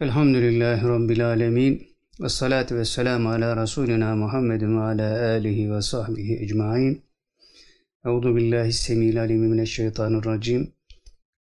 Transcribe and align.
Elhamdülillahi 0.00 0.82
Rabbil 0.88 1.26
Alemin. 1.26 1.96
Ve 2.20 2.28
salatu 2.28 2.76
ve 2.76 2.84
selamu 2.84 3.30
ala 3.30 3.62
Resulina 3.62 4.16
Muhammedin 4.16 4.76
ve 4.76 4.80
ala 4.80 5.30
alihi 5.30 5.72
ve 5.72 5.82
sahbihi 5.82 6.42
ecma'in. 6.42 7.04
Euzu 8.04 8.36
billahi 8.36 8.72
semil 8.72 9.20
alimi 9.20 9.48
mineşşeytanirracim. 9.48 10.72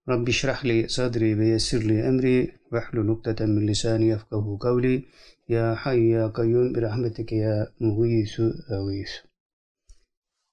Rabbi 0.10 0.32
şrah 0.32 0.66
li 0.66 0.90
sadri 0.90 1.40
ve 1.40 1.48
yessir 1.48 1.90
li 1.90 2.00
emri 2.00 2.56
ve 2.72 2.80
hlul 2.80 3.08
ukdeten 3.08 3.50
min 3.50 3.68
lisani 3.68 4.06
yefkahu 4.06 4.60
kavli. 4.60 5.06
Ya 5.48 5.76
hayy 5.76 6.08
ya 6.10 6.34
kayyum 6.34 6.76
bi 6.76 6.82
rahmetike 6.82 7.36
ya 7.36 7.68
muğisu 7.80 8.56
evisu. 8.70 9.28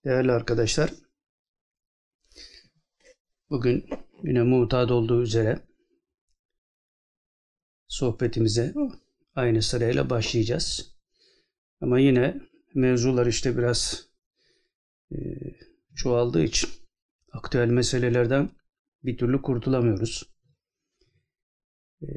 Değerli 0.04 0.32
arkadaşlar, 0.32 0.90
bugün 3.50 3.84
yine 4.22 4.42
mutat 4.42 4.90
olduğu 4.90 5.22
üzere 5.22 5.58
sohbetimize 7.88 8.74
aynı 9.34 9.62
sırayla 9.62 10.10
başlayacağız. 10.10 10.96
Ama 11.80 11.98
yine 11.98 12.40
mevzular 12.74 13.26
işte 13.26 13.58
biraz 13.58 14.08
e, 15.12 15.16
çoğaldığı 15.94 16.42
için 16.42 16.70
aktüel 17.32 17.68
meselelerden 17.68 18.50
bir 19.04 19.18
türlü 19.18 19.42
kurtulamıyoruz. 19.42 20.30
E, 22.02 22.08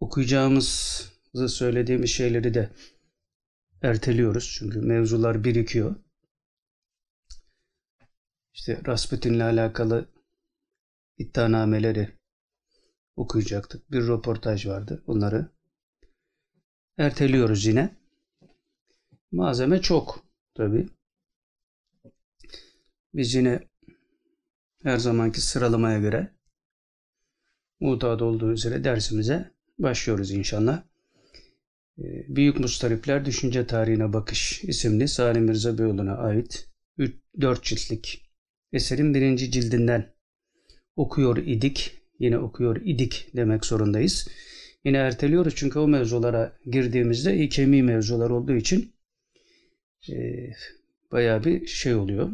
okuyacağımızı 0.00 1.48
söylediğimiz 1.48 2.10
şeyleri 2.10 2.54
de 2.54 2.70
erteliyoruz. 3.82 4.54
Çünkü 4.58 4.80
mevzular 4.80 5.44
birikiyor. 5.44 5.96
İşte 8.54 8.80
Rasputin'le 8.86 9.40
alakalı 9.40 10.08
iddianameleri 11.18 12.21
okuyacaktık. 13.16 13.92
Bir 13.92 14.00
röportaj 14.00 14.66
vardı. 14.66 15.02
Bunları 15.06 15.50
erteliyoruz 16.98 17.66
yine. 17.66 17.96
Malzeme 19.32 19.80
çok 19.80 20.24
tabi. 20.54 20.88
Biz 23.14 23.34
yine 23.34 23.68
her 24.82 24.98
zamanki 24.98 25.40
sıralamaya 25.40 25.98
göre 25.98 26.34
mutat 27.80 28.22
olduğu 28.22 28.52
üzere 28.52 28.84
dersimize 28.84 29.54
başlıyoruz 29.78 30.30
inşallah. 30.30 30.82
Ee, 31.98 32.24
Büyük 32.28 32.60
Mustaripler 32.60 33.24
Düşünce 33.24 33.66
Tarihine 33.66 34.12
Bakış 34.12 34.64
isimli 34.64 35.08
Salim 35.08 35.44
Mirza 35.44 35.78
Beyoğlu'na 35.78 36.16
ait 36.16 36.68
4 37.40 37.62
ciltlik 37.64 38.32
eserin 38.72 39.14
birinci 39.14 39.50
cildinden 39.50 40.14
okuyor 40.96 41.36
idik 41.36 42.01
yine 42.22 42.38
okuyor 42.38 42.76
idik 42.84 43.28
demek 43.36 43.64
zorundayız. 43.64 44.28
Yine 44.84 44.96
erteliyoruz 44.96 45.54
çünkü 45.56 45.78
o 45.78 45.88
mevzulara 45.88 46.52
girdiğimizde 46.66 47.36
ikemi 47.36 47.82
mevzular 47.82 48.30
olduğu 48.30 48.56
için 48.56 48.92
e, 50.10 50.14
bayağı 51.12 51.44
bir 51.44 51.66
şey 51.66 51.94
oluyor. 51.94 52.30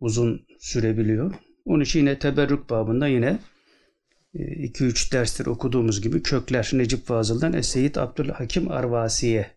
Uzun 0.00 0.46
sürebiliyor. 0.58 1.34
Onun 1.64 1.84
için 1.84 2.00
yine 2.00 2.18
teberrük 2.18 2.70
babında 2.70 3.06
yine 3.06 3.38
2-3 4.34 5.12
derstir 5.12 5.46
okuduğumuz 5.46 6.00
gibi 6.00 6.22
kökler 6.22 6.70
Necip 6.72 7.06
Fazıl'dan 7.06 7.52
Eseyit 7.52 7.98
Abdülhakim 7.98 8.70
Arvasiye 8.70 9.50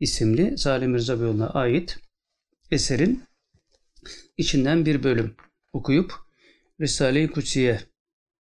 isimli 0.00 0.58
Salim 0.58 0.90
Mirza 0.90 1.20
Beyoğlu'na 1.20 1.50
ait 1.50 1.98
eserin 2.70 3.22
içinden 4.36 4.86
bir 4.86 5.02
bölüm 5.02 5.34
okuyup 5.72 6.12
Risale-i 6.80 7.30
Kutsiye 7.30 7.80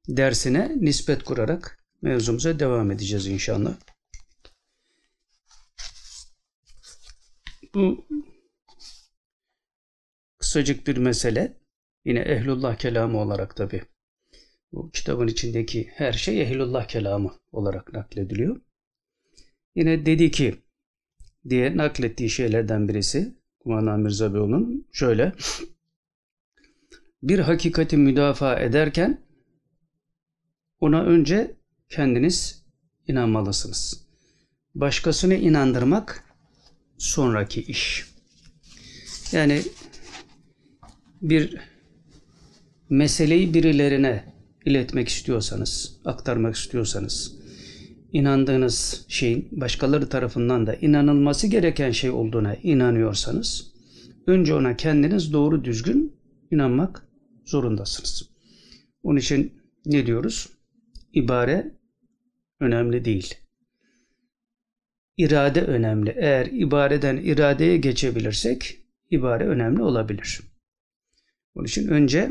dersine 0.09 0.77
nispet 0.81 1.23
kurarak 1.23 1.85
mevzumuza 2.03 2.59
devam 2.59 2.91
edeceğiz 2.91 3.27
inşallah. 3.27 3.77
Bu 7.75 8.07
kısacık 10.39 10.87
bir 10.87 10.97
mesele. 10.97 11.59
Yine 12.05 12.21
ehlullah 12.21 12.77
kelamı 12.77 13.19
olarak 13.19 13.57
tabi. 13.57 13.83
Bu 14.73 14.91
kitabın 14.91 15.29
içindeki 15.29 15.91
her 15.95 16.13
şey 16.13 16.43
ehlullah 16.43 16.89
kelamı 16.89 17.33
olarak 17.53 17.93
naklediliyor. 17.93 18.61
Yine 19.75 20.07
dedi 20.07 20.31
ki 20.31 20.63
diye 21.49 21.77
naklettiği 21.77 22.31
şeylerden 22.31 22.89
birisi 22.89 23.35
Kumana 23.61 23.97
Mirza 23.97 24.35
Beyoğlu'nun 24.35 24.89
şöyle 24.93 25.33
bir 27.23 27.39
hakikati 27.39 27.97
müdafaa 27.97 28.61
ederken 28.61 29.24
ona 30.85 31.03
önce 31.03 31.55
kendiniz 31.89 32.63
inanmalısınız. 33.09 34.07
Başkasını 34.75 35.35
inandırmak 35.35 36.25
sonraki 36.99 37.63
iş. 37.63 38.05
Yani 39.33 39.63
bir 41.23 41.57
meseleyi 42.91 43.55
birilerine 43.55 44.25
iletmek 44.65 45.09
istiyorsanız, 45.09 46.01
aktarmak 46.05 46.57
istiyorsanız, 46.57 47.33
inandığınız 48.13 49.05
şeyin 49.09 49.49
başkaları 49.53 50.09
tarafından 50.09 50.67
da 50.67 50.75
inanılması 50.75 51.47
gereken 51.47 51.91
şey 51.91 52.11
olduğuna 52.11 52.55
inanıyorsanız, 52.55 53.73
önce 54.27 54.55
ona 54.55 54.77
kendiniz 54.77 55.33
doğru 55.33 55.65
düzgün 55.65 56.17
inanmak 56.51 57.09
zorundasınız. 57.45 58.29
Onun 59.03 59.19
için 59.19 59.53
ne 59.87 60.07
diyoruz? 60.07 60.54
İbare 61.15 61.75
önemli 62.61 63.05
değil. 63.05 63.35
İrade 65.17 65.63
önemli. 65.63 66.15
Eğer 66.19 66.47
ibareden 66.47 67.17
iradeye 67.17 67.77
geçebilirsek 67.77 68.79
ibare 69.11 69.47
önemli 69.47 69.83
olabilir. 69.83 70.41
Onun 71.55 71.65
için 71.67 71.89
önce 71.89 72.31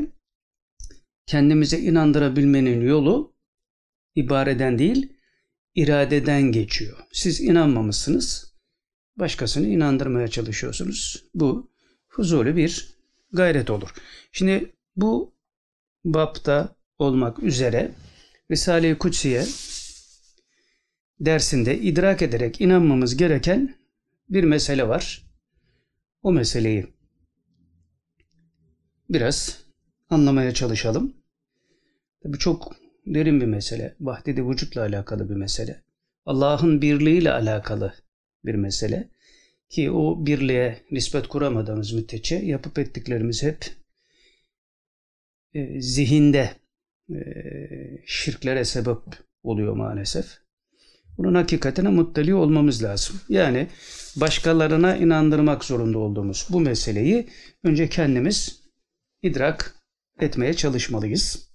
kendimize 1.26 1.78
inandırabilmenin 1.78 2.80
yolu 2.80 3.34
ibareden 4.14 4.78
değil, 4.78 5.12
iradeden 5.74 6.42
geçiyor. 6.42 6.98
Siz 7.12 7.40
inanmamışsınız, 7.40 8.54
başkasını 9.16 9.66
inandırmaya 9.66 10.28
çalışıyorsunuz. 10.28 11.24
Bu 11.34 11.70
huzurlu 12.08 12.56
bir 12.56 12.94
gayret 13.32 13.70
olur. 13.70 13.94
Şimdi 14.32 14.72
bu 14.96 15.34
bapta 16.04 16.76
olmak 16.98 17.42
üzere 17.42 17.92
Risale-i 18.54 18.98
Kutsiye 18.98 19.44
dersinde 21.20 21.78
idrak 21.78 22.22
ederek 22.22 22.60
inanmamız 22.60 23.16
gereken 23.16 23.74
bir 24.28 24.44
mesele 24.44 24.88
var. 24.88 25.22
O 26.22 26.32
meseleyi 26.32 26.86
biraz 29.10 29.64
anlamaya 30.10 30.54
çalışalım. 30.54 31.14
Tabi 32.22 32.38
çok 32.38 32.76
derin 33.06 33.40
bir 33.40 33.46
mesele. 33.46 33.96
Vahdedi 34.00 34.48
vücutla 34.48 34.80
alakalı 34.80 35.30
bir 35.30 35.34
mesele. 35.34 35.82
Allah'ın 36.26 36.82
birliğiyle 36.82 37.32
alakalı 37.32 37.94
bir 38.44 38.54
mesele. 38.54 39.08
Ki 39.68 39.90
o 39.90 40.26
birliğe 40.26 40.80
nispet 40.90 41.28
kuramadığımız 41.28 41.92
müddetçe 41.92 42.36
yapıp 42.36 42.78
ettiklerimiz 42.78 43.42
hep 43.42 43.66
e, 45.54 45.80
zihinde 45.80 46.63
şirklere 48.06 48.64
sebep 48.64 48.98
oluyor 49.42 49.76
maalesef. 49.76 50.44
Bunun 51.18 51.34
hakikatine 51.34 51.88
muttali 51.88 52.34
olmamız 52.34 52.82
lazım. 52.82 53.20
Yani 53.28 53.68
başkalarına 54.16 54.96
inandırmak 54.96 55.64
zorunda 55.64 55.98
olduğumuz 55.98 56.46
bu 56.50 56.60
meseleyi 56.60 57.28
önce 57.62 57.88
kendimiz 57.88 58.62
idrak 59.22 59.74
etmeye 60.20 60.54
çalışmalıyız. 60.54 61.50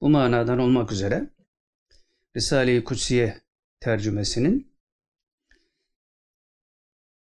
Bu 0.00 0.08
manadan 0.08 0.58
olmak 0.58 0.92
üzere 0.92 1.30
Risale-i 2.36 2.84
Kutsiye 2.84 3.40
tercümesinin 3.80 4.72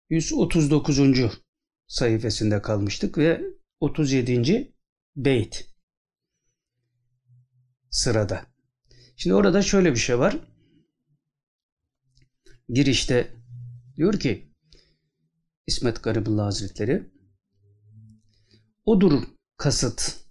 139. 0.10 1.00
sayfasında 1.88 2.62
kalmıştık 2.62 3.18
ve 3.18 3.42
37. 3.80 4.74
beyt 5.16 5.75
sırada. 7.96 8.46
Şimdi 9.18 9.34
orada 9.36 9.62
şöyle 9.62 9.92
bir 9.92 10.00
şey 10.00 10.20
var. 10.20 10.38
Girişte 12.70 13.34
diyor 13.96 14.20
ki 14.20 14.54
İsmet 15.68 16.04
Garibullah 16.04 16.46
Hazretleri 16.46 17.10
odur 18.86 19.24
kasıt, 19.58 20.26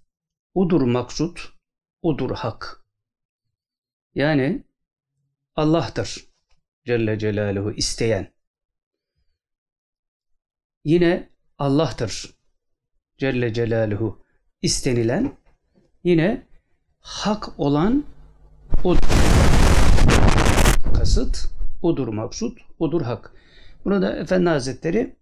odur 0.53 0.81
maksut, 0.81 1.53
odur 2.01 2.31
hak. 2.31 2.85
Yani 4.15 4.63
Allah'tır 5.55 6.27
Celle 6.85 7.19
Celaluhu 7.19 7.71
isteyen. 7.71 8.33
Yine 10.83 11.29
Allah'tır 11.57 12.35
Celle 13.17 13.53
Celaluhu 13.53 14.25
istenilen. 14.61 15.37
Yine 16.03 16.54
hak 17.05 17.59
olan 17.59 18.05
odur. 18.83 18.99
Kasıt 20.95 21.49
odur 21.81 22.07
maksut, 22.07 22.59
odur 22.79 23.01
hak. 23.01 23.33
Burada 23.85 24.15
Efendi 24.15 24.49
Hazretleri 24.49 25.15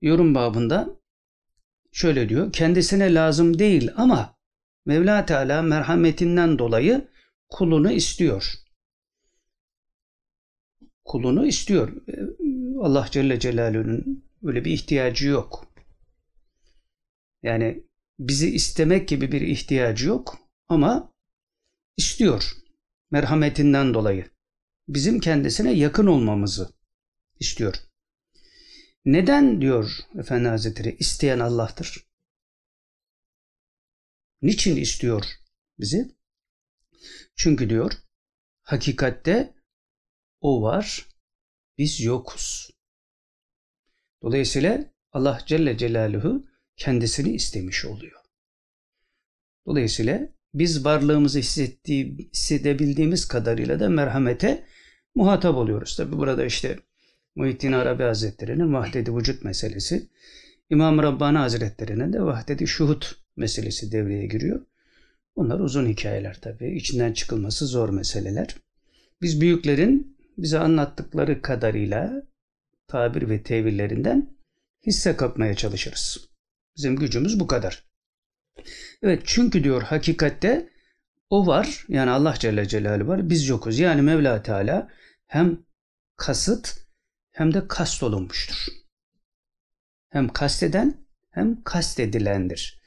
yorum 0.00 0.34
babında 0.34 0.88
şöyle 1.92 2.28
diyor. 2.28 2.52
Kendisine 2.52 3.14
lazım 3.14 3.58
değil 3.58 3.90
ama 3.96 4.36
Mevla 4.86 5.26
Teala 5.26 5.62
merhametinden 5.62 6.58
dolayı 6.58 7.08
kulunu 7.48 7.92
istiyor. 7.92 8.54
Kulunu 11.04 11.46
istiyor. 11.46 11.92
Allah 12.80 13.06
Celle 13.10 13.40
Celaluhu'nun 13.40 14.24
öyle 14.42 14.64
bir 14.64 14.70
ihtiyacı 14.70 15.28
yok. 15.28 15.66
Yani 17.42 17.91
bizi 18.28 18.54
istemek 18.54 19.08
gibi 19.08 19.32
bir 19.32 19.40
ihtiyacı 19.40 20.08
yok 20.08 20.38
ama 20.68 21.12
istiyor. 21.96 22.52
Merhametinden 23.10 23.94
dolayı. 23.94 24.30
Bizim 24.88 25.20
kendisine 25.20 25.72
yakın 25.72 26.06
olmamızı 26.06 26.72
istiyor. 27.40 27.74
Neden 29.04 29.60
diyor 29.60 29.90
Efendi 30.18 30.48
Hazretleri 30.48 30.96
isteyen 30.96 31.38
Allah'tır. 31.38 32.06
Niçin 34.42 34.76
istiyor 34.76 35.24
bizi? 35.78 36.16
Çünkü 37.36 37.70
diyor 37.70 37.92
hakikatte 38.62 39.54
o 40.40 40.62
var, 40.62 41.08
biz 41.78 42.00
yokuz. 42.00 42.70
Dolayısıyla 44.22 44.92
Allah 45.12 45.38
Celle 45.46 45.78
Celaluhu 45.78 46.51
kendisini 46.82 47.34
istemiş 47.34 47.84
oluyor. 47.84 48.20
Dolayısıyla 49.66 50.28
biz 50.54 50.84
varlığımızı 50.84 51.38
hissettiği, 51.38 52.30
hissedebildiğimiz 52.34 53.28
kadarıyla 53.28 53.80
da 53.80 53.88
merhamete 53.88 54.64
muhatap 55.14 55.56
oluyoruz. 55.56 55.96
Tabi 55.96 56.18
burada 56.18 56.44
işte 56.44 56.78
Muhittin 57.34 57.72
Arabi 57.72 58.02
Hazretleri'nin 58.02 58.74
vahdedi 58.74 59.16
vücut 59.16 59.44
meselesi, 59.44 60.08
İmam 60.70 61.02
Rabbani 61.02 61.38
Hazretleri'nin 61.38 62.12
de 62.12 62.22
vahdedi 62.22 62.66
şuhut 62.66 63.16
meselesi 63.36 63.92
devreye 63.92 64.26
giriyor. 64.26 64.66
Bunlar 65.36 65.60
uzun 65.60 65.86
hikayeler 65.86 66.40
tabi. 66.40 66.76
İçinden 66.76 67.12
çıkılması 67.12 67.66
zor 67.66 67.88
meseleler. 67.88 68.56
Biz 69.22 69.40
büyüklerin 69.40 70.16
bize 70.38 70.58
anlattıkları 70.58 71.42
kadarıyla 71.42 72.22
tabir 72.88 73.28
ve 73.28 73.42
tevillerinden 73.42 74.36
hisse 74.86 75.16
kapmaya 75.16 75.54
çalışırız. 75.54 76.31
Bizim 76.76 76.96
gücümüz 76.96 77.40
bu 77.40 77.46
kadar. 77.46 77.84
Evet 79.02 79.22
çünkü 79.24 79.64
diyor 79.64 79.82
hakikatte 79.82 80.70
o 81.30 81.46
var 81.46 81.84
yani 81.88 82.10
Allah 82.10 82.34
Celle 82.38 82.68
Celaluhu 82.68 83.08
var 83.08 83.30
biz 83.30 83.48
yokuz. 83.48 83.78
Yani 83.78 84.02
Mevla 84.02 84.42
Teala 84.42 84.90
hem 85.26 85.58
kasıt 86.16 86.86
hem 87.30 87.54
de 87.54 87.68
kast 87.68 88.02
olunmuştur. 88.02 88.66
Hem 90.10 90.28
kasteden 90.28 91.06
hem 91.30 91.62
kastedilendir. 91.62 92.80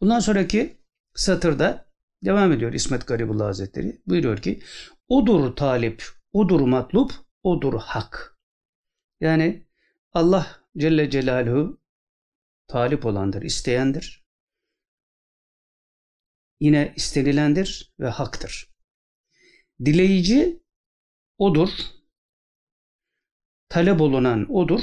Bundan 0.00 0.20
sonraki 0.20 0.80
satırda 1.14 1.86
devam 2.24 2.52
ediyor 2.52 2.72
İsmet 2.72 3.06
Garibullah 3.06 3.46
Hazretleri. 3.46 4.02
Buyuruyor 4.06 4.38
ki 4.38 4.62
odur 5.08 5.56
talip, 5.56 6.04
odur 6.32 6.60
matlup, 6.60 7.12
odur 7.42 7.80
hak. 7.80 8.38
Yani 9.20 9.66
Allah 10.12 10.46
Celle 10.76 11.10
Celaluhu 11.10 11.80
talip 12.68 13.06
olandır, 13.06 13.42
isteyendir. 13.42 14.26
Yine 16.60 16.92
istenilendir 16.96 17.94
ve 18.00 18.08
haktır. 18.08 18.74
Dileyici 19.84 20.62
odur. 21.38 21.70
Talep 23.68 24.00
olunan 24.00 24.52
odur. 24.52 24.80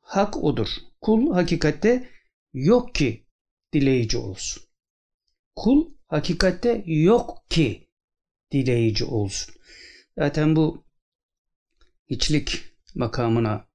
Hak 0.00 0.36
odur. 0.36 0.68
Kul 1.00 1.34
hakikatte 1.34 2.10
yok 2.52 2.94
ki 2.94 3.26
dileyici 3.72 4.18
olsun. 4.18 4.62
Kul 5.56 5.94
hakikatte 6.06 6.82
yok 6.86 7.50
ki 7.50 7.90
dileyici 8.52 9.04
olsun. 9.04 9.54
Zaten 10.18 10.56
bu 10.56 10.84
hiçlik 12.10 12.62
makamına 12.94 13.68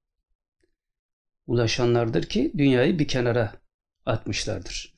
ulaşanlardır 1.46 2.22
ki 2.22 2.52
dünyayı 2.58 2.98
bir 2.98 3.08
kenara 3.08 3.52
atmışlardır. 4.06 4.94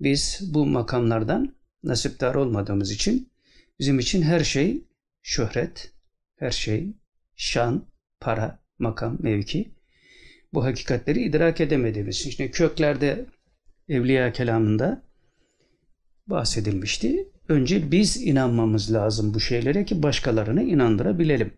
Biz 0.00 0.40
bu 0.54 0.66
makamlardan 0.66 1.56
nasipdar 1.82 2.34
olmadığımız 2.34 2.90
için 2.90 3.32
bizim 3.78 3.98
için 3.98 4.22
her 4.22 4.40
şey 4.40 4.84
şöhret, 5.22 5.92
her 6.36 6.50
şey 6.50 6.96
şan, 7.36 7.88
para, 8.20 8.58
makam, 8.78 9.16
mevki. 9.20 9.74
Bu 10.52 10.64
hakikatleri 10.64 11.22
idrak 11.22 11.60
edemediğimiz 11.60 12.16
için. 12.16 12.30
İşte 12.30 12.50
köklerde 12.50 13.26
Evliya 13.88 14.32
kelamında 14.32 15.02
bahsedilmişti. 16.26 17.28
Önce 17.48 17.90
biz 17.90 18.22
inanmamız 18.22 18.92
lazım 18.92 19.34
bu 19.34 19.40
şeylere 19.40 19.84
ki 19.84 20.02
başkalarını 20.02 20.62
inandırabilelim. 20.62 21.52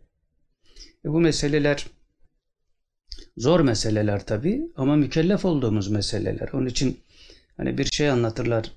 E 1.04 1.08
bu 1.08 1.20
meseleler 1.20 1.86
Zor 3.36 3.60
meseleler 3.60 4.26
tabi 4.26 4.62
ama 4.76 4.96
mükellef 4.96 5.44
olduğumuz 5.44 5.88
meseleler. 5.88 6.48
Onun 6.52 6.66
için 6.66 7.00
hani 7.56 7.78
bir 7.78 7.84
şey 7.84 8.10
anlatırlar. 8.10 8.72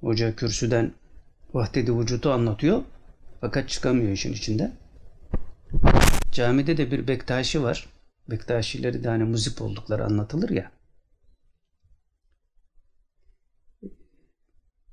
Hoca 0.00 0.36
kürsüden 0.36 0.92
vahdedi 1.54 1.98
vücudu 1.98 2.32
anlatıyor. 2.32 2.82
Fakat 3.40 3.68
çıkamıyor 3.68 4.12
işin 4.12 4.32
içinde. 4.32 4.72
Camide 6.32 6.76
de 6.76 6.90
bir 6.90 7.08
Bektaşi 7.08 7.62
var. 7.62 7.86
Bektaşileri 8.30 9.04
de 9.04 9.08
hani 9.08 9.24
muzip 9.24 9.62
oldukları 9.62 10.04
anlatılır 10.04 10.50
ya. 10.50 10.72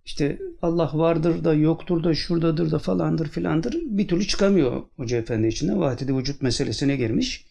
İşte 0.06 0.40
Allah 0.62 0.92
vardır 0.94 1.44
da 1.44 1.54
yoktur 1.54 2.04
da 2.04 2.16
şuradadır 2.16 2.72
da 2.72 2.80
falandır 2.80 3.28
filandır. 3.28 3.78
Bir 3.86 4.08
türlü 4.08 4.28
çıkamıyor 4.28 4.84
Hoca 4.96 5.18
Efendi 5.18 5.48
içinde. 5.48 5.76
Vahdedi 5.76 6.18
vücut 6.18 6.42
meselesine 6.42 6.96
girmiş. 6.96 7.46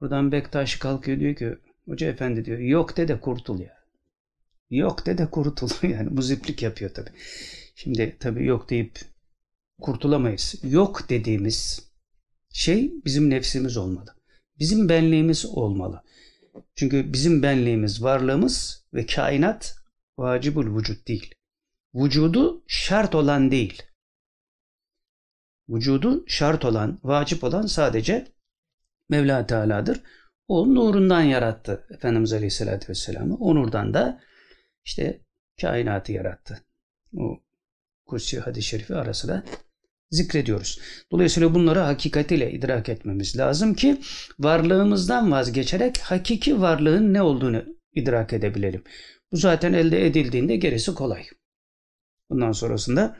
Buradan 0.00 0.32
Bektaş 0.32 0.76
kalkıyor 0.76 1.20
diyor 1.20 1.34
ki 1.34 1.58
Hoca 1.86 2.08
efendi 2.08 2.44
diyor 2.44 2.58
yok 2.58 2.96
de 2.96 3.08
de 3.08 3.20
kurtul 3.20 3.60
ya. 3.60 3.80
Yok 4.70 5.06
de 5.06 5.18
de 5.18 5.30
kurtul 5.30 5.70
yani 5.88 6.08
muziplik 6.08 6.62
yapıyor 6.62 6.94
tabi. 6.94 7.10
Şimdi 7.74 8.16
tabi 8.20 8.44
yok 8.44 8.70
deyip 8.70 8.98
kurtulamayız. 9.80 10.54
Yok 10.62 11.08
dediğimiz 11.08 11.90
şey 12.52 12.92
bizim 13.04 13.30
nefsimiz 13.30 13.76
olmalı. 13.76 14.14
Bizim 14.58 14.88
benliğimiz 14.88 15.46
olmalı. 15.46 16.02
Çünkü 16.74 17.12
bizim 17.12 17.42
benliğimiz, 17.42 18.02
varlığımız 18.02 18.84
ve 18.94 19.06
kainat 19.06 19.76
vacibul 20.18 20.76
vücut 20.78 21.08
değil. 21.08 21.34
Vücudu 21.94 22.64
şart 22.66 23.14
olan 23.14 23.50
değil. 23.50 23.82
Vücudu 25.68 26.24
şart 26.26 26.64
olan, 26.64 26.98
vacip 27.04 27.44
olan 27.44 27.66
sadece 27.66 28.26
Mevla 29.10 29.46
Teala'dır. 29.46 30.00
O 30.48 30.74
nurundan 30.74 31.22
yarattı 31.22 31.86
Efendimiz 31.90 32.32
Aleyhisselatü 32.32 32.88
Vesselam'ı. 32.88 33.36
O 33.36 33.54
nurdan 33.54 33.94
da 33.94 34.20
işte 34.84 35.20
kainatı 35.60 36.12
yarattı. 36.12 36.58
O 37.16 37.40
Kutsi 38.06 38.40
hadis-i 38.40 38.68
şerifi 38.68 38.94
arasında 38.94 39.44
zikrediyoruz. 40.10 40.80
Dolayısıyla 41.12 41.54
bunları 41.54 41.78
hakikatiyle 41.78 42.52
idrak 42.52 42.88
etmemiz 42.88 43.36
lazım 43.36 43.74
ki 43.74 44.00
varlığımızdan 44.38 45.32
vazgeçerek 45.32 45.98
hakiki 45.98 46.60
varlığın 46.60 47.14
ne 47.14 47.22
olduğunu 47.22 47.64
idrak 47.94 48.32
edebilelim. 48.32 48.84
Bu 49.32 49.36
zaten 49.36 49.72
elde 49.72 50.06
edildiğinde 50.06 50.56
gerisi 50.56 50.94
kolay. 50.94 51.24
Bundan 52.30 52.52
sonrasında 52.52 53.16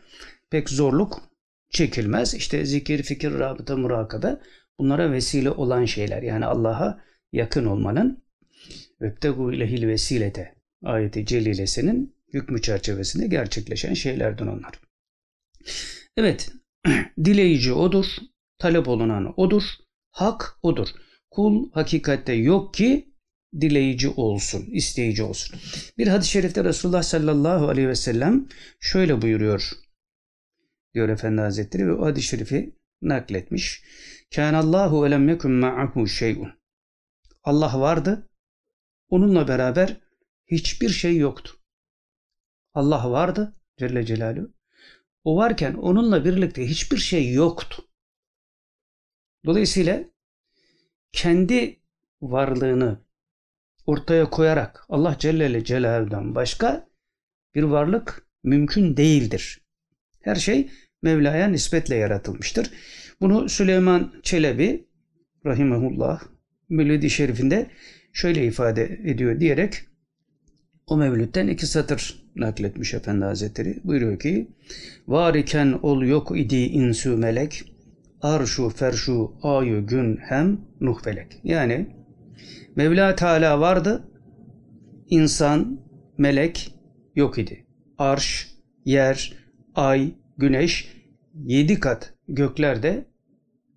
pek 0.51 0.71
zorluk 0.71 1.23
çekilmez. 1.71 2.35
İşte 2.35 2.65
zikir, 2.67 3.03
fikir, 3.03 3.39
rabıta, 3.39 3.77
murakabe 3.77 4.37
bunlara 4.81 5.13
vesile 5.13 5.51
olan 5.51 5.85
şeyler. 5.85 6.23
Yani 6.23 6.45
Allah'a 6.45 7.01
yakın 7.33 7.67
olmanın 7.67 8.25
Vebtegu 9.01 9.53
ilehil 9.53 9.87
vesilete 9.87 10.55
ayeti 10.85 11.27
celilesinin 11.27 12.17
hükmü 12.33 12.63
çerçevesinde 12.63 13.27
gerçekleşen 13.27 13.95
şeylerden 13.95 14.47
onlar. 14.47 14.81
Evet, 16.17 16.53
dileyici 17.25 17.73
odur, 17.73 18.07
talep 18.59 18.89
olunan 18.89 19.41
odur, 19.41 19.63
hak 20.11 20.59
odur. 20.63 20.89
Kul 21.31 21.71
hakikatte 21.73 22.33
yok 22.33 22.75
ki 22.75 23.15
dileyici 23.61 24.09
olsun, 24.09 24.67
isteyici 24.73 25.23
olsun. 25.23 25.59
Bir 25.99 26.07
hadis-i 26.07 26.31
şerifte 26.31 26.65
Resulullah 26.65 27.03
sallallahu 27.03 27.69
aleyhi 27.69 27.89
ve 27.89 27.95
sellem 27.95 28.49
şöyle 28.81 29.23
buyuruyor 29.23 29.73
diyor 30.95 31.09
Efendi 31.09 31.41
Hazretleri 31.41 31.87
ve 31.87 31.93
o 31.93 32.07
hadis-i 32.07 32.27
şerifi 32.27 32.77
nakletmiş. 33.03 33.83
Kânallahu 34.35 35.05
ve 35.05 35.11
lem 35.11 35.29
yekun 35.29 35.53
ma'ahu 35.53 36.07
şey'un. 36.07 36.53
Allah 37.43 37.81
vardı. 37.81 38.29
Onunla 39.09 39.49
beraber 39.49 39.97
hiçbir 40.47 40.89
şey 40.89 41.17
yoktu. 41.17 41.57
Allah 42.75 43.11
vardı 43.11 43.55
Celle 43.79 44.07
Celaluhu. 44.07 44.53
O 45.25 45.37
varken 45.37 45.75
onunla 45.75 46.25
birlikte 46.25 46.69
hiçbir 46.69 46.97
şey 46.97 47.33
yoktu. 47.33 47.85
Dolayısıyla 49.45 50.05
kendi 51.13 51.81
varlığını 52.23 52.99
ortaya 53.87 54.31
koyarak 54.31 54.85
Allah 54.89 55.17
Celle 55.19 55.65
Celaluhu'dan 55.65 56.35
başka 56.35 56.89
bir 57.55 57.63
varlık 57.63 58.29
mümkün 58.43 58.97
değildir. 58.97 59.61
Her 60.21 60.35
şey 60.35 60.71
Mevla'ya 61.03 61.49
nispetle 61.49 61.95
yaratılmıştır. 61.95 62.71
Bunu 63.21 63.49
Süleyman 63.49 64.13
Çelebi 64.23 64.85
rahimehullah 65.47 66.23
Mevlidi 66.69 67.11
Şerif'inde 67.11 67.67
şöyle 68.13 68.47
ifade 68.47 68.85
ediyor 69.05 69.41
diyerek 69.41 69.75
o 70.87 70.97
mevlütten 70.97 71.49
iki 71.49 71.67
satır 71.67 72.23
nakletmiş 72.37 72.95
Efendi 72.95 73.25
Hazretleri. 73.25 73.81
Buyuruyor 73.85 74.19
ki 74.19 74.49
Var 75.09 75.35
iken 75.35 75.79
ol 75.83 76.03
yok 76.03 76.39
idi 76.39 76.57
insü 76.57 77.17
melek 77.17 77.65
arşu 78.23 78.69
ferşu 78.69 79.33
ayı 79.43 79.87
gün 79.87 80.17
hem 80.17 80.61
nuh. 80.81 81.01
Yani 81.45 81.87
Mevla 82.77 83.15
Teala 83.15 83.61
vardı 83.61 84.09
insan 85.09 85.81
melek 86.19 86.75
yok 87.17 87.39
idi. 87.39 87.67
Arş, 87.99 88.49
yer, 88.85 89.33
ay, 89.75 90.13
güneş 90.39 90.97
yedi 91.35 91.81
kat 91.81 92.15
göklerde 92.29 93.10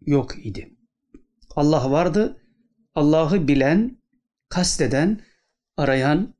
yok 0.06 0.46
idi. 0.46 0.76
Allah 1.56 1.92
vardı. 1.92 2.38
Allah'ı 2.96 3.48
bilen, 3.48 3.98
kasteden, 4.50 5.22
arayan 5.78 6.34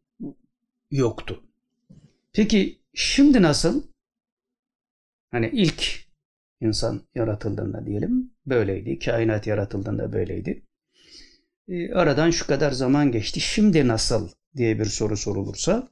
yoktu. 0.92 1.44
Peki 2.34 2.80
şimdi 2.94 3.42
nasıl? 3.42 3.84
Hani 5.32 5.50
ilk 5.54 6.06
insan 6.62 7.02
yaratıldığında 7.16 7.86
diyelim 7.86 8.32
böyleydi. 8.46 9.00
Kainat 9.00 9.48
yaratıldığında 9.48 10.14
böyleydi. 10.14 10.66
E, 11.68 11.94
aradan 11.94 12.30
şu 12.30 12.48
kadar 12.48 12.72
zaman 12.72 13.12
geçti. 13.12 13.40
Şimdi 13.40 13.88
nasıl 13.88 14.30
diye 14.58 14.80
bir 14.80 14.86
soru 14.86 15.18
sorulursa 15.18 15.92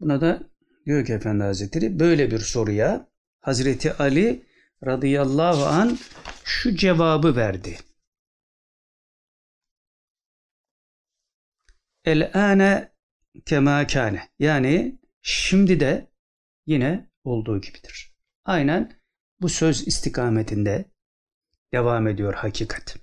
buna 0.00 0.20
da 0.20 0.50
diyor 0.86 1.06
ki 1.06 1.12
Efendi 1.12 1.44
Hazretleri 1.44 2.00
böyle 2.00 2.30
bir 2.30 2.38
soruya 2.38 3.08
Hazreti 3.40 3.92
Ali 3.92 4.42
radıyallahu 4.86 5.66
an 5.66 5.98
şu 6.44 6.76
cevabı 6.76 7.36
verdi. 7.36 7.78
El 12.04 12.30
ane 12.34 12.92
kema 13.46 13.86
kane. 13.86 14.28
Yani 14.38 14.98
şimdi 15.22 15.80
de 15.80 16.10
yine 16.66 17.10
olduğu 17.24 17.60
gibidir. 17.60 18.14
Aynen 18.44 18.92
bu 19.40 19.48
söz 19.48 19.88
istikametinde 19.88 20.84
devam 21.72 22.06
ediyor 22.06 22.34
hakikat. 22.34 22.96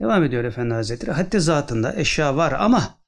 Devam 0.00 0.24
ediyor 0.24 0.44
Efendi 0.44 0.74
Hazretleri. 0.74 1.10
Haddi 1.10 1.40
zatında 1.40 1.96
eşya 1.96 2.36
var 2.36 2.52
ama 2.52 3.00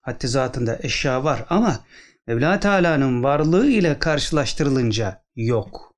haddi 0.00 0.28
zatında 0.28 0.78
eşya 0.82 1.24
var 1.24 1.46
ama 1.48 1.84
Mevla 2.26 2.60
Teala'nın 2.60 3.22
varlığı 3.22 3.70
ile 3.70 3.98
karşılaştırılınca 3.98 5.24
yok. 5.36 5.93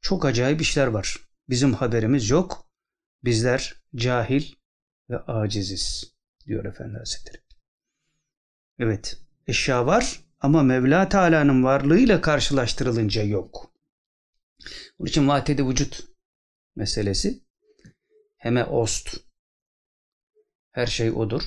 Çok 0.00 0.24
acayip 0.24 0.60
işler 0.60 0.86
var. 0.86 1.16
Bizim 1.48 1.72
haberimiz 1.72 2.30
yok. 2.30 2.70
Bizler 3.24 3.74
cahil 3.94 4.54
ve 5.10 5.18
aciziz 5.18 6.14
diyor 6.46 6.64
Efendi 6.64 6.98
Hazretleri. 6.98 7.42
Evet 8.78 9.16
eşya 9.46 9.86
var 9.86 10.20
ama 10.40 10.62
Mevla 10.62 11.08
Teala'nın 11.08 11.64
varlığıyla 11.64 12.20
karşılaştırılınca 12.20 13.22
yok. 13.22 13.72
Bunun 14.98 15.08
için 15.08 15.28
vahdedi 15.28 15.66
vücut 15.66 16.08
meselesi 16.76 17.40
heme 18.36 18.64
ost. 18.64 19.16
Her 20.70 20.86
şey 20.86 21.10
odur. 21.10 21.42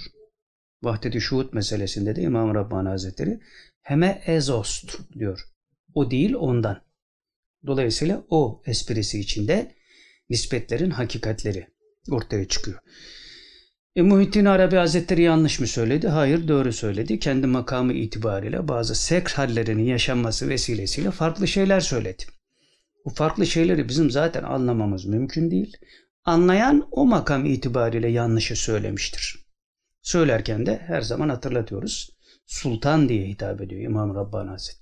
Vahdedi 0.83 1.21
şuhut 1.21 1.53
meselesinde 1.53 2.15
de 2.15 2.21
İmam 2.21 2.55
Rabbani 2.55 2.89
Hazretleri 2.89 3.39
heme 3.81 4.23
ezost 4.25 4.99
diyor. 5.13 5.39
O 5.93 6.11
değil 6.11 6.33
ondan. 6.33 6.90
Dolayısıyla 7.67 8.23
o 8.29 8.61
esprisi 8.65 9.19
içinde 9.19 9.75
nispetlerin 10.29 10.89
hakikatleri 10.89 11.67
ortaya 12.09 12.47
çıkıyor. 12.47 12.79
E, 13.95 14.01
Muhittin 14.01 14.45
Arabi 14.45 14.75
Hazretleri 14.75 15.21
yanlış 15.21 15.59
mı 15.59 15.67
söyledi? 15.67 16.07
Hayır 16.07 16.47
doğru 16.47 16.73
söyledi. 16.73 17.19
Kendi 17.19 17.47
makamı 17.47 17.93
itibariyle 17.93 18.67
bazı 18.67 18.95
seks 18.95 19.33
hallerinin 19.33 19.85
yaşanması 19.85 20.49
vesilesiyle 20.49 21.11
farklı 21.11 21.47
şeyler 21.47 21.79
söyledi. 21.79 22.23
Bu 23.05 23.09
farklı 23.09 23.47
şeyleri 23.47 23.89
bizim 23.89 24.11
zaten 24.11 24.43
anlamamız 24.43 25.05
mümkün 25.05 25.51
değil. 25.51 25.77
Anlayan 26.25 26.87
o 26.91 27.05
makam 27.05 27.45
itibariyle 27.45 28.07
yanlışı 28.07 28.55
söylemiştir. 28.55 29.45
Söylerken 30.01 30.65
de 30.65 30.77
her 30.87 31.01
zaman 31.01 31.29
hatırlatıyoruz. 31.29 32.09
Sultan 32.45 33.09
diye 33.09 33.27
hitap 33.27 33.61
ediyor 33.61 33.81
İmam 33.81 34.15
Rabbani 34.15 34.49
Hazretleri. 34.49 34.80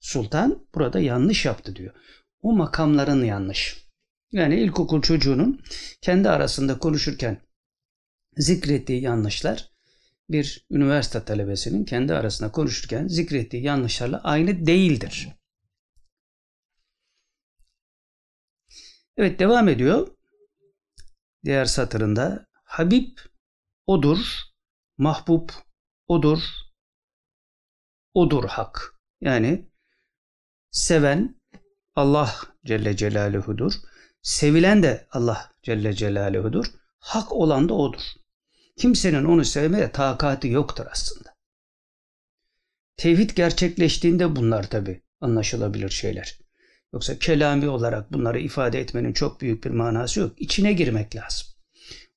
Sultan 0.00 0.66
burada 0.74 1.00
yanlış 1.00 1.44
yaptı 1.44 1.76
diyor. 1.76 1.94
O 2.42 2.52
makamların 2.52 3.24
yanlış. 3.24 3.86
Yani 4.32 4.60
ilkokul 4.60 5.02
çocuğunun 5.02 5.62
kendi 6.00 6.28
arasında 6.28 6.78
konuşurken 6.78 7.42
zikrettiği 8.36 9.02
yanlışlar 9.02 9.70
bir 10.28 10.66
üniversite 10.70 11.24
talebesinin 11.24 11.84
kendi 11.84 12.14
arasında 12.14 12.52
konuşurken 12.52 13.08
zikrettiği 13.08 13.62
yanlışlarla 13.62 14.20
aynı 14.24 14.66
değildir. 14.66 15.28
Evet 19.16 19.38
devam 19.38 19.68
ediyor. 19.68 20.08
Diğer 21.44 21.64
satırında 21.64 22.46
Habib 22.64 23.18
odur, 23.86 24.18
mahbub 24.98 25.50
odur, 26.08 26.38
odur 28.14 28.44
hak. 28.44 28.94
Yani 29.20 29.69
seven 30.70 31.40
Allah 31.94 32.34
Celle 32.64 32.96
Celaluhu'dur. 32.96 33.72
Sevilen 34.22 34.82
de 34.82 35.06
Allah 35.10 35.52
Celle 35.62 35.94
Celaluhu'dur. 35.94 36.66
Hak 36.98 37.32
olan 37.32 37.68
da 37.68 37.74
odur. 37.74 38.00
Kimsenin 38.76 39.24
onu 39.24 39.44
sevmeye 39.44 39.92
takati 39.92 40.48
yoktur 40.48 40.86
aslında. 40.92 41.34
Tevhid 42.96 43.30
gerçekleştiğinde 43.30 44.36
bunlar 44.36 44.70
tabi 44.70 45.02
anlaşılabilir 45.20 45.90
şeyler. 45.90 46.38
Yoksa 46.92 47.18
kelami 47.18 47.68
olarak 47.68 48.12
bunları 48.12 48.40
ifade 48.40 48.80
etmenin 48.80 49.12
çok 49.12 49.40
büyük 49.40 49.64
bir 49.64 49.70
manası 49.70 50.20
yok. 50.20 50.32
İçine 50.36 50.72
girmek 50.72 51.16
lazım. 51.16 51.48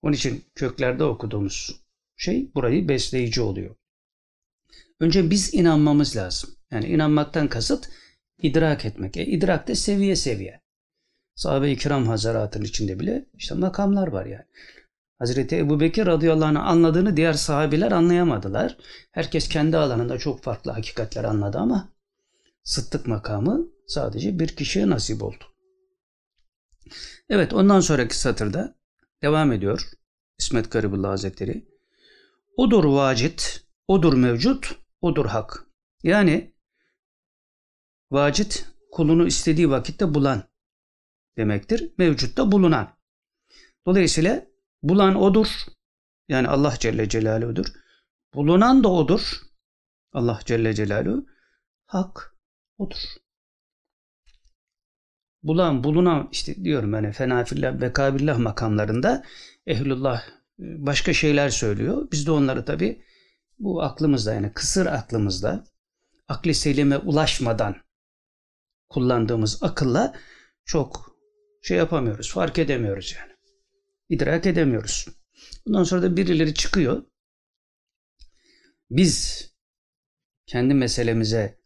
Onun 0.01 0.13
için 0.13 0.45
köklerde 0.55 1.03
okuduğumuz 1.03 1.81
şey 2.17 2.51
burayı 2.55 2.87
besleyici 2.87 3.41
oluyor. 3.41 3.75
Önce 4.99 5.29
biz 5.29 5.53
inanmamız 5.53 6.15
lazım. 6.15 6.49
Yani 6.71 6.85
inanmaktan 6.85 7.47
kasıt 7.47 7.89
idrak 8.43 8.85
etmek. 8.85 9.17
E, 9.17 9.25
idrak 9.25 9.67
da 9.67 9.75
seviye 9.75 10.15
seviye. 10.15 10.61
Sahabe-i 11.35 11.77
kiram 11.77 12.07
hazaratının 12.07 12.65
içinde 12.65 12.99
bile 12.99 13.25
işte 13.33 13.55
makamlar 13.55 14.07
var 14.07 14.25
yani. 14.25 14.45
Hazreti 15.19 15.57
Ebu 15.57 15.79
Bekir 15.79 16.05
radıyallahu 16.05 16.45
anh 16.45 16.67
anladığını 16.67 17.17
diğer 17.17 17.33
sahabiler 17.33 17.91
anlayamadılar. 17.91 18.77
Herkes 19.11 19.49
kendi 19.49 19.77
alanında 19.77 20.17
çok 20.17 20.43
farklı 20.43 20.71
hakikatler 20.71 21.23
anladı 21.23 21.57
ama 21.57 21.89
sıddık 22.63 23.07
makamı 23.07 23.67
sadece 23.87 24.39
bir 24.39 24.47
kişiye 24.47 24.89
nasip 24.89 25.23
oldu. 25.23 25.43
Evet 27.29 27.53
ondan 27.53 27.79
sonraki 27.79 28.17
satırda 28.17 28.75
devam 29.21 29.51
ediyor 29.51 29.89
İsmet 30.39 30.71
Garibullah 30.71 31.09
Hazretleri. 31.09 31.65
Odur 32.57 32.83
vacit, 32.83 33.65
odur 33.87 34.13
mevcut, 34.13 34.75
odur 35.01 35.25
hak. 35.25 35.65
Yani 36.03 36.52
vacit 38.13 38.65
kulunu 38.91 39.27
istediği 39.27 39.69
vakitte 39.69 40.13
bulan 40.13 40.43
demektir. 41.37 41.93
Mevcutta 41.97 42.51
bulunan. 42.51 42.97
Dolayısıyla 43.85 44.45
bulan 44.83 45.15
odur. 45.15 45.47
Yani 46.27 46.47
Allah 46.47 46.73
Celle 46.79 47.09
Celaluhu'dur. 47.09 47.65
Bulunan 48.33 48.83
da 48.83 48.91
odur. 48.91 49.41
Allah 50.13 50.39
Celle 50.45 50.73
Celaluhu. 50.73 51.25
Hak 51.85 52.35
odur. 52.77 52.97
Bulan, 55.43 55.83
bulunan 55.83 56.29
işte 56.31 56.63
diyorum 56.63 56.93
yani 56.93 57.11
fenafillah, 57.11 57.81
bekabillah 57.81 58.37
makamlarında 58.37 59.23
ehlullah 59.67 60.23
e, 60.59 60.85
başka 60.85 61.13
şeyler 61.13 61.49
söylüyor. 61.49 62.07
Biz 62.11 62.27
de 62.27 62.31
onları 62.31 62.65
tabi 62.65 63.03
bu 63.59 63.83
aklımızda 63.83 64.33
yani 64.33 64.53
kısır 64.53 64.85
aklımızda 64.85 65.63
akli 66.27 66.53
selime 66.53 66.97
ulaşmadan 66.97 67.75
kullandığımız 68.93 69.63
akılla 69.63 70.15
çok 70.65 71.17
şey 71.61 71.77
yapamıyoruz, 71.77 72.31
fark 72.33 72.59
edemiyoruz 72.59 73.15
yani. 73.19 73.33
İdrak 74.09 74.45
edemiyoruz. 74.45 75.07
Bundan 75.65 75.83
sonra 75.83 76.01
da 76.01 76.17
birileri 76.17 76.53
çıkıyor. 76.53 77.03
Biz 78.89 79.49
kendi 80.45 80.73
meselemize 80.73 81.59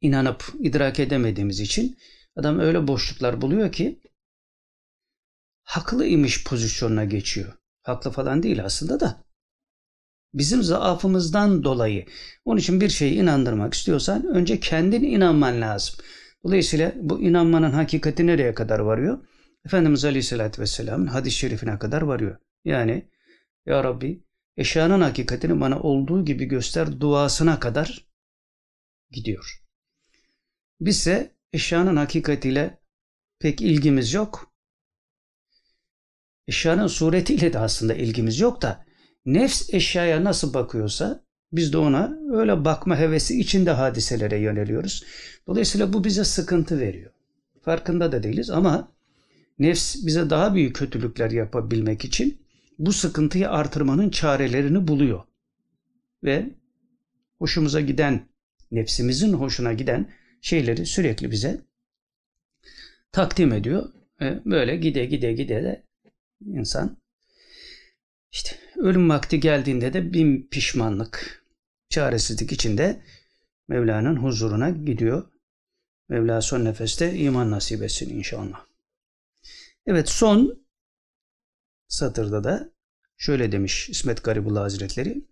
inanıp 0.00 0.44
idrak 0.60 1.00
edemediğimiz 1.00 1.60
için 1.60 1.98
adam 2.36 2.58
öyle 2.58 2.88
boşluklar 2.88 3.40
buluyor 3.40 3.72
ki 3.72 4.00
haklı 5.62 6.06
imiş 6.06 6.44
pozisyonuna 6.44 7.04
geçiyor. 7.04 7.52
Haklı 7.82 8.10
falan 8.10 8.42
değil 8.42 8.64
aslında 8.64 9.00
da. 9.00 9.24
Bizim 10.34 10.62
zaafımızdan 10.62 11.64
dolayı. 11.64 12.06
Onun 12.44 12.60
için 12.60 12.80
bir 12.80 12.88
şeyi 12.88 13.14
inandırmak 13.14 13.74
istiyorsan 13.74 14.26
önce 14.26 14.60
kendin 14.60 15.02
inanman 15.02 15.60
lazım. 15.60 15.94
Dolayısıyla 16.44 16.92
bu 16.96 17.20
inanmanın 17.20 17.70
hakikati 17.70 18.26
nereye 18.26 18.54
kadar 18.54 18.78
varıyor? 18.78 19.26
Efendimiz 19.66 20.04
Aleyhisselatü 20.04 20.62
Vesselam'ın 20.62 21.06
hadis-i 21.06 21.36
şerifine 21.36 21.78
kadar 21.78 22.02
varıyor. 22.02 22.36
Yani 22.64 23.10
Ya 23.66 23.84
Rabbi 23.84 24.24
eşyanın 24.56 25.00
hakikatini 25.00 25.60
bana 25.60 25.80
olduğu 25.80 26.24
gibi 26.24 26.44
göster 26.44 27.00
duasına 27.00 27.60
kadar 27.60 28.06
gidiyor. 29.10 29.62
Bizse 30.80 31.36
eşyanın 31.52 31.96
hakikatiyle 31.96 32.80
pek 33.38 33.60
ilgimiz 33.60 34.12
yok. 34.12 34.52
Eşyanın 36.48 36.86
suretiyle 36.86 37.52
de 37.52 37.58
aslında 37.58 37.94
ilgimiz 37.94 38.40
yok 38.40 38.62
da 38.62 38.84
nefs 39.26 39.74
eşyaya 39.74 40.24
nasıl 40.24 40.54
bakıyorsa 40.54 41.24
biz 41.52 41.72
de 41.72 41.78
ona 41.78 42.18
öyle 42.32 42.64
bakma 42.64 42.98
hevesi 42.98 43.40
içinde 43.40 43.70
hadiselere 43.70 44.38
yöneliyoruz. 44.38 45.04
Dolayısıyla 45.46 45.92
bu 45.92 46.04
bize 46.04 46.24
sıkıntı 46.24 46.80
veriyor. 46.80 47.10
Farkında 47.62 48.12
da 48.12 48.22
değiliz 48.22 48.50
ama 48.50 48.92
nefs 49.58 50.06
bize 50.06 50.30
daha 50.30 50.54
büyük 50.54 50.76
kötülükler 50.76 51.30
yapabilmek 51.30 52.04
için 52.04 52.40
bu 52.78 52.92
sıkıntıyı 52.92 53.50
artırmanın 53.50 54.10
çarelerini 54.10 54.88
buluyor. 54.88 55.24
Ve 56.24 56.50
hoşumuza 57.38 57.80
giden, 57.80 58.28
nefsimizin 58.72 59.32
hoşuna 59.32 59.72
giden 59.72 60.12
şeyleri 60.40 60.86
sürekli 60.86 61.30
bize 61.30 61.60
takdim 63.12 63.52
ediyor. 63.52 63.92
Böyle 64.44 64.76
gide 64.76 65.04
gide 65.04 65.32
gide 65.32 65.62
de 65.62 65.82
insan 66.46 66.96
işte 68.32 68.56
ölüm 68.76 69.08
vakti 69.08 69.40
geldiğinde 69.40 69.92
de 69.92 70.12
bin 70.12 70.48
pişmanlık, 70.50 71.39
çaresizlik 71.90 72.52
içinde 72.52 73.02
Mevla'nın 73.68 74.16
huzuruna 74.16 74.70
gidiyor. 74.70 75.28
Mevla 76.08 76.42
son 76.42 76.64
nefeste 76.64 77.14
iman 77.14 77.50
nasip 77.50 77.82
etsin 77.82 78.18
inşallah. 78.18 78.66
Evet 79.86 80.08
son 80.08 80.64
satırda 81.88 82.44
da 82.44 82.70
şöyle 83.16 83.52
demiş 83.52 83.88
İsmet 83.88 84.24
Garibullah 84.24 84.62
Hazretleri. 84.62 85.24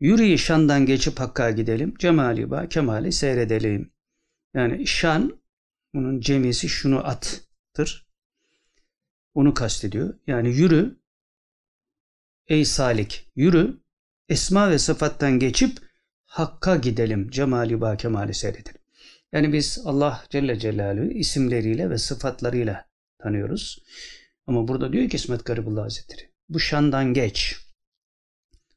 Yürüyü 0.00 0.38
şandan 0.38 0.86
geçip 0.86 1.20
hakka 1.20 1.50
gidelim, 1.50 1.94
cemali 1.98 2.50
ba 2.50 2.68
kemali 2.68 3.12
seyredelim. 3.12 3.92
Yani 4.54 4.86
şan, 4.86 5.40
bunun 5.94 6.20
cemisi 6.20 6.68
şunu 6.68 7.06
attır. 7.06 8.08
Onu 9.34 9.54
kastediyor. 9.54 10.14
Yani 10.26 10.48
yürü, 10.48 10.98
ey 12.46 12.64
salik, 12.64 13.30
yürü, 13.36 13.80
esma 14.28 14.70
ve 14.70 14.78
sıfattan 14.78 15.38
geçip 15.38 15.78
hakka 16.24 16.76
gidelim, 16.76 17.30
cemali 17.30 17.80
ba 17.80 17.96
kemali 17.96 18.34
seyredelim. 18.34 18.80
Yani 19.32 19.52
biz 19.52 19.82
Allah 19.84 20.24
Celle 20.30 20.58
Celaluhu 20.58 21.10
isimleriyle 21.10 21.90
ve 21.90 21.98
sıfatlarıyla 21.98 22.88
tanıyoruz. 23.18 23.78
Ama 24.46 24.68
burada 24.68 24.92
diyor 24.92 25.08
ki 25.08 25.16
İsmet 25.16 25.44
Garibullah 25.44 25.84
Hazretleri, 25.84 26.30
bu 26.48 26.60
şandan 26.60 27.14
geç, 27.14 27.56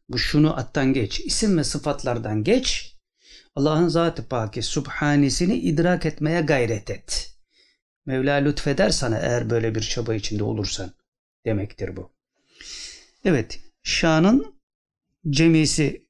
bu 0.09 0.17
şunu 0.17 0.57
attan 0.57 0.93
geç, 0.93 1.19
isim 1.19 1.57
ve 1.57 1.63
sıfatlardan 1.63 2.43
geç, 2.43 2.97
Allah'ın 3.55 3.87
zatı 3.87 4.27
paki 4.27 4.61
subhanisini 4.61 5.55
idrak 5.55 6.05
etmeye 6.05 6.41
gayret 6.41 6.89
et. 6.89 7.35
Mevla 8.05 8.33
lütfeder 8.33 8.89
sana 8.89 9.17
eğer 9.17 9.49
böyle 9.49 9.75
bir 9.75 9.81
çaba 9.81 10.13
içinde 10.13 10.43
olursan 10.43 10.91
demektir 11.45 11.95
bu. 11.95 12.11
Evet, 13.25 13.59
şanın 13.83 14.60
cemisi 15.29 16.07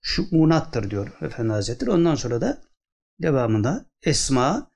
şu 0.00 0.26
unattır 0.30 0.90
diyor 0.90 1.12
Efendi 1.20 1.52
Hazretleri. 1.52 1.90
Ondan 1.90 2.14
sonra 2.14 2.40
da 2.40 2.62
devamında 3.22 3.86
esma 4.02 4.70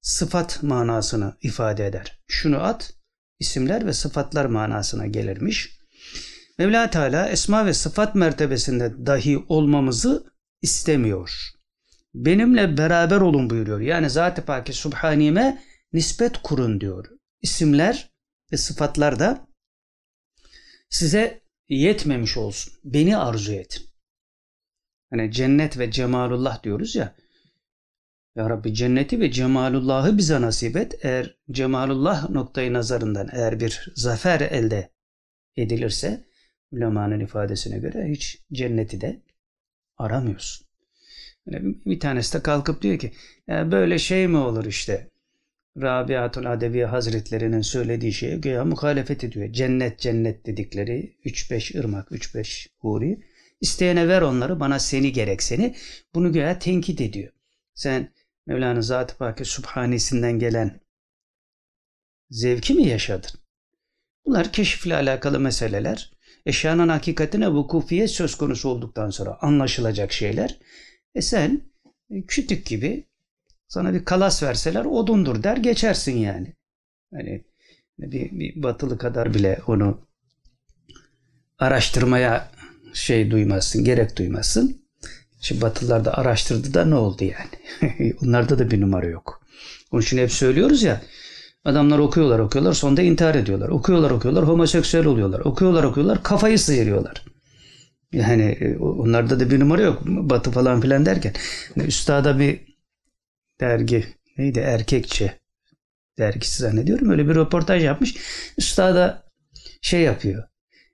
sıfat 0.00 0.62
manasını 0.62 1.36
ifade 1.42 1.86
eder. 1.86 2.22
Şunu 2.28 2.62
at, 2.62 2.94
isimler 3.38 3.86
ve 3.86 3.92
sıfatlar 3.92 4.44
manasına 4.44 5.06
gelirmiş. 5.06 5.78
Mevla 6.58 6.90
Teala 6.90 7.28
esma 7.28 7.66
ve 7.66 7.74
sıfat 7.74 8.14
mertebesinde 8.14 9.06
dahi 9.06 9.38
olmamızı 9.48 10.32
istemiyor. 10.62 11.52
Benimle 12.14 12.76
beraber 12.76 13.20
olun 13.20 13.50
buyuruyor. 13.50 13.80
Yani 13.80 14.10
Zat-ı 14.10 14.44
Paki 14.44 14.72
Subhanime 14.72 15.62
nispet 15.92 16.38
kurun 16.42 16.80
diyor. 16.80 17.06
İsimler 17.40 18.12
ve 18.52 18.56
sıfatlar 18.56 19.18
da 19.18 19.46
size 20.90 21.41
yetmemiş 21.76 22.36
olsun. 22.36 22.72
Beni 22.84 23.16
arzu 23.16 23.52
edin. 23.52 23.82
Hani 25.10 25.32
cennet 25.32 25.78
ve 25.78 25.90
cemalullah 25.90 26.62
diyoruz 26.62 26.94
ya. 26.96 27.14
Ya 28.36 28.50
Rabbi 28.50 28.74
cenneti 28.74 29.20
ve 29.20 29.30
cemalullahı 29.30 30.18
bize 30.18 30.40
nasip 30.40 30.76
et. 30.76 30.98
Eğer 31.02 31.36
cemalullah 31.50 32.30
noktayı 32.30 32.72
nazarından 32.72 33.28
eğer 33.32 33.60
bir 33.60 33.92
zafer 33.94 34.40
elde 34.40 34.90
edilirse 35.56 36.24
ulemanın 36.70 37.20
ifadesine 37.20 37.78
göre 37.78 38.10
hiç 38.10 38.44
cenneti 38.52 39.00
de 39.00 39.22
aramıyorsun. 39.96 40.66
Yani 41.46 41.76
bir 41.86 42.00
tanesi 42.00 42.38
de 42.38 42.42
kalkıp 42.42 42.82
diyor 42.82 42.98
ki 42.98 43.12
böyle 43.48 43.98
şey 43.98 44.28
mi 44.28 44.36
olur 44.36 44.64
işte 44.64 45.11
Rabiatul 45.80 46.44
Adeviye 46.44 46.86
Hazretlerinin 46.86 47.60
söylediği 47.60 48.12
şeye 48.12 48.36
göya 48.36 48.64
muhalefet 48.64 49.24
ediyor. 49.24 49.52
Cennet 49.52 49.98
cennet 49.98 50.46
dedikleri 50.46 51.16
3-5 51.24 51.78
ırmak, 51.78 52.08
3-5 52.08 52.68
huri. 52.78 53.20
İsteyene 53.60 54.08
ver 54.08 54.22
onları 54.22 54.60
bana 54.60 54.78
seni 54.78 55.12
gerek 55.12 55.42
seni. 55.42 55.76
Bunu 56.14 56.32
göya 56.32 56.58
tenkit 56.58 57.00
ediyor. 57.00 57.32
Sen 57.74 58.12
Mevla'nın 58.46 58.80
Zat-ı 58.80 59.16
Paki 59.16 59.44
Subhanesinden 59.44 60.38
gelen 60.38 60.80
zevki 62.30 62.74
mi 62.74 62.86
yaşadın? 62.86 63.30
Bunlar 64.26 64.52
keşifle 64.52 64.94
alakalı 64.94 65.40
meseleler. 65.40 66.12
Eşyanın 66.46 66.88
hakikatine 66.88 67.48
vukufiyet 67.48 68.10
söz 68.10 68.34
konusu 68.34 68.68
olduktan 68.68 69.10
sonra 69.10 69.38
anlaşılacak 69.40 70.12
şeyler. 70.12 70.58
E 71.14 71.22
sen 71.22 71.60
e, 72.10 72.26
kütük 72.26 72.66
gibi 72.66 73.06
sana 73.72 73.94
bir 73.94 74.04
kalas 74.04 74.42
verseler 74.42 74.84
odundur 74.84 75.42
der 75.42 75.56
geçersin 75.56 76.16
yani. 76.16 76.56
Hani 77.14 77.44
bir, 77.98 78.30
bir 78.30 78.62
batılı 78.62 78.98
kadar 78.98 79.34
bile 79.34 79.58
onu 79.66 80.00
araştırmaya 81.58 82.48
şey 82.94 83.30
duymazsın, 83.30 83.84
gerek 83.84 84.18
duymazsın. 84.18 84.82
Şimdi 85.40 85.60
Batılılar 85.60 86.04
da 86.04 86.18
araştırdı 86.18 86.74
da 86.74 86.84
ne 86.84 86.94
oldu 86.94 87.24
yani? 87.24 88.14
Onlarda 88.22 88.58
da 88.58 88.70
bir 88.70 88.80
numara 88.80 89.06
yok. 89.06 89.46
Onun 89.92 90.02
için 90.02 90.18
hep 90.18 90.32
söylüyoruz 90.32 90.82
ya 90.82 91.02
adamlar 91.64 91.98
okuyorlar 91.98 92.38
okuyorlar 92.38 92.72
sonunda 92.72 93.02
intihar 93.02 93.34
ediyorlar. 93.34 93.68
Okuyorlar 93.68 94.10
okuyorlar 94.10 94.48
homoseksüel 94.48 95.06
oluyorlar. 95.06 95.40
Okuyorlar 95.40 95.84
okuyorlar 95.84 96.22
kafayı 96.22 96.58
sıyırıyorlar. 96.58 97.24
Yani 98.12 98.42
e, 98.42 98.76
onlarda 98.76 99.40
da 99.40 99.50
bir 99.50 99.60
numara 99.60 99.82
yok. 99.82 100.02
Batı 100.06 100.50
falan 100.50 100.80
filan 100.80 101.06
derken. 101.06 101.32
Yani 101.76 101.88
üstada 101.88 102.38
bir 102.38 102.71
dergi 103.62 104.06
neydi 104.38 104.58
erkekçe 104.58 105.38
dergisi 106.18 106.62
zannediyorum. 106.62 107.10
Öyle 107.10 107.28
bir 107.28 107.34
röportaj 107.34 107.84
yapmış. 107.84 108.16
Üstada 108.58 109.24
şey 109.82 110.00
yapıyor. 110.00 110.44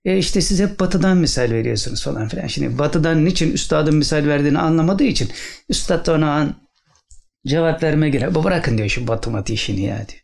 E 0.04 0.18
işte 0.18 0.40
siz 0.40 0.61
hep 0.61 0.81
batıdan 0.81 1.16
misal 1.16 1.50
veriyorsunuz 1.50 2.04
falan 2.04 2.28
filan. 2.28 2.46
Şimdi 2.46 2.78
batıdan 2.78 3.24
niçin 3.24 3.52
üstadın 3.52 3.96
misal 3.96 4.26
verdiğini 4.26 4.59
anlamadığı 4.59 5.04
için 5.04 5.31
üstad 5.68 6.07
da 6.07 6.14
ona 6.14 6.33
an 6.33 6.54
cevap 7.46 7.83
vermeye 7.83 8.11
gelir. 8.11 8.35
Bu 8.35 8.44
bırakın 8.44 8.78
diyor 8.78 8.88
şu 8.88 9.09
batı 9.09 9.31
matı 9.31 9.52
işini 9.52 9.81
ya 9.81 9.96
diyor. 9.96 10.22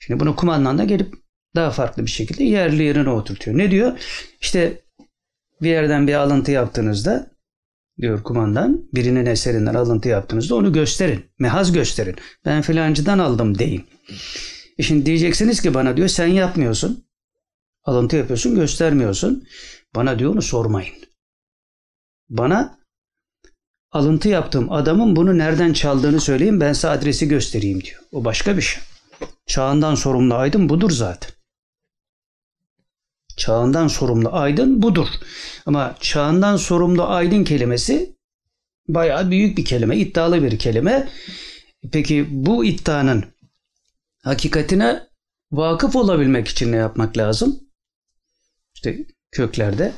Şimdi 0.00 0.20
bunu 0.20 0.36
kumandan 0.36 0.78
da 0.78 0.84
gelip 0.84 1.14
daha 1.54 1.70
farklı 1.70 2.06
bir 2.06 2.10
şekilde 2.10 2.44
yerli 2.44 2.82
yerine 2.82 3.10
oturtuyor. 3.10 3.58
Ne 3.58 3.70
diyor? 3.70 3.98
İşte 4.40 4.80
bir 5.62 5.68
yerden 5.68 6.06
bir 6.06 6.14
alıntı 6.14 6.50
yaptığınızda 6.50 7.30
diyor 8.00 8.22
kumandan 8.22 8.88
birinin 8.94 9.26
eserinden 9.26 9.74
alıntı 9.74 10.08
yaptığınızda 10.08 10.54
onu 10.54 10.72
gösterin. 10.72 11.24
Mehaz 11.38 11.72
gösterin. 11.72 12.16
Ben 12.44 12.62
filancıdan 12.62 13.18
aldım 13.18 13.58
deyin. 13.58 13.86
E 14.78 14.82
şimdi 14.82 15.06
diyeceksiniz 15.06 15.62
ki 15.62 15.74
bana 15.74 15.96
diyor 15.96 16.08
sen 16.08 16.26
yapmıyorsun. 16.26 17.04
Alıntı 17.84 18.16
yapıyorsun 18.16 18.54
göstermiyorsun. 18.54 19.44
Bana 19.94 20.18
diyor 20.18 20.32
onu 20.32 20.42
sormayın. 20.42 20.94
Bana 22.28 22.78
alıntı 23.92 24.28
yaptığım 24.28 24.72
adamın 24.72 25.16
bunu 25.16 25.38
nereden 25.38 25.72
çaldığını 25.72 26.20
söyleyeyim 26.20 26.60
ben 26.60 26.72
size 26.72 26.88
adresi 26.88 27.28
göstereyim 27.28 27.80
diyor. 27.80 28.00
O 28.12 28.24
başka 28.24 28.56
bir 28.56 28.62
şey. 28.62 28.82
Çağından 29.46 29.94
sorumlu 29.94 30.34
aydın 30.34 30.68
budur 30.68 30.90
zaten. 30.90 31.39
Çağından 33.36 33.88
sorumlu 33.88 34.28
aydın 34.32 34.82
budur. 34.82 35.06
Ama 35.66 35.96
çağından 36.00 36.56
sorumlu 36.56 37.04
aydın 37.04 37.44
kelimesi 37.44 38.16
bayağı 38.88 39.30
büyük 39.30 39.58
bir 39.58 39.64
kelime, 39.64 39.96
iddialı 39.96 40.42
bir 40.42 40.58
kelime. 40.58 41.08
Peki 41.92 42.26
bu 42.30 42.64
iddianın 42.64 43.24
hakikatine 44.22 45.00
vakıf 45.52 45.96
olabilmek 45.96 46.48
için 46.48 46.72
ne 46.72 46.76
yapmak 46.76 47.16
lazım? 47.16 47.60
İşte 48.74 48.98
köklerde 49.30 49.92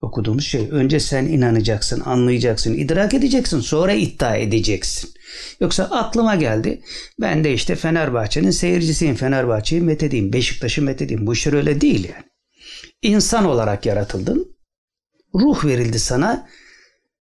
okuduğumuz 0.00 0.44
şey. 0.44 0.68
Önce 0.70 1.00
sen 1.00 1.24
inanacaksın, 1.24 2.00
anlayacaksın, 2.00 2.74
idrak 2.74 3.14
edeceksin, 3.14 3.60
sonra 3.60 3.92
iddia 3.92 4.36
edeceksin. 4.36 5.10
Yoksa 5.60 5.84
aklıma 5.84 6.34
geldi. 6.34 6.82
Ben 7.20 7.44
de 7.44 7.54
işte 7.54 7.74
Fenerbahçe'nin 7.76 8.50
seyircisiyim. 8.50 9.14
Fenerbahçe'yi 9.14 9.82
methedeyim, 9.82 10.32
Beşiktaş'ı 10.32 10.82
methedeyim. 10.82 11.26
Bu 11.26 11.32
işler 11.32 11.52
öyle 11.52 11.80
değil 11.80 12.08
yani. 12.08 12.24
İnsan 13.02 13.44
olarak 13.44 13.86
yaratıldın. 13.86 14.56
Ruh 15.34 15.64
verildi 15.64 15.98
sana. 15.98 16.48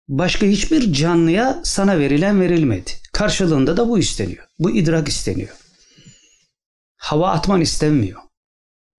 Başka 0.08 0.46
hiçbir 0.46 0.92
canlıya 0.92 1.60
sana 1.64 1.98
verilen 1.98 2.40
verilmedi. 2.40 2.90
Karşılığında 3.12 3.76
da 3.76 3.88
bu 3.88 3.98
isteniyor. 3.98 4.44
Bu 4.58 4.70
idrak 4.70 5.08
isteniyor. 5.08 5.56
Hava 6.96 7.30
atman 7.30 7.60
istenmiyor. 7.60 8.20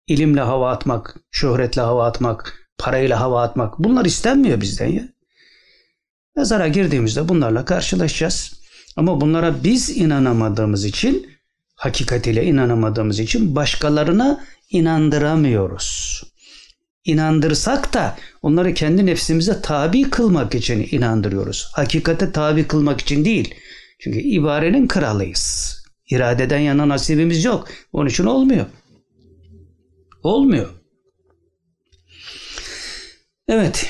İlimle 0.07 0.41
hava 0.41 0.71
atmak, 0.71 1.15
şöhretle 1.31 1.81
hava 1.81 2.07
atmak, 2.07 2.69
parayla 2.77 3.19
hava 3.19 3.43
atmak 3.43 3.79
bunlar 3.79 4.05
istenmiyor 4.05 4.62
bizden 4.62 4.88
ya. 4.88 5.07
Mezara 6.36 6.67
girdiğimizde 6.67 7.29
bunlarla 7.29 7.65
karşılaşacağız. 7.65 8.62
Ama 8.95 9.21
bunlara 9.21 9.63
biz 9.63 9.97
inanamadığımız 9.97 10.86
için, 10.86 11.31
hakikatiyle 11.75 12.45
inanamadığımız 12.45 13.19
için 13.19 13.55
başkalarına 13.55 14.43
inandıramıyoruz. 14.69 16.23
İnandırsak 17.08 17.93
da 17.93 18.17
onları 18.41 18.74
kendi 18.74 19.06
nefsimize 19.06 19.62
tabi 19.62 20.10
kılmak 20.10 20.56
için 20.56 20.88
inandırıyoruz. 20.91 21.70
Hakikate 21.74 22.32
tabi 22.32 22.67
kılmak 22.67 23.02
için 23.02 23.26
değil. 23.26 23.56
Çünkü 24.00 24.20
ibarenin 24.20 24.88
kralıyız. 24.88 25.78
İradeden 26.10 26.60
yana 26.60 26.89
nasibimiz 26.89 27.46
yok. 27.46 27.67
Onun 27.93 28.10
için 28.10 28.26
olmuyor. 28.26 28.65
Olmuyor. 30.24 30.70
Evet. 33.48 33.89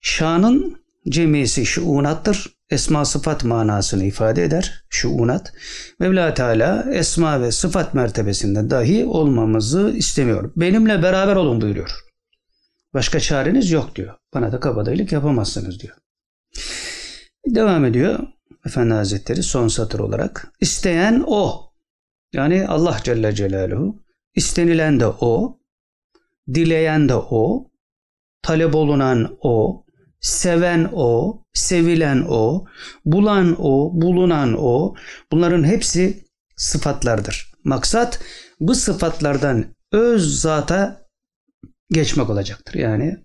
Şanın 0.00 0.80
cemisi 1.10 1.66
şuunattır. 1.66 2.58
Esma 2.70 3.04
sıfat 3.04 3.44
manasını 3.44 4.04
ifade 4.04 4.44
eder. 4.44 4.84
Şuunat. 4.90 5.52
Mevla 6.00 6.34
Teala 6.34 6.86
esma 6.92 7.40
ve 7.40 7.52
sıfat 7.52 7.94
mertebesinde 7.94 8.70
dahi 8.70 9.04
olmamızı 9.04 9.90
istemiyor. 9.96 10.52
Benimle 10.56 11.02
beraber 11.02 11.36
olun 11.36 11.60
buyuruyor. 11.60 11.90
Başka 12.94 13.20
çareniz 13.20 13.70
yok 13.70 13.96
diyor. 13.96 14.14
Bana 14.34 14.52
da 14.52 14.60
kabadayılık 14.60 15.12
yapamazsınız 15.12 15.80
diyor. 15.80 15.96
Devam 17.46 17.84
ediyor 17.84 18.18
Efendi 18.66 18.94
Hazretleri 18.94 19.42
son 19.42 19.68
satır 19.68 19.98
olarak. 19.98 20.52
İsteyen 20.60 21.24
o. 21.26 21.72
Yani 22.32 22.66
Allah 22.66 22.96
Celle 23.04 23.34
Celaluhu. 23.34 24.02
İstenilen 24.34 25.00
de 25.00 25.06
o. 25.06 25.60
Dileyen 26.54 27.08
de 27.08 27.14
o. 27.14 27.70
Talep 28.42 28.74
olunan 28.74 29.38
o. 29.40 29.84
Seven 30.20 30.90
o. 30.92 31.42
Sevilen 31.52 32.26
o. 32.28 32.64
Bulan 33.04 33.56
o. 33.58 33.90
Bulunan 33.94 34.54
o. 34.58 34.94
Bunların 35.32 35.64
hepsi 35.64 36.24
sıfatlardır. 36.56 37.52
Maksat 37.64 38.20
bu 38.60 38.74
sıfatlardan 38.74 39.64
öz 39.92 40.40
zata 40.40 41.06
geçmek 41.90 42.30
olacaktır. 42.30 42.74
Yani 42.74 43.16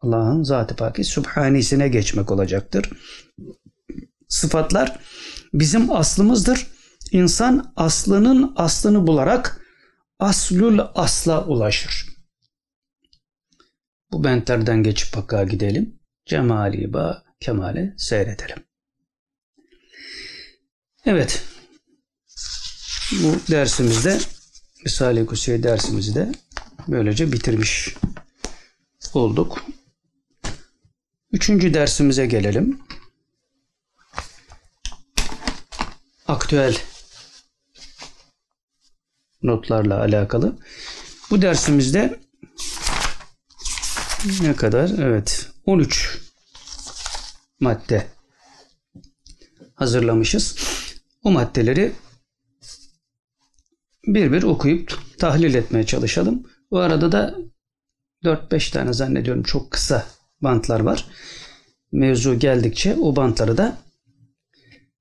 Allah'ın 0.00 0.42
zatı 0.42 0.76
paki 0.76 1.04
subhanisine 1.04 1.88
geçmek 1.88 2.30
olacaktır. 2.30 2.90
Sıfatlar 4.28 4.98
bizim 5.54 5.92
aslımızdır. 5.92 6.66
İnsan 7.12 7.72
aslının 7.76 8.52
aslını 8.56 9.06
bularak 9.06 9.60
aslül 10.18 10.80
asla 10.94 11.46
ulaşır. 11.46 12.06
Bu 14.12 14.24
bentlerden 14.24 14.82
geçip 14.82 15.16
Hakk'a 15.16 15.44
gidelim. 15.44 15.99
Cemali 16.30 16.92
ba 16.92 17.24
kemale 17.40 17.94
seyredelim. 17.96 18.64
Evet. 21.06 21.44
Bu 23.12 23.34
dersimizde 23.50 24.20
Risale-i 24.86 25.26
Kusiye 25.26 25.62
dersimizi 25.62 26.14
de 26.14 26.32
böylece 26.88 27.32
bitirmiş 27.32 27.96
olduk. 29.14 29.64
Üçüncü 31.32 31.74
dersimize 31.74 32.26
gelelim. 32.26 32.80
Aktüel 36.28 36.76
notlarla 39.42 40.00
alakalı. 40.00 40.58
Bu 41.30 41.42
dersimizde 41.42 42.20
ne 44.40 44.56
kadar? 44.56 44.90
Evet. 44.98 45.49
13 45.66 46.18
madde 47.60 48.06
hazırlamışız. 49.74 50.56
O 51.22 51.30
maddeleri 51.30 51.92
bir 54.06 54.32
bir 54.32 54.42
okuyup 54.42 54.98
tahlil 55.18 55.54
etmeye 55.54 55.86
çalışalım. 55.86 56.46
Bu 56.70 56.78
arada 56.78 57.12
da 57.12 57.38
4-5 58.24 58.72
tane 58.72 58.92
zannediyorum 58.92 59.42
çok 59.42 59.70
kısa 59.70 60.06
bantlar 60.40 60.80
var. 60.80 61.06
Mevzu 61.92 62.38
geldikçe 62.38 62.96
o 62.96 63.16
bantları 63.16 63.56
da 63.56 63.78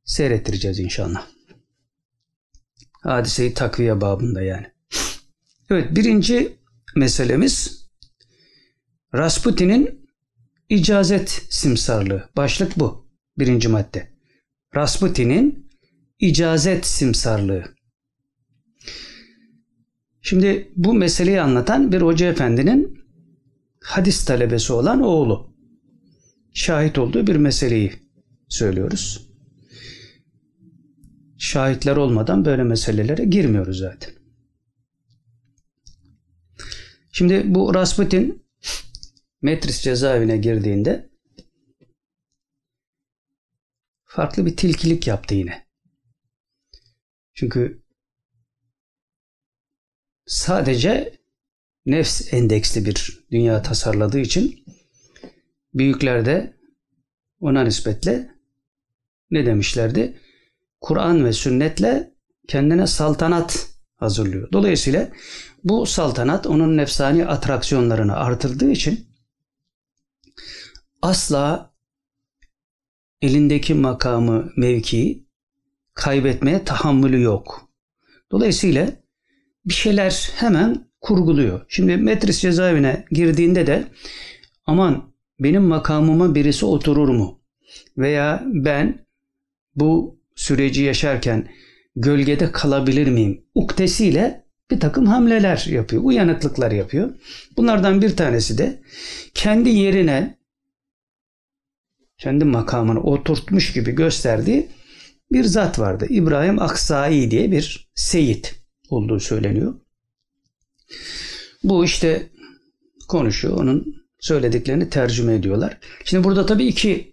seyrettireceğiz 0.05 0.79
inşallah. 0.79 1.27
Hadiseyi 2.91 3.53
takviye 3.53 4.01
babında 4.01 4.41
yani. 4.41 4.71
Evet 5.69 5.95
birinci 5.95 6.57
meselemiz 6.95 7.85
Rasputin'in 9.15 9.98
icazet 10.69 11.29
simsarlığı. 11.49 12.29
Başlık 12.37 12.79
bu. 12.79 13.09
Birinci 13.37 13.67
madde. 13.67 14.09
Rasputin'in 14.75 15.69
icazet 16.19 16.85
simsarlığı. 16.85 17.63
Şimdi 20.21 20.71
bu 20.75 20.93
meseleyi 20.93 21.41
anlatan 21.41 21.91
bir 21.91 22.01
hoca 22.01 22.27
efendinin 22.27 22.99
hadis 23.83 24.25
talebesi 24.25 24.73
olan 24.73 25.01
oğlu. 25.01 25.55
Şahit 26.53 26.97
olduğu 26.97 27.27
bir 27.27 27.35
meseleyi 27.35 27.93
söylüyoruz. 28.49 29.29
Şahitler 31.37 31.95
olmadan 31.95 32.45
böyle 32.45 32.63
meselelere 32.63 33.25
girmiyoruz 33.25 33.77
zaten. 33.79 34.13
Şimdi 37.11 37.43
bu 37.45 37.73
Rasputin 37.73 38.43
Metris 39.41 39.81
cezaevine 39.81 40.37
girdiğinde 40.37 41.09
farklı 44.05 44.45
bir 44.45 44.57
tilkilik 44.57 45.07
yaptı 45.07 45.35
yine. 45.35 45.67
Çünkü 47.33 47.83
sadece 50.25 51.19
nefs 51.85 52.33
endeksli 52.33 52.85
bir 52.85 53.27
dünya 53.31 53.61
tasarladığı 53.61 54.19
için 54.19 54.63
büyükler 55.73 56.25
de 56.25 56.57
ona 57.39 57.63
nispetle 57.63 58.35
ne 59.31 59.45
demişlerdi? 59.45 60.17
Kur'an 60.81 61.25
ve 61.25 61.33
sünnetle 61.33 62.13
kendine 62.47 62.87
saltanat 62.87 63.67
hazırlıyor. 63.95 64.51
Dolayısıyla 64.51 65.09
bu 65.63 65.85
saltanat 65.85 66.47
onun 66.47 66.77
nefsani 66.77 67.25
atraksiyonlarını 67.25 68.15
artırdığı 68.15 68.71
için 68.71 69.08
asla 71.01 71.73
elindeki 73.21 73.73
makamı, 73.73 74.51
mevkiyi 74.57 75.27
kaybetmeye 75.93 76.63
tahammülü 76.63 77.21
yok. 77.21 77.69
Dolayısıyla 78.31 78.89
bir 79.65 79.73
şeyler 79.73 80.31
hemen 80.35 80.89
kurguluyor. 81.01 81.65
Şimdi 81.67 81.97
Metris 81.97 82.41
cezaevine 82.41 83.05
girdiğinde 83.11 83.67
de 83.67 83.87
aman 84.65 85.13
benim 85.39 85.63
makamıma 85.63 86.35
birisi 86.35 86.65
oturur 86.65 87.09
mu? 87.09 87.41
Veya 87.97 88.43
ben 88.45 89.05
bu 89.75 90.19
süreci 90.35 90.83
yaşarken 90.83 91.47
gölgede 91.95 92.51
kalabilir 92.51 93.07
miyim? 93.07 93.45
Uktesiyle 93.55 94.45
bir 94.71 94.79
takım 94.79 95.05
hamleler 95.05 95.65
yapıyor, 95.69 96.03
uyanıklıklar 96.03 96.71
yapıyor. 96.71 97.09
Bunlardan 97.57 98.01
bir 98.01 98.15
tanesi 98.15 98.57
de 98.57 98.81
kendi 99.33 99.69
yerine 99.69 100.38
kendi 102.19 102.45
makamını 102.45 103.03
oturtmuş 103.03 103.73
gibi 103.73 103.91
gösterdiği 103.91 104.69
bir 105.31 105.43
zat 105.43 105.79
vardı. 105.79 106.05
İbrahim 106.09 106.61
Aksai 106.61 107.31
diye 107.31 107.51
bir 107.51 107.89
seyit 107.95 108.55
olduğu 108.89 109.19
söyleniyor. 109.19 109.73
Bu 111.63 111.85
işte 111.85 112.29
konuşuyor. 113.07 113.57
Onun 113.57 113.95
söylediklerini 114.19 114.89
tercüme 114.89 115.35
ediyorlar. 115.35 115.77
Şimdi 116.05 116.23
burada 116.23 116.45
tabii 116.45 116.65
iki 116.65 117.11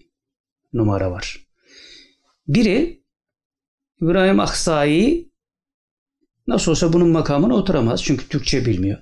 numara 0.72 1.10
var. 1.10 1.46
Biri 2.48 3.02
İbrahim 4.02 4.40
Aksai 4.40 5.30
nasıl 6.46 6.70
olsa 6.70 6.92
bunun 6.92 7.08
makamına 7.08 7.54
oturamaz 7.54 8.04
çünkü 8.04 8.28
Türkçe 8.28 8.66
bilmiyor. 8.66 8.98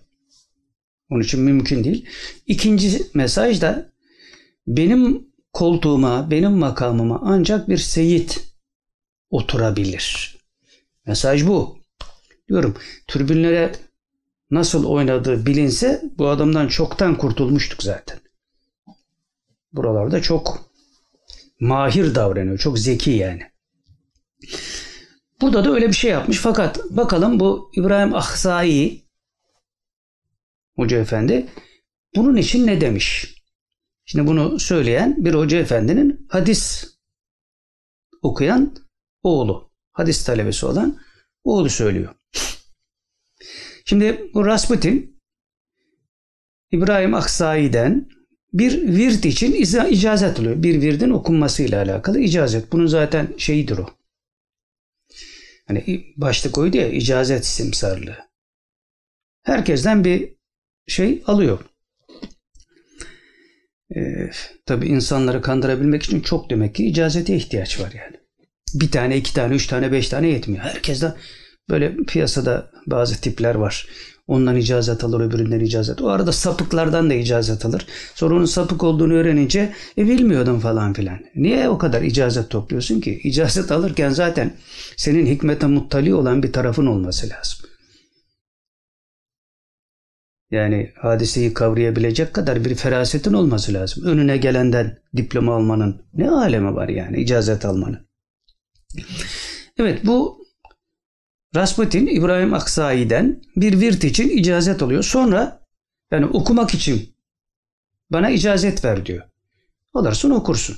Onun 1.11 1.23
için 1.23 1.41
mümkün 1.41 1.85
değil. 1.85 2.07
İkinci 2.47 3.03
mesaj 3.15 3.61
da 3.61 3.93
benim 4.67 5.34
koltuğuma, 5.55 6.31
benim 6.31 6.53
makamıma 6.53 7.21
ancak 7.25 7.69
bir 7.69 7.79
seyit 7.79 8.55
oturabilir. 9.31 10.39
Mesaj 11.07 11.47
bu. 11.47 11.79
Diyorum 12.49 12.77
türbünlere 13.07 13.73
nasıl 14.51 14.85
oynadığı 14.85 15.47
bilinse 15.47 16.03
bu 16.19 16.29
adamdan 16.29 16.69
çoktan 16.69 17.19
kurtulmuştuk 17.19 17.83
zaten. 17.83 18.19
Buralarda 19.73 20.23
çok 20.23 20.71
mahir 21.61 22.15
davranıyor. 22.15 22.59
Çok 22.59 22.79
zeki 22.79 23.11
yani. 23.11 23.43
Burada 25.41 25.65
da 25.65 25.73
öyle 25.73 25.89
bir 25.89 25.95
şey 25.95 26.11
yapmış. 26.11 26.39
Fakat 26.39 26.81
bakalım 26.91 27.41
bu 27.41 27.71
İbrahim 27.77 28.15
Ahzai 28.15 29.05
Hoca 30.77 30.99
Efendi 30.99 31.47
bunun 32.17 32.37
için 32.37 32.67
ne 32.67 32.81
demiş? 32.81 33.34
Şimdi 34.05 34.27
bunu 34.27 34.61
söyleyen 34.61 35.25
bir 35.25 35.35
Hoca 35.35 35.59
Efendi'nin 35.59 36.27
hadis 36.31 36.95
okuyan 38.23 38.77
oğlu. 39.23 39.71
Hadis 39.93 40.25
talebesi 40.25 40.67
olan 40.67 41.01
oğlu 41.45 41.71
söylüyor. 41.71 42.15
Şimdi 43.85 44.31
bu 44.35 44.47
Rasputin 44.47 45.21
İbrahim 46.71 47.15
Aksai'den 47.15 48.09
bir 48.53 48.97
virt 48.97 49.25
için 49.25 49.53
icazet 49.91 50.41
alıyor. 50.41 50.63
Bir 50.63 50.83
virdin 50.83 51.11
okunmasıyla 51.11 51.83
alakalı 51.83 52.21
icazet. 52.21 52.73
Bunun 52.73 52.87
zaten 52.87 53.35
şeyidir 53.39 53.79
o. 53.79 53.91
Hani 55.69 56.05
başlık 56.17 56.59
oydu 56.59 56.77
ya 56.77 56.89
icazet 56.89 57.47
simsarlığı. 57.47 58.19
Herkesten 59.43 60.05
bir 60.05 60.37
şey 60.87 61.23
alıyor. 61.27 61.59
Ee, 63.97 64.31
tabii 64.67 64.87
insanları 64.87 65.43
kandırabilmek 65.43 66.03
için 66.03 66.21
çok 66.21 66.51
demek 66.51 66.75
ki 66.75 66.87
icazete 66.87 67.37
ihtiyaç 67.37 67.81
var 67.81 67.93
yani. 67.97 68.17
Bir 68.75 68.91
tane, 68.91 69.17
iki 69.17 69.35
tane, 69.35 69.55
üç 69.55 69.67
tane, 69.67 69.93
beş 69.93 70.09
tane 70.09 70.29
yetmiyor. 70.29 70.65
Herkesten 70.65 71.15
böyle 71.71 71.97
piyasada 71.97 72.71
bazı 72.87 73.21
tipler 73.21 73.55
var. 73.55 73.87
Ondan 74.27 74.57
icazet 74.57 75.05
alır, 75.05 75.21
öbüründen 75.21 75.61
icazet. 75.61 76.03
O 76.03 76.09
arada 76.09 76.33
sapıklardan 76.33 77.11
da 77.11 77.15
icazet 77.15 77.65
alır. 77.65 77.87
Sonra 78.15 78.35
onun 78.35 78.45
sapık 78.45 78.85
olduğunu 78.85 79.15
öğrenince 79.15 79.73
e, 79.99 80.09
bilmiyordum 80.09 80.61
falan 80.61 80.93
filan. 80.93 81.19
Niye 81.37 81.69
o 81.69 81.79
kadar 81.79 82.03
icazet 82.03 82.51
topluyorsun 82.51 83.01
ki? 83.01 83.21
İcazet 83.25 83.73
alırken 83.73 84.11
zaten 84.11 84.53
senin 84.97 85.27
hikmete 85.27 85.67
muttali 85.67 86.15
olan 86.15 86.43
bir 86.43 86.53
tarafın 86.53 86.87
olması 86.87 87.31
lazım. 87.31 87.74
Yani 90.51 90.93
hadiseyi 90.97 91.55
kavrayabilecek 91.55 92.35
kadar 92.35 92.65
bir 92.65 92.75
ferasetin 92.75 93.33
olması 93.33 93.75
lazım. 93.75 94.05
Önüne 94.07 94.37
gelenden 94.37 94.99
diploma 95.17 95.57
almanın 95.57 96.07
ne 96.15 96.31
alemi 96.31 96.75
var 96.75 96.89
yani 96.89 97.21
icazet 97.21 97.65
almanın. 97.65 98.09
Evet 99.79 100.07
bu 100.07 100.45
Rasputin 101.57 102.07
İbrahim 102.07 102.55
Aksai'den 102.55 103.43
bir 103.57 103.81
virt 103.81 104.05
için 104.05 104.29
icazet 104.29 104.83
alıyor. 104.83 105.03
Sonra 105.03 105.67
yani 106.11 106.27
okumak 106.27 106.75
için 106.75 107.17
bana 108.11 108.31
icazet 108.31 108.85
ver 108.85 109.07
diyor. 109.07 109.23
Alırsın 109.95 110.31
okursun. 110.31 110.77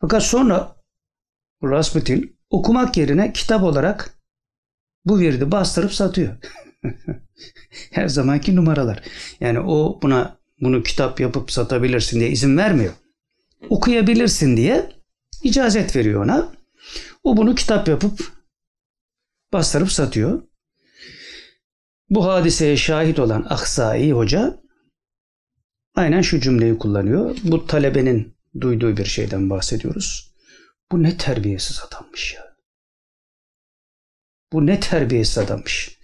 Fakat 0.00 0.22
sonra 0.22 0.76
Rasputin 1.64 2.38
okumak 2.50 2.96
yerine 2.96 3.32
kitap 3.32 3.62
olarak 3.62 4.18
bu 5.04 5.18
virdi 5.18 5.50
bastırıp 5.50 5.92
satıyor. 5.92 6.36
Her 7.90 8.08
zamanki 8.08 8.56
numaralar. 8.56 9.02
Yani 9.40 9.60
o 9.60 10.02
buna 10.02 10.38
bunu 10.60 10.82
kitap 10.82 11.20
yapıp 11.20 11.50
satabilirsin 11.50 12.20
diye 12.20 12.30
izin 12.30 12.56
vermiyor. 12.56 12.92
Okuyabilirsin 13.68 14.56
diye 14.56 14.90
icazet 15.42 15.96
veriyor 15.96 16.24
ona. 16.24 16.52
O 17.24 17.36
bunu 17.36 17.54
kitap 17.54 17.88
yapıp 17.88 18.32
bastırıp 19.52 19.92
satıyor. 19.92 20.42
Bu 22.10 22.26
hadiseye 22.26 22.76
şahit 22.76 23.18
olan 23.18 23.46
Aksai 23.48 24.12
Hoca 24.12 24.60
aynen 25.94 26.20
şu 26.20 26.40
cümleyi 26.40 26.78
kullanıyor. 26.78 27.36
Bu 27.44 27.66
talebenin 27.66 28.36
duyduğu 28.60 28.96
bir 28.96 29.04
şeyden 29.04 29.50
bahsediyoruz. 29.50 30.34
Bu 30.92 31.02
ne 31.02 31.16
terbiyesiz 31.16 31.80
adammış 31.88 32.34
ya. 32.34 32.56
Bu 34.52 34.66
ne 34.66 34.80
terbiyesiz 34.80 35.38
adammış. 35.38 35.98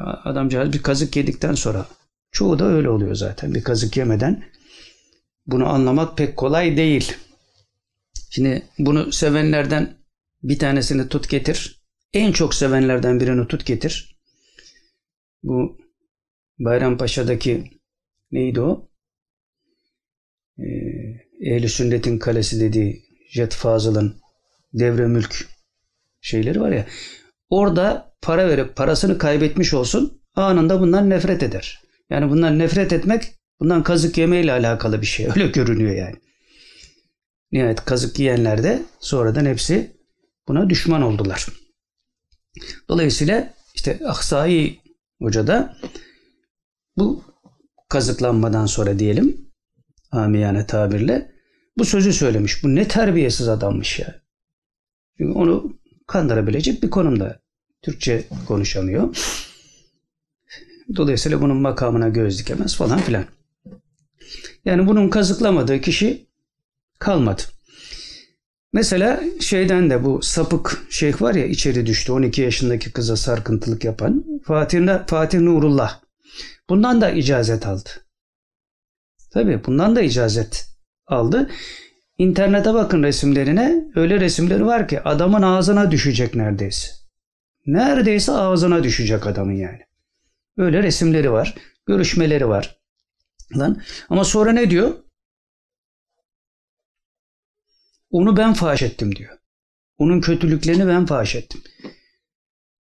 Adamcağız 0.00 0.72
bir 0.72 0.82
kazık 0.82 1.16
yedikten 1.16 1.54
sonra 1.54 1.86
çoğu 2.30 2.58
da 2.58 2.64
öyle 2.64 2.88
oluyor 2.88 3.14
zaten. 3.14 3.54
Bir 3.54 3.64
kazık 3.64 3.96
yemeden 3.96 4.44
bunu 5.46 5.68
anlamak 5.68 6.16
pek 6.16 6.36
kolay 6.36 6.76
değil. 6.76 7.12
Şimdi 8.30 8.62
bunu 8.78 9.12
sevenlerden 9.12 9.96
bir 10.42 10.58
tanesini 10.58 11.08
tut 11.08 11.28
getir. 11.28 11.82
En 12.12 12.32
çok 12.32 12.54
sevenlerden 12.54 13.20
birini 13.20 13.48
tut 13.48 13.66
getir. 13.66 14.18
Bu 15.42 15.78
Bayrampaşa'daki 16.58 17.80
neydi 18.30 18.60
o? 18.60 18.90
Ee, 21.40 21.68
Sünnet'in 21.68 22.18
kalesi 22.18 22.60
dediği 22.60 23.04
Jet 23.30 23.54
Fazıl'ın 23.54 24.20
devre 24.74 25.06
mülk 25.06 25.48
şeyleri 26.20 26.60
var 26.60 26.70
ya. 26.70 26.86
Orada 27.50 28.15
para 28.26 28.48
verip 28.48 28.76
parasını 28.76 29.18
kaybetmiş 29.18 29.74
olsun 29.74 30.22
anında 30.34 30.80
bundan 30.80 31.10
nefret 31.10 31.42
eder. 31.42 31.82
Yani 32.10 32.30
bundan 32.30 32.58
nefret 32.58 32.92
etmek 32.92 33.34
bundan 33.60 33.82
kazık 33.82 34.18
yemeyle 34.18 34.52
alakalı 34.52 35.00
bir 35.00 35.06
şey. 35.06 35.26
Öyle 35.36 35.46
görünüyor 35.46 35.94
yani. 35.94 36.16
Nihayet 37.52 37.84
kazık 37.84 38.18
yiyenler 38.18 38.62
de 38.62 38.82
sonradan 39.00 39.46
hepsi 39.46 39.96
buna 40.48 40.70
düşman 40.70 41.02
oldular. 41.02 41.46
Dolayısıyla 42.88 43.54
işte 43.74 44.00
Aksai 44.06 44.80
Hoca 45.22 45.46
da 45.46 45.76
bu 46.96 47.24
kazıklanmadan 47.88 48.66
sonra 48.66 48.98
diyelim 48.98 49.50
amiyane 50.10 50.66
tabirle 50.66 51.32
bu 51.78 51.84
sözü 51.84 52.12
söylemiş. 52.12 52.64
Bu 52.64 52.74
ne 52.74 52.88
terbiyesiz 52.88 53.48
adammış 53.48 53.98
ya. 53.98 54.14
Çünkü 55.18 55.32
onu 55.32 55.78
kandırabilecek 56.06 56.82
bir 56.82 56.90
konumda. 56.90 57.45
Türkçe 57.86 58.24
konuşamıyor. 58.48 59.16
Dolayısıyla 60.96 61.40
bunun 61.40 61.56
makamına 61.56 62.08
göz 62.08 62.38
dikemez 62.38 62.76
falan 62.76 62.98
filan. 62.98 63.24
Yani 64.64 64.86
bunun 64.86 65.08
kazıklamadığı 65.08 65.80
kişi 65.80 66.26
kalmadı. 66.98 67.42
Mesela 68.72 69.20
şeyden 69.40 69.90
de 69.90 70.04
bu 70.04 70.22
sapık 70.22 70.86
şeyh 70.90 71.22
var 71.22 71.34
ya 71.34 71.46
içeri 71.46 71.86
düştü 71.86 72.12
12 72.12 72.42
yaşındaki 72.42 72.92
kıza 72.92 73.16
sarkıntılık 73.16 73.84
yapan 73.84 74.24
Fatih, 74.44 75.06
Fatih 75.06 75.40
Nurullah. 75.40 76.00
Bundan 76.68 77.00
da 77.00 77.10
icazet 77.10 77.66
aldı. 77.66 77.90
Tabii 79.30 79.64
bundan 79.66 79.96
da 79.96 80.00
icazet 80.00 80.66
aldı. 81.06 81.50
İnternete 82.18 82.74
bakın 82.74 83.02
resimlerine. 83.02 83.84
Öyle 83.94 84.20
resimleri 84.20 84.66
var 84.66 84.88
ki 84.88 85.00
adamın 85.00 85.42
ağzına 85.42 85.90
düşecek 85.90 86.34
neredeyse. 86.34 86.95
Neredeyse 87.66 88.32
ağzına 88.32 88.84
düşecek 88.84 89.26
adamın 89.26 89.52
yani. 89.52 89.80
Öyle 90.56 90.82
resimleri 90.82 91.32
var. 91.32 91.54
Görüşmeleri 91.86 92.48
var. 92.48 92.80
Lan. 93.56 93.82
Ama 94.08 94.24
sonra 94.24 94.52
ne 94.52 94.70
diyor? 94.70 94.94
Onu 98.10 98.36
ben 98.36 98.54
faş 98.54 98.82
ettim 98.82 99.16
diyor. 99.16 99.38
Onun 99.98 100.20
kötülüklerini 100.20 100.86
ben 100.86 101.06
faş 101.06 101.34
ettim. 101.34 101.62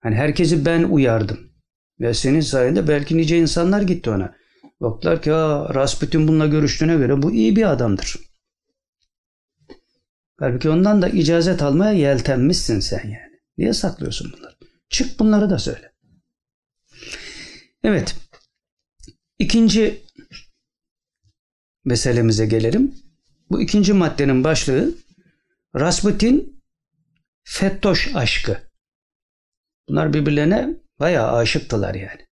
Hani 0.00 0.14
herkesi 0.14 0.64
ben 0.64 0.82
uyardım. 0.82 1.52
Ve 2.00 2.14
senin 2.14 2.40
sayende 2.40 2.88
belki 2.88 3.16
nice 3.16 3.38
insanlar 3.38 3.82
gitti 3.82 4.10
ona. 4.10 4.36
Baktılar 4.80 5.22
ki 5.22 5.30
Rasputin 5.74 6.28
bununla 6.28 6.46
görüştüğüne 6.46 6.96
göre 6.96 7.22
bu 7.22 7.32
iyi 7.32 7.56
bir 7.56 7.70
adamdır. 7.70 8.16
Halbuki 10.38 10.70
ondan 10.70 11.02
da 11.02 11.08
icazet 11.08 11.62
almaya 11.62 11.92
yeltenmişsin 11.92 12.80
sen 12.80 13.04
yani. 13.04 13.40
Niye 13.58 13.72
saklıyorsun 13.72 14.32
bunları? 14.32 14.54
Çık 14.92 15.18
bunları 15.18 15.50
da 15.50 15.58
söyle. 15.58 15.92
Evet. 17.84 18.16
İkinci 19.38 20.02
meselemize 21.84 22.46
gelelim. 22.46 22.94
Bu 23.50 23.62
ikinci 23.62 23.92
maddenin 23.92 24.44
başlığı 24.44 24.94
Rasputin 25.76 26.62
Fettoş 27.44 28.14
aşkı. 28.14 28.58
Bunlar 29.88 30.12
birbirlerine 30.12 30.76
bayağı 31.00 31.32
aşıktılar 31.32 31.94
yani. 31.94 32.26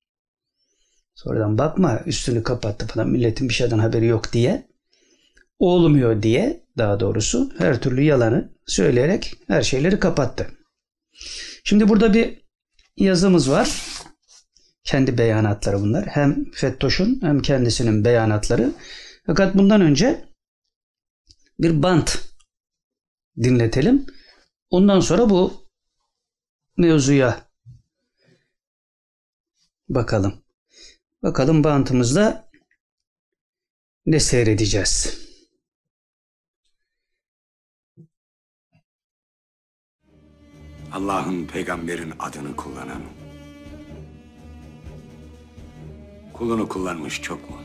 Sonradan 1.15 1.58
bakma 1.58 2.02
üstünü 2.06 2.43
kapattı 2.43 2.88
falan 2.88 3.10
milletin 3.10 3.50
bir 3.50 3.54
şeyden 3.54 3.80
haberi 3.80 4.06
yok 4.06 4.34
diye. 4.34 4.67
Olmuyor 5.60 6.24
diye 6.24 6.67
daha 6.78 7.00
doğrusu 7.00 7.52
her 7.58 7.82
türlü 7.82 8.02
yalanı 8.02 8.54
söyleyerek 8.65 9.34
her 9.48 9.62
şeyleri 9.62 10.00
kapattı. 10.00 10.48
Şimdi 11.63 11.89
burada 11.89 12.13
bir 12.13 12.46
yazımız 12.97 13.51
var. 13.51 13.83
Kendi 14.83 15.17
beyanatları 15.17 15.81
bunlar. 15.81 16.07
Hem 16.07 16.51
Fettoş'un 16.51 17.19
hem 17.21 17.41
kendisinin 17.41 18.05
beyanatları. 18.05 18.73
Fakat 19.25 19.55
bundan 19.55 19.81
önce 19.81 20.25
bir 21.60 21.83
bant 21.83 22.17
dinletelim. 23.38 24.05
Ondan 24.69 24.99
sonra 24.99 25.29
bu 25.29 25.67
mevzuya 26.77 27.47
bakalım. 29.89 30.43
Bakalım 31.23 31.63
bantımızda 31.63 32.49
ne 34.05 34.19
seyredeceğiz. 34.19 35.26
Allah'ın 40.97 41.47
peygamberin 41.47 42.13
adını 42.19 42.55
kullanan. 42.55 43.01
Kulunu 46.33 46.67
kullanmış 46.69 47.21
çok 47.21 47.49
mu? 47.49 47.57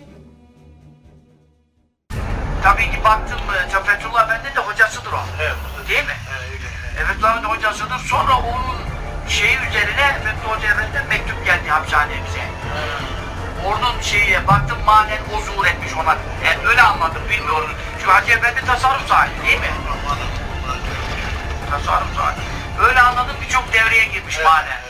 Tabii 2.63 2.91
ki 2.91 3.05
baktım 3.05 3.39
mı 3.47 3.53
Fethullah 3.85 4.25
Efendi 4.25 4.57
de 4.57 4.61
hocasıdır 4.61 5.13
o. 5.13 5.23
Değil 5.89 6.05
mi? 6.05 6.17
Evet. 6.39 7.07
Fethullah 7.09 7.31
Efendi 7.31 7.47
hocasıdır. 7.47 7.99
Sonra 7.99 8.39
onun 8.39 8.79
şeyi 9.29 9.57
üzerine 9.69 10.19
Fethullah 10.25 10.57
Hoca 10.57 10.69
Efendi'den 10.69 11.09
mektup 11.09 11.45
geldi 11.45 11.69
hapishanemize. 11.69 12.45
Onun 13.67 14.01
şeyi 14.01 14.47
baktım 14.49 14.79
manen 14.87 15.21
o 15.37 15.41
zuhur 15.41 15.67
etmiş 15.67 15.93
ona. 15.95 16.17
Yani 16.45 16.67
öyle 16.67 16.83
anladım 16.83 17.23
bilmiyorum. 17.31 17.71
Çünkü 17.99 18.11
Hacı 18.11 18.33
Efendi 18.33 18.61
tasarruf 18.67 19.09
sahibi 19.09 19.47
değil 19.47 19.61
mi? 19.61 19.71
Tasarruf 21.71 22.17
sahibi. 22.17 22.62
Öyle 22.81 23.01
anladım 23.01 23.37
birçok 23.47 23.73
devreye 23.73 24.05
girmiş 24.05 24.39
manen. 24.45 24.81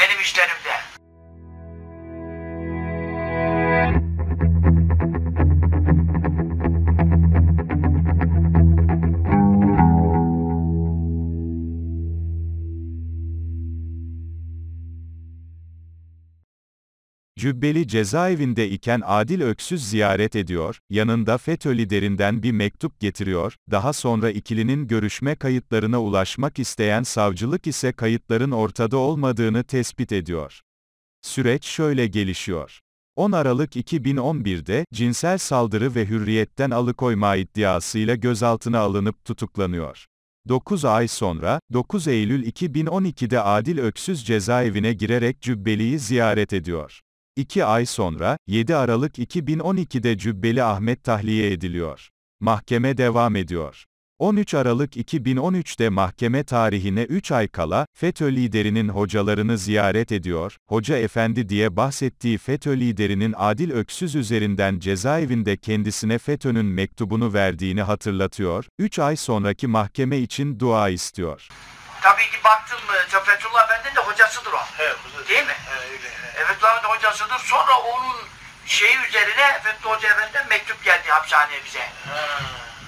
Benim 0.00 0.20
işlerimde. 0.20 0.91
Cübbeli 17.42 17.88
cezaevinde 17.88 18.70
iken 18.70 19.02
Adil 19.04 19.40
Öksüz 19.40 19.88
ziyaret 19.88 20.36
ediyor, 20.36 20.78
yanında 20.90 21.38
FETÖ 21.38 21.78
liderinden 21.78 22.42
bir 22.42 22.52
mektup 22.52 23.00
getiriyor, 23.00 23.56
daha 23.70 23.92
sonra 23.92 24.30
ikilinin 24.30 24.86
görüşme 24.86 25.34
kayıtlarına 25.34 26.02
ulaşmak 26.02 26.58
isteyen 26.58 27.02
savcılık 27.02 27.66
ise 27.66 27.92
kayıtların 27.92 28.50
ortada 28.50 28.96
olmadığını 28.96 29.64
tespit 29.64 30.12
ediyor. 30.12 30.60
Süreç 31.22 31.64
şöyle 31.64 32.06
gelişiyor. 32.06 32.80
10 33.16 33.32
Aralık 33.32 33.76
2011'de 33.76 34.84
cinsel 34.94 35.38
saldırı 35.38 35.94
ve 35.94 36.06
hürriyetten 36.06 36.70
alıkoyma 36.70 37.36
iddiasıyla 37.36 38.14
gözaltına 38.14 38.78
alınıp 38.78 39.24
tutuklanıyor. 39.24 40.06
9 40.48 40.84
ay 40.84 41.08
sonra, 41.08 41.60
9 41.72 42.08
Eylül 42.08 42.46
2012'de 42.46 43.40
Adil 43.40 43.78
Öksüz 43.78 44.26
cezaevine 44.26 44.92
girerek 44.92 45.40
Cübbeli'yi 45.40 45.98
ziyaret 45.98 46.52
ediyor. 46.52 47.00
2 47.36 47.64
ay 47.64 47.86
sonra, 47.86 48.36
7 48.46 48.76
Aralık 48.76 49.18
2012'de 49.18 50.18
Cübbeli 50.18 50.62
Ahmet 50.62 51.04
tahliye 51.04 51.52
ediliyor. 51.52 52.08
Mahkeme 52.40 52.96
devam 52.96 53.36
ediyor. 53.36 53.84
13 54.18 54.54
Aralık 54.54 54.96
2013'te 54.96 55.88
mahkeme 55.88 56.44
tarihine 56.44 57.02
3 57.02 57.32
ay 57.32 57.48
kala, 57.48 57.86
FETÖ 57.94 58.32
liderinin 58.32 58.88
hocalarını 58.88 59.58
ziyaret 59.58 60.12
ediyor, 60.12 60.56
Hoca 60.68 60.96
Efendi 60.96 61.48
diye 61.48 61.76
bahsettiği 61.76 62.38
FETÖ 62.38 62.76
liderinin 62.76 63.34
Adil 63.36 63.70
Öksüz 63.70 64.14
üzerinden 64.14 64.78
cezaevinde 64.78 65.56
kendisine 65.56 66.18
FETÖ'nün 66.18 66.66
mektubunu 66.66 67.32
verdiğini 67.32 67.82
hatırlatıyor, 67.82 68.66
3 68.78 68.98
ay 68.98 69.16
sonraki 69.16 69.66
mahkeme 69.66 70.18
için 70.18 70.60
dua 70.60 70.88
istiyor. 70.88 71.48
Tabii 72.02 72.30
ki 72.30 72.44
baktım 72.44 72.80
mı 72.86 73.24
Fethullah 73.24 73.64
Efendi 73.64 73.96
de 73.96 74.00
hocasıdır 74.00 74.52
o. 74.52 74.64
Değil 75.28 75.46
mi? 75.46 75.56
Evet 76.36 76.46
Fethullah 76.48 76.70
Efendi 76.76 76.86
hocasıdır. 76.86 77.38
Sonra 77.38 77.78
onun 77.78 78.28
şeyi 78.66 78.98
üzerine 78.98 79.60
Fethullah 79.64 79.96
Hoca 79.96 80.08
Efendi'den 80.08 80.48
mektup 80.48 80.84
geldi 80.84 81.10
hapishaneye 81.10 81.64
bize. 81.64 81.88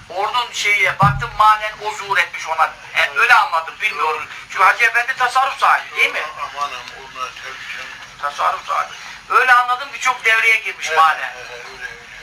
Onun 0.09 0.53
şeyi 0.53 0.87
baktım 0.99 1.31
manen 1.39 1.73
o 1.83 1.91
zuhur 1.91 2.19
etmiş 2.19 2.49
ona. 2.49 2.73
Yani 2.97 3.19
öyle 3.19 3.35
anladım 3.35 3.75
bilmiyorum. 3.81 4.27
Çünkü 4.51 4.65
Hacı 4.65 4.85
Efendi 4.85 5.17
tasarruf 5.17 5.59
sahibi 5.59 5.97
değil 5.97 6.13
mi? 6.13 6.23
Amanım 6.39 6.81
onlar 7.01 7.31
tabii. 7.45 8.23
Tasarruf 8.23 8.67
sahibi. 8.67 8.95
Öyle 9.31 9.53
anladım 9.53 9.89
birçok 9.95 10.25
devreye 10.25 10.57
girmiş 10.57 10.91
manen. 10.97 11.33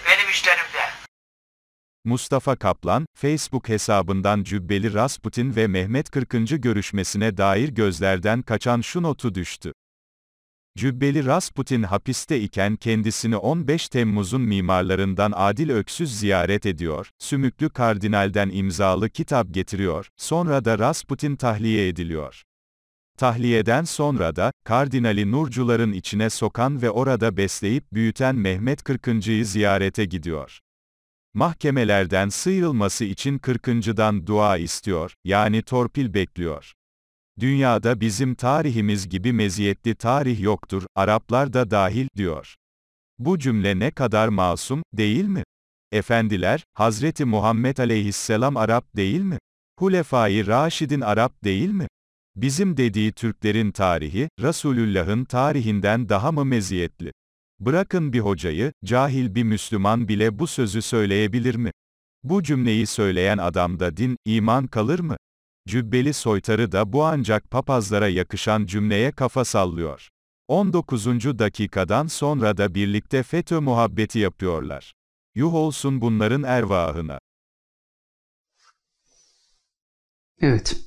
Benim 0.07 0.29
işlerimde. 0.29 0.89
Mustafa 2.05 2.55
Kaplan, 2.55 3.05
Facebook 3.15 3.69
hesabından 3.69 4.43
Cübbeli 4.43 4.93
Rasputin 4.93 5.55
ve 5.55 5.67
Mehmet 5.67 6.09
40. 6.09 6.31
görüşmesine 6.63 7.37
dair 7.37 7.69
gözlerden 7.69 8.41
kaçan 8.41 8.81
şu 8.81 9.03
notu 9.03 9.35
düştü. 9.35 9.73
Cübbeli 10.77 11.25
Rasputin 11.25 11.83
hapiste 11.83 12.39
iken 12.39 12.75
kendisini 12.75 13.37
15 13.37 13.89
Temmuz'un 13.89 14.41
mimarlarından 14.41 15.33
Adil 15.35 15.69
Öksüz 15.69 16.19
ziyaret 16.19 16.65
ediyor, 16.65 17.09
Sümüklü 17.19 17.69
Kardinal'den 17.69 18.49
imzalı 18.49 19.09
kitap 19.09 19.53
getiriyor, 19.53 20.07
sonra 20.17 20.65
da 20.65 20.79
Rasputin 20.79 21.35
tahliye 21.35 21.87
ediliyor. 21.87 22.43
Tahliyeden 23.17 23.83
sonra 23.83 24.35
da, 24.35 24.51
Kardinali 24.63 25.31
Nurcuların 25.31 25.93
içine 25.93 26.29
sokan 26.29 26.81
ve 26.81 26.89
orada 26.89 27.37
besleyip 27.37 27.93
büyüten 27.93 28.35
Mehmet 28.35 28.81
40.'yı 28.81 29.45
ziyarete 29.45 30.05
gidiyor. 30.05 30.59
Mahkemelerden 31.33 32.29
sıyrılması 32.29 33.05
için 33.05 33.39
40.'dan 33.39 34.27
dua 34.27 34.57
istiyor, 34.57 35.13
yani 35.23 35.61
torpil 35.61 36.13
bekliyor. 36.13 36.73
Dünyada 37.39 38.01
bizim 38.01 38.35
tarihimiz 38.35 39.09
gibi 39.09 39.33
meziyetli 39.33 39.95
tarih 39.95 40.41
yoktur, 40.41 40.83
Araplar 40.95 41.53
da 41.53 41.71
dahil, 41.71 42.07
diyor. 42.17 42.55
Bu 43.19 43.39
cümle 43.39 43.79
ne 43.79 43.91
kadar 43.91 44.27
masum, 44.27 44.83
değil 44.93 45.25
mi? 45.25 45.43
Efendiler, 45.91 46.63
Hazreti 46.73 47.25
Muhammed 47.25 47.77
aleyhisselam 47.77 48.57
Arap 48.57 48.95
değil 48.95 49.21
mi? 49.21 49.37
Hulefai 49.79 50.47
Raşid'in 50.47 51.01
Arap 51.01 51.43
değil 51.43 51.69
mi? 51.69 51.87
Bizim 52.35 52.77
dediği 52.77 53.11
Türklerin 53.11 53.71
tarihi, 53.71 54.29
Resulullah'ın 54.39 55.25
tarihinden 55.25 56.09
daha 56.09 56.31
mı 56.31 56.45
meziyetli? 56.45 57.11
Bırakın 57.61 58.13
bir 58.13 58.19
hocayı, 58.19 58.73
cahil 58.85 59.35
bir 59.35 59.43
Müslüman 59.43 60.07
bile 60.07 60.39
bu 60.39 60.47
sözü 60.47 60.81
söyleyebilir 60.81 61.55
mi? 61.55 61.71
Bu 62.23 62.43
cümleyi 62.43 62.87
söyleyen 62.87 63.37
adamda 63.37 63.97
din, 63.97 64.17
iman 64.25 64.67
kalır 64.67 64.99
mı? 64.99 65.17
Cübbeli 65.67 66.13
soytarı 66.13 66.71
da 66.71 66.93
bu 66.93 67.03
ancak 67.03 67.51
papazlara 67.51 68.07
yakışan 68.07 68.65
cümleye 68.65 69.11
kafa 69.11 69.45
sallıyor. 69.45 70.09
19. 70.47 71.05
dakikadan 71.39 72.07
sonra 72.07 72.57
da 72.57 72.75
birlikte 72.75 73.23
FETÖ 73.23 73.59
muhabbeti 73.59 74.19
yapıyorlar. 74.19 74.93
Yuh 75.35 75.53
olsun 75.53 76.01
bunların 76.01 76.43
ervahına. 76.43 77.19
Evet. 80.41 80.77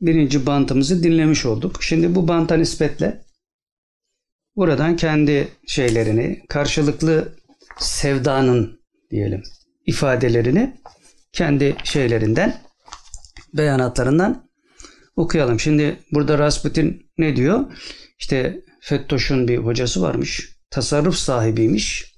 Birinci 0.00 0.46
bantımızı 0.46 1.02
dinlemiş 1.02 1.46
olduk. 1.46 1.82
Şimdi 1.82 2.14
bu 2.14 2.28
banta 2.28 2.56
nispetle 2.56 3.27
buradan 4.58 4.96
kendi 4.96 5.48
şeylerini, 5.66 6.42
karşılıklı 6.48 7.36
sevdanın 7.78 8.80
diyelim 9.10 9.42
ifadelerini 9.86 10.76
kendi 11.32 11.76
şeylerinden, 11.84 12.60
beyanatlarından 13.54 14.48
okuyalım. 15.16 15.60
Şimdi 15.60 15.96
burada 16.12 16.38
Rasputin 16.38 17.10
ne 17.18 17.36
diyor? 17.36 17.64
İşte 18.18 18.60
Fettoş'un 18.80 19.48
bir 19.48 19.58
hocası 19.58 20.02
varmış. 20.02 20.56
Tasarruf 20.70 21.14
sahibiymiş. 21.14 22.14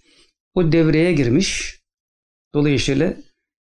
O 0.54 0.72
devreye 0.72 1.12
girmiş. 1.12 1.80
Dolayısıyla 2.54 3.14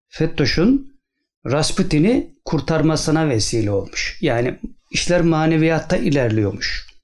Fettoş'un 0.07 0.99
Rasputin'i 1.45 2.35
kurtarmasına 2.45 3.29
vesile 3.29 3.71
olmuş. 3.71 4.17
Yani 4.21 4.59
işler 4.91 5.21
maneviyatta 5.21 5.97
ilerliyormuş. 5.97 6.94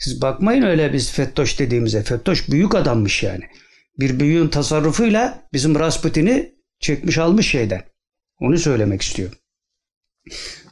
Siz 0.00 0.22
bakmayın 0.22 0.62
öyle 0.62 0.92
biz 0.92 1.12
Fettoş 1.12 1.58
dediğimize. 1.58 2.02
Fettoş 2.02 2.50
büyük 2.50 2.74
adammış 2.74 3.22
yani. 3.22 3.44
Bir 3.98 4.20
büyüğün 4.20 4.48
tasarrufuyla 4.48 5.48
bizim 5.52 5.74
Rasputin'i 5.74 6.54
çekmiş 6.80 7.18
almış 7.18 7.50
şeyden. 7.50 7.84
Onu 8.38 8.58
söylemek 8.58 9.02
istiyor. 9.02 9.32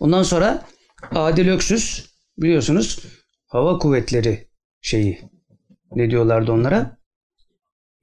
Ondan 0.00 0.22
sonra 0.22 0.66
Adil 1.14 1.48
Öksüz 1.48 2.14
biliyorsunuz 2.38 2.98
hava 3.46 3.78
kuvvetleri 3.78 4.48
şeyi 4.80 5.20
ne 5.92 6.10
diyorlardı 6.10 6.52
onlara? 6.52 6.98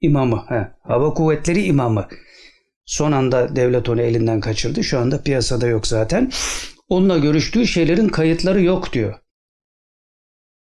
imamı. 0.00 0.44
He, 0.48 0.68
hava 0.82 1.14
kuvvetleri 1.14 1.62
imamı. 1.62 2.08
Son 2.84 3.12
anda 3.12 3.56
devlet 3.56 3.88
onu 3.88 4.02
elinden 4.02 4.40
kaçırdı. 4.40 4.84
Şu 4.84 4.98
anda 4.98 5.22
piyasada 5.22 5.66
yok 5.66 5.86
zaten. 5.86 6.32
Onunla 6.88 7.18
görüştüğü 7.18 7.66
şeylerin 7.66 8.08
kayıtları 8.08 8.62
yok 8.62 8.92
diyor. 8.92 9.14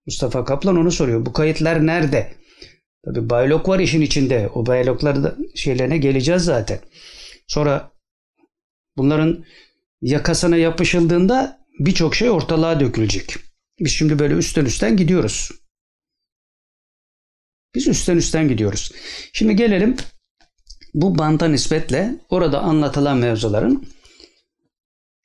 Mustafa 0.06 0.46
Kaplan 0.46 0.78
onu 0.78 0.92
soruyor. 0.92 1.26
Bu 1.26 1.34
kayıtlar 1.34 1.88
nerede? 1.88 2.34
Tabi 3.06 3.30
baylok 3.30 3.70
var 3.70 3.80
işin 3.80 4.02
içinde. 4.02 4.50
O 4.54 4.66
baylokları 4.66 5.24
da 5.24 5.36
şeylerine 5.56 5.98
geleceğiz 5.98 6.44
zaten. 6.44 6.80
Sonra 7.48 7.92
bunların 8.98 9.46
yakasına 10.02 10.58
yapışıldığında 10.58 11.66
birçok 11.80 12.16
şey 12.16 12.30
ortalığa 12.30 12.80
dökülecek. 12.80 13.36
Biz 13.80 13.92
şimdi 13.92 14.20
böyle 14.20 14.34
üstten 14.34 14.66
üstten 14.66 14.98
gidiyoruz. 14.98 15.52
Biz 17.76 17.88
üstten 17.88 18.18
üstten 18.18 18.48
gidiyoruz. 18.48 18.92
Şimdi 19.34 19.56
gelelim 19.56 19.98
bu 20.94 21.18
banta 21.18 21.48
nispetle 21.48 22.16
orada 22.30 22.62
anlatılan 22.62 23.18
mevzuların 23.18 23.88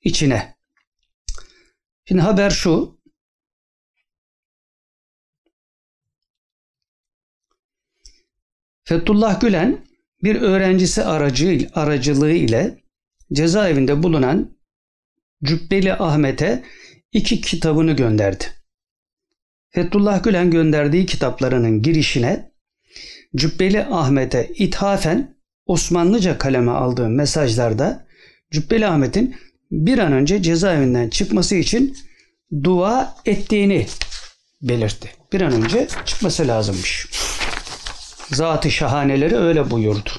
içine. 0.02 0.56
Şimdi 2.04 2.22
haber 2.22 2.50
şu. 2.50 2.95
Fethullah 8.88 9.40
Gülen 9.40 9.78
bir 10.22 10.36
öğrencisi 10.36 11.04
aracı, 11.04 11.68
aracılığı 11.74 12.32
ile 12.32 12.78
cezaevinde 13.32 14.02
bulunan 14.02 14.56
Cübbeli 15.44 15.92
Ahmet'e 15.92 16.64
iki 17.12 17.40
kitabını 17.40 17.92
gönderdi. 17.92 18.44
Fethullah 19.70 20.22
Gülen 20.22 20.50
gönderdiği 20.50 21.06
kitaplarının 21.06 21.82
girişine 21.82 22.50
Cübbeli 23.36 23.84
Ahmet'e 23.84 24.50
ithafen 24.54 25.36
Osmanlıca 25.66 26.38
kaleme 26.38 26.72
aldığı 26.72 27.08
mesajlarda 27.08 28.06
Cübbeli 28.50 28.86
Ahmet'in 28.86 29.36
bir 29.70 29.98
an 29.98 30.12
önce 30.12 30.42
cezaevinden 30.42 31.08
çıkması 31.08 31.54
için 31.56 31.96
dua 32.64 33.16
ettiğini 33.24 33.86
belirtti. 34.62 35.10
Bir 35.32 35.40
an 35.40 35.52
önce 35.52 35.88
çıkması 36.04 36.48
lazımmış. 36.48 37.06
Zat-ı 38.30 38.70
şahaneleri 38.70 39.36
öyle 39.36 39.70
buyurdu. 39.70 40.10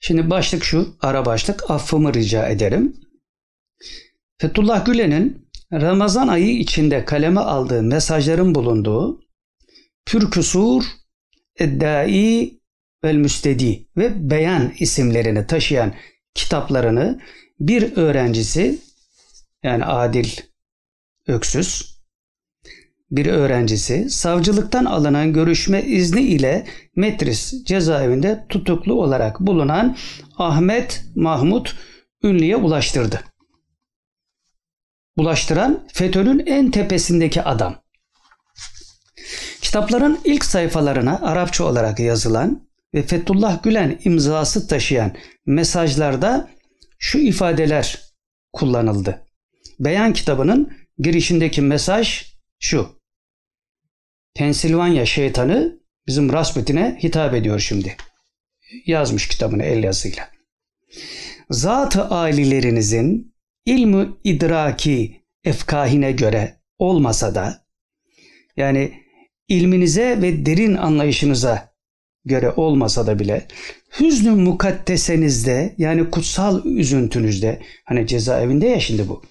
Şimdi 0.00 0.30
başlık 0.30 0.64
şu, 0.64 0.96
ara 1.00 1.26
başlık 1.26 1.70
affımı 1.70 2.14
rica 2.14 2.48
ederim. 2.48 2.96
Fethullah 4.38 4.86
Gülen'in 4.86 5.48
Ramazan 5.72 6.28
ayı 6.28 6.58
içinde 6.58 7.04
kaleme 7.04 7.40
aldığı 7.40 7.82
mesajların 7.82 8.54
bulunduğu 8.54 9.20
Pürküsur, 10.06 10.84
Eddai 11.56 12.60
vel 13.04 13.14
Müstedi 13.14 13.88
ve 13.96 14.30
Beyan 14.30 14.72
isimlerini 14.78 15.46
taşıyan 15.46 15.94
kitaplarını 16.34 17.20
bir 17.60 17.96
öğrencisi 17.96 18.78
yani 19.62 19.84
Adil 19.84 20.28
Öksüz 21.26 21.93
bir 23.10 23.26
öğrencisi 23.26 24.10
savcılıktan 24.10 24.84
alınan 24.84 25.32
görüşme 25.32 25.82
izni 25.82 26.20
ile 26.20 26.66
Metris 26.96 27.64
cezaevinde 27.64 28.46
tutuklu 28.48 29.02
olarak 29.02 29.40
bulunan 29.40 29.96
Ahmet 30.38 31.04
Mahmut 31.14 31.76
Ünlü'ye 32.22 32.56
ulaştırdı. 32.56 33.20
Bulaştıran 35.16 35.86
FETÖ'nün 35.92 36.46
en 36.46 36.70
tepesindeki 36.70 37.42
adam. 37.42 37.76
Kitapların 39.60 40.18
ilk 40.24 40.44
sayfalarına 40.44 41.20
Arapça 41.22 41.64
olarak 41.64 42.00
yazılan 42.00 42.68
ve 42.94 43.02
Fethullah 43.02 43.62
Gülen 43.62 44.00
imzası 44.04 44.68
taşıyan 44.68 45.12
mesajlarda 45.46 46.50
şu 46.98 47.18
ifadeler 47.18 48.00
kullanıldı. 48.52 49.26
Beyan 49.80 50.12
kitabının 50.12 50.72
girişindeki 50.98 51.62
mesaj 51.62 52.33
şu. 52.64 53.00
Pensilvanya 54.34 55.06
şeytanı 55.06 55.80
bizim 56.06 56.32
Rasputin'e 56.32 56.98
hitap 57.02 57.34
ediyor 57.34 57.60
şimdi. 57.60 57.96
Yazmış 58.86 59.28
kitabını 59.28 59.62
el 59.62 59.84
yazıyla. 59.84 60.30
Zat-ı 61.50 62.04
ailelerinizin 62.04 63.34
ilmi 63.66 64.08
idraki 64.24 65.22
efkahine 65.44 66.12
göre 66.12 66.60
olmasa 66.78 67.34
da 67.34 67.66
yani 68.56 68.92
ilminize 69.48 70.22
ve 70.22 70.46
derin 70.46 70.74
anlayışınıza 70.74 71.74
göre 72.24 72.50
olmasa 72.50 73.06
da 73.06 73.18
bile 73.18 73.46
hüznü 74.00 74.30
mukaddesenizde 74.30 75.74
yani 75.78 76.10
kutsal 76.10 76.64
üzüntünüzde 76.64 77.62
hani 77.84 78.06
cezaevinde 78.06 78.66
ya 78.66 78.80
şimdi 78.80 79.08
bu 79.08 79.22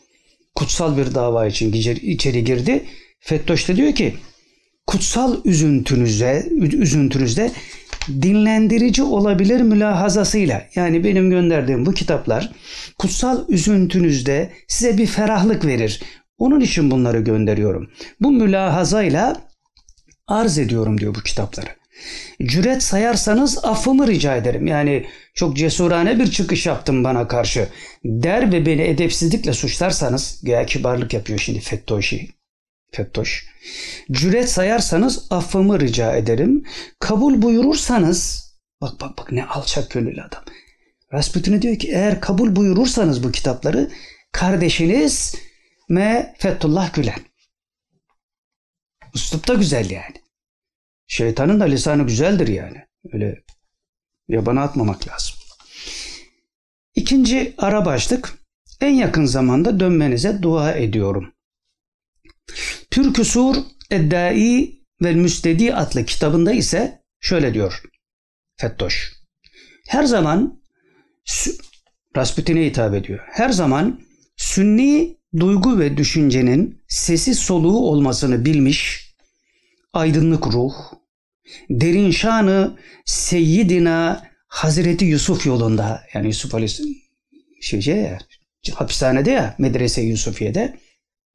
kutsal 0.55 0.97
bir 0.97 1.15
dava 1.15 1.47
için 1.47 1.73
içeri 2.01 2.43
girdi. 2.43 2.86
Fettoş 3.26 3.69
da 3.69 3.76
diyor 3.76 3.95
ki 3.95 4.15
kutsal 4.88 5.38
üzüntünüzde 5.45 6.47
üzüntünüzde 6.59 7.51
dinlendirici 8.09 9.03
olabilir 9.03 9.61
mülahazasıyla 9.61 10.67
yani 10.76 11.03
benim 11.03 11.30
gönderdiğim 11.30 11.86
bu 11.86 11.93
kitaplar 11.93 12.51
kutsal 12.99 13.49
üzüntünüzde 13.49 14.49
size 14.67 14.97
bir 14.97 15.07
ferahlık 15.07 15.65
verir. 15.65 16.01
Onun 16.38 16.59
için 16.59 16.91
bunları 16.91 17.19
gönderiyorum. 17.19 17.91
Bu 18.21 18.32
mülahazayla 18.32 19.36
arz 20.28 20.57
ediyorum 20.57 20.99
diyor 20.99 21.15
bu 21.15 21.19
kitapları. 21.19 21.69
Cüret 22.41 22.84
sayarsanız 22.84 23.65
affımı 23.65 24.07
rica 24.07 24.36
ederim. 24.36 24.67
Yani 24.67 25.05
çok 25.34 25.57
cesurane 25.57 26.19
bir 26.19 26.32
çıkış 26.32 26.65
yaptım 26.65 27.03
bana 27.03 27.28
karşı. 27.28 27.67
Der 28.05 28.51
ve 28.51 28.65
beni 28.65 28.82
edepsizlikle 28.82 29.53
suçlarsanız, 29.53 30.39
güya 30.43 30.65
kibarlık 30.65 31.13
yapıyor 31.13 31.39
şimdi 31.39 31.59
Fettoşi. 31.59 32.30
Fettoş. 32.94 33.46
Cüret 34.12 34.50
sayarsanız 34.50 35.28
affımı 35.30 35.80
rica 35.80 36.16
ederim. 36.16 36.64
Kabul 37.00 37.41
buyurursanız, 37.41 38.52
bak 38.82 39.02
bak 39.02 39.18
bak 39.18 39.32
ne 39.32 39.46
alçak 39.46 39.91
gönüllü 39.91 40.22
adam. 40.22 40.44
Rasputin'e 41.14 41.62
diyor 41.62 41.80
ki 41.80 41.88
eğer 41.88 42.22
kabul 42.22 42.56
buyurursanız 42.56 43.24
bu 43.24 43.32
kitapları 43.32 43.91
kardeşiniz 44.32 45.36
me 45.89 46.36
Fethullah 46.38 46.94
Gülen. 46.94 47.20
Üslup 49.16 49.48
da 49.48 49.54
güzel 49.54 49.89
yani. 49.89 50.16
Şeytanın 51.08 51.60
da 51.60 51.64
lisanı 51.64 52.04
güzeldir 52.04 52.48
yani. 52.48 52.78
Öyle 53.14 53.44
yabana 54.28 54.62
atmamak 54.62 55.08
lazım. 55.08 55.36
İkinci 56.96 57.54
ara 57.58 57.86
başlık 57.86 58.34
en 58.82 58.94
yakın 58.94 59.26
zamanda 59.26 59.80
dönmenize 59.80 60.41
dua 60.41 60.72
ediyorum. 60.72 61.32
Türküsur 62.91 63.56
Eddai 63.91 64.80
ve 65.02 65.14
Müstedi 65.14 65.74
adlı 65.76 66.06
kitabında 66.06 66.52
ise 66.52 67.04
şöyle 67.20 67.54
diyor 67.54 67.82
Fettoş. 68.58 69.14
Her 69.88 70.04
zaman 70.04 70.62
Rasputin'e 72.18 72.66
hitap 72.66 72.94
ediyor. 72.94 73.20
Her 73.32 73.50
zaman 73.50 74.02
sünni 74.38 75.18
duygu 75.39 75.80
ve 75.80 75.98
düşüncenin 75.98 76.82
sesi 76.88 77.36
soluğu 77.36 77.78
olmasını 77.78 78.46
bilmiş, 78.46 79.12
aydınlık 79.94 80.48
ruh, 80.48 80.74
derin 81.70 82.12
şanı 82.12 82.78
Seyyidina 83.06 84.28
Hazreti 84.48 85.06
Yusuf 85.06 85.46
yolunda 85.46 86.04
yani 86.14 86.28
Yusuf 86.28 86.56
Aleyhisselam 86.56 86.94
şey, 87.62 87.82
şey 87.82 87.96
ya, 87.96 88.20
hapishanede 88.74 89.32
ya 89.32 89.56
medrese 89.58 90.02
Yusufiye'de 90.02 90.80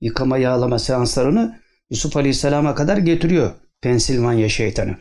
yıkama 0.00 0.38
yağlama 0.38 0.78
seanslarını 0.78 1.60
Yusuf 1.90 2.16
Aleyhisselam'a 2.16 2.74
kadar 2.74 2.96
getiriyor 2.96 3.50
Pensilvanya 3.80 4.48
şeytanı. 4.48 4.96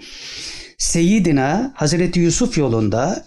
Seyyidina 0.78 1.72
Hazreti 1.76 2.20
Yusuf 2.20 2.58
yolunda 2.58 3.26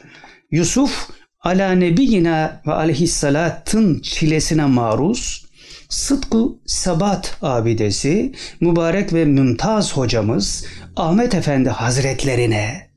Yusuf 0.50 1.10
ala 1.40 1.72
nebiyina 1.72 2.62
ve 2.66 2.72
aleyhissalatın 2.72 4.00
çilesine 4.00 4.66
maruz 4.66 5.50
Sıtkı 5.88 6.48
Sabat 6.66 7.36
abidesi 7.42 8.32
mübarek 8.60 9.12
ve 9.12 9.24
mümtaz 9.24 9.96
hocamız 9.96 10.66
Ahmet 10.96 11.34
Efendi 11.34 11.70
Hazretlerine 11.70 12.90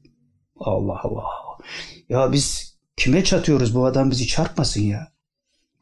Allah 0.60 1.00
Allah 1.04 1.24
ya 2.10 2.32
biz 2.32 2.78
kime 2.98 3.24
çatıyoruz 3.24 3.76
bu 3.76 3.86
adam 3.86 4.12
bizi 4.12 4.28
çarpmasın 4.28 4.82
ya. 4.82 5.08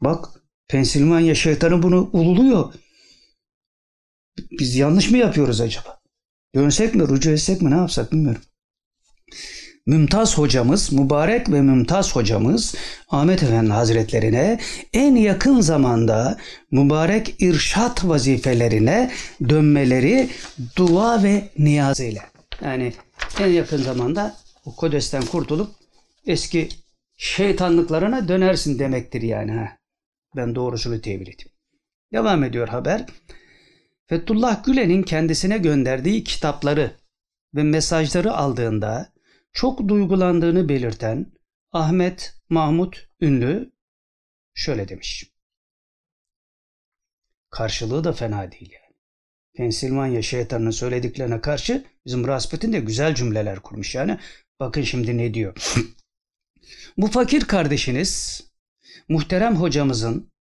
Bak 0.00 0.28
Pensilvanya 0.68 1.34
şeytanı 1.34 1.82
bunu 1.82 2.10
ululuyor. 2.12 2.74
Biz 4.38 4.76
yanlış 4.76 5.10
mı 5.10 5.18
yapıyoruz 5.18 5.60
acaba? 5.60 6.00
Dönsek 6.54 6.94
mi, 6.94 7.08
rücu 7.08 7.30
etsek 7.30 7.62
mi, 7.62 7.70
ne 7.70 7.74
yapsak 7.74 8.12
bilmiyorum. 8.12 8.42
Mümtaz 9.86 10.38
hocamız, 10.38 10.92
mübarek 10.92 11.48
ve 11.52 11.62
mümtaz 11.62 12.16
hocamız 12.16 12.74
Ahmet 13.08 13.42
Efendi 13.42 13.70
Hazretlerine 13.70 14.60
en 14.92 15.16
yakın 15.16 15.60
zamanda 15.60 16.38
mübarek 16.70 17.34
irşat 17.38 18.04
vazifelerine 18.04 19.10
dönmeleri 19.48 20.30
dua 20.76 21.22
ve 21.22 21.48
niyaz. 21.58 22.00
Yani 22.64 22.92
en 23.40 23.46
yakın 23.46 23.82
zamanda 23.82 24.36
o 24.64 24.76
kodesten 24.76 25.22
kurtulup 25.22 25.70
eski 26.26 26.68
şeytanlıklarına 27.16 28.28
dönersin 28.28 28.78
demektir 28.78 29.22
yani. 29.22 29.68
Ben 30.36 30.54
doğrusunu 30.54 31.00
tevil 31.00 31.22
edeyim. 31.22 31.52
Devam 32.12 32.44
ediyor 32.44 32.68
haber. 32.68 33.06
Fethullah 34.06 34.64
Gülen'in 34.64 35.02
kendisine 35.02 35.58
gönderdiği 35.58 36.24
kitapları 36.24 36.96
ve 37.54 37.62
mesajları 37.62 38.32
aldığında 38.32 39.12
çok 39.52 39.88
duygulandığını 39.88 40.68
belirten 40.68 41.32
Ahmet 41.72 42.34
Mahmut 42.48 43.08
Ünlü 43.20 43.72
şöyle 44.54 44.88
demiş. 44.88 45.32
Karşılığı 47.50 48.04
da 48.04 48.12
fena 48.12 48.52
değil 48.52 48.72
yani. 48.72 48.96
Pensilvanya 49.54 50.22
şeytanının 50.22 50.70
söylediklerine 50.70 51.40
karşı 51.40 51.84
bizim 52.06 52.26
Rasputin 52.26 52.72
de 52.72 52.80
güzel 52.80 53.14
cümleler 53.14 53.60
kurmuş 53.60 53.94
yani. 53.94 54.18
Bakın 54.60 54.82
şimdi 54.82 55.18
ne 55.18 55.34
diyor. 55.34 55.74
Bu 56.96 57.06
fakir 57.06 57.44
kardeşiniz 57.44 58.42
muhterem 59.08 59.56
hocamızın 59.56 60.32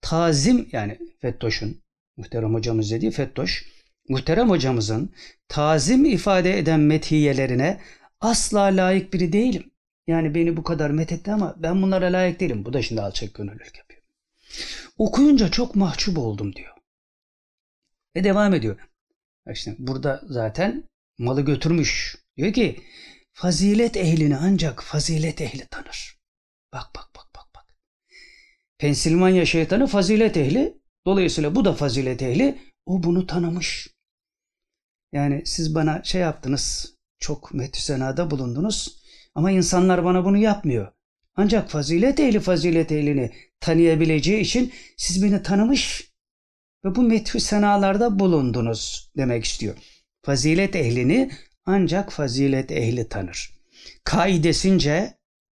tazim 0.00 0.68
yani 0.72 0.98
Fettoş'un 1.20 1.82
muhterem 2.16 2.54
hocamız 2.54 2.90
dediği 2.90 3.10
Fettoş 3.10 3.64
muhterem 4.08 4.50
hocamızın 4.50 5.14
tazim 5.48 6.04
ifade 6.04 6.58
eden 6.58 6.80
metiyelerine 6.80 7.80
asla 8.20 8.60
layık 8.60 9.12
biri 9.12 9.32
değilim. 9.32 9.70
Yani 10.06 10.34
beni 10.34 10.56
bu 10.56 10.62
kadar 10.62 10.90
methetti 10.90 11.32
ama 11.32 11.54
ben 11.58 11.82
bunlara 11.82 12.06
layık 12.06 12.40
değilim. 12.40 12.64
Bu 12.64 12.72
da 12.72 12.82
şimdi 12.82 13.02
alçak 13.02 13.34
gönüllülük 13.34 13.78
yapıyor. 13.78 14.02
Okuyunca 14.98 15.50
çok 15.50 15.76
mahcup 15.76 16.18
oldum 16.18 16.54
diyor. 16.54 16.74
Ve 18.16 18.24
devam 18.24 18.54
ediyor. 18.54 18.80
Bak 19.46 19.56
işte 19.56 19.74
burada 19.78 20.20
zaten 20.24 20.88
malı 21.18 21.40
götürmüş. 21.40 22.16
Diyor 22.36 22.52
ki 22.52 22.80
fazilet 23.32 23.96
ehlini 23.96 24.36
ancak 24.36 24.82
fazilet 24.82 25.40
ehli 25.40 25.66
tanır. 25.66 26.18
Bak 26.72 26.86
bak 26.96 27.08
bak 27.16 27.26
bak 27.36 27.46
bak. 27.54 27.64
Pensilvanya 28.78 29.46
şeytanı 29.46 29.86
fazilet 29.86 30.36
ehli. 30.36 30.81
Dolayısıyla 31.06 31.54
bu 31.54 31.64
da 31.64 31.72
fazilet 31.72 32.22
ehli. 32.22 32.58
O 32.86 33.02
bunu 33.02 33.26
tanımış. 33.26 33.88
Yani 35.12 35.42
siz 35.46 35.74
bana 35.74 36.02
şey 36.04 36.20
yaptınız. 36.20 36.94
Çok 37.18 37.54
metüsenada 37.54 38.30
bulundunuz. 38.30 39.02
Ama 39.34 39.50
insanlar 39.50 40.04
bana 40.04 40.24
bunu 40.24 40.36
yapmıyor. 40.36 40.92
Ancak 41.36 41.70
fazilet 41.70 42.20
ehli 42.20 42.40
fazilet 42.40 42.92
ehlini 42.92 43.32
tanıyabileceği 43.60 44.40
için 44.40 44.72
siz 44.96 45.22
beni 45.22 45.42
tanımış 45.42 46.12
ve 46.84 46.94
bu 46.94 47.02
methü 47.02 47.40
senalarda 47.40 48.18
bulundunuz 48.18 49.10
demek 49.16 49.44
istiyor. 49.44 49.76
Fazilet 50.22 50.76
ehlini 50.76 51.30
ancak 51.66 52.12
fazilet 52.12 52.72
ehli 52.72 53.08
tanır. 53.08 53.50
Kaidesince 54.04 55.18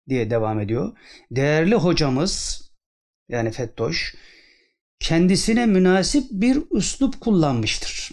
diye 0.09 0.29
devam 0.29 0.59
ediyor. 0.59 0.97
Değerli 1.31 1.75
hocamız 1.75 2.61
yani 3.29 3.51
Fettoş 3.51 4.15
kendisine 5.03 5.65
münasip 5.65 6.27
bir 6.31 6.63
üslup 6.71 7.21
kullanmıştır. 7.21 8.11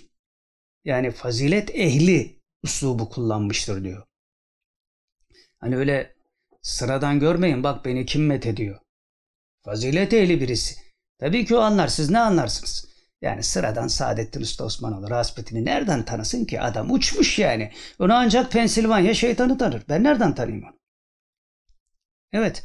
Yani 0.85 1.11
fazilet 1.11 1.75
ehli 1.75 2.41
üslubu 2.65 3.09
kullanmıştır 3.09 3.85
diyor. 3.85 4.07
Hani 5.59 5.77
öyle 5.77 6.15
sıradan 6.63 7.21
görmeyin 7.21 7.63
bak 7.63 7.85
beni 7.85 8.07
kim 8.07 8.27
met 8.27 8.47
ediyor. 8.47 8.81
Fazilet 9.65 10.13
ehli 10.13 10.41
birisi. 10.41 10.75
Tabii 11.19 11.45
ki 11.45 11.57
o 11.57 11.61
anlar 11.61 11.89
siz 11.89 12.11
ne 12.11 12.19
anlarsınız? 12.19 12.91
Yani 13.23 13.43
sıradan 13.43 13.89
Saadettin 13.89 14.41
Usta 14.41 14.65
Osmanoğlu 14.65 15.11
Rasputin'i 15.11 15.65
nereden 15.65 16.05
tanısın 16.05 16.45
ki? 16.45 16.61
Adam 16.61 16.91
uçmuş 16.91 17.39
yani. 17.39 17.73
Onu 17.99 18.15
ancak 18.15 18.53
Pensilvanya 18.53 19.15
şeytanı 19.15 19.59
tanır. 19.59 19.83
Ben 19.89 20.05
nereden 20.05 20.35
tanıyayım 20.35 20.65
onu? 20.65 20.79
Evet. 22.33 22.63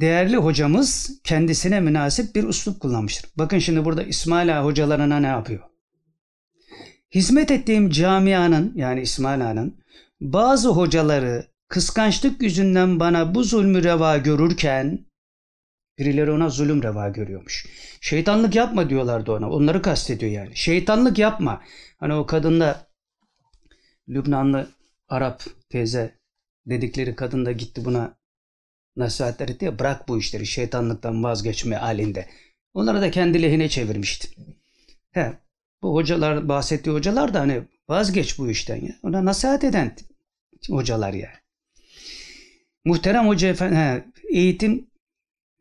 Değerli 0.00 0.36
hocamız 0.36 1.20
kendisine 1.24 1.80
münasip 1.80 2.34
bir 2.34 2.44
üslup 2.44 2.80
kullanmıştır. 2.80 3.30
Bakın 3.36 3.58
şimdi 3.58 3.84
burada 3.84 4.02
İsmail 4.02 4.58
Ağa 4.58 4.64
hocalarına 4.64 5.20
ne 5.20 5.26
yapıyor? 5.26 5.62
Hizmet 7.14 7.50
ettiğim 7.50 7.90
camianın 7.90 8.72
yani 8.76 9.00
İsmail 9.00 9.46
Ağa'nın 9.46 9.78
bazı 10.20 10.68
hocaları 10.68 11.46
kıskançlık 11.68 12.42
yüzünden 12.42 13.00
bana 13.00 13.34
bu 13.34 13.44
zulmü 13.44 13.84
reva 13.84 14.16
görürken 14.16 15.06
birileri 15.98 16.30
ona 16.30 16.48
zulüm 16.48 16.82
reva 16.82 17.08
görüyormuş. 17.08 17.66
Şeytanlık 18.00 18.54
yapma 18.54 18.90
diyorlardı 18.90 19.32
ona. 19.32 19.50
Onları 19.50 19.82
kastediyor 19.82 20.32
yani. 20.32 20.56
Şeytanlık 20.56 21.18
yapma. 21.18 21.62
Hani 21.98 22.14
o 22.14 22.26
kadınla 22.26 22.86
Lübnanlı 24.08 24.68
Arap 25.08 25.42
teyze 25.68 26.18
dedikleri 26.66 27.16
kadın 27.16 27.46
da 27.46 27.52
gitti 27.52 27.84
buna 27.84 28.16
nasihatler 28.96 29.48
etti 29.48 29.64
ya 29.64 29.78
bırak 29.78 30.08
bu 30.08 30.18
işleri 30.18 30.46
şeytanlıktan 30.46 31.24
vazgeçme 31.24 31.76
halinde. 31.76 32.28
Onları 32.74 33.00
da 33.00 33.10
kendi 33.10 33.42
lehine 33.42 33.68
çevirmişti. 33.68 34.28
He, 35.10 35.32
bu 35.82 35.94
hocalar 35.94 36.48
bahsettiği 36.48 36.94
hocalar 36.94 37.34
da 37.34 37.40
hani 37.40 37.62
vazgeç 37.88 38.38
bu 38.38 38.50
işten 38.50 38.82
ya. 38.82 38.94
Ona 39.02 39.24
nasihat 39.24 39.64
eden 39.64 39.96
hocalar 40.70 41.12
ya. 41.12 41.30
Muhterem 42.84 43.26
hoca 43.26 43.48
efendi, 43.48 43.76
he, 43.76 44.04
eğitim 44.30 44.90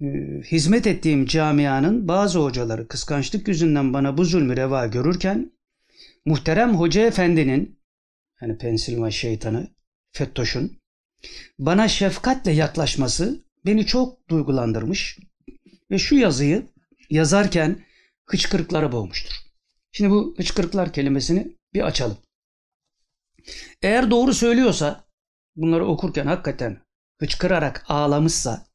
e, 0.01 0.05
hizmet 0.51 0.87
ettiğim 0.87 1.25
camianın 1.25 2.07
bazı 2.07 2.39
hocaları 2.39 2.87
kıskançlık 2.87 3.47
yüzünden 3.47 3.93
bana 3.93 4.17
bu 4.17 4.25
zulmü 4.25 4.57
reva 4.57 4.87
görürken 4.87 5.51
muhterem 6.25 6.75
hoca 6.75 7.05
efendinin 7.05 7.79
yani 8.41 8.57
Pensilvanya 8.57 9.11
şeytanı 9.11 9.67
Fettoş'un 10.11 10.82
bana 11.59 11.87
şefkatle 11.87 12.51
yaklaşması 12.51 13.43
beni 13.65 13.85
çok 13.85 14.29
duygulandırmış 14.29 15.19
ve 15.91 15.97
şu 15.97 16.15
yazıyı 16.15 16.67
yazarken 17.09 17.85
hıçkırıklara 18.25 18.91
boğmuştur. 18.91 19.33
Şimdi 19.91 20.11
bu 20.11 20.33
hıçkırıklar 20.37 20.93
kelimesini 20.93 21.57
bir 21.73 21.81
açalım. 21.81 22.17
Eğer 23.81 24.11
doğru 24.11 24.33
söylüyorsa 24.33 25.03
bunları 25.55 25.85
okurken 25.85 26.25
hakikaten 26.25 26.81
hıçkırarak 27.19 27.85
ağlamışsa 27.87 28.65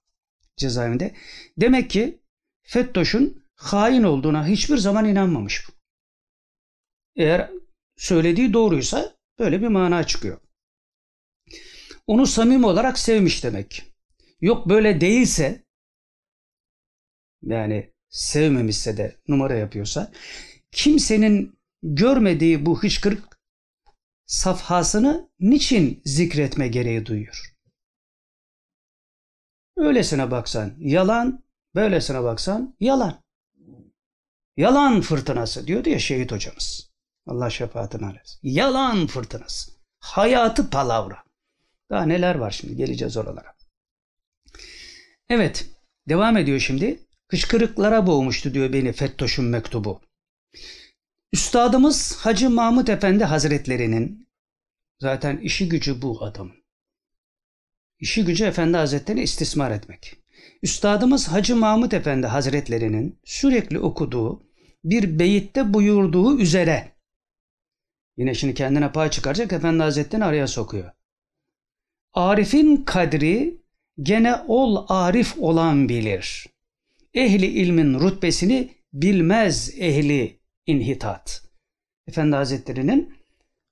cezaevinde 0.57 1.15
demek 1.57 1.91
ki 1.91 2.21
Fettoş'un 2.63 3.45
hain 3.55 4.03
olduğuna 4.03 4.47
hiçbir 4.47 4.77
zaman 4.77 5.05
inanmamış. 5.05 5.67
Eğer 7.17 7.51
söylediği 7.97 8.53
doğruysa 8.53 9.17
böyle 9.39 9.63
bir 9.63 9.69
mana 9.69 10.05
çıkıyor. 10.05 10.41
Onu 12.09 12.27
samimi 12.27 12.67
olarak 12.67 12.99
sevmiş 12.99 13.45
demek. 13.45 13.85
Yok 14.41 14.69
böyle 14.69 15.01
değilse 15.01 15.65
yani 17.43 17.93
sevmemişse 18.09 18.97
de 18.97 19.17
numara 19.29 19.55
yapıyorsa 19.55 20.13
kimsenin 20.73 21.59
görmediği 21.83 22.67
bu 22.67 22.83
hıçkırık 22.83 23.41
safhasını 24.27 25.31
niçin 25.41 26.03
zikretme 26.05 26.69
gereği 26.69 27.07
duyuyor? 27.07 27.55
Öylesine 29.77 30.31
baksan 30.31 30.75
yalan, 30.79 31.45
böylesine 31.75 32.23
baksan 32.23 32.77
yalan. 32.81 33.23
Yalan 34.57 35.01
fırtınası 35.01 35.67
diyordu 35.67 35.89
ya 35.89 35.99
şehit 35.99 36.33
hocamız. 36.33 36.91
Allah 37.27 37.51
şefaatini 37.51 38.07
alessin. 38.07 38.41
Yalan 38.43 39.07
fırtınası. 39.07 39.73
Hayatı 40.01 40.71
palavra. 40.71 41.28
Daha 41.91 42.07
neler 42.07 42.35
var 42.35 42.51
şimdi 42.51 42.77
geleceğiz 42.77 43.17
oralara. 43.17 43.55
Evet 45.29 45.67
devam 46.09 46.37
ediyor 46.37 46.59
şimdi. 46.59 47.01
Kışkırıklara 47.29 48.07
boğmuştu 48.07 48.55
diyor 48.55 48.73
beni 48.73 48.93
Fettoş'un 48.93 49.45
mektubu. 49.45 50.01
Üstadımız 51.33 52.17
Hacı 52.17 52.51
Mahmut 52.51 52.89
Efendi 52.89 53.25
Hazretlerinin 53.25 54.29
zaten 54.99 55.37
işi 55.37 55.69
gücü 55.69 56.03
bu 56.03 56.25
adamın. 56.25 56.57
İşi 58.01 58.25
gücü 58.25 58.45
Efendi 58.45 58.77
Hazretlerini 58.77 59.23
istismar 59.23 59.71
etmek. 59.71 60.17
Üstadımız 60.63 61.29
Hacı 61.29 61.57
Mahmut 61.57 61.95
Efendi 61.95 62.27
Hazretlerinin 62.27 63.21
sürekli 63.25 63.79
okuduğu 63.79 64.43
bir 64.85 65.19
beyitte 65.19 65.75
buyurduğu 65.75 66.39
üzere 66.39 66.93
yine 68.17 68.35
şimdi 68.35 68.55
kendine 68.55 68.93
pay 68.93 69.11
çıkaracak 69.11 69.53
Efendi 69.53 69.83
Hazretlerini 69.83 70.25
araya 70.25 70.47
sokuyor. 70.47 70.91
Arif'in 72.15 72.77
kadri 72.77 73.61
gene 74.03 74.37
ol 74.49 74.85
arif 74.89 75.35
olan 75.39 75.89
bilir. 75.89 76.47
Ehli 77.15 77.47
ilmin 77.47 78.01
rütbesini 78.01 78.71
bilmez 78.93 79.75
ehli 79.79 80.41
inhitat. 80.67 81.43
Efendi 82.07 82.37
Hazretleri'nin 82.37 83.15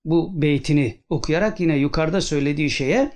bu 0.04 0.42
beytini 0.42 1.04
okuyarak 1.08 1.60
yine 1.60 1.76
yukarıda 1.76 2.20
söylediği 2.20 2.70
şeye 2.70 3.12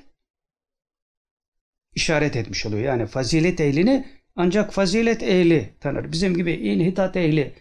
işaret 1.95 2.37
etmiş 2.37 2.67
oluyor. 2.67 2.83
Yani 2.83 3.07
fazilet 3.07 3.61
ehlini 3.61 4.07
ancak 4.37 4.73
fazilet 4.73 5.23
ehli 5.23 5.75
tanır. 5.81 6.13
Bizim 6.13 6.37
gibi 6.37 6.53
inhitat 6.53 7.17
ehli 7.17 7.55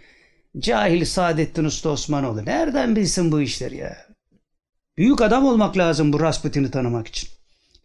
Cahil 0.59 1.05
Saadettin 1.05 1.63
Usta 1.63 1.89
Osmanoğlu. 1.89 2.45
Nereden 2.45 2.95
bilsin 2.95 3.31
bu 3.31 3.41
işleri 3.41 3.77
ya? 3.77 4.07
Büyük 4.97 5.21
adam 5.21 5.45
olmak 5.45 5.77
lazım 5.77 6.13
bu 6.13 6.19
Rasputin'i 6.19 6.71
tanımak 6.71 7.07
için. 7.07 7.38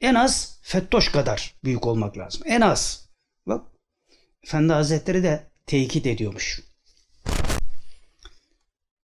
En 0.05 0.15
az 0.15 0.59
Fettoş 0.63 1.09
kadar 1.09 1.55
büyük 1.65 1.87
olmak 1.87 2.19
lazım. 2.19 2.43
En 2.47 2.61
az. 2.61 3.09
Bak 3.47 3.67
Efendi 4.43 4.73
Hazretleri 4.73 5.23
de 5.23 5.47
tekit 5.67 6.07
ediyormuş. 6.07 6.61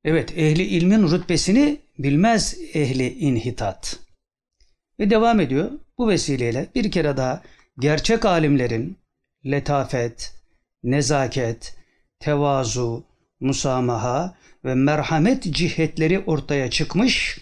Evet, 0.04 0.32
ehli 0.36 0.62
ilmin 0.62 1.10
rütbesini 1.10 1.80
bilmez 1.98 2.58
ehli 2.74 3.18
inhitat. 3.18 3.98
Ve 5.00 5.10
devam 5.10 5.40
ediyor. 5.40 5.70
Bu 5.98 6.08
vesileyle 6.08 6.68
bir 6.74 6.90
kere 6.90 7.16
daha 7.16 7.42
gerçek 7.78 8.24
alimlerin 8.24 8.98
letafet, 9.46 10.34
nezaket, 10.82 11.76
tevazu, 12.20 13.04
musamaha 13.40 14.36
ve 14.64 14.74
merhamet 14.74 15.42
cihetleri 15.42 16.18
ortaya 16.18 16.70
çıkmış 16.70 17.40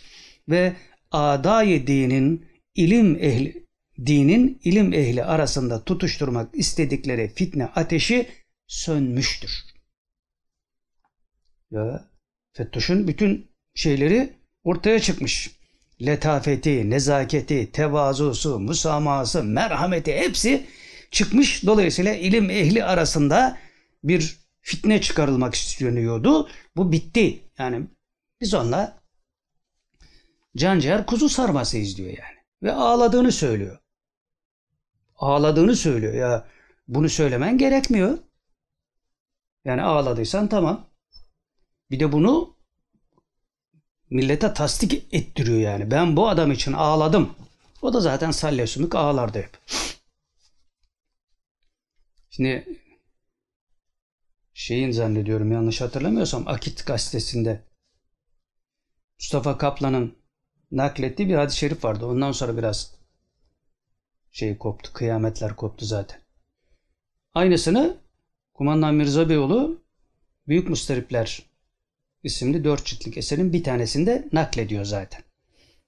ve 0.48 0.72
adayı 1.10 1.86
dinin 1.86 2.45
ilim 2.76 3.16
ehli 3.24 3.66
dinin 4.06 4.60
ilim 4.64 4.92
ehli 4.92 5.24
arasında 5.24 5.84
tutuşturmak 5.84 6.54
istedikleri 6.54 7.32
fitne 7.34 7.66
ateşi 7.66 8.28
sönmüştür. 8.66 9.50
Ya 11.70 12.04
Fettoş'un 12.52 13.08
bütün 13.08 13.50
şeyleri 13.74 14.32
ortaya 14.64 15.00
çıkmış. 15.00 15.56
Letafeti, 16.06 16.90
nezaketi, 16.90 17.72
tevazusu, 17.72 18.58
musamahası, 18.58 19.44
merhameti 19.44 20.16
hepsi 20.16 20.66
çıkmış. 21.10 21.66
Dolayısıyla 21.66 22.14
ilim 22.14 22.50
ehli 22.50 22.84
arasında 22.84 23.58
bir 24.04 24.36
fitne 24.60 25.00
çıkarılmak 25.00 25.54
isteniyordu. 25.54 26.48
Bu 26.76 26.92
bitti. 26.92 27.40
Yani 27.58 27.82
biz 28.40 28.54
onunla 28.54 28.98
canciğer 30.56 31.06
kuzu 31.06 31.28
sarması 31.28 31.78
izliyor 31.78 32.08
yani. 32.08 32.35
Ve 32.62 32.72
ağladığını 32.72 33.32
söylüyor. 33.32 33.78
Ağladığını 35.16 35.76
söylüyor. 35.76 36.14
Ya 36.14 36.48
bunu 36.88 37.08
söylemen 37.08 37.58
gerekmiyor. 37.58 38.18
Yani 39.64 39.82
ağladıysan 39.82 40.48
tamam. 40.48 40.86
Bir 41.90 42.00
de 42.00 42.12
bunu 42.12 42.56
millete 44.10 44.54
tasdik 44.54 45.14
ettiriyor 45.14 45.58
yani. 45.58 45.90
Ben 45.90 46.16
bu 46.16 46.28
adam 46.28 46.52
için 46.52 46.72
ağladım. 46.72 47.34
O 47.82 47.92
da 47.92 48.00
zaten 48.00 48.30
salya 48.30 48.66
sümük 48.66 48.94
ağlardı 48.94 49.38
hep. 49.38 49.58
Şimdi 52.30 52.80
şeyin 54.54 54.90
zannediyorum 54.90 55.52
yanlış 55.52 55.80
hatırlamıyorsam 55.80 56.48
Akit 56.48 56.86
gazetesinde 56.86 57.64
Mustafa 59.20 59.58
Kaplan'ın 59.58 60.25
naklettiği 60.70 61.28
bir 61.28 61.34
hadis-i 61.34 61.58
şerif 61.58 61.84
vardı. 61.84 62.06
Ondan 62.06 62.32
sonra 62.32 62.56
biraz 62.56 62.94
şey 64.32 64.58
koptu. 64.58 64.92
Kıyametler 64.92 65.56
koptu 65.56 65.84
zaten. 65.84 66.20
Aynısını 67.34 67.96
Kumandan 68.54 68.94
Mirza 68.94 69.28
Beyoğlu 69.28 69.82
Büyük 70.48 70.68
Mustaripler 70.68 71.42
isimli 72.22 72.64
dört 72.64 72.84
ciltlik 72.84 73.16
eserin 73.16 73.52
bir 73.52 73.64
tanesinde 73.64 74.28
naklediyor 74.32 74.84
zaten. 74.84 75.22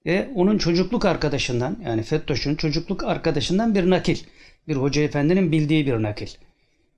Ve 0.05 0.29
onun 0.35 0.57
çocukluk 0.57 1.05
arkadaşından 1.05 1.79
yani 1.85 2.03
Fettoş'un 2.03 2.55
çocukluk 2.55 3.03
arkadaşından 3.03 3.75
bir 3.75 3.89
nakil. 3.89 4.17
Bir 4.67 4.75
hoca 4.75 5.01
efendinin 5.01 5.51
bildiği 5.51 5.85
bir 5.85 5.93
nakil. 5.93 6.27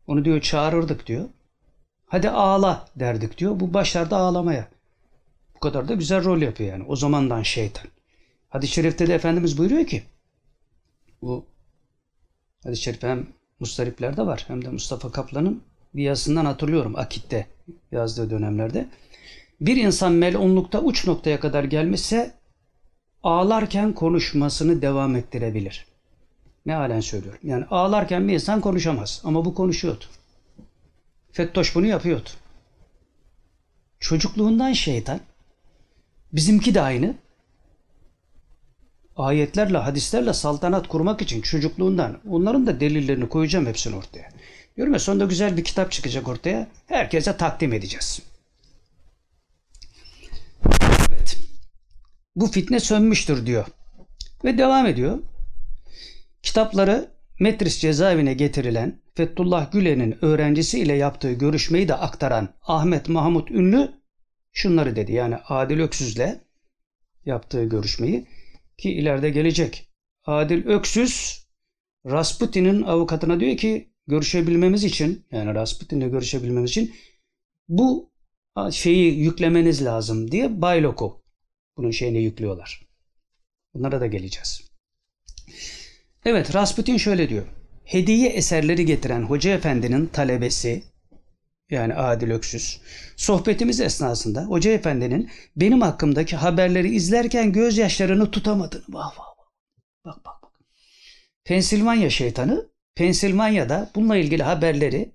Onu 0.07 0.25
diyor 0.25 0.41
çağırırdık 0.41 1.07
diyor. 1.07 1.29
Hadi 2.05 2.29
ağla 2.29 2.87
derdik 2.95 3.37
diyor. 3.37 3.59
Bu 3.59 3.73
başlarda 3.73 4.17
ağlamaya. 4.17 4.67
Kadar 5.61 5.87
da 5.87 5.93
güzel 5.93 6.23
rol 6.23 6.41
yapıyor 6.41 6.69
yani. 6.69 6.83
O 6.87 6.95
zamandan 6.95 7.43
şeytan. 7.43 7.87
Hadis-i 8.49 8.73
şerifte 8.73 9.07
de 9.07 9.13
Efendimiz 9.13 9.57
buyuruyor 9.57 9.87
ki 9.87 10.03
bu 11.21 11.45
hadis-i 12.63 12.81
şerif 12.81 13.03
hem 13.03 13.27
Mustariplerde 13.59 14.25
var 14.25 14.43
hem 14.47 14.65
de 14.65 14.69
Mustafa 14.69 15.11
Kaplan'ın 15.11 15.63
bir 15.95 16.03
yazısından 16.03 16.45
hatırlıyorum 16.45 16.95
Akit'te 16.95 17.47
yazdığı 17.91 18.29
dönemlerde. 18.29 18.89
Bir 19.61 19.77
insan 19.77 20.13
melunlukta 20.13 20.81
uç 20.81 21.07
noktaya 21.07 21.39
kadar 21.39 21.63
gelmişse 21.63 22.33
ağlarken 23.23 23.93
konuşmasını 23.93 24.81
devam 24.81 25.15
ettirebilir. 25.15 25.85
Ne 26.65 26.73
halen 26.73 26.99
söylüyorum. 26.99 27.39
Yani 27.43 27.65
ağlarken 27.65 28.27
bir 28.27 28.33
insan 28.33 28.61
konuşamaz 28.61 29.21
ama 29.23 29.45
bu 29.45 29.53
konuşuyordu. 29.55 30.05
Fettoş 31.31 31.75
bunu 31.75 31.85
yapıyordu. 31.85 32.29
Çocukluğundan 33.99 34.73
şeytan 34.73 35.19
bizimki 36.33 36.75
de 36.75 36.81
aynı 36.81 37.15
ayetlerle, 39.15 39.77
hadislerle 39.77 40.33
saltanat 40.33 40.87
kurmak 40.87 41.21
için 41.21 41.41
çocukluğundan 41.41 42.19
onların 42.29 42.67
da 42.67 42.79
delillerini 42.79 43.29
koyacağım 43.29 43.65
hepsini 43.65 43.95
ortaya. 43.95 44.29
Diyorum 44.77 44.93
ya 44.93 44.99
sonunda 44.99 45.25
güzel 45.25 45.57
bir 45.57 45.63
kitap 45.63 45.91
çıkacak 45.91 46.27
ortaya. 46.27 46.67
Herkese 46.87 47.37
takdim 47.37 47.73
edeceğiz. 47.73 48.21
Evet. 51.09 51.37
Bu 52.35 52.47
fitne 52.47 52.79
sönmüştür 52.79 53.45
diyor. 53.45 53.65
Ve 54.43 54.57
devam 54.57 54.85
ediyor. 54.85 55.19
Kitapları 56.43 57.11
Metris 57.39 57.79
cezaevine 57.79 58.33
getirilen 58.33 59.01
Fethullah 59.15 59.71
Gülen'in 59.71 60.25
öğrencisi 60.25 60.79
ile 60.79 60.93
yaptığı 60.93 61.31
görüşmeyi 61.31 61.87
de 61.87 61.95
aktaran 61.95 62.49
Ahmet 62.63 63.09
Mahmut 63.09 63.51
Ünlü 63.51 63.91
şunları 64.51 64.95
dedi. 64.95 65.11
Yani 65.11 65.35
Adil 65.35 65.79
Öksüz'le 65.79 66.39
yaptığı 67.25 67.63
görüşmeyi 67.63 68.27
ki 68.77 68.91
ileride 68.91 69.29
gelecek. 69.29 69.89
Adil 70.25 70.65
Öksüz 70.65 71.45
Rasputin'in 72.05 72.81
avukatına 72.81 73.39
diyor 73.39 73.57
ki 73.57 73.93
görüşebilmemiz 74.07 74.83
için 74.83 75.25
yani 75.31 75.55
Rasputin'le 75.55 76.11
görüşebilmemiz 76.11 76.69
için 76.71 76.95
bu 77.69 78.11
şeyi 78.71 79.19
yüklemeniz 79.19 79.85
lazım 79.85 80.31
diye 80.31 80.61
Baylok'u 80.61 81.23
bunun 81.77 81.91
şeyini 81.91 82.23
yüklüyorlar. 82.23 82.87
Bunlara 83.73 84.01
da 84.01 84.07
geleceğiz. 84.07 84.71
Evet 86.25 86.55
Rasputin 86.55 86.97
şöyle 86.97 87.29
diyor. 87.29 87.45
Hediye 87.83 88.29
eserleri 88.29 88.85
getiren 88.85 89.23
Hoca 89.23 89.51
Efendi'nin 89.51 90.05
talebesi 90.05 90.83
yani 91.71 91.93
Adil 91.93 92.31
Öksüz 92.31 92.81
sohbetimiz 93.15 93.79
esnasında 93.81 94.43
Hoca 94.43 94.71
Efendi'nin 94.71 95.31
benim 95.55 95.81
hakkımdaki 95.81 96.35
haberleri 96.35 96.95
izlerken 96.95 97.51
gözyaşlarını 97.51 98.31
tutamadığını 98.31 98.83
vah 98.89 99.19
vah. 99.19 99.25
Bak 100.05 100.25
bak 100.25 100.43
bak. 100.43 100.51
Pensilvanya 101.43 102.09
şeytanı 102.09 102.71
Pensilvanya'da 102.95 103.91
bununla 103.95 104.17
ilgili 104.17 104.43
haberleri 104.43 105.11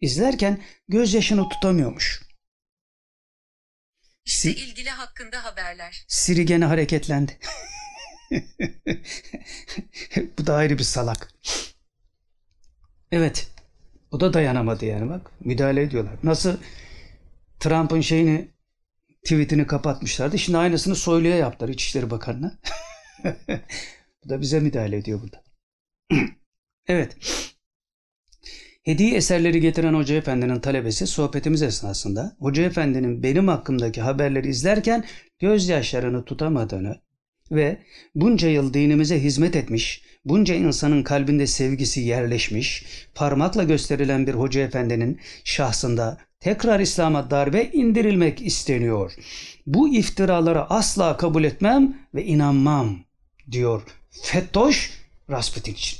izlerken 0.00 0.62
gözyaşını 0.88 1.48
tutamıyormuş. 1.48 2.22
İşte 4.24 4.50
ilgili 4.50 4.90
hakkında 4.90 5.44
haberler. 5.44 6.04
Siri 6.08 6.46
gene 6.46 6.64
hareketlendi. 6.64 7.38
Bu 10.38 10.46
da 10.46 10.54
ayrı 10.54 10.78
bir 10.78 10.84
salak. 10.84 11.32
Evet. 13.12 13.50
O 14.10 14.20
da 14.20 14.32
dayanamadı 14.32 14.84
yani 14.84 15.10
bak. 15.10 15.30
Müdahale 15.40 15.82
ediyorlar. 15.82 16.14
Nasıl 16.22 16.56
Trump'ın 17.60 18.00
şeyini 18.00 18.48
tweetini 19.24 19.66
kapatmışlardı. 19.66 20.38
Şimdi 20.38 20.58
aynısını 20.58 20.96
Soylu'ya 20.96 21.36
yaptılar 21.36 21.68
İçişleri 21.68 22.10
Bakanı'na. 22.10 22.58
Bu 24.24 24.28
da 24.28 24.40
bize 24.40 24.60
müdahale 24.60 24.96
ediyor 24.96 25.20
burada. 25.22 25.44
evet. 26.88 27.16
Hediye 28.82 29.16
eserleri 29.16 29.60
getiren 29.60 29.94
Hoca 29.94 30.14
Efendi'nin 30.14 30.60
talebesi 30.60 31.06
sohbetimiz 31.06 31.62
esnasında 31.62 32.36
Hoca 32.38 32.62
Efendi'nin 32.62 33.22
benim 33.22 33.48
hakkımdaki 33.48 34.00
haberleri 34.00 34.48
izlerken 34.48 35.04
gözyaşlarını 35.38 36.24
tutamadığını 36.24 37.00
ve 37.50 37.78
bunca 38.14 38.48
yıl 38.48 38.74
dinimize 38.74 39.22
hizmet 39.22 39.56
etmiş, 39.56 40.02
bunca 40.24 40.54
insanın 40.54 41.02
kalbinde 41.02 41.46
sevgisi 41.46 42.00
yerleşmiş, 42.00 42.84
parmakla 43.14 43.62
gösterilen 43.62 44.26
bir 44.26 44.34
Hoca 44.34 44.60
Efendi'nin 44.60 45.20
şahsında 45.44 46.18
tekrar 46.40 46.80
İslam'a 46.80 47.30
darbe 47.30 47.64
indirilmek 47.64 48.42
isteniyor. 48.42 49.12
Bu 49.66 49.94
iftiraları 49.94 50.70
asla 50.70 51.16
kabul 51.16 51.44
etmem 51.44 51.96
ve 52.14 52.24
inanmam 52.24 52.98
diyor 53.50 53.82
Fettoş 54.10 54.90
Rasputin 55.30 55.72
için. 55.72 55.98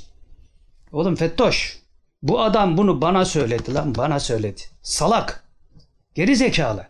Oğlum 0.91 1.15
Fettoş 1.15 1.81
bu 2.21 2.41
adam 2.41 2.77
bunu 2.77 3.01
bana 3.01 3.25
söyledi 3.25 3.73
lan 3.73 3.95
bana 3.95 4.19
söyledi. 4.19 4.61
Salak. 4.81 5.43
Geri 6.15 6.35
zekalı. 6.35 6.87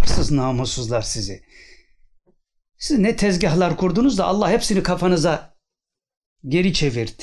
Hırsız 0.00 0.30
namussuzlar 0.30 1.02
sizi. 1.02 1.42
Siz 2.80 2.98
ne 2.98 3.16
tezgahlar 3.16 3.76
kurdunuz 3.76 4.18
da 4.18 4.24
Allah 4.24 4.50
hepsini 4.50 4.82
kafanıza 4.82 5.54
geri 6.48 6.72
çevirdi. 6.72 7.22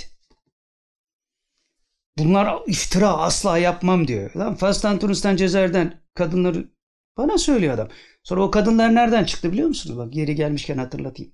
Bunlar 2.17 2.61
iftira 2.67 3.17
asla 3.17 3.57
yapmam 3.57 4.07
diyor. 4.07 4.35
Lan 4.35 4.55
Fas'tan, 4.55 4.99
Tunus'tan, 4.99 5.35
Cezayir'den 5.35 6.01
kadınları 6.13 6.71
bana 7.17 7.37
söylüyor 7.37 7.73
adam. 7.73 7.89
Sonra 8.23 8.43
o 8.43 8.51
kadınlar 8.51 8.95
nereden 8.95 9.25
çıktı 9.25 9.51
biliyor 9.51 9.67
musunuz? 9.67 9.97
Bak 9.97 10.15
yeri 10.15 10.35
gelmişken 10.35 10.77
hatırlatayım. 10.77 11.33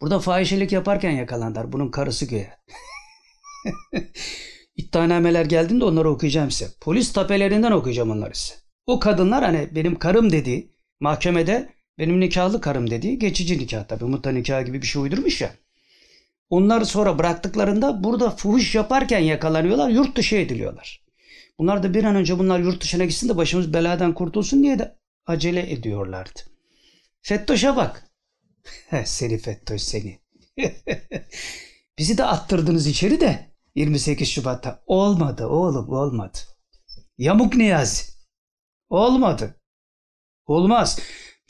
Burada 0.00 0.18
fahişelik 0.18 0.72
yaparken 0.72 1.10
yakalandılar. 1.10 1.72
Bunun 1.72 1.90
karısı 1.90 2.26
göğe. 2.26 2.58
İddianameler 4.76 5.44
geldiğinde 5.44 5.84
onları 5.84 6.10
okuyacağım 6.10 6.50
size. 6.50 6.70
Polis 6.80 7.12
tapelerinden 7.12 7.72
okuyacağım 7.72 8.10
onları 8.10 8.34
size. 8.34 8.54
O 8.86 9.00
kadınlar 9.00 9.44
hani 9.44 9.68
benim 9.74 9.98
karım 9.98 10.32
dediği 10.32 10.74
mahkemede 11.00 11.79
benim 12.00 12.20
nikahlı 12.20 12.60
karım 12.60 12.90
dediği 12.90 13.18
geçici 13.18 13.58
nikah 13.58 13.84
tabii. 13.84 14.04
Mutta 14.04 14.30
nikah 14.30 14.66
gibi 14.66 14.82
bir 14.82 14.86
şey 14.86 15.02
uydurmuş 15.02 15.40
ya. 15.40 15.54
Onları 16.50 16.86
sonra 16.86 17.18
bıraktıklarında 17.18 18.04
burada 18.04 18.30
fuhuş 18.30 18.74
yaparken 18.74 19.18
yakalanıyorlar, 19.18 19.88
yurt 19.88 20.16
dışı 20.16 20.36
ediliyorlar. 20.36 21.04
Bunlar 21.58 21.82
da 21.82 21.94
bir 21.94 22.04
an 22.04 22.16
önce 22.16 22.38
bunlar 22.38 22.58
yurt 22.58 22.82
dışına 22.82 23.04
gitsin 23.04 23.28
de 23.28 23.36
başımız 23.36 23.72
beladan 23.74 24.14
kurtulsun 24.14 24.62
diye 24.62 24.78
de 24.78 24.98
acele 25.26 25.72
ediyorlardı. 25.72 26.40
Fettoş'a 27.22 27.76
bak. 27.76 28.10
seni 29.04 29.38
Fettoş 29.38 29.82
seni. 29.82 30.18
Bizi 31.98 32.18
de 32.18 32.24
attırdınız 32.24 32.86
içeri 32.86 33.20
de 33.20 33.50
28 33.74 34.28
Şubat'ta. 34.28 34.82
Olmadı 34.86 35.46
oğlum 35.46 35.88
olmadı. 35.88 36.38
Yamuk 37.18 37.56
Niyazi. 37.56 38.12
Olmadı. 38.88 39.60
Olmaz. 40.46 40.98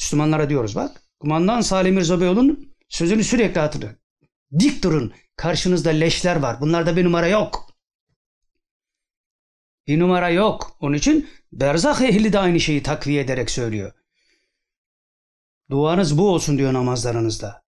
Müslümanlara 0.01 0.51
diyoruz 0.51 0.77
bak. 0.77 1.03
Kumandan 1.21 1.61
Salim 1.61 1.95
Mirza 1.95 2.21
Beyoğlu'nun 2.21 2.75
sözünü 2.89 3.25
sürekli 3.25 3.61
hatırlayın. 3.61 3.99
Dik 4.59 4.83
durun. 4.85 5.13
Karşınızda 5.37 5.91
leşler 5.91 6.37
var. 6.37 6.61
Bunlarda 6.61 6.97
bir 6.97 7.05
numara 7.05 7.29
yok. 7.29 7.67
Bir 9.87 9.99
numara 9.99 10.29
yok. 10.31 10.77
Onun 10.81 10.97
için 10.97 11.31
berzah 11.53 12.01
ehli 12.01 12.33
de 12.33 12.39
aynı 12.39 12.61
şeyi 12.61 12.83
takviye 12.83 13.21
ederek 13.21 13.51
söylüyor. 13.51 13.93
Duanız 15.71 16.19
bu 16.19 16.31
olsun 16.31 16.59
diyor 16.59 16.73
namazlarınızda. 16.73 17.63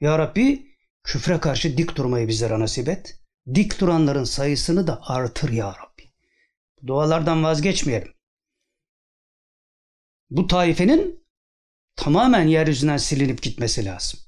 Ya 0.00 0.18
Rabbi 0.18 0.76
küfre 1.04 1.40
karşı 1.40 1.76
dik 1.76 1.96
durmayı 1.96 2.28
bizlere 2.28 2.60
nasip 2.60 2.88
et. 2.88 3.20
Dik 3.54 3.80
duranların 3.80 4.24
sayısını 4.24 4.86
da 4.86 5.00
artır 5.02 5.48
ya 5.48 5.68
Rabbi. 5.68 6.12
Dualardan 6.86 7.44
vazgeçmeyelim. 7.44 8.14
Bu 10.30 10.46
taifenin 10.46 11.21
tamamen 11.96 12.46
yeryüzünden 12.46 12.96
silinip 12.96 13.42
gitmesi 13.42 13.84
lazım. 13.84 14.20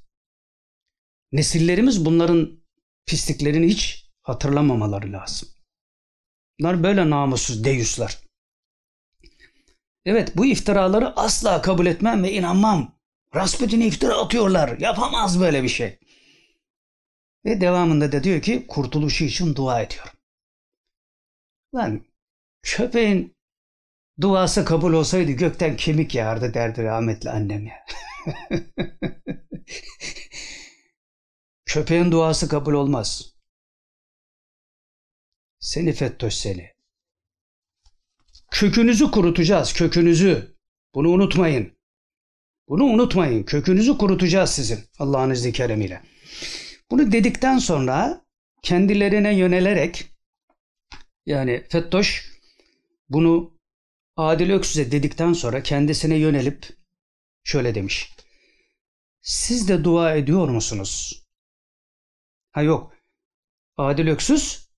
Nesillerimiz 1.33 2.05
bunların 2.05 2.65
pisliklerini 3.07 3.67
hiç 3.67 4.11
hatırlamamaları 4.23 5.13
lazım. 5.13 5.49
Bunlar 6.61 6.83
böyle 6.83 7.11
namussuz 7.11 7.65
deyuslar. 7.65 8.19
Evet 10.05 10.37
bu 10.37 10.47
iftiraları 10.47 11.17
asla 11.17 11.63
kabul 11.63 11.87
etmem 11.87 12.23
ve 12.23 12.33
inanmam. 12.33 12.99
Rasputin'e 13.35 13.87
iftira 13.87 14.15
atıyorlar. 14.15 14.79
Yapamaz 14.79 15.41
böyle 15.41 15.63
bir 15.63 15.69
şey. 15.69 15.99
Ve 17.45 17.61
devamında 17.61 18.13
da 18.13 18.25
diyor 18.25 18.43
ki 18.43 18.67
kurtuluşu 18.69 19.25
için 19.25 19.55
dua 19.55 19.83
ediyorum. 19.83 20.13
Lan 21.75 22.05
köpeğin 22.63 23.34
duası 24.21 24.65
kabul 24.65 24.93
olsaydı 24.93 25.33
gökten 25.33 25.77
kemik 25.77 26.15
yağardı 26.15 26.55
derdi 26.55 26.83
rahmetli 26.83 27.31
annem 27.31 27.67
ya. 27.67 27.87
Köpeğin 31.67 32.13
duası 32.13 32.49
kabul 32.49 32.73
olmaz. 32.73 33.35
Seni 35.59 35.93
Fettoş 35.93 36.35
seni. 36.35 36.75
Kökünüzü 38.51 39.11
kurutacağız, 39.11 39.73
kökünüzü. 39.73 40.57
Bunu 40.95 41.09
unutmayın. 41.09 41.79
Bunu 42.69 42.85
unutmayın. 42.85 43.43
Kökünüzü 43.43 43.99
kurutacağız 43.99 44.51
sizin 44.51 44.79
Allah'ın 44.99 45.31
izni 45.31 45.53
keremiyle. 45.53 46.03
Bunu 46.91 47.13
dedikten 47.13 47.59
sonra 47.59 48.25
kendilerine 48.63 49.37
yönelerek 49.37 50.05
yani 51.27 51.65
Fettoş 51.69 52.31
bunu 53.09 53.54
Adil 54.17 54.51
Öksüz'e 54.51 54.93
dedikten 54.93 55.33
sonra 55.33 55.63
kendisine 55.63 56.17
yönelip 56.17 56.77
şöyle 57.45 57.75
demiş. 57.75 58.13
Siz 59.21 59.69
de 59.69 59.85
dua 59.85 60.15
ediyor 60.15 60.49
musunuz? 60.49 61.23
Ha 62.51 62.63
yok. 62.63 62.95
Adil 63.77 64.09
Öksüz 64.09 64.69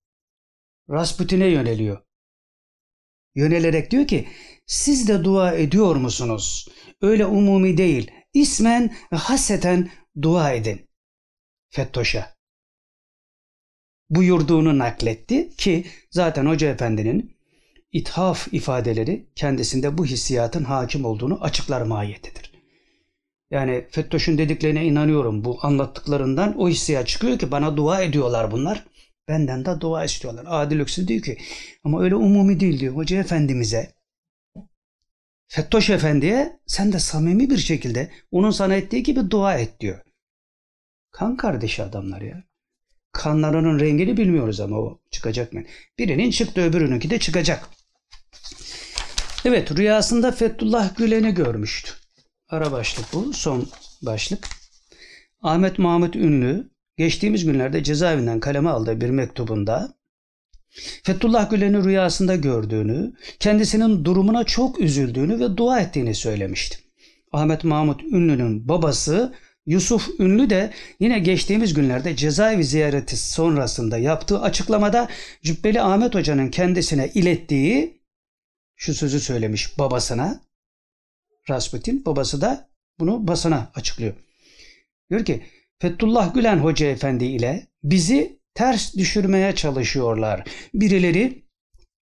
Rasputin'e 0.91 1.47
yöneliyor. 1.47 2.03
Yönelerek 3.35 3.91
diyor 3.91 4.07
ki 4.07 4.29
siz 4.67 5.09
de 5.09 5.25
dua 5.25 5.53
ediyor 5.53 5.97
musunuz? 5.97 6.69
Öyle 7.01 7.27
umumi 7.27 7.79
değil. 7.79 8.11
İsmen 8.33 8.97
ve 9.13 9.17
haseten 9.17 9.91
dua 10.23 10.53
edin. 10.53 10.91
Fettoş'a. 11.69 12.37
Buyurduğunu 14.11 14.79
nakletti 14.79 15.57
ki 15.57 15.87
zaten 16.11 16.47
Hoca 16.47 16.69
Efendi'nin 16.69 17.36
ithaf 17.97 18.49
ifadeleri 18.53 19.27
kendisinde 19.35 19.99
bu 19.99 20.05
hissiyatın 20.05 20.65
hakim 20.65 21.05
olduğunu 21.05 21.39
açıklar 21.43 21.83
mahiyetidir. 21.83 22.53
Yani 23.51 23.87
Fettoş'un 23.91 24.39
dediklerine 24.39 24.85
inanıyorum. 24.85 25.45
Bu 25.45 25.59
anlattıklarından 25.63 26.59
o 26.59 26.69
hissiyat 26.69 27.09
çıkıyor 27.09 27.39
ki 27.39 27.51
bana 27.51 27.77
dua 27.77 28.03
ediyorlar 28.03 28.51
bunlar. 28.51 28.87
Benden 29.29 29.65
de 29.65 29.81
dua 29.81 30.05
istiyorlar. 30.05 30.45
Adil 30.49 30.81
Öksüz 30.81 31.09
diyor 31.09 31.23
ki 31.23 31.39
ama 31.85 32.03
öyle 32.03 32.15
umumi 32.15 32.61
değil 32.61 32.81
diyor. 32.81 32.97
Hoca 32.97 33.21
Efendimiz'e 33.21 33.95
Fettoş 35.49 35.91
Efendi'ye 35.91 36.61
sen 36.67 36.93
de 36.93 36.99
samimi 36.99 37.51
bir 37.51 37.59
şekilde 37.59 38.11
onun 38.31 38.51
sana 38.51 38.75
ettiği 38.75 39.03
gibi 39.03 39.31
dua 39.31 39.55
et 39.59 39.81
diyor. 39.81 40.01
Kan 41.11 41.37
kardeşi 41.37 41.83
adamlar 41.83 42.21
ya. 42.21 42.45
Kanlarının 43.13 43.81
rengini 43.81 44.17
bilmiyoruz 44.17 44.61
ama 44.61 44.79
o 44.79 45.01
çıkacak 45.11 45.53
mı? 45.53 45.63
Birinin 45.99 46.31
çıktı 46.31 46.61
öbürününki 46.61 47.11
de 47.11 47.19
çıkacak. 47.19 47.76
Evet 49.47 49.77
rüyasında 49.77 50.33
Fethullah 50.33 50.97
Gülen'i 50.97 51.35
görmüştü. 51.35 51.91
Ara 52.49 52.73
başlık 52.73 53.07
bu. 53.13 53.33
Son 53.33 53.69
başlık. 54.03 54.49
Ahmet 55.43 55.79
Mahmut 55.79 56.17
Ünlü 56.17 56.71
geçtiğimiz 56.97 57.45
günlerde 57.45 57.83
cezaevinden 57.85 58.41
kaleme 58.41 58.71
aldığı 58.71 59.01
bir 59.01 59.11
mektubunda 59.11 59.95
Fethullah 61.03 61.51
Gülen'i 61.51 61.85
rüyasında 61.85 62.37
gördüğünü, 62.37 63.13
kendisinin 63.41 64.05
durumuna 64.05 64.45
çok 64.45 64.81
üzüldüğünü 64.81 65.41
ve 65.41 65.57
dua 65.57 65.81
ettiğini 65.81 66.15
söylemişti. 66.15 66.79
Ahmet 67.33 67.65
Mahmut 67.65 68.03
Ünlü'nün 68.03 68.69
babası 68.69 69.35
Yusuf 69.67 70.21
Ünlü 70.21 70.51
de 70.51 70.73
yine 71.01 71.19
geçtiğimiz 71.19 71.75
günlerde 71.75 72.17
cezaevi 72.17 72.65
ziyareti 72.65 73.17
sonrasında 73.17 73.99
yaptığı 73.99 74.41
açıklamada 74.41 75.09
Cübbeli 75.43 75.81
Ahmet 75.81 76.15
Hoca'nın 76.15 76.49
kendisine 76.49 77.11
ilettiği 77.15 77.97
şu 78.77 78.95
sözü 78.95 79.21
söylemiş 79.21 79.79
babasına. 79.79 80.41
Rasputin 81.51 82.05
babası 82.05 82.41
da 82.41 82.69
bunu 82.99 83.29
basına 83.29 83.71
açıklıyor. 83.75 84.15
Diyor 85.11 85.25
ki 85.25 85.43
Fethullah 85.79 86.35
Gülen 86.35 86.59
Hoca 86.59 86.87
Efendi 86.87 87.25
ile 87.25 87.67
bizi 87.83 88.41
ters 88.55 88.95
düşürmeye 88.95 89.55
çalışıyorlar. 89.55 90.49
Birileri 90.75 91.47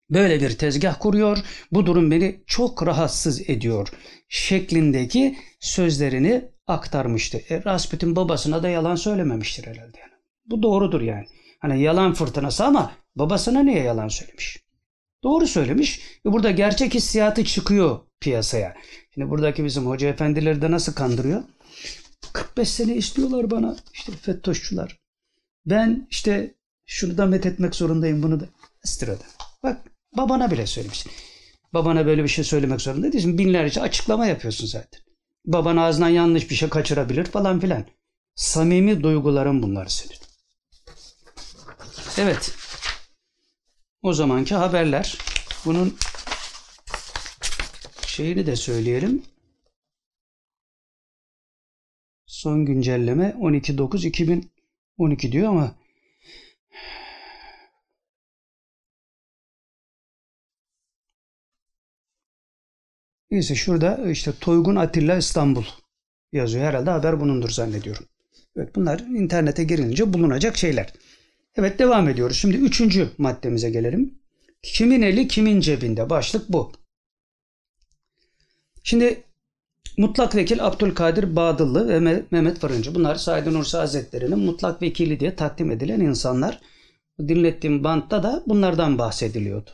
böyle 0.10 0.42
bir 0.42 0.58
tezgah 0.58 1.00
kuruyor. 1.00 1.38
Bu 1.72 1.86
durum 1.86 2.12
beni 2.12 2.44
çok 2.48 2.88
rahatsız 2.88 3.50
ediyor. 3.50 3.88
Şeklindeki 4.30 5.38
sözlerini 5.60 6.46
aktarmıştı. 6.68 7.42
E, 7.50 7.64
Rasputin 7.64 8.16
babasına 8.16 8.64
da 8.64 8.70
yalan 8.70 8.96
söylememiştir 8.96 9.68
herhalde. 9.68 10.00
Yani. 10.00 10.12
Bu 10.46 10.64
doğrudur 10.64 11.02
yani. 11.02 11.26
Hani 11.60 11.82
yalan 11.82 12.14
fırtınası 12.14 12.66
ama 12.66 12.92
babasına 13.16 13.64
niye 13.64 13.84
yalan 13.84 14.08
söylemiş? 14.08 14.64
Doğru 15.24 15.48
söylemiş 15.48 16.02
ve 16.26 16.32
burada 16.32 16.52
gerçek 16.52 16.94
hissiyatı 16.94 17.44
çıkıyor 17.46 18.00
piyasaya. 18.20 18.76
Şimdi 19.14 19.30
buradaki 19.30 19.66
bizim 19.66 19.86
hoca 19.86 20.08
efendileri 20.08 20.62
de 20.62 20.72
nasıl 20.72 20.94
kandırıyor? 20.94 21.44
45 22.34 22.70
sene 22.70 22.96
istiyorlar 22.96 23.52
bana 23.52 23.76
işte 23.94 24.12
FETÖ'şçüler. 24.12 25.00
Ben 25.66 26.08
işte 26.10 26.56
şunu 26.86 27.18
da 27.18 27.26
met 27.26 27.46
etmek 27.46 27.76
zorundayım 27.76 28.24
bunu 28.24 28.40
da. 28.40 28.46
Sırada. 28.84 29.24
Bak 29.64 29.82
babana 30.18 30.52
bile 30.52 30.68
söylemiş. 30.68 31.06
Babana 31.74 32.06
böyle 32.06 32.24
bir 32.24 32.28
şey 32.28 32.44
söylemek 32.44 32.82
zorunda 32.82 33.12
değilsin. 33.12 33.38
Binlerce 33.38 33.82
açıklama 33.82 34.26
yapıyorsun 34.26 34.68
zaten. 34.68 35.02
Baban 35.46 35.78
ağzından 35.78 36.10
yanlış 36.10 36.50
bir 36.50 36.56
şey 36.56 36.70
kaçırabilir 36.70 37.26
falan 37.26 37.60
filan. 37.60 37.86
Samimi 38.36 39.04
duygularım 39.04 39.64
bunlar 39.64 39.86
senin. 39.86 40.18
Evet 42.18 42.63
o 44.04 44.14
zamanki 44.14 44.56
haberler. 44.56 45.18
Bunun 45.66 45.98
şeyini 48.08 48.46
de 48.46 48.56
söyleyelim. 48.56 49.24
Son 52.26 52.66
güncelleme 52.66 53.36
12.9.2012 53.40 55.32
diyor 55.32 55.50
ama 55.50 55.76
Neyse 63.32 63.56
şurada 63.56 64.10
işte 64.10 64.32
Toygun 64.42 64.76
Atilla 64.76 65.18
İstanbul 65.18 65.64
yazıyor. 66.32 66.66
Herhalde 66.66 66.90
haber 66.90 67.20
bunundur 67.20 67.50
zannediyorum. 67.50 68.06
Evet 68.56 68.76
bunlar 68.76 69.00
internete 69.00 69.64
girince 69.64 70.14
bulunacak 70.14 70.58
şeyler. 70.58 70.94
Evet 71.56 71.80
devam 71.80 72.10
ediyoruz. 72.10 72.38
Şimdi 72.38 72.58
üçüncü 72.58 73.10
maddemize 73.18 73.70
gelelim. 73.70 74.20
Kimin 74.64 75.02
eli 75.02 75.28
kimin 75.28 75.60
cebinde? 75.60 76.10
Başlık 76.10 76.50
bu. 76.50 76.72
Şimdi 78.84 79.24
mutlak 79.98 80.36
vekil 80.36 80.66
Abdülkadir 80.66 81.36
Bağdıllı 81.36 81.90
ve 81.90 81.98
Me- 81.98 82.24
Mehmet 82.32 82.60
Fırıncı. 82.60 82.96
Bunlar 82.96 83.16
Said 83.16 83.46
Nursi 83.46 83.78
Hazretleri'nin 83.78 84.40
mutlak 84.40 84.82
vekili 84.82 85.20
diye 85.20 85.36
takdim 85.36 85.72
edilen 85.72 86.00
insanlar. 86.00 86.62
Dinlettiğim 87.20 87.84
bantta 87.84 88.24
da 88.24 88.44
bunlardan 88.48 88.98
bahsediliyordu. 88.98 89.70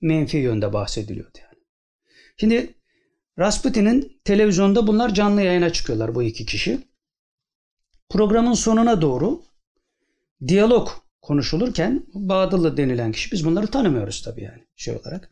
Menfi 0.00 0.36
yönde 0.36 0.72
bahsediliyordu 0.72 1.38
yani. 1.42 1.62
Şimdi 2.36 2.74
Rasputin'in 3.38 4.20
televizyonda 4.24 4.86
bunlar 4.86 5.14
canlı 5.14 5.42
yayına 5.42 5.70
çıkıyorlar 5.70 6.14
bu 6.14 6.22
iki 6.22 6.46
kişi. 6.46 6.78
Programın 8.08 8.54
sonuna 8.54 9.02
doğru 9.02 9.42
diyalog 10.48 10.88
konuşulurken 11.22 12.06
Bağdıllı 12.14 12.76
denilen 12.76 13.12
kişi 13.12 13.32
biz 13.32 13.44
bunları 13.44 13.66
tanımıyoruz 13.66 14.22
tabii 14.22 14.42
yani 14.42 14.64
şey 14.76 14.96
olarak. 14.96 15.30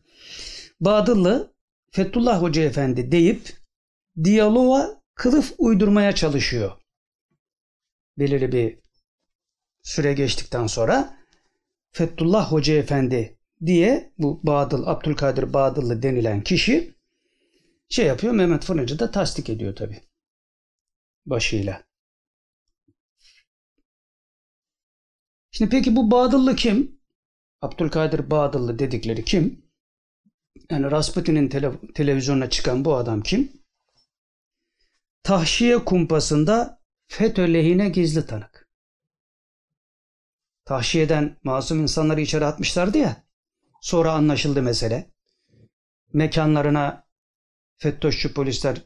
Bağdıllı 0.79 1.53
Fethullah 1.91 2.41
Hoca 2.41 2.63
Efendi 2.63 3.11
deyip 3.11 3.57
diyaloğa 4.23 5.01
kılıf 5.15 5.53
uydurmaya 5.57 6.15
çalışıyor. 6.15 6.71
Belirli 8.17 8.51
bir 8.51 8.79
süre 9.83 10.13
geçtikten 10.13 10.67
sonra 10.67 11.17
Fethullah 11.91 12.51
Hoca 12.51 12.73
Efendi 12.73 13.37
diye 13.65 14.13
bu 14.17 14.39
Bağdıl 14.43 14.87
Abdülkadir 14.87 15.53
Bağdıllı 15.53 16.03
denilen 16.03 16.43
kişi 16.43 16.93
şey 17.89 18.05
yapıyor 18.05 18.33
Mehmet 18.33 18.65
Fırıncı 18.65 18.99
da 18.99 19.11
tasdik 19.11 19.49
ediyor 19.49 19.75
tabi 19.75 20.01
başıyla. 21.25 21.83
Şimdi 25.55 25.71
peki 25.71 25.95
bu 25.95 26.11
Bağdıllı 26.11 26.55
kim? 26.55 26.99
Abdülkadir 27.61 28.29
Bağdıllı 28.29 28.79
dedikleri 28.79 29.25
kim? 29.25 29.65
Yani 30.71 30.91
Rasputin'in 30.91 31.49
tele- 31.49 31.93
televizyonuna 31.93 32.49
çıkan 32.49 32.85
bu 32.85 32.95
adam 32.95 33.21
kim? 33.21 33.51
Tahşiye 35.23 35.77
kumpasında 35.85 36.81
FETÖ 37.07 37.53
lehine 37.53 37.89
gizli 37.89 38.25
tanık. 38.25 38.69
Tahşiyeden 40.65 41.37
masum 41.43 41.81
insanları 41.81 42.21
içeri 42.21 42.45
atmışlardı 42.45 42.97
ya. 42.97 43.23
Sonra 43.81 44.11
anlaşıldı 44.11 44.61
mesele. 44.61 45.11
Mekanlarına 46.13 47.07
FETÖ'şçü 47.77 48.33
polisler 48.33 48.81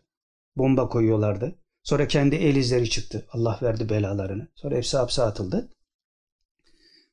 bomba 0.56 0.90
koyuyorlardı. 0.90 1.60
Sonra 1.84 2.08
kendi 2.08 2.36
el 2.36 2.56
izleri 2.56 2.90
çıktı. 2.90 3.28
Allah 3.32 3.60
verdi 3.62 3.90
belalarını. 3.90 4.48
Sonra 4.56 4.76
hepsi 4.76 4.98
hapse 4.98 5.22
atıldı. 5.24 5.77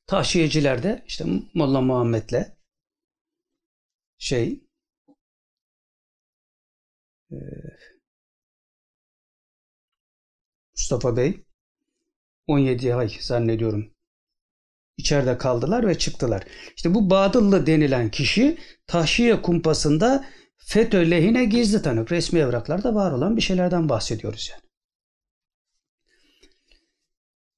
Tahşiyeciler 0.07 0.83
de 0.83 1.03
işte 1.07 1.25
Molla 1.53 1.81
Muhammed'le 1.81 2.55
şey 4.17 4.63
e, 7.31 7.35
Mustafa 10.75 11.17
Bey 11.17 11.45
17 12.47 12.95
ay 12.95 13.09
zannediyorum 13.19 13.95
içeride 14.97 15.37
kaldılar 15.37 15.87
ve 15.87 15.97
çıktılar. 15.97 16.43
İşte 16.75 16.93
bu 16.93 17.09
Badıllı 17.09 17.67
denilen 17.67 18.09
kişi 18.11 18.57
tahşiye 18.87 19.41
kumpasında 19.41 20.25
FETÖ 20.57 21.11
lehine 21.11 21.45
gizli 21.45 21.81
tanık. 21.81 22.11
Resmi 22.11 22.39
evraklarda 22.39 22.95
var 22.95 23.11
olan 23.11 23.37
bir 23.37 23.41
şeylerden 23.41 23.89
bahsediyoruz 23.89 24.49
yani. 24.51 24.64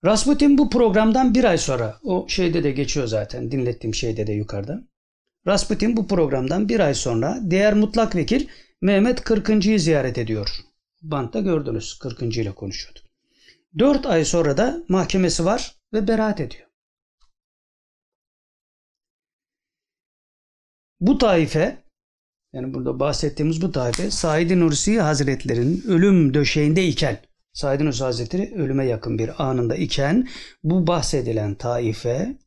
Rasputin 0.07 0.57
bu 0.57 0.69
programdan 0.69 1.33
bir 1.33 1.43
ay 1.43 1.57
sonra 1.57 1.99
o 2.03 2.25
şeyde 2.29 2.63
de 2.63 2.71
geçiyor 2.71 3.07
zaten 3.07 3.51
dinlettiğim 3.51 3.95
şeyde 3.95 4.27
de 4.27 4.33
yukarıda. 4.33 4.83
Rasputin 5.47 5.97
bu 5.97 6.07
programdan 6.07 6.69
bir 6.69 6.79
ay 6.79 6.93
sonra 6.93 7.39
diğer 7.49 7.73
mutlak 7.73 8.15
vekil 8.15 8.47
Mehmet 8.81 9.23
Kırkıncı'yı 9.23 9.79
ziyaret 9.79 10.17
ediyor. 10.17 10.49
Bantta 11.01 11.39
gördünüz 11.39 11.99
Kırkıncı 11.99 12.41
ile 12.41 12.55
konuşuyordu. 12.55 12.99
Dört 13.79 14.05
ay 14.05 14.25
sonra 14.25 14.57
da 14.57 14.83
mahkemesi 14.89 15.45
var 15.45 15.75
ve 15.93 16.07
beraat 16.07 16.39
ediyor. 16.39 16.67
Bu 20.99 21.17
taife 21.17 21.83
yani 22.53 22.73
burada 22.73 22.99
bahsettiğimiz 22.99 23.61
bu 23.61 23.71
taife 23.71 24.11
Said 24.11 24.51
Nursi 24.51 24.99
Hazretleri'nin 24.99 25.83
ölüm 25.87 26.33
döşeğinde 26.33 26.85
iken 26.85 27.26
Said 27.57 27.81
Nursi 27.81 28.03
Hazretleri 28.03 28.55
ölüme 28.55 28.85
yakın 28.85 29.19
bir 29.19 29.43
anında 29.43 29.75
iken 29.75 30.27
bu 30.63 30.87
bahsedilen 30.87 31.55
taife 31.55 32.37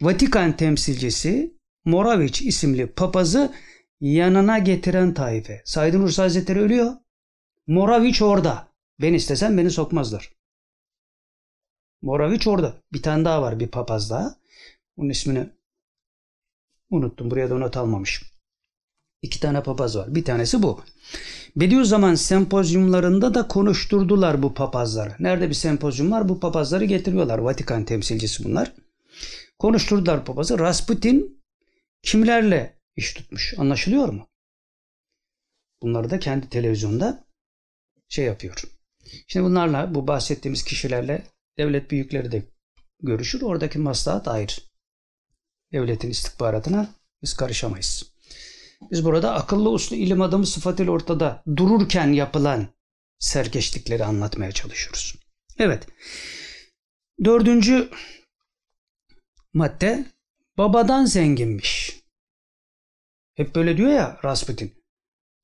Vatikan 0.00 0.56
temsilcisi 0.56 1.54
Moraviç 1.84 2.42
isimli 2.42 2.86
papazı 2.86 3.54
yanına 4.00 4.58
getiren 4.58 5.14
taife. 5.14 5.62
Said 5.64 5.94
Nursi 5.94 6.22
Hazretleri 6.22 6.60
ölüyor. 6.60 6.92
Moraviç 7.66 8.22
orada. 8.22 8.68
Ben 9.00 9.14
istesem 9.14 9.58
beni 9.58 9.70
sokmazlar. 9.70 10.32
Moraviç 12.02 12.46
orada. 12.46 12.74
Bir 12.92 13.02
tane 13.02 13.24
daha 13.24 13.42
var 13.42 13.60
bir 13.60 13.68
papaz 13.68 14.10
daha. 14.10 14.36
Onun 14.96 15.08
ismini 15.08 15.50
unuttum. 16.90 17.30
Buraya 17.30 17.50
da 17.50 17.58
not 17.58 17.76
almamışım. 17.76 18.28
İki 19.22 19.40
tane 19.40 19.62
papaz 19.62 19.96
var. 19.96 20.14
Bir 20.14 20.24
tanesi 20.24 20.62
bu. 20.62 20.80
Bediüzzaman 21.56 22.14
sempozyumlarında 22.14 23.34
da 23.34 23.48
konuşturdular 23.48 24.42
bu 24.42 24.54
papazları. 24.54 25.14
Nerede 25.18 25.48
bir 25.48 25.54
sempozyum 25.54 26.12
var 26.12 26.28
bu 26.28 26.40
papazları 26.40 26.84
getiriyorlar. 26.84 27.38
Vatikan 27.38 27.84
temsilcisi 27.84 28.44
bunlar. 28.44 28.72
Konuşturdular 29.58 30.24
papazı. 30.24 30.58
Rasputin 30.58 31.42
kimlerle 32.02 32.78
iş 32.96 33.14
tutmuş 33.14 33.54
anlaşılıyor 33.58 34.08
mu? 34.08 34.28
Bunları 35.82 36.10
da 36.10 36.18
kendi 36.18 36.48
televizyonda 36.48 37.24
şey 38.08 38.24
yapıyor. 38.24 38.62
Şimdi 39.26 39.46
bunlarla 39.46 39.94
bu 39.94 40.06
bahsettiğimiz 40.06 40.64
kişilerle 40.64 41.22
devlet 41.58 41.90
büyükleri 41.90 42.32
de 42.32 42.42
görüşür. 43.02 43.42
Oradaki 43.42 43.78
maslahat 43.78 44.28
ayrı. 44.28 44.52
Devletin 45.72 46.10
istihbaratına 46.10 46.94
biz 47.22 47.34
karışamayız. 47.34 48.17
Biz 48.90 49.04
burada 49.04 49.34
akıllı 49.34 49.70
uslu 49.70 49.96
ilim 49.96 50.22
adamı 50.22 50.46
sıfatıyla 50.46 50.92
ortada 50.92 51.42
dururken 51.56 52.12
yapılan 52.12 52.66
serkeşlikleri 53.18 54.04
anlatmaya 54.04 54.52
çalışıyoruz. 54.52 55.14
Evet. 55.58 55.86
Dördüncü 57.24 57.90
madde 59.52 60.04
babadan 60.58 61.04
zenginmiş. 61.04 62.00
Hep 63.34 63.54
böyle 63.54 63.76
diyor 63.76 63.90
ya 63.90 64.20
Rasputin. 64.24 64.74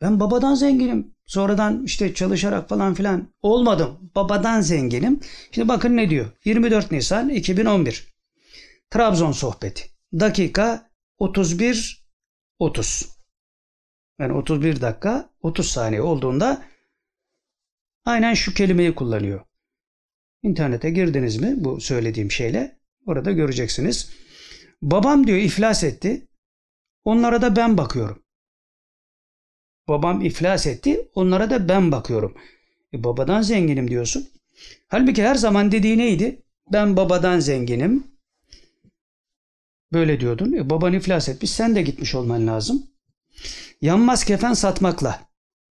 Ben 0.00 0.20
babadan 0.20 0.54
zenginim. 0.54 1.14
Sonradan 1.26 1.84
işte 1.84 2.14
çalışarak 2.14 2.68
falan 2.68 2.94
filan 2.94 3.34
olmadım. 3.42 4.10
Babadan 4.14 4.60
zenginim. 4.60 5.20
Şimdi 5.52 5.68
bakın 5.68 5.96
ne 5.96 6.10
diyor. 6.10 6.26
24 6.44 6.90
Nisan 6.90 7.28
2011. 7.28 8.14
Trabzon 8.90 9.32
sohbeti. 9.32 9.84
Dakika 10.12 10.90
31 11.18 12.06
30. 12.58 13.13
Yani 14.18 14.32
31 14.32 14.80
dakika 14.80 15.30
30 15.42 15.70
saniye 15.70 16.02
olduğunda 16.02 16.64
aynen 18.04 18.34
şu 18.34 18.54
kelimeyi 18.54 18.94
kullanıyor. 18.94 19.40
İnternete 20.42 20.90
girdiniz 20.90 21.36
mi 21.36 21.54
bu 21.56 21.80
söylediğim 21.80 22.30
şeyle 22.30 22.78
orada 23.06 23.32
göreceksiniz. 23.32 24.10
Babam 24.82 25.26
diyor 25.26 25.38
iflas 25.38 25.84
etti. 25.84 26.28
Onlara 27.04 27.42
da 27.42 27.56
ben 27.56 27.78
bakıyorum. 27.78 28.22
Babam 29.88 30.20
iflas 30.20 30.66
etti. 30.66 31.08
Onlara 31.14 31.50
da 31.50 31.68
ben 31.68 31.92
bakıyorum. 31.92 32.36
E 32.92 33.04
babadan 33.04 33.42
zenginim 33.42 33.90
diyorsun. 33.90 34.28
Halbuki 34.88 35.22
her 35.22 35.34
zaman 35.34 35.72
dediği 35.72 35.98
neydi? 35.98 36.42
Ben 36.72 36.96
babadan 36.96 37.40
zenginim. 37.40 38.06
Böyle 39.92 40.20
diyordun. 40.20 40.52
E 40.52 40.70
baban 40.70 40.92
iflas 40.92 41.28
etmiş. 41.28 41.50
Sen 41.50 41.74
de 41.74 41.82
gitmiş 41.82 42.14
olman 42.14 42.46
lazım. 42.46 42.93
Yanmaz 43.80 44.24
kefen 44.24 44.52
satmakla, 44.52 45.20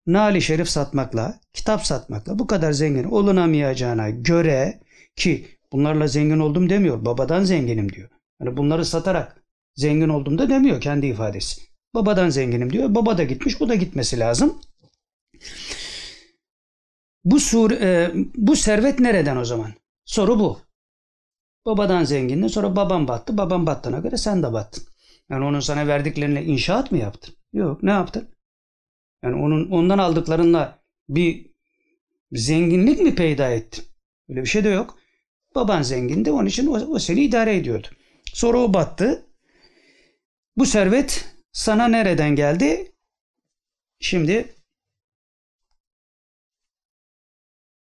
nali 0.08 0.42
şerif 0.42 0.70
satmakla, 0.70 1.40
kitap 1.54 1.86
satmakla 1.86 2.40
bu 2.40 2.48
kadar 2.48 2.72
zengin 2.72 3.04
olunamayacağına 3.04 4.10
göre 4.10 4.80
ki 5.16 5.48
bunlarla 5.72 6.08
zengin 6.08 6.40
oldum 6.40 6.70
demiyor. 6.70 7.06
Babadan 7.06 7.44
zenginim 7.44 7.94
diyor. 7.94 8.10
Yani 8.42 8.58
bunları 8.58 8.86
satarak 8.86 9.44
zengin 9.76 10.10
oldum 10.10 10.38
da 10.38 10.50
demiyor 10.50 10.82
kendi 10.82 11.08
ifadesi. 11.08 11.62
Babadan 11.96 12.30
zenginim 12.30 12.74
diyor. 12.74 12.96
Baba 12.96 13.18
da 13.18 13.24
gitmiş, 13.24 13.60
bu 13.60 13.70
da 13.70 13.76
gitmesi 13.76 14.20
lazım. 14.20 14.62
Bu 17.26 17.40
sur 17.40 17.72
e, 17.72 18.12
bu 18.36 18.56
servet 18.56 19.00
nereden 19.00 19.38
o 19.38 19.46
zaman? 19.46 19.74
Soru 20.06 20.40
bu. 20.40 20.60
Babadan 21.66 22.04
zengindin 22.04 22.48
sonra 22.48 22.76
babam 22.76 23.08
battı. 23.08 23.38
Babam 23.38 23.66
battığına 23.66 24.00
göre 24.00 24.18
sen 24.18 24.44
de 24.44 24.54
battın. 24.54 24.84
Yani 25.30 25.46
onun 25.46 25.60
sana 25.60 25.88
verdiklerine 25.88 26.44
inşaat 26.44 26.92
mı 26.92 26.98
yaptın? 26.98 27.36
Yok. 27.54 27.84
Ne 27.84 27.92
yaptın? 27.92 28.30
Yani 29.24 29.36
onun 29.36 29.72
ondan 29.72 29.98
aldıklarınla 29.98 30.84
bir 31.10 31.52
zenginlik 32.32 33.00
mi 33.00 33.16
peyda 33.16 33.50
ettin? 33.50 33.86
Öyle 34.30 34.42
bir 34.42 34.48
şey 34.48 34.64
de 34.64 34.70
yok. 34.70 35.00
Baban 35.56 35.82
zengindi. 35.82 36.32
Onun 36.32 36.46
için 36.46 36.68
o, 36.68 36.72
o 36.72 37.00
seni 37.00 37.24
idare 37.24 37.56
ediyordu. 37.56 37.88
Sonra 38.34 38.58
o 38.58 38.74
battı. 38.74 39.26
Bu 40.58 40.66
servet 40.66 41.36
sana 41.52 41.88
nereden 41.88 42.36
geldi? 42.36 42.92
Şimdi 44.00 44.56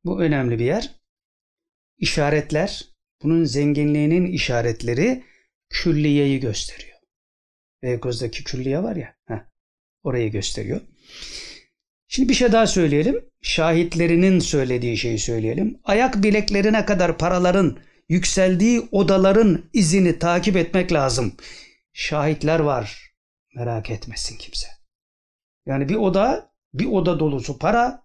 bu 0.05 0.23
önemli 0.23 0.59
bir 0.59 0.65
yer. 0.65 1.01
İşaretler, 1.99 2.89
bunun 3.23 3.45
zenginliğinin 3.45 4.27
işaretleri 4.27 5.25
külliyeyi 5.69 6.41
gösteriyor. 6.41 6.99
Beykoz'daki 7.83 8.45
külliye 8.45 8.83
var 8.83 8.97
ya, 8.97 9.17
heh, 9.27 9.50
orayı 10.03 10.33
gösteriyor. 10.33 10.81
Şimdi 12.09 12.29
bir 12.29 12.35
şey 12.35 12.53
daha 12.53 12.67
söyleyelim. 12.67 13.25
Şahitlerinin 13.43 14.39
söylediği 14.39 14.97
şeyi 14.97 15.19
söyleyelim. 15.19 15.81
Ayak 15.85 16.23
bileklerine 16.23 16.85
kadar 16.85 17.19
paraların 17.19 17.79
yükseldiği 18.09 18.89
odaların 18.93 19.65
izini 19.73 20.19
takip 20.19 20.57
etmek 20.57 20.93
lazım. 20.93 21.33
Şahitler 21.93 22.61
var. 22.61 23.13
Merak 23.55 23.91
etmesin 23.91 24.39
kimse. 24.39 24.67
Yani 25.67 25.89
bir 25.89 25.95
oda, 25.95 26.53
bir 26.75 26.87
oda 26.87 27.21
dolusu 27.21 27.59
para 27.59 28.03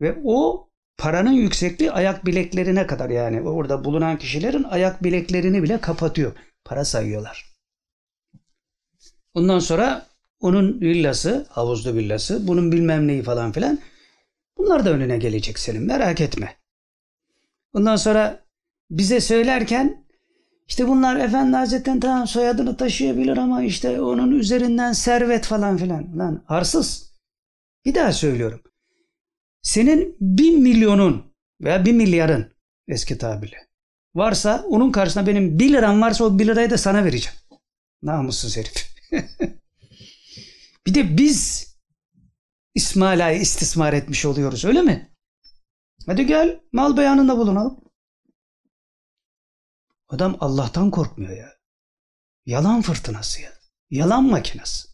ve 0.00 0.18
o 0.24 0.68
paranın 0.98 1.32
yüksekliği 1.32 1.92
ayak 1.92 2.26
bileklerine 2.26 2.86
kadar 2.86 3.10
yani 3.10 3.40
orada 3.40 3.84
bulunan 3.84 4.18
kişilerin 4.18 4.62
ayak 4.62 5.04
bileklerini 5.04 5.62
bile 5.62 5.80
kapatıyor. 5.80 6.32
Para 6.64 6.84
sayıyorlar. 6.84 7.54
Ondan 9.34 9.58
sonra 9.58 10.06
onun 10.44 10.80
villası, 10.80 11.46
havuzlu 11.50 11.94
villası, 11.94 12.48
bunun 12.48 12.72
bilmem 12.72 13.08
neyi 13.08 13.22
falan 13.22 13.52
filan. 13.52 13.78
Bunlar 14.58 14.84
da 14.84 14.90
önüne 14.90 15.16
gelecek 15.16 15.58
senin 15.58 15.82
merak 15.82 16.20
etme. 16.20 16.56
Ondan 17.72 17.96
sonra 17.96 18.44
bize 18.90 19.20
söylerken 19.20 20.04
işte 20.68 20.88
bunlar 20.88 21.16
Efendi 21.16 21.56
Hazretleri'nin 21.56 22.00
tamam 22.00 22.26
soyadını 22.26 22.76
taşıyabilir 22.76 23.36
ama 23.36 23.62
işte 23.62 24.00
onun 24.00 24.30
üzerinden 24.32 24.92
servet 24.92 25.46
falan 25.46 25.76
filan. 25.76 26.18
Lan 26.18 26.44
arsız. 26.48 27.14
Bir 27.84 27.94
daha 27.94 28.12
söylüyorum. 28.12 28.60
Senin 29.62 30.16
bir 30.20 30.56
milyonun 30.56 31.24
veya 31.60 31.84
bir 31.84 31.92
milyarın 31.92 32.52
eski 32.88 33.18
tabirle 33.18 33.56
varsa 34.14 34.64
onun 34.68 34.92
karşısında 34.92 35.26
benim 35.26 35.58
bir 35.58 35.72
liram 35.72 36.00
varsa 36.00 36.24
o 36.24 36.38
bir 36.38 36.46
lirayı 36.46 36.70
da 36.70 36.78
sana 36.78 37.04
vereceğim. 37.04 37.38
Namussuz 38.02 38.56
herif. 38.56 38.94
bir 40.86 40.94
de 40.94 41.16
biz 41.16 41.68
İsmaila'yı 42.74 43.40
istismar 43.40 43.92
etmiş 43.92 44.24
oluyoruz 44.24 44.64
öyle 44.64 44.82
mi? 44.82 45.14
Hadi 46.06 46.26
gel 46.26 46.60
mal 46.72 46.96
beyanında 46.96 47.38
bulunalım. 47.38 47.80
Adam 50.08 50.36
Allah'tan 50.40 50.90
korkmuyor 50.90 51.36
ya. 51.36 51.54
Yalan 52.46 52.82
fırtınası 52.82 53.42
ya. 53.42 53.52
Yalan 53.90 54.24
makinesi. 54.24 54.88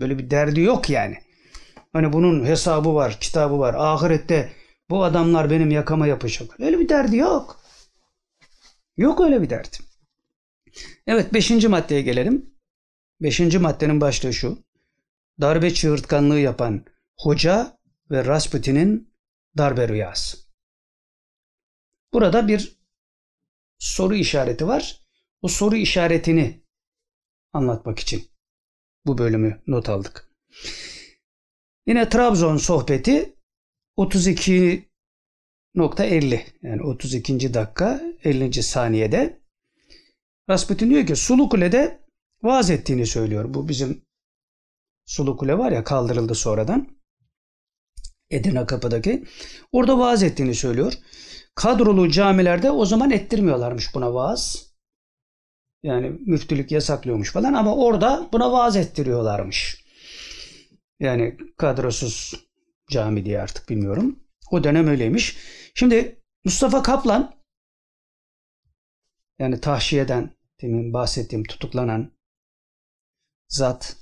Böyle 0.00 0.18
bir 0.18 0.30
derdi 0.30 0.60
yok 0.60 0.90
yani. 0.90 1.18
Hani 1.92 2.12
bunun 2.12 2.44
hesabı 2.44 2.94
var, 2.94 3.20
kitabı 3.20 3.58
var. 3.58 3.74
Ahirette 3.74 4.52
bu 4.90 5.04
adamlar 5.04 5.50
benim 5.50 5.70
yakama 5.70 6.06
yapacak. 6.06 6.60
Öyle 6.60 6.78
bir 6.78 6.88
derdi 6.88 7.16
yok. 7.16 7.60
Yok 8.96 9.20
öyle 9.20 9.42
bir 9.42 9.50
derdi. 9.50 9.76
Evet 11.06 11.34
beşinci 11.34 11.68
maddeye 11.68 12.02
gelelim. 12.02 12.54
Beşinci 13.20 13.58
maddenin 13.58 14.00
başlığı 14.00 14.32
şu. 14.32 14.58
Darbe 15.40 15.74
çığırtkanlığı 15.74 16.38
yapan 16.38 16.84
hoca 17.18 17.78
ve 18.10 18.24
Rasputin'in 18.24 19.14
darbe 19.58 19.88
rüyası. 19.88 20.38
Burada 22.12 22.48
bir 22.48 22.78
soru 23.78 24.14
işareti 24.14 24.66
var. 24.66 25.02
O 25.42 25.48
soru 25.48 25.76
işaretini 25.76 26.64
anlatmak 27.52 27.98
için 27.98 28.30
bu 29.06 29.18
bölümü 29.18 29.62
not 29.66 29.88
aldık. 29.88 30.28
Yine 31.86 32.08
Trabzon 32.08 32.56
sohbeti 32.56 33.36
32.50 33.96 36.40
yani 36.62 36.82
32. 36.82 37.54
dakika 37.54 38.02
50. 38.24 38.62
saniyede 38.62 39.42
Rasputin 40.50 40.90
diyor 40.90 41.06
ki 41.06 41.16
Sulu 41.16 41.48
Kule'de 41.48 42.02
vaaz 42.42 42.70
ettiğini 42.70 43.06
söylüyor. 43.06 43.54
Bu 43.54 43.68
bizim 43.68 44.04
Sulu 45.06 45.36
Kule 45.36 45.58
var 45.58 45.72
ya 45.72 45.84
kaldırıldı 45.84 46.34
sonradan. 46.34 46.88
Edirne 48.30 48.66
kapıdaki. 48.66 49.24
Orada 49.72 49.98
vaaz 49.98 50.22
ettiğini 50.22 50.54
söylüyor. 50.54 50.92
Kadrolu 51.54 52.10
camilerde 52.10 52.70
o 52.70 52.86
zaman 52.86 53.10
ettirmiyorlarmış 53.10 53.94
buna 53.94 54.14
vaaz. 54.14 54.72
Yani 55.82 56.08
müftülük 56.26 56.72
yasaklıyormuş 56.72 57.32
falan 57.32 57.54
ama 57.54 57.76
orada 57.76 58.28
buna 58.32 58.52
vaaz 58.52 58.76
ettiriyorlarmış. 58.76 59.84
Yani 61.00 61.36
kadrosuz 61.56 62.34
cami 62.90 63.24
diye 63.24 63.40
artık 63.40 63.68
bilmiyorum. 63.68 64.18
O 64.50 64.64
dönem 64.64 64.88
öyleymiş. 64.88 65.36
Şimdi 65.74 66.22
Mustafa 66.44 66.82
Kaplan 66.82 67.34
yani 69.38 69.60
tahşiyeden 69.60 70.36
demin 70.60 70.92
bahsettiğim 70.92 71.44
tutuklanan 71.44 72.12
zat 73.48 73.96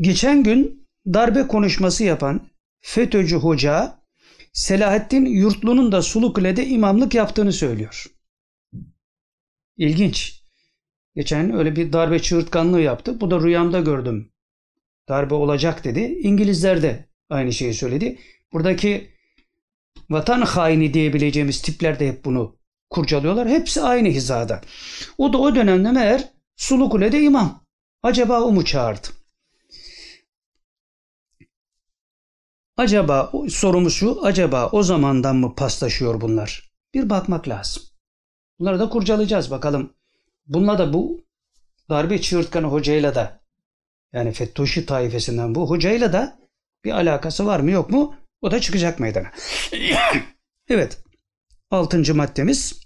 geçen 0.00 0.42
gün 0.42 0.88
darbe 1.06 1.46
konuşması 1.46 2.04
yapan 2.04 2.40
FETÖ'cü 2.80 3.36
hoca 3.36 4.00
Selahattin 4.52 5.26
Yurtlu'nun 5.26 5.92
da 5.92 6.02
Sulukule'de 6.02 6.66
imamlık 6.66 7.14
yaptığını 7.14 7.52
söylüyor. 7.52 8.06
İlginç. 9.76 10.40
Geçen 11.14 11.54
öyle 11.54 11.76
bir 11.76 11.92
darbe 11.92 12.18
çığırtkanlığı 12.22 12.80
yaptı. 12.80 13.20
Bu 13.20 13.30
da 13.30 13.40
rüyamda 13.40 13.80
gördüm. 13.80 14.32
Darbe 15.08 15.34
olacak 15.34 15.84
dedi. 15.84 16.00
İngilizler 16.00 16.82
de 16.82 17.08
aynı 17.30 17.52
şeyi 17.52 17.74
söyledi. 17.74 18.18
Buradaki 18.52 19.10
vatan 20.10 20.40
haini 20.40 20.94
diyebileceğimiz 20.94 21.62
tipler 21.62 22.00
de 22.00 22.08
hep 22.08 22.24
bunu 22.24 22.56
kurcalıyorlar. 22.90 23.48
Hepsi 23.48 23.82
aynı 23.82 24.08
hizada. 24.08 24.60
O 25.18 25.32
da 25.32 25.38
o 25.38 25.54
dönemde 25.54 25.92
meğer 25.92 26.28
Sulukule'de 26.56 27.20
imam. 27.20 27.64
Acaba 28.02 28.40
o 28.40 28.52
mu 28.52 28.64
çağırdı? 28.64 29.19
Acaba 32.80 33.32
sorumuz 33.48 33.94
şu, 33.94 34.24
acaba 34.24 34.68
o 34.70 34.82
zamandan 34.82 35.36
mı 35.36 35.54
paslaşıyor 35.54 36.20
bunlar? 36.20 36.72
Bir 36.94 37.10
bakmak 37.10 37.48
lazım. 37.48 37.82
Bunları 38.58 38.78
da 38.78 38.88
kurcalayacağız 38.88 39.50
bakalım. 39.50 39.96
Bununla 40.46 40.78
da 40.78 40.92
bu 40.92 41.26
darbe 41.88 42.20
çığırtkanı 42.20 42.66
hocayla 42.66 43.14
da 43.14 43.44
yani 44.12 44.32
Fettoşi 44.32 44.86
taifesinden 44.86 45.54
bu 45.54 45.70
hocayla 45.70 46.12
da 46.12 46.38
bir 46.84 46.90
alakası 46.90 47.46
var 47.46 47.60
mı 47.60 47.70
yok 47.70 47.90
mu? 47.90 48.16
O 48.40 48.50
da 48.50 48.60
çıkacak 48.60 49.00
meydana. 49.00 49.32
evet. 50.68 51.04
Altıncı 51.70 52.14
maddemiz 52.14 52.80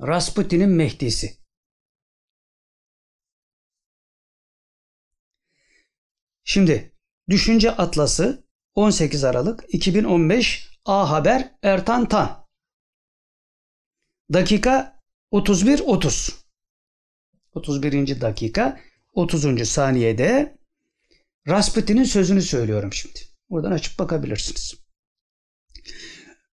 Rasputin'in 0.00 0.70
Mehdisi. 0.70 1.38
Şimdi 6.44 6.92
Düşünce 7.28 7.70
Atlası 7.70 8.45
18 8.76 9.24
Aralık 9.24 9.64
2015 9.68 10.70
A 10.84 11.10
Haber 11.10 11.54
Ertan 11.62 12.08
Tan. 12.08 12.46
Dakika 14.32 15.02
31 15.30 15.80
30. 15.80 16.44
31. 17.52 18.20
dakika 18.20 18.80
30. 19.12 19.68
saniyede 19.68 20.58
Rasputin'in 21.48 22.04
sözünü 22.04 22.42
söylüyorum 22.42 22.92
şimdi. 22.92 23.18
Oradan 23.48 23.72
açıp 23.72 23.98
bakabilirsiniz. 23.98 24.74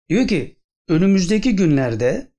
Diyor 0.09 0.29
ki 0.29 0.59
önümüzdeki 0.89 1.57
günlerde 1.57 2.33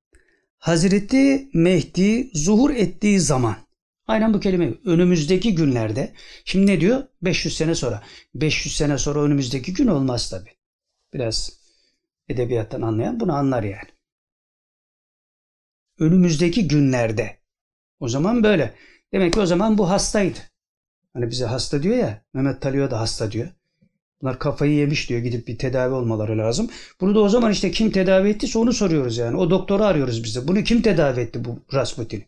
Hazreti 0.58 1.48
Mehdi 1.54 2.30
zuhur 2.34 2.70
ettiği 2.70 3.20
zaman 3.20 3.63
aynen 4.06 4.34
bu 4.34 4.40
kelime 4.40 4.74
önümüzdeki 4.84 5.54
günlerde 5.54 6.12
şimdi 6.44 6.66
ne 6.66 6.80
diyor? 6.80 7.04
500 7.22 7.56
sene 7.56 7.74
sonra. 7.74 8.02
500 8.34 8.76
sene 8.76 8.98
sonra 8.98 9.22
önümüzdeki 9.22 9.74
gün 9.74 9.86
olmaz 9.86 10.30
tabi. 10.30 10.50
Biraz 11.14 11.52
edebiyattan 12.28 12.82
anlayan 12.82 13.20
bunu 13.20 13.32
anlar 13.32 13.62
yani. 13.62 13.90
Önümüzdeki 15.98 16.68
günlerde. 16.68 17.38
O 18.00 18.08
zaman 18.08 18.42
böyle. 18.42 18.74
Demek 19.12 19.32
ki 19.32 19.40
o 19.40 19.46
zaman 19.46 19.78
bu 19.78 19.90
hastaydı. 19.90 20.38
Hani 21.12 21.30
bize 21.30 21.44
hasta 21.44 21.82
diyor 21.82 21.96
ya. 21.96 22.22
Mehmet 22.32 22.60
Talio 22.60 22.90
da 22.90 23.00
hasta 23.00 23.32
diyor. 23.32 23.48
Bunlar 24.22 24.38
kafayı 24.38 24.72
yemiş 24.72 25.08
diyor. 25.08 25.20
Gidip 25.20 25.48
bir 25.48 25.58
tedavi 25.58 25.94
olmaları 25.94 26.38
lazım. 26.38 26.70
Bunu 27.00 27.14
da 27.14 27.20
o 27.20 27.28
zaman 27.28 27.52
işte 27.52 27.70
kim 27.70 27.90
tedavi 27.90 28.28
ettiyse 28.28 28.58
onu 28.58 28.72
soruyoruz 28.72 29.16
yani. 29.16 29.36
O 29.36 29.50
doktoru 29.50 29.84
arıyoruz 29.84 30.24
bize. 30.24 30.48
Bunu 30.48 30.62
kim 30.62 30.82
tedavi 30.82 31.20
etti 31.20 31.44
bu 31.44 31.58
Rasputin? 31.74 32.24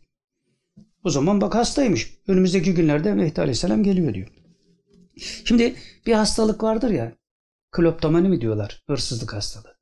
O 1.06 1.10
zaman 1.10 1.40
bak 1.40 1.54
hastaymış. 1.54 2.14
Önümüzdeki 2.28 2.74
günlerde 2.74 3.14
Mehdi 3.14 3.40
Aleyhisselam 3.40 3.82
geliyor 3.82 4.14
diyor. 4.14 4.28
Şimdi 5.44 5.74
bir 6.06 6.12
hastalık 6.12 6.62
vardır 6.62 6.90
ya. 6.90 7.12
Kleptomani 7.72 8.28
mi 8.28 8.40
diyorlar? 8.40 8.82
Hırsızlık 8.86 9.34
hastalığı. 9.34 9.76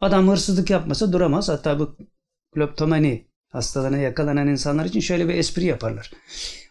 Adam 0.00 0.28
hırsızlık 0.28 0.70
yapmasa 0.70 1.12
duramaz. 1.12 1.48
Hatta 1.48 1.78
bu 1.78 1.96
kleptomani 2.54 3.28
hastalığına 3.48 3.96
yakalanan 3.96 4.48
insanlar 4.48 4.84
için 4.84 5.00
şöyle 5.00 5.28
bir 5.28 5.34
espri 5.34 5.64
yaparlar. 5.64 6.10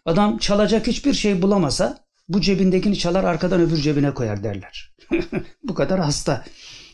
Adam 0.04 0.38
çalacak 0.38 0.86
hiçbir 0.86 1.12
şey 1.12 1.42
bulamasa 1.42 2.04
bu 2.28 2.40
cebindekini 2.40 2.98
çalar 2.98 3.24
arkadan 3.24 3.60
öbür 3.60 3.76
cebine 3.76 4.14
koyar 4.14 4.44
derler. 4.44 4.94
bu 5.62 5.74
kadar 5.74 6.00
hasta 6.00 6.44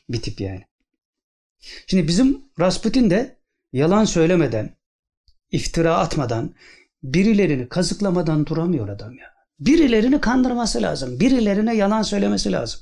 bir 0.08 0.22
tip 0.22 0.40
yani. 0.40 0.64
Şimdi 1.86 2.08
bizim 2.08 2.44
Rasputin 2.60 3.10
de 3.10 3.38
yalan 3.72 4.04
söylemeden, 4.04 4.78
iftira 5.50 5.96
atmadan, 5.96 6.54
birilerini 7.02 7.68
kazıklamadan 7.68 8.46
duramıyor 8.46 8.88
adam 8.88 9.18
ya. 9.18 9.34
Birilerini 9.60 10.20
kandırması 10.20 10.82
lazım. 10.82 11.20
Birilerine 11.20 11.76
yalan 11.76 12.02
söylemesi 12.02 12.52
lazım. 12.52 12.80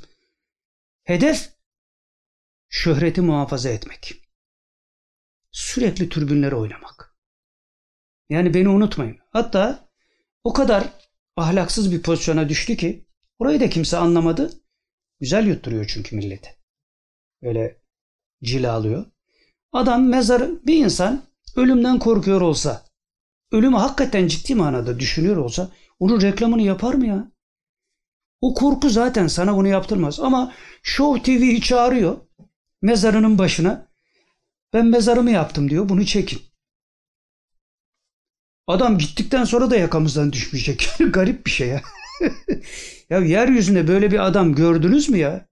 Hedef 1.05 1.53
şöhreti 2.69 3.21
muhafaza 3.21 3.69
etmek. 3.69 4.23
Sürekli 5.53 6.09
türbünlere 6.09 6.55
oynamak. 6.55 7.17
Yani 8.29 8.55
beni 8.55 8.69
unutmayın. 8.69 9.19
Hatta 9.31 9.89
o 10.45 10.53
kadar 10.53 10.85
ahlaksız 11.37 11.93
bir 11.93 12.03
pozisyona 12.03 12.49
düştü 12.49 12.77
ki 12.77 13.07
orayı 13.39 13.61
da 13.61 13.71
kimse 13.71 13.97
anlamadı. 13.97 14.53
Güzel 15.21 15.47
yutturuyor 15.47 15.87
çünkü 15.87 16.17
milleti. 16.17 16.57
Öyle 17.43 17.83
cilalıyor. 18.43 19.07
Adam 19.73 20.09
mezarı 20.09 20.67
bir 20.67 20.85
insan 20.85 21.23
ölümden 21.57 21.99
korkuyor 21.99 22.41
olsa, 22.41 22.86
ölümü 23.53 23.77
hakikaten 23.77 24.29
ciddi 24.29 24.55
manada 24.55 24.99
düşünüyor 24.99 25.37
olsa 25.37 25.71
onun 25.99 26.21
reklamını 26.21 26.63
yapar 26.63 26.95
mı 26.95 27.07
ya? 27.07 27.33
O 28.41 28.55
korku 28.55 28.91
zaten 28.91 29.27
sana 29.27 29.57
bunu 29.57 29.69
yaptırmaz. 29.69 30.21
Ama 30.21 30.53
Show 30.83 31.23
TV'yi 31.23 31.61
çağırıyor 31.61 32.17
mezarının 32.83 33.39
başına. 33.39 33.89
Ben 34.73 34.87
mezarımı 34.87 35.31
yaptım 35.31 35.71
diyor. 35.71 35.89
Bunu 35.89 36.07
çekin. 36.07 36.41
Adam 38.67 38.99
gittikten 38.99 39.45
sonra 39.45 39.71
da 39.71 39.77
yakamızdan 39.77 40.33
düşmeyecek. 40.33 40.89
Garip 41.13 41.47
bir 41.47 41.51
şey 41.51 41.69
ya. 41.69 41.83
ya 43.11 43.19
yeryüzünde 43.19 43.89
böyle 43.89 44.11
bir 44.11 44.27
adam 44.27 44.55
gördünüz 44.55 45.09
mü 45.09 45.19
ya? 45.19 45.47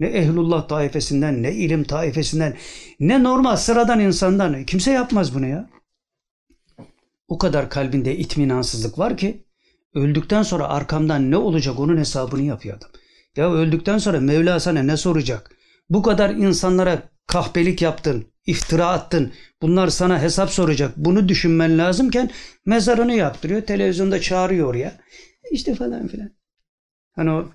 Ne 0.00 0.06
ehlullah 0.06 0.68
taifesinden, 0.68 1.42
ne 1.42 1.52
ilim 1.52 1.84
taifesinden, 1.84 2.56
ne 3.00 3.22
normal 3.22 3.56
sıradan 3.56 4.00
insandan. 4.00 4.64
Kimse 4.64 4.90
yapmaz 4.90 5.34
bunu 5.34 5.46
ya. 5.46 5.70
O 7.28 7.38
kadar 7.38 7.70
kalbinde 7.70 8.16
itminansızlık 8.16 8.98
var 8.98 9.16
ki 9.16 9.44
öldükten 9.94 10.42
sonra 10.42 10.68
arkamdan 10.68 11.30
ne 11.30 11.36
olacak 11.36 11.80
onun 11.80 11.96
hesabını 11.96 12.42
yapıyor 12.42 12.76
adam. 12.76 12.90
Ya 13.36 13.52
öldükten 13.52 13.98
sonra 13.98 14.20
Mevla 14.20 14.60
sana 14.60 14.82
ne 14.82 14.96
soracak? 14.96 15.56
Bu 15.90 16.02
kadar 16.02 16.30
insanlara 16.30 17.02
kahpelik 17.26 17.82
yaptın, 17.82 18.26
iftira 18.46 18.88
attın. 18.88 19.32
Bunlar 19.62 19.88
sana 19.88 20.22
hesap 20.22 20.50
soracak. 20.50 20.96
Bunu 20.96 21.28
düşünmen 21.28 21.78
lazımken 21.78 22.30
mezarını 22.66 23.14
yaptırıyor. 23.14 23.62
Televizyonda 23.62 24.20
çağırıyor 24.20 24.68
oraya. 24.68 25.00
İşte 25.50 25.74
falan 25.74 26.08
filan. 26.08 26.30
Hani 27.12 27.30
o 27.30 27.48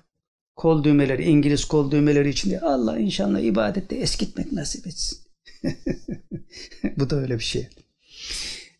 kol 0.56 0.84
düğmeleri, 0.84 1.24
İngiliz 1.24 1.64
kol 1.64 1.90
düğmeleri 1.90 2.28
içinde 2.28 2.60
Allah 2.60 2.98
inşallah 2.98 3.40
ibadette 3.40 3.96
eskitmek 3.96 4.52
nasip 4.52 4.86
etsin. 4.86 5.18
Bu 6.96 7.10
da 7.10 7.16
öyle 7.16 7.38
bir 7.38 7.44
şey. 7.44 7.68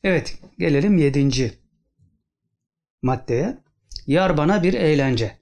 Evet, 0.05 0.39
gelelim 0.59 0.99
yedinci 0.99 1.53
maddeye. 3.03 3.59
Yar 4.07 4.37
bana 4.37 4.63
bir 4.63 4.75
eğlence. 4.75 5.39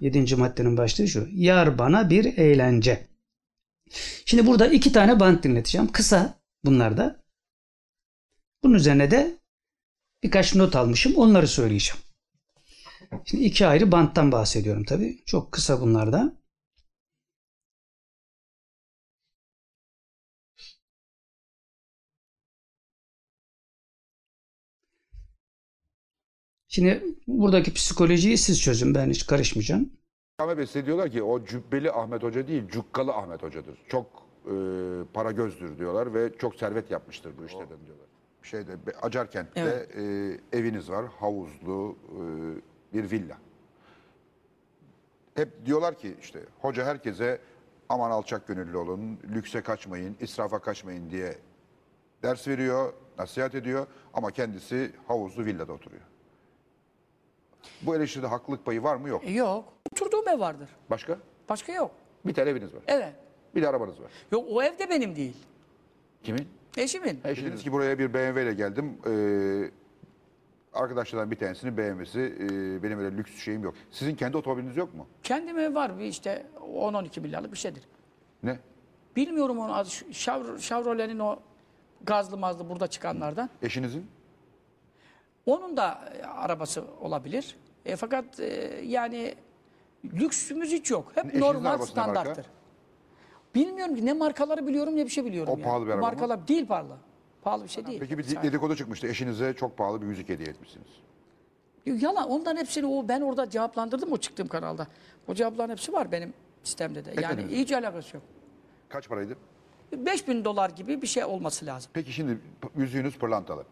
Yedinci 0.00 0.36
maddenin 0.36 0.76
başlığı 0.76 1.08
şu. 1.08 1.28
Yar 1.32 1.78
bana 1.78 2.10
bir 2.10 2.38
eğlence. 2.38 3.06
Şimdi 4.24 4.46
burada 4.46 4.66
iki 4.66 4.92
tane 4.92 5.20
band 5.20 5.42
dinleteceğim. 5.44 5.92
Kısa 5.92 6.40
bunlar 6.64 6.96
da. 6.96 7.22
Bunun 8.62 8.74
üzerine 8.74 9.10
de 9.10 9.38
birkaç 10.22 10.54
not 10.54 10.76
almışım. 10.76 11.12
Onları 11.16 11.48
söyleyeceğim. 11.48 12.00
Şimdi 13.24 13.44
iki 13.44 13.66
ayrı 13.66 13.92
banttan 13.92 14.32
bahsediyorum 14.32 14.84
tabii. 14.84 15.22
Çok 15.26 15.52
kısa 15.52 15.80
bunlar 15.80 16.12
da. 16.12 16.39
Şimdi 26.70 27.04
buradaki 27.26 27.74
psikolojiyi 27.74 28.38
siz 28.38 28.62
çözün. 28.62 28.94
Ben 28.94 29.10
hiç 29.10 29.26
karışmayacağım. 29.26 29.90
Ahmet 30.38 30.58
Bey 30.58 30.66
size 30.66 30.86
diyorlar 30.86 31.10
ki 31.10 31.22
o 31.22 31.44
cübbeli 31.44 31.92
Ahmet 31.92 32.22
Hoca 32.22 32.48
değil, 32.48 32.68
cukkalı 32.68 33.12
Ahmet 33.12 33.42
Hocadır. 33.42 33.78
Çok 33.88 34.06
e, 34.46 34.54
para 35.14 35.30
gözdür 35.30 35.78
diyorlar 35.78 36.14
ve 36.14 36.32
çok 36.38 36.54
servet 36.54 36.90
yapmıştır 36.90 37.32
bu 37.38 37.46
işlerden 37.46 37.86
diyorlar. 37.86 38.06
Şeyde 38.42 38.72
Acarkent'te 39.02 39.88
e, 39.96 40.58
eviniz 40.58 40.90
var, 40.90 41.06
havuzlu 41.20 41.96
e, 42.08 42.22
bir 42.96 43.10
villa. 43.10 43.38
Hep 45.34 45.66
diyorlar 45.66 45.98
ki 45.98 46.16
işte 46.20 46.40
hoca 46.60 46.84
herkese 46.84 47.40
aman 47.88 48.10
alçak 48.10 48.46
gönüllü 48.46 48.76
olun, 48.76 49.18
lükse 49.34 49.60
kaçmayın, 49.60 50.16
israfa 50.20 50.58
kaçmayın 50.58 51.10
diye 51.10 51.38
ders 52.22 52.48
veriyor, 52.48 52.92
nasihat 53.18 53.54
ediyor 53.54 53.86
ama 54.14 54.30
kendisi 54.30 54.92
havuzlu 55.06 55.44
villada 55.44 55.72
oturuyor. 55.72 56.09
Bu 57.82 57.96
eleştiride 57.96 58.26
haklılık 58.26 58.64
payı 58.64 58.82
var 58.82 58.96
mı 58.96 59.08
yok. 59.08 59.30
Yok. 59.30 59.64
Oturduğum 59.92 60.28
ev 60.28 60.40
vardır. 60.40 60.68
Başka? 60.90 61.18
Başka 61.48 61.72
yok. 61.72 61.90
Bir 62.26 62.34
tane 62.34 62.50
eviniz 62.50 62.74
var. 62.74 62.82
Evet. 62.86 63.12
Bir 63.54 63.62
de 63.62 63.68
arabanız 63.68 64.00
var. 64.02 64.10
Yok 64.32 64.44
o 64.50 64.62
ev 64.62 64.78
de 64.78 64.90
benim 64.90 65.16
değil. 65.16 65.36
Kimin? 66.22 66.48
Eşimin. 66.76 67.20
Dediniz 67.24 67.62
ki 67.62 67.72
buraya 67.72 67.98
bir 67.98 68.14
BMW 68.14 68.42
ile 68.42 68.54
geldim. 68.54 68.98
Ee, 69.06 69.70
arkadaşlardan 70.72 71.30
bir 71.30 71.36
tanesinin 71.36 71.76
BMW'si. 71.76 72.20
Ee, 72.20 72.82
benim 72.82 72.98
öyle 72.98 73.16
lüks 73.16 73.34
şeyim 73.44 73.62
yok. 73.62 73.74
Sizin 73.90 74.14
kendi 74.14 74.36
otomobiliniz 74.36 74.76
yok 74.76 74.94
mu? 74.94 75.06
Kendim 75.22 75.58
ev 75.58 75.74
var 75.74 75.98
bir 75.98 76.04
işte 76.04 76.46
10-12 76.74 77.20
milyarlık 77.20 77.52
bir 77.52 77.58
şeydir. 77.58 77.82
Ne? 78.42 78.58
Bilmiyorum 79.16 79.58
onu. 79.58 79.70
Chevro- 79.72 80.58
Chevrolet'in 80.60 81.18
o 81.18 81.38
gazlı 82.02 82.36
mazlı 82.36 82.68
burada 82.68 82.86
çıkanlardan. 82.86 83.50
Eşinizin? 83.62 84.06
Onun 85.46 85.76
da 85.76 86.12
e, 86.18 86.22
arabası 86.26 86.84
olabilir. 87.00 87.56
E, 87.84 87.96
fakat 87.96 88.40
e, 88.40 88.44
yani 88.84 89.34
lüksümüz 90.04 90.70
hiç 90.72 90.90
yok. 90.90 91.12
Hep 91.14 91.24
Eşinizin 91.24 91.40
normal 91.40 91.70
arabası 91.70 91.96
ne 91.96 92.00
marka? 92.00 92.12
standarttır. 92.14 92.46
Bilmiyorum 93.54 93.96
ki 93.96 94.06
ne 94.06 94.12
markaları 94.12 94.66
biliyorum 94.66 94.96
ne 94.96 95.04
bir 95.04 95.10
şey 95.10 95.24
biliyorum. 95.24 95.52
O 95.52 95.56
yani. 95.56 95.64
pahalı 95.64 95.86
bir 95.86 95.90
araba 95.90 96.06
mı? 96.06 96.12
Markalar 96.12 96.48
değil 96.48 96.66
pahalı. 96.66 96.96
Pahalı 97.42 97.64
bir 97.64 97.68
şey 97.68 97.86
değil. 97.86 98.00
Peki 98.00 98.18
bir 98.18 98.42
dedikodu 98.42 98.76
çıkmıştı. 98.76 99.06
Eşinize 99.06 99.54
çok 99.54 99.76
pahalı 99.76 100.02
bir 100.02 100.06
yüzük 100.06 100.28
hediye 100.28 100.48
etmişsiniz. 100.48 100.86
Yalan. 101.86 102.30
Ondan 102.30 102.56
hepsini 102.56 102.86
o 102.86 103.08
ben 103.08 103.20
orada 103.20 103.50
cevaplandırdım 103.50 104.12
o 104.12 104.16
çıktığım 104.16 104.48
kanalda. 104.48 104.86
O 105.28 105.34
cevapların 105.34 105.70
hepsi 105.70 105.92
var 105.92 106.12
benim 106.12 106.32
sistemde 106.62 107.04
de. 107.04 107.08
Yani 107.10 107.20
Etmediniz 107.20 107.52
mi? 107.52 107.58
hiç 107.58 107.72
alakası 107.72 108.16
yok. 108.16 108.24
Kaç 108.88 109.08
paraydı? 109.08 109.36
5000 109.92 110.44
dolar 110.44 110.70
gibi 110.70 111.02
bir 111.02 111.06
şey 111.06 111.24
olması 111.24 111.66
lazım. 111.66 111.90
Peki 111.94 112.12
şimdi 112.12 112.38
p- 112.60 112.80
yüzüğünüz 112.80 113.18
pırlantalı. 113.18 113.64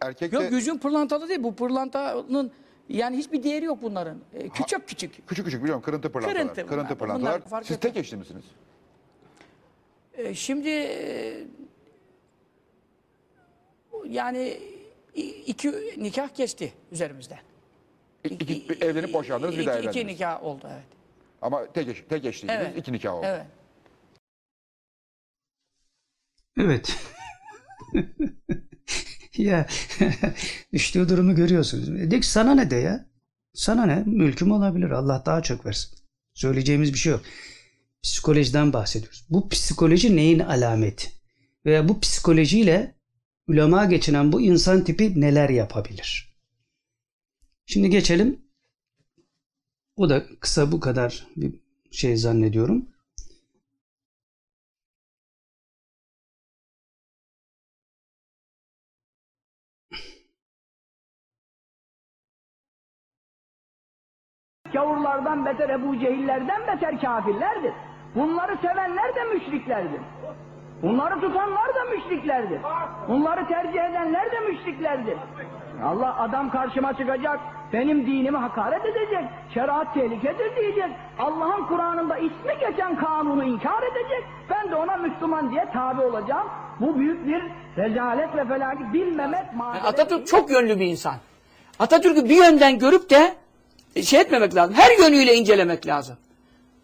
Erkekte 0.00 0.36
Yok 0.36 0.52
yüzün 0.52 0.78
pırlantalı 0.78 1.28
değil. 1.28 1.42
Bu 1.42 1.54
pırlantanın 1.54 2.52
yani 2.88 3.16
hiçbir 3.16 3.42
değeri 3.42 3.64
yok 3.64 3.78
bunların. 3.82 4.18
Ee, 4.34 4.48
küçük 4.48 4.88
küçük. 4.88 5.28
küçük 5.28 5.44
küçük 5.44 5.62
biliyorum 5.62 5.82
kırıntı 5.82 6.12
pırlantalar. 6.12 6.54
Kırıntı 6.54 6.70
bunlar. 6.70 6.88
Bunlar 6.88 6.98
pırlantalar. 6.98 7.62
Siz 7.62 7.80
tek 7.80 7.96
eşli 7.96 8.16
misiniz? 8.16 8.44
Ee, 10.14 10.34
şimdi 10.34 10.68
e, 10.68 11.46
yani 14.08 14.58
iki 15.46 15.72
nikah 16.02 16.34
geçti 16.34 16.72
üzerimizden. 16.92 17.38
İki, 18.24 18.54
iki- 18.54 18.84
evlenip 18.84 19.12
boşandınız 19.12 19.58
bir 19.58 19.66
daha 19.66 19.78
İki- 19.78 19.88
İki 19.88 19.98
evlendiniz. 19.98 20.20
nikah 20.20 20.44
oldu 20.44 20.68
evet. 20.72 20.84
Ama 21.42 21.66
tek, 21.72 21.88
eş, 21.88 22.04
tek 22.08 22.24
eşliydiniz. 22.24 22.60
Evet. 22.66 22.78
iki 22.78 22.92
nikah 22.92 23.14
oldu. 23.14 23.26
Evet. 23.26 23.46
Evet. 26.58 26.96
ya 29.44 29.66
düştüğü 30.72 31.08
durumu 31.08 31.34
görüyorsunuz. 31.34 32.10
De 32.10 32.20
ki 32.20 32.26
sana 32.26 32.54
ne 32.54 32.70
de 32.70 32.76
ya? 32.76 33.06
Sana 33.54 33.86
ne? 33.86 34.02
Mülküm 34.06 34.52
olabilir. 34.52 34.90
Allah 34.90 35.22
daha 35.26 35.42
çok 35.42 35.66
versin. 35.66 35.98
Söyleyeceğimiz 36.34 36.92
bir 36.92 36.98
şey 36.98 37.12
yok. 37.12 37.22
Psikolojiden 38.02 38.72
bahsediyoruz. 38.72 39.26
Bu 39.30 39.48
psikoloji 39.48 40.16
neyin 40.16 40.38
alameti? 40.38 41.08
Veya 41.66 41.88
bu 41.88 42.00
psikolojiyle 42.00 42.94
ulema 43.48 43.84
geçinen 43.84 44.32
bu 44.32 44.40
insan 44.40 44.84
tipi 44.84 45.20
neler 45.20 45.50
yapabilir? 45.50 46.34
Şimdi 47.66 47.90
geçelim. 47.90 48.40
O 49.96 50.08
da 50.08 50.26
kısa 50.40 50.72
bu 50.72 50.80
kadar 50.80 51.26
bir 51.36 51.54
şey 51.90 52.16
zannediyorum. 52.16 52.88
Gavurlardan 65.24 65.46
beter, 65.46 65.68
Ebu 65.68 65.98
Cehillerden 65.98 66.62
beter 66.66 67.00
kafirlerdir. 67.00 67.72
Bunları 68.14 68.56
sevenler 68.62 69.14
de 69.14 69.24
müşriklerdir. 69.34 70.00
Bunları 70.82 71.20
tutanlar 71.20 71.68
da 71.74 71.84
müşriklerdir. 71.96 72.60
Bunları 73.08 73.48
tercih 73.48 73.80
edenler 73.90 74.32
de 74.32 74.40
müşriklerdir. 74.40 75.16
Allah 75.84 76.20
adam 76.20 76.50
karşıma 76.50 76.96
çıkacak, 76.96 77.40
benim 77.72 78.06
dinimi 78.06 78.36
hakaret 78.36 78.84
edecek, 78.84 79.24
şeriat 79.54 79.94
tehlikedir 79.94 80.56
diyecek, 80.56 80.90
Allah'ın 81.18 81.66
Kur'an'ında 81.66 82.16
ismi 82.16 82.54
geçen 82.60 82.96
kanunu 82.96 83.44
inkar 83.44 83.82
edecek, 83.82 84.24
ben 84.50 84.70
de 84.70 84.76
ona 84.76 84.96
Müslüman 84.96 85.50
diye 85.50 85.66
tabi 85.72 86.02
olacağım. 86.02 86.46
Bu 86.80 86.98
büyük 86.98 87.26
bir 87.26 87.42
rezalet 87.76 88.36
ve 88.36 88.44
felaket 88.44 88.92
bilmemek 88.92 89.54
mağduriyet. 89.54 89.86
Atatürk 89.86 90.26
çok 90.26 90.50
yönlü 90.50 90.80
bir 90.80 90.86
insan. 90.86 91.14
Atatürk'ü 91.78 92.24
bir 92.24 92.36
yönden 92.36 92.78
görüp 92.78 93.10
de 93.10 93.34
şey 94.02 94.20
etmemek 94.20 94.54
lazım. 94.54 94.74
Her 94.74 94.98
yönüyle 94.98 95.34
incelemek 95.34 95.86
lazım. 95.86 96.16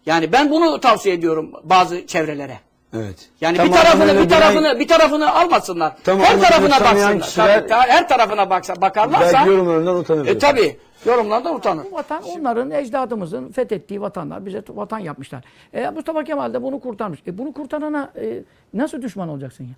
Yani 0.05 0.31
ben 0.31 0.51
bunu 0.51 0.79
tavsiye 0.79 1.15
ediyorum 1.15 1.51
bazı 1.63 2.07
çevrelere. 2.07 2.59
Evet. 2.95 3.29
Yani 3.41 3.57
Tam 3.57 3.67
bir 3.67 3.71
tarafını 3.71 4.23
bir 4.23 4.29
tarafını 4.29 4.79
bir 4.79 4.87
tarafını 4.87 5.33
almasınlar. 5.35 5.93
Tam 6.03 6.19
her 6.19 6.39
tarafına 6.41 6.85
baksınlar. 6.85 7.19
kişiler- 7.21 7.57
Tabii, 7.59 7.67
ta- 7.69 7.87
her 7.87 8.07
tarafına 8.09 8.49
baksa 8.49 8.81
bakarlarsa 8.81 9.33
Belki 9.33 9.49
yorumlarından 9.49 9.95
utanır. 9.95 10.27
e 10.27 10.37
tabi 10.37 10.77
yorumlardan 11.05 11.55
utanır. 11.55 11.85
Vatan 11.91 12.23
onların 12.23 12.71
ecdadımızın 12.71 13.51
fethettiği 13.51 14.01
vatanlar 14.01 14.45
bize 14.45 14.63
vatan 14.69 14.99
yapmışlar. 14.99 15.43
E, 15.73 15.89
Mustafa 15.89 16.23
Kemal 16.23 16.53
de 16.53 16.63
bunu 16.63 16.79
kurtarmış. 16.79 17.19
E, 17.27 17.37
bunu 17.37 17.53
kurtarana 17.53 18.11
e, 18.21 18.43
nasıl 18.73 19.01
düşman 19.01 19.29
olacaksın 19.29 19.63
ya? 19.63 19.73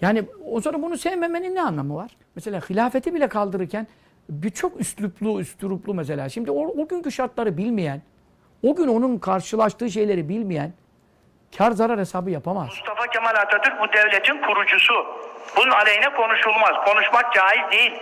Yani 0.00 0.22
o 0.50 0.60
sonra 0.60 0.82
bunu 0.82 0.98
sevmemenin 0.98 1.54
ne 1.54 1.62
anlamı 1.62 1.94
var? 1.94 2.10
Mesela 2.34 2.60
hilafeti 2.70 3.14
bile 3.14 3.28
kaldırırken 3.28 3.86
birçok 4.28 4.80
üsluplu, 4.80 5.40
üstüruplu 5.40 5.94
mesela. 5.94 6.28
Şimdi 6.28 6.50
o, 6.50 6.82
o 6.82 6.88
günkü 6.88 7.12
şartları 7.12 7.56
bilmeyen, 7.56 8.02
o 8.62 8.76
gün 8.76 8.88
onun 8.88 9.18
karşılaştığı 9.18 9.90
şeyleri 9.90 10.28
bilmeyen 10.28 10.72
kar 11.58 11.70
zarar 11.70 11.98
hesabı 11.98 12.30
yapamaz. 12.30 12.66
Mustafa 12.68 13.06
Kemal 13.06 13.34
Atatürk 13.34 13.80
bu 13.80 13.92
devletin 13.92 14.42
kurucusu. 14.42 14.94
Bunun 15.56 15.70
aleyhine 15.70 16.14
konuşulmaz. 16.14 16.84
Konuşmak 16.84 17.34
caiz 17.34 17.70
değil. 17.72 17.92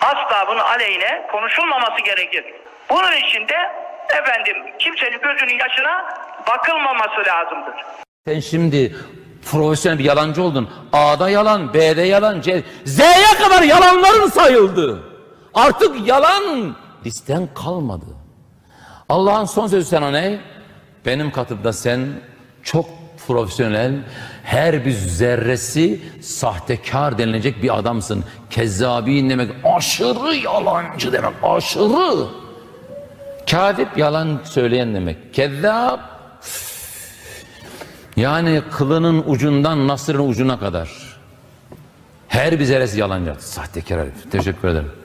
Asla 0.00 0.46
bunun 0.48 0.60
aleyhine 0.60 1.26
konuşulmaması 1.32 2.00
gerekir. 2.04 2.44
Bunun 2.90 3.12
için 3.12 3.48
de 3.48 3.54
efendim 4.20 4.56
kimsenin 4.78 5.20
gözünün 5.20 5.58
yaşına 5.58 6.04
bakılmaması 6.48 7.20
lazımdır. 7.26 7.74
Sen 8.26 8.40
şimdi 8.40 8.96
profesyonel 9.50 9.98
bir 9.98 10.04
yalancı 10.04 10.42
oldun. 10.42 10.70
A'da 10.92 11.30
yalan, 11.30 11.74
B'de 11.74 12.02
yalan, 12.02 12.40
C... 12.40 12.62
Z'ye 12.84 13.38
kadar 13.42 13.62
yalanların 13.62 14.26
sayıldı. 14.26 15.11
Artık 15.54 16.08
yalan 16.08 16.76
listen 17.06 17.48
kalmadı. 17.54 18.04
Allah'ın 19.08 19.44
son 19.44 19.66
sözü 19.66 19.88
sana 19.88 20.10
ne? 20.10 20.40
Benim 21.06 21.32
katımda 21.32 21.72
sen 21.72 22.08
çok 22.62 22.86
profesyonel, 23.26 23.94
her 24.44 24.84
bir 24.84 24.90
zerresi 24.92 26.00
sahtekar 26.22 27.18
denilecek 27.18 27.62
bir 27.62 27.78
adamsın. 27.78 28.24
Kezzabin 28.50 29.30
demek 29.30 29.50
aşırı 29.64 30.36
yalancı 30.36 31.12
demek, 31.12 31.32
aşırı. 31.42 32.26
Kadip 33.50 33.98
yalan 33.98 34.40
söyleyen 34.44 34.94
demek. 34.94 35.34
Kezzab 35.34 35.98
yani 38.16 38.62
kılının 38.70 39.24
ucundan 39.26 39.88
nasırın 39.88 40.28
ucuna 40.28 40.58
kadar. 40.58 40.90
Her 42.28 42.60
bir 42.60 42.64
zerresi 42.64 43.00
yalancı. 43.00 43.34
Sahtekar 43.38 44.00
herif. 44.00 44.32
Teşekkür 44.32 44.68
ederim. 44.68 45.01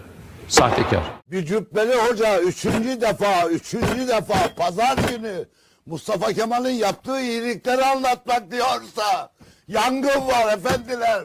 Sahtekar. 0.47 1.03
Bir 1.27 1.45
cübbeli 1.45 1.95
hoca 1.95 2.41
üçüncü 2.41 3.01
defa, 3.01 3.49
üçüncü 3.49 4.07
defa 4.07 4.55
pazar 4.55 4.97
günü 4.97 5.45
Mustafa 5.85 6.33
Kemal'in 6.33 6.73
yaptığı 6.73 7.19
iyilikleri 7.19 7.85
anlatmak 7.85 8.51
diyorsa 8.51 9.31
yangın 9.67 10.27
var 10.27 10.53
efendiler. 10.53 11.23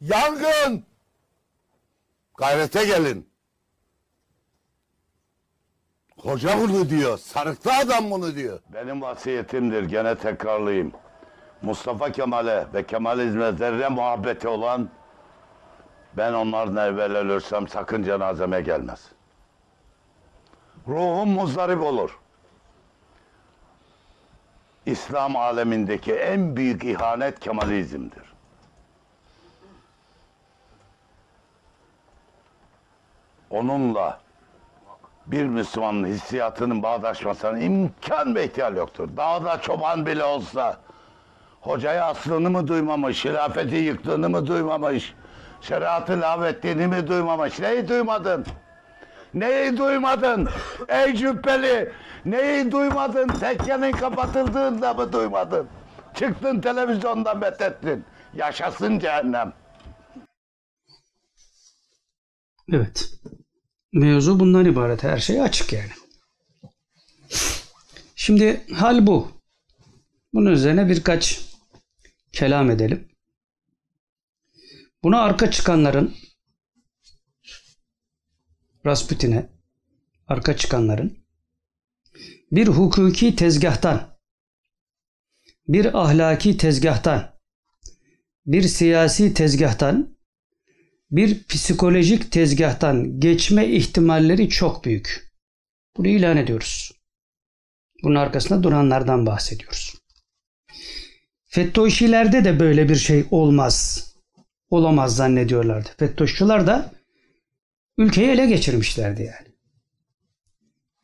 Yangın. 0.00 0.84
Gayrete 2.36 2.84
gelin. 2.84 3.28
Hoca 6.16 6.60
bunu 6.60 6.90
diyor. 6.90 7.18
Sarıklı 7.18 7.72
adam 7.72 8.10
bunu 8.10 8.34
diyor. 8.34 8.60
Benim 8.74 9.02
vasiyetimdir 9.02 9.82
gene 9.82 10.14
tekrarlayayım. 10.14 10.92
Mustafa 11.62 12.12
Kemal'e 12.12 12.66
ve 12.74 12.86
Kemalizme 12.86 13.52
zerre 13.52 13.88
muhabbeti 13.88 14.48
olan 14.48 14.88
ben 16.16 16.32
onlardan 16.32 16.92
evvel 16.92 17.16
ölürsem 17.16 17.68
sakın 17.68 18.02
cenazeme 18.02 18.60
gelmez. 18.60 19.08
Ruhum 20.88 21.28
muzdarip 21.28 21.82
olur. 21.82 22.18
İslam 24.86 25.36
alemindeki 25.36 26.14
en 26.14 26.56
büyük 26.56 26.84
ihanet 26.84 27.40
Kemalizm'dir. 27.40 28.22
Onunla 33.50 34.20
bir 35.26 35.44
Müslümanın 35.44 36.06
hissiyatının 36.06 36.82
bağdaşmasına 36.82 37.58
imkan 37.58 38.34
ve 38.34 38.44
ihtimal 38.44 38.76
yoktur. 38.76 39.08
Dağda 39.16 39.60
çoban 39.60 40.06
bile 40.06 40.24
olsa 40.24 40.76
hocaya 41.60 42.06
aslını 42.06 42.50
mı 42.50 42.68
duymamış, 42.68 43.24
hilafeti 43.24 43.74
yıktığını 43.76 44.28
mı 44.28 44.46
duymamış, 44.46 45.14
şeriatı 45.60 46.20
lağvettiğini 46.20 46.86
mi 46.86 47.06
duymamış, 47.06 47.58
neyi 47.60 47.88
duymadın? 47.88 48.46
Neyi 49.34 49.76
duymadın? 49.76 50.48
Ey 50.88 51.14
cübbeli, 51.14 51.92
neyi 52.24 52.72
duymadın? 52.72 53.28
Tekkenin 53.28 53.92
kapatıldığında 53.92 54.94
mı 54.94 55.12
duymadın? 55.12 55.68
Çıktın 56.14 56.60
televizyondan 56.60 57.38
methettin. 57.38 58.04
Yaşasın 58.34 58.98
cehennem. 58.98 59.52
Evet. 62.72 63.10
Mevzu 63.92 64.40
bundan 64.40 64.64
ibaret. 64.64 65.04
Her 65.04 65.18
şey 65.18 65.42
açık 65.42 65.72
yani. 65.72 65.90
Şimdi 68.16 68.66
hal 68.74 69.06
bu. 69.06 69.28
Bunun 70.34 70.50
üzerine 70.50 70.88
birkaç 70.88 71.40
kelam 72.32 72.70
edelim. 72.70 73.08
Buna 75.02 75.20
arka 75.20 75.50
çıkanların 75.50 76.14
Rasputin'e 78.86 79.50
arka 80.26 80.56
çıkanların 80.56 81.18
bir 82.52 82.66
hukuki 82.66 83.36
tezgahtan 83.36 84.18
bir 85.68 86.02
ahlaki 86.02 86.56
tezgahtan 86.56 87.36
bir 88.46 88.62
siyasi 88.62 89.34
tezgahtan 89.34 90.16
bir 91.10 91.44
psikolojik 91.44 92.32
tezgahtan 92.32 93.20
geçme 93.20 93.68
ihtimalleri 93.68 94.48
çok 94.48 94.84
büyük. 94.84 95.32
Bunu 95.96 96.08
ilan 96.08 96.36
ediyoruz. 96.36 96.92
Bunun 98.02 98.14
arkasında 98.14 98.62
duranlardan 98.62 99.26
bahsediyoruz. 99.26 99.94
Fettoşilerde 101.46 102.44
de 102.44 102.60
böyle 102.60 102.88
bir 102.88 102.96
şey 102.96 103.24
olmaz. 103.30 104.06
Olamaz 104.70 105.16
zannediyorlardı. 105.16 105.88
Fettoşçular 105.98 106.66
da 106.66 106.92
ülkeyi 107.98 108.28
ele 108.28 108.46
geçirmişlerdi 108.46 109.22
yani. 109.22 109.56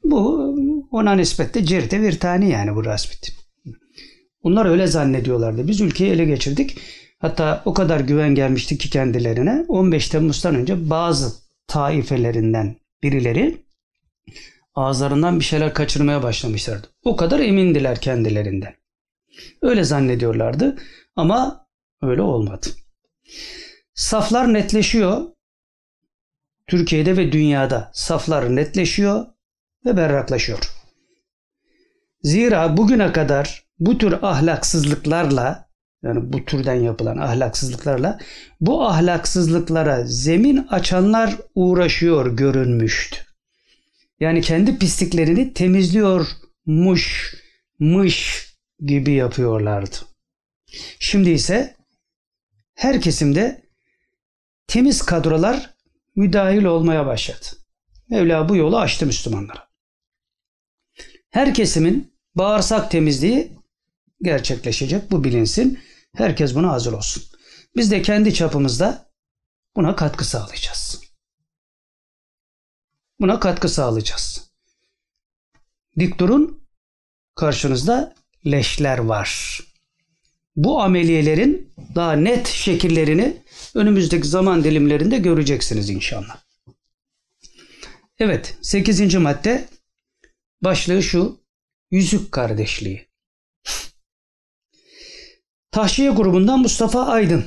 Bu 0.04 0.52
ona 0.90 1.14
nispetle 1.14 1.64
cirte 1.64 2.02
bir 2.02 2.18
tane 2.18 2.48
yani 2.48 2.74
bu 2.74 2.84
Rasputin. 2.84 3.34
Bunlar 4.44 4.66
öyle 4.66 4.86
zannediyorlardı. 4.86 5.68
Biz 5.68 5.80
ülkeyi 5.80 6.10
ele 6.10 6.24
geçirdik. 6.24 6.78
Hatta 7.18 7.62
o 7.64 7.74
kadar 7.74 8.00
güven 8.00 8.34
gelmişti 8.34 8.78
ki 8.78 8.90
kendilerine 8.90 9.64
15 9.68 10.08
Temmuz'dan 10.08 10.54
önce 10.54 10.90
bazı 10.90 11.32
taifelerinden 11.66 12.76
birileri 13.02 13.64
ağızlarından 14.74 15.40
bir 15.40 15.44
şeyler 15.44 15.74
kaçırmaya 15.74 16.22
başlamışlardı. 16.22 16.86
O 17.04 17.16
kadar 17.16 17.40
emindiler 17.40 18.00
kendilerinden. 18.00 18.74
Öyle 19.62 19.84
zannediyorlardı 19.84 20.76
ama 21.16 21.66
öyle 22.02 22.22
olmadı. 22.22 22.66
Saflar 23.94 24.54
netleşiyor. 24.54 25.22
Türkiye'de 26.66 27.16
ve 27.16 27.32
dünyada 27.32 27.90
saflar 27.94 28.56
netleşiyor 28.56 29.26
ve 29.86 29.96
berraklaşıyor. 29.96 30.70
Zira 32.22 32.76
bugüne 32.76 33.12
kadar 33.12 33.64
bu 33.78 33.98
tür 33.98 34.12
ahlaksızlıklarla 34.22 35.68
yani 36.02 36.32
bu 36.32 36.44
türden 36.44 36.74
yapılan 36.74 37.18
ahlaksızlıklarla 37.18 38.18
bu 38.60 38.86
ahlaksızlıklara 38.86 40.06
zemin 40.06 40.56
açanlar 40.56 41.36
uğraşıyor 41.54 42.36
görünmüştü. 42.36 43.18
Yani 44.20 44.40
kendi 44.40 44.78
pisliklerini 44.78 45.52
temizliyormuş 45.52 47.34
mış 47.78 48.46
gibi 48.80 49.12
yapıyorlardı. 49.12 49.96
Şimdi 50.98 51.30
ise 51.30 51.76
her 52.74 53.00
kesimde 53.00 53.62
temiz 54.66 55.02
kadrolar 55.02 55.74
müdahil 56.16 56.64
olmaya 56.64 57.06
başladı. 57.06 57.46
Mevla 58.08 58.48
bu 58.48 58.56
yolu 58.56 58.78
açtı 58.78 59.06
Müslümanlara. 59.06 59.68
her 61.30 61.54
kesimin 61.54 62.14
bağırsak 62.34 62.90
temizliği 62.90 63.58
gerçekleşecek. 64.22 65.10
Bu 65.10 65.24
bilinsin. 65.24 65.80
Herkes 66.14 66.54
buna 66.54 66.72
hazır 66.72 66.92
olsun. 66.92 67.22
Biz 67.76 67.90
de 67.90 68.02
kendi 68.02 68.34
çapımızda 68.34 69.12
buna 69.76 69.96
katkı 69.96 70.24
sağlayacağız. 70.24 71.00
Buna 73.20 73.40
katkı 73.40 73.68
sağlayacağız. 73.68 74.50
Dik 75.98 76.18
durun. 76.18 76.68
Karşınızda 77.34 78.14
leşler 78.46 78.98
var. 78.98 79.60
Bu 80.56 80.82
ameliyelerin 80.82 81.72
daha 81.94 82.12
net 82.12 82.46
şekillerini 82.46 83.36
önümüzdeki 83.74 84.28
zaman 84.28 84.64
dilimlerinde 84.64 85.18
göreceksiniz 85.18 85.90
inşallah. 85.90 86.42
Evet, 88.18 88.56
8. 88.62 89.14
madde 89.14 89.68
başlığı 90.62 91.02
şu. 91.02 91.42
Yüzük 91.90 92.32
kardeşliği. 92.32 93.08
Tahşiye 95.70 96.10
grubundan 96.10 96.60
Mustafa 96.60 97.06
Aydın 97.06 97.44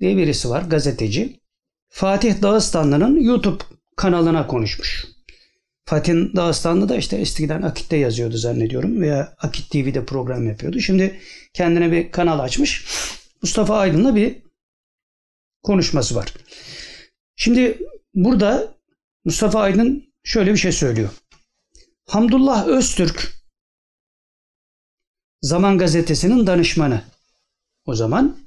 diye 0.00 0.16
birisi 0.16 0.50
var, 0.50 0.62
gazeteci. 0.62 1.40
Fatih 1.88 2.42
Dağıstanlı'nın 2.42 3.20
YouTube 3.20 3.64
kanalına 3.96 4.46
konuşmuş. 4.46 5.13
Fatih 5.86 6.14
Dağıstanlı 6.36 6.88
da 6.88 6.96
işte 6.96 7.16
eskiden 7.16 7.62
Akit'te 7.62 7.96
yazıyordu 7.96 8.36
zannediyorum 8.36 9.00
veya 9.00 9.34
Akit 9.38 9.70
TV'de 9.70 10.04
program 10.04 10.46
yapıyordu. 10.46 10.80
Şimdi 10.80 11.20
kendine 11.52 11.92
bir 11.92 12.10
kanal 12.10 12.38
açmış. 12.38 12.86
Mustafa 13.42 13.78
Aydın'la 13.78 14.14
bir 14.14 14.42
konuşması 15.62 16.14
var. 16.14 16.34
Şimdi 17.36 17.78
burada 18.14 18.74
Mustafa 19.24 19.60
Aydın 19.60 20.14
şöyle 20.24 20.52
bir 20.52 20.58
şey 20.58 20.72
söylüyor. 20.72 21.10
Hamdullah 22.06 22.66
Öztürk 22.66 23.34
Zaman 25.42 25.78
Gazetesi'nin 25.78 26.46
danışmanı 26.46 27.02
o 27.84 27.94
zaman 27.94 28.38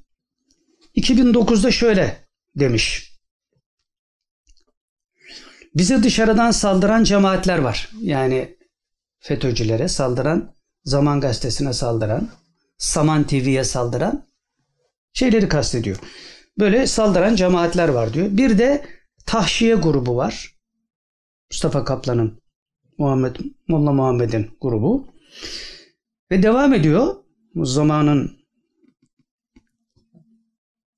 2009'da 0.96 1.72
şöyle 1.72 2.28
demiş. 2.56 3.17
Bize 5.78 6.04
dışarıdan 6.04 6.52
saldıran 6.52 7.04
cemaatler 7.04 7.58
var. 7.58 7.90
Yani 8.02 8.58
FETÖ'cülere 9.20 9.88
saldıran, 9.88 10.56
Zaman 10.84 11.22
Gazetesi'ne 11.22 11.74
saldıran, 11.74 12.30
Saman 12.78 13.28
TV'ye 13.28 13.64
saldıran 13.64 14.28
şeyleri 15.14 15.50
kastediyor. 15.50 15.98
Böyle 16.60 16.88
saldıran 16.88 17.36
cemaatler 17.36 17.90
var 17.90 18.14
diyor. 18.14 18.28
Bir 18.32 18.58
de 18.58 18.86
tahşiye 19.26 19.76
grubu 19.76 20.16
var. 20.16 20.56
Mustafa 21.52 21.84
Kaplan'ın, 21.86 22.42
Muhammed 22.98 23.36
Molla 23.68 23.94
Muhammed'in 23.94 24.58
grubu. 24.62 25.08
Ve 26.32 26.44
devam 26.44 26.74
ediyor. 26.74 27.16
Bu 27.56 27.66
zamanın 27.66 28.38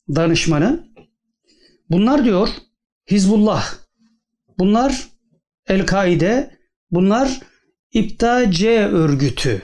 danışmanı. 0.10 0.90
Bunlar 1.90 2.26
diyor 2.26 2.50
Hizbullah. 3.12 3.89
Bunlar 4.60 5.10
El-Kaide. 5.68 6.60
Bunlar 6.92 7.40
İpta-C 7.92 8.88
örgütü. 8.88 9.62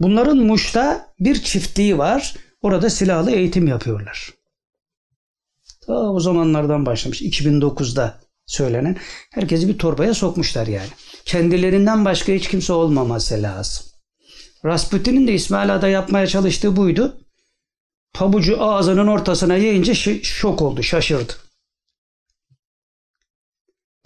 Bunların 0.00 0.38
Muş'ta 0.38 1.14
bir 1.20 1.42
çiftliği 1.42 1.98
var. 1.98 2.34
Orada 2.62 2.90
silahlı 2.90 3.30
eğitim 3.30 3.66
yapıyorlar. 3.66 4.30
Ta 5.86 5.92
o 5.92 6.20
zamanlardan 6.20 6.86
başlamış. 6.86 7.22
2009'da 7.22 8.20
söylenen. 8.46 8.96
Herkesi 9.32 9.68
bir 9.68 9.78
torbaya 9.78 10.14
sokmuşlar 10.14 10.66
yani. 10.66 10.88
Kendilerinden 11.24 12.04
başka 12.04 12.32
hiç 12.32 12.48
kimse 12.48 12.72
olmaması 12.72 13.42
lazım. 13.42 13.86
Rasputin'in 14.64 15.26
de 15.26 15.32
İsmail 15.32 15.74
Ada 15.74 15.88
yapmaya 15.88 16.26
çalıştığı 16.26 16.76
buydu. 16.76 17.20
Pabucu 18.14 18.62
ağzının 18.62 19.06
ortasına 19.06 19.56
yiyince 19.56 19.94
şok 20.22 20.62
oldu, 20.62 20.82
şaşırdı. 20.82 21.32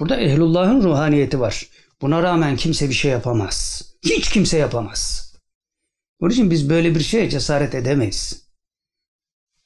Burada 0.01 0.21
ehlullahın 0.21 0.83
ruhaniyeti 0.83 1.41
var. 1.41 1.69
Buna 2.03 2.23
rağmen 2.23 2.57
kimse 2.57 2.89
bir 2.89 2.95
şey 2.95 3.11
yapamaz. 3.11 3.83
Hiç 4.05 4.29
kimse 4.29 4.59
yapamaz. 4.59 5.33
Onun 6.21 6.31
için 6.31 6.51
biz 6.51 6.71
böyle 6.71 6.95
bir 6.95 7.01
şeye 7.01 7.31
cesaret 7.31 7.75
edemeyiz. 7.75 8.49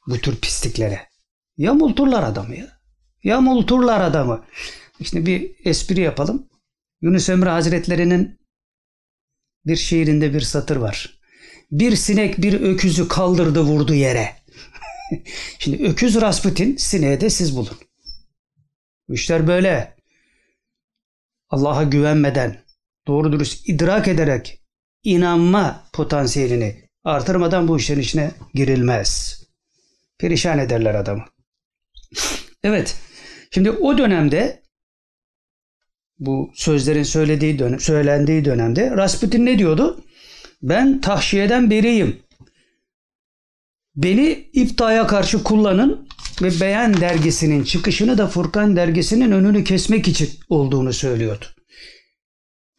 Bu 0.06 0.18
tür 0.18 0.36
pisliklere. 0.36 1.08
Yamulturlar 1.56 2.22
adamı 2.22 2.56
ya. 2.56 2.80
Yamulturlar 3.24 4.00
adamı. 4.00 4.44
İşte 5.00 5.26
bir 5.26 5.54
espri 5.64 6.00
yapalım. 6.00 6.48
Yunus 7.02 7.28
Emre 7.28 7.50
Hazretleri'nin 7.50 8.40
bir 9.66 9.76
şiirinde 9.76 10.34
bir 10.34 10.40
satır 10.40 10.76
var. 10.76 11.20
Bir 11.70 11.96
sinek 11.96 12.42
bir 12.42 12.60
öküzü 12.60 13.08
kaldırdı 13.08 13.60
vurdu 13.60 13.94
yere. 13.94 14.36
Şimdi 15.58 15.84
öküz 15.84 16.20
Rasputin, 16.20 16.76
sineğe 16.76 17.20
de 17.20 17.30
siz 17.30 17.56
bulun. 17.56 17.78
Bu 19.08 19.14
işler 19.14 19.46
böyle. 19.46 19.97
Allah'a 21.50 21.82
güvenmeden, 21.82 22.64
doğru 23.06 23.32
dürüst 23.32 23.68
idrak 23.68 24.08
ederek 24.08 24.62
inanma 25.02 25.82
potansiyelini 25.92 26.88
artırmadan 27.04 27.68
bu 27.68 27.78
işlerin 27.78 28.00
içine 28.00 28.30
girilmez. 28.54 29.42
Perişan 30.18 30.58
ederler 30.58 30.94
adamı. 30.94 31.24
Evet. 32.62 32.96
Şimdi 33.50 33.70
o 33.70 33.98
dönemde 33.98 34.62
bu 36.18 36.50
sözlerin 36.54 37.02
söylediği 37.02 37.58
dönem, 37.58 37.80
söylendiği 37.80 38.44
dönemde 38.44 38.90
Rasputin 38.90 39.46
ne 39.46 39.58
diyordu? 39.58 40.04
Ben 40.62 41.00
tahşiyeden 41.00 41.70
beriyim. 41.70 42.22
Beni 43.96 44.50
iftaya 44.52 45.06
karşı 45.06 45.42
kullanın 45.44 46.07
ve 46.42 46.60
Beyan 46.60 47.00
dergisinin 47.00 47.64
çıkışını 47.64 48.18
da 48.18 48.26
Furkan 48.26 48.76
dergisinin 48.76 49.32
önünü 49.32 49.64
kesmek 49.64 50.08
için 50.08 50.30
olduğunu 50.48 50.92
söylüyordu. 50.92 51.44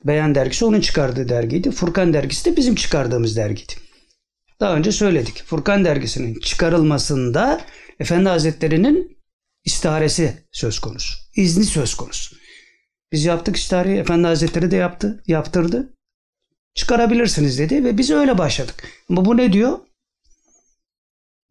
Beyan 0.06 0.36
dergisi 0.36 0.66
onun 0.66 0.82
çıkardığı 0.82 1.30
dergiydi. 1.30 1.72
Furkan 1.72 2.14
dergisi 2.14 2.46
de 2.46 2.58
bizim 2.58 2.76
çıkardığımız 2.76 3.36
dergiydi. 3.36 3.74
Daha 4.60 4.76
önce 4.76 4.92
söyledik. 4.92 5.44
Furkan 5.46 5.86
dergisinin 5.86 6.40
çıkarılmasında 6.40 7.62
Efendi 8.00 8.30
Hazretleri'nin 8.30 9.18
istiharesi 9.66 10.34
söz 10.52 10.80
konusu. 10.80 11.18
İzni 11.36 11.64
söz 11.64 11.94
konusu. 11.94 12.36
Biz 13.12 13.26
yaptık 13.26 13.56
istihareyi. 13.56 13.98
Efendi 13.98 14.28
Hazretleri 14.28 14.72
de 14.72 14.76
yaptı. 14.76 15.24
Yaptırdı. 15.28 15.94
Çıkarabilirsiniz 16.76 17.60
dedi 17.60 17.84
ve 17.84 17.98
biz 17.98 18.10
öyle 18.12 18.38
başladık. 18.38 18.88
Ama 19.10 19.26
bu 19.26 19.38
ne 19.38 19.54
diyor? 19.54 19.80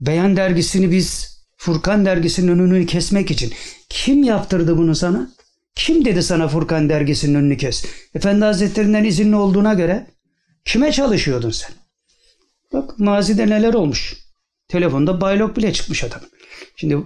Beyan 0.01 0.37
dergisini 0.37 0.91
biz 0.91 1.38
Furkan 1.59 2.05
dergisinin 2.05 2.49
önünü 2.49 2.87
kesmek 2.87 3.31
için. 3.31 3.53
Kim 3.89 4.23
yaptırdı 4.23 4.79
bunu 4.79 4.95
sana? 4.95 5.31
Kim 5.75 6.05
dedi 6.05 6.23
sana 6.23 6.49
Furkan 6.49 6.89
dergisinin 6.89 7.35
önünü 7.35 7.57
kes? 7.57 7.85
Efendi 8.15 8.45
Hazretlerinden 8.45 9.05
izinli 9.05 9.37
olduğuna 9.37 9.75
göre 9.75 10.07
kime 10.65 10.93
çalışıyordun 10.93 11.51
sen? 11.51 11.71
Bak 12.73 12.99
mazide 12.99 13.51
neler 13.51 13.75
olmuş. 13.75 14.17
Telefonda 14.69 15.21
baylok 15.21 15.57
bile 15.57 15.73
çıkmış 15.73 16.05
adam. 16.05 16.21
Şimdi 16.77 16.99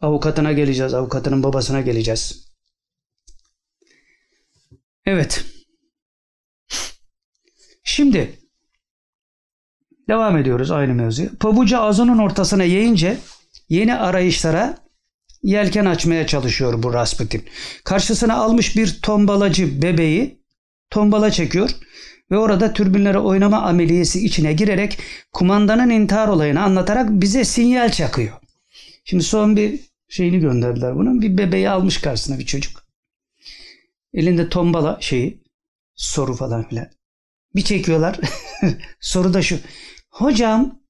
avukatına 0.00 0.52
geleceğiz. 0.52 0.94
Avukatının 0.94 1.42
babasına 1.42 1.80
geleceğiz. 1.80 2.52
Evet. 5.04 5.44
Şimdi 7.84 8.38
devam 10.08 10.36
ediyoruz 10.38 10.70
aynı 10.70 10.94
mevzuya. 10.94 11.30
Pabucu 11.40 11.78
ağzının 11.78 12.18
ortasına 12.18 12.64
yayınca 12.64 13.16
yeni 13.68 13.94
arayışlara 13.94 14.78
yelken 15.42 15.84
açmaya 15.84 16.26
çalışıyor 16.26 16.82
bu 16.82 16.94
Rasputin. 16.94 17.44
Karşısına 17.84 18.34
almış 18.34 18.76
bir 18.76 19.00
tombalacı 19.02 19.82
bebeği 19.82 20.40
tombala 20.90 21.30
çekiyor 21.30 21.70
ve 22.30 22.38
orada 22.38 22.72
türbinlere 22.72 23.18
oynama 23.18 23.62
ameliyesi 23.62 24.24
içine 24.24 24.52
girerek 24.52 24.98
kumandanın 25.32 25.90
intihar 25.90 26.28
olayını 26.28 26.62
anlatarak 26.62 27.10
bize 27.10 27.44
sinyal 27.44 27.92
çakıyor. 27.92 28.32
Şimdi 29.04 29.24
son 29.24 29.56
bir 29.56 29.80
şeyini 30.08 30.40
gönderdiler 30.40 30.96
bunun. 30.96 31.20
Bir 31.22 31.38
bebeği 31.38 31.70
almış 31.70 31.98
karşısına 31.98 32.38
bir 32.38 32.46
çocuk. 32.46 32.82
Elinde 34.14 34.48
tombala 34.48 34.98
şeyi 35.00 35.42
soru 35.94 36.34
falan 36.34 36.68
filan. 36.68 36.88
Bir 37.54 37.62
çekiyorlar. 37.62 38.20
soru 39.00 39.34
da 39.34 39.42
şu. 39.42 39.58
Hocam 40.10 40.80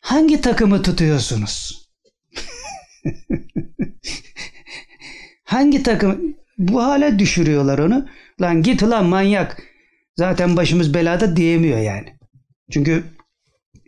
hangi 0.00 0.40
takımı 0.40 0.82
tutuyorsunuz? 0.82 1.81
Hangi 5.44 5.82
takım? 5.82 6.36
Bu 6.58 6.82
hale 6.82 7.18
düşürüyorlar 7.18 7.78
onu. 7.78 8.08
Lan 8.40 8.62
git 8.62 8.82
lan 8.82 9.06
manyak. 9.06 9.62
Zaten 10.16 10.56
başımız 10.56 10.94
belada 10.94 11.36
diyemiyor 11.36 11.78
yani. 11.78 12.16
Çünkü 12.70 13.04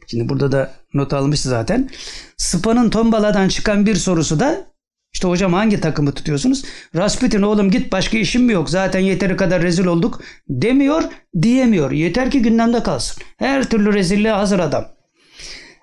şimdi 0.06 0.28
burada 0.28 0.52
da 0.52 0.74
not 0.94 1.12
almış 1.12 1.40
zaten. 1.40 1.90
Spa'nın 2.36 2.90
tombaladan 2.90 3.48
çıkan 3.48 3.86
bir 3.86 3.94
sorusu 3.94 4.40
da 4.40 4.74
İşte 5.14 5.28
hocam 5.28 5.52
hangi 5.52 5.80
takımı 5.80 6.12
tutuyorsunuz? 6.12 6.64
Rasputin 6.96 7.42
oğlum 7.42 7.70
git 7.70 7.92
başka 7.92 8.18
işim 8.18 8.42
mi 8.42 8.52
yok 8.52 8.70
zaten 8.70 9.00
yeteri 9.00 9.36
kadar 9.36 9.62
rezil 9.62 9.86
olduk 9.86 10.22
demiyor 10.48 11.02
diyemiyor. 11.42 11.90
Yeter 11.90 12.30
ki 12.30 12.42
gündemde 12.42 12.82
kalsın. 12.82 13.22
Her 13.36 13.70
türlü 13.70 13.94
rezilliğe 13.94 14.32
hazır 14.32 14.58
adam. 14.58 14.84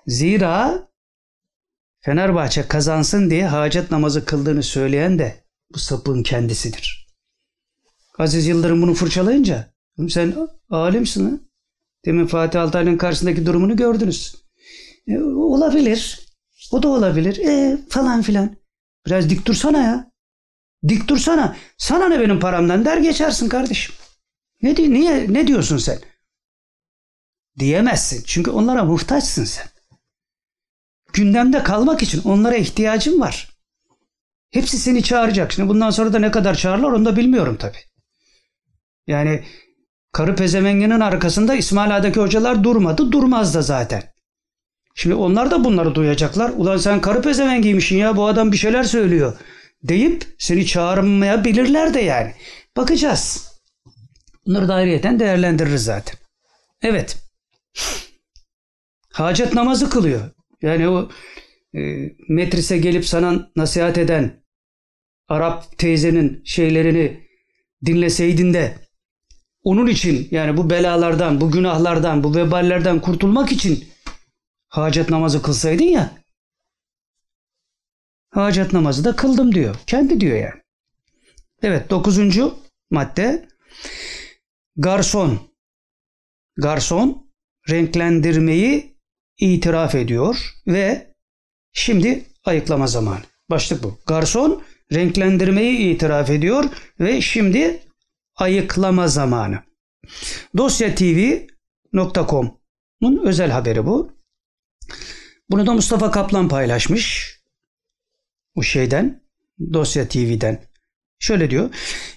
Zira 0.06 0.88
Fenerbahçe 2.04 2.68
kazansın 2.68 3.30
diye 3.30 3.46
hacet 3.46 3.90
namazı 3.90 4.24
kıldığını 4.24 4.62
söyleyen 4.62 5.18
de 5.18 5.44
bu 5.74 5.78
sapığın 5.78 6.22
kendisidir. 6.22 7.06
Aziz 8.18 8.46
Yıldırım 8.46 8.82
bunu 8.82 8.94
fırçalayınca 8.94 9.72
"Oğlum 9.98 10.10
sen 10.10 10.34
alimsin 10.70 11.30
ha. 11.30 11.36
Demin 12.04 12.26
Fatih 12.26 12.62
Altaylı'nın 12.62 12.98
karşısındaki 12.98 13.46
durumunu 13.46 13.76
gördünüz. 13.76 14.36
E, 15.08 15.18
olabilir. 15.20 16.26
O 16.72 16.82
da 16.82 16.88
olabilir. 16.88 17.36
E, 17.38 17.78
falan 17.88 18.22
filan. 18.22 18.56
Biraz 19.06 19.30
dik 19.30 19.46
dursana 19.46 19.78
ya. 19.78 20.12
Dik 20.88 21.08
dursana. 21.08 21.56
Sana 21.78 22.08
ne 22.08 22.20
benim 22.20 22.40
paramdan 22.40 22.84
der 22.84 22.96
geçersin 22.96 23.48
kardeşim. 23.48 23.94
Ne, 24.62 24.76
di- 24.76 24.94
niye, 24.94 25.32
ne 25.32 25.46
diyorsun 25.46 25.76
sen? 25.78 25.98
Diyemezsin. 27.58 28.22
Çünkü 28.26 28.50
onlara 28.50 28.84
muhtaçsın 28.84 29.44
sen. 29.44 29.66
Gündemde 31.12 31.62
kalmak 31.62 32.02
için 32.02 32.22
onlara 32.24 32.56
ihtiyacın 32.56 33.20
var. 33.20 33.48
Hepsi 34.50 34.78
seni 34.78 35.02
çağıracak. 35.02 35.52
Şimdi 35.52 35.68
bundan 35.68 35.90
sonra 35.90 36.12
da 36.12 36.18
ne 36.18 36.30
kadar 36.30 36.54
çağırırlar 36.54 36.92
onu 36.92 37.04
da 37.04 37.16
bilmiyorum 37.16 37.56
tabii. 37.60 37.78
Yani 39.06 39.44
karı 40.12 40.36
pezemenginin 40.36 41.00
arkasında 41.00 41.54
İsmail 41.54 41.96
Ağa'daki 41.96 42.20
hocalar 42.20 42.64
durmadı. 42.64 43.12
Durmaz 43.12 43.54
da 43.54 43.62
zaten. 43.62 44.02
Şimdi 44.94 45.14
onlar 45.14 45.50
da 45.50 45.64
bunları 45.64 45.94
duyacaklar. 45.94 46.50
Ulan 46.56 46.76
sen 46.76 47.00
karı 47.00 47.22
pezevengiymişsin 47.22 47.96
ya 47.96 48.16
bu 48.16 48.26
adam 48.26 48.52
bir 48.52 48.56
şeyler 48.56 48.84
söylüyor. 48.84 49.38
Deyip 49.82 50.34
seni 50.38 50.66
çağırmayabilirler 50.66 51.94
de 51.94 52.00
yani. 52.00 52.34
Bakacağız. 52.76 53.52
Bunları 54.46 54.68
da 54.68 54.74
ayrıyeten 54.74 55.20
değerlendiririz 55.20 55.84
zaten. 55.84 56.16
Evet. 56.82 57.16
Hacet 59.12 59.54
namazı 59.54 59.90
kılıyor. 59.90 60.30
Yani 60.62 60.88
o 60.88 61.08
e, 61.74 61.80
metrise 62.28 62.78
gelip 62.78 63.06
sana 63.06 63.50
nasihat 63.56 63.98
eden 63.98 64.42
Arap 65.28 65.78
teyzenin 65.78 66.42
şeylerini 66.44 67.28
dinleseydin 67.86 68.54
de 68.54 68.78
onun 69.62 69.86
için 69.86 70.28
yani 70.30 70.56
bu 70.56 70.70
belalardan, 70.70 71.40
bu 71.40 71.50
günahlardan, 71.50 72.24
bu 72.24 72.34
veballerden 72.34 73.00
kurtulmak 73.00 73.52
için 73.52 73.84
hacet 74.68 75.10
namazı 75.10 75.42
kılsaydın 75.42 75.84
ya. 75.84 76.10
Hacet 78.30 78.72
namazı 78.72 79.04
da 79.04 79.16
kıldım 79.16 79.54
diyor. 79.54 79.76
Kendi 79.86 80.20
diyor 80.20 80.36
yani. 80.36 80.62
Evet 81.62 81.90
dokuzuncu 81.90 82.54
madde. 82.90 83.48
Garson. 84.76 85.52
Garson 86.56 87.32
renklendirmeyi 87.70 88.91
itiraf 89.38 89.94
ediyor 89.94 90.54
ve 90.66 91.14
şimdi 91.72 92.24
ayıklama 92.44 92.86
zamanı. 92.86 93.22
Başlık 93.50 93.82
bu. 93.82 93.98
Garson 94.06 94.62
renklendirmeyi 94.92 95.94
itiraf 95.94 96.30
ediyor 96.30 96.64
ve 97.00 97.20
şimdi 97.20 97.82
ayıklama 98.36 99.08
zamanı. 99.08 99.62
Dosyatv.com'un 100.56 103.26
özel 103.26 103.50
haberi 103.50 103.86
bu. 103.86 104.12
Bunu 105.50 105.66
da 105.66 105.72
Mustafa 105.72 106.10
Kaplan 106.10 106.48
paylaşmış. 106.48 107.32
Bu 108.56 108.62
şeyden, 108.62 109.22
Dosya 109.72 110.08
TV'den. 110.08 110.62
Şöyle 111.18 111.50
diyor. 111.50 111.70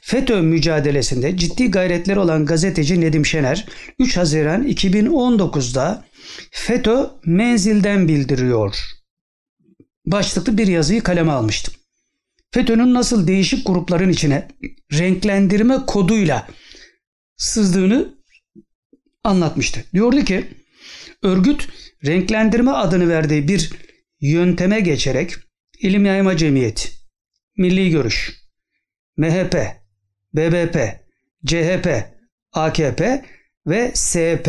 FETÖ 0.07 0.41
mücadelesinde 0.41 1.37
ciddi 1.37 1.71
gayretleri 1.71 2.19
olan 2.19 2.45
gazeteci 2.45 3.01
Nedim 3.01 3.25
Şener 3.25 3.65
3 3.99 4.17
Haziran 4.17 4.67
2019'da 4.67 6.05
FETÖ 6.51 7.09
menzilden 7.25 8.07
bildiriyor. 8.07 8.75
Başlıklı 10.05 10.57
bir 10.57 10.67
yazıyı 10.67 11.03
kaleme 11.03 11.31
almıştım. 11.31 11.73
FETÖ'nün 12.51 12.93
nasıl 12.93 13.27
değişik 13.27 13.67
grupların 13.67 14.09
içine 14.09 14.47
renklendirme 14.93 15.77
koduyla 15.87 16.47
sızdığını 17.37 18.15
anlatmıştı. 19.23 19.83
Diyordu 19.93 20.21
ki 20.21 20.47
örgüt 21.23 21.67
renklendirme 22.05 22.71
adını 22.71 23.09
verdiği 23.09 23.47
bir 23.47 23.71
yönteme 24.21 24.79
geçerek 24.79 25.33
İlim 25.79 26.05
Yayma 26.05 26.37
Cemiyeti, 26.37 26.89
Milli 27.57 27.89
Görüş, 27.89 28.33
MHP, 29.17 29.84
BBP, 30.35 30.77
CHP, 31.45 31.87
AKP 32.53 33.25
ve 33.67 33.91
SP 34.09 34.47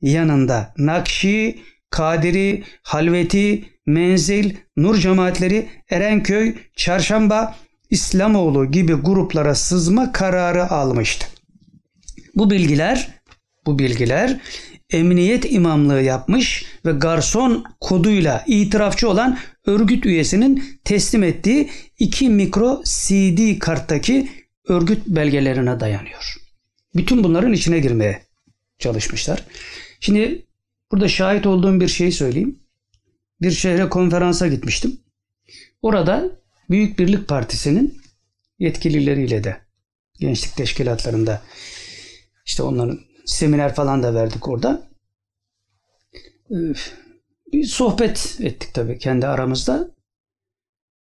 yanında 0.00 0.74
Nakşi, 0.78 1.58
Kadiri, 1.90 2.64
Halveti, 2.82 3.64
Menzil, 3.86 4.54
Nur 4.76 4.96
cemaatleri, 4.96 5.68
Erenköy, 5.90 6.54
Çarşamba, 6.76 7.56
İslamoğlu 7.90 8.70
gibi 8.70 8.92
gruplara 8.92 9.54
sızma 9.54 10.12
kararı 10.12 10.70
almıştı. 10.70 11.26
Bu 12.34 12.50
bilgiler 12.50 13.08
bu 13.66 13.78
bilgiler 13.78 14.40
emniyet 14.90 15.52
imamlığı 15.52 16.02
yapmış 16.02 16.64
ve 16.86 16.92
garson 16.92 17.64
koduyla 17.80 18.44
itirafçı 18.46 19.08
olan 19.08 19.38
örgüt 19.66 20.06
üyesinin 20.06 20.64
teslim 20.84 21.22
ettiği 21.22 21.70
2 21.98 22.28
mikro 22.28 22.82
CD 22.84 23.58
karttaki 23.58 24.28
örgüt 24.68 25.06
belgelerine 25.06 25.80
dayanıyor. 25.80 26.36
Bütün 26.94 27.24
bunların 27.24 27.52
içine 27.52 27.78
girmeye 27.78 28.26
çalışmışlar. 28.78 29.44
Şimdi 30.00 30.46
burada 30.92 31.08
şahit 31.08 31.46
olduğum 31.46 31.80
bir 31.80 31.88
şeyi 31.88 32.12
söyleyeyim. 32.12 32.58
Bir 33.40 33.50
şehre 33.50 33.88
konferansa 33.88 34.48
gitmiştim. 34.48 35.00
Orada 35.82 36.30
Büyük 36.70 36.98
Birlik 36.98 37.28
Partisi'nin 37.28 38.02
yetkilileriyle 38.58 39.44
de 39.44 39.60
gençlik 40.20 40.56
teşkilatlarında 40.56 41.42
işte 42.46 42.62
onların 42.62 43.00
seminer 43.26 43.74
falan 43.74 44.02
da 44.02 44.14
verdik 44.14 44.48
orada. 44.48 44.90
Bir 47.52 47.64
sohbet 47.64 48.38
ettik 48.40 48.74
tabii 48.74 48.98
kendi 48.98 49.26
aramızda. 49.26 49.90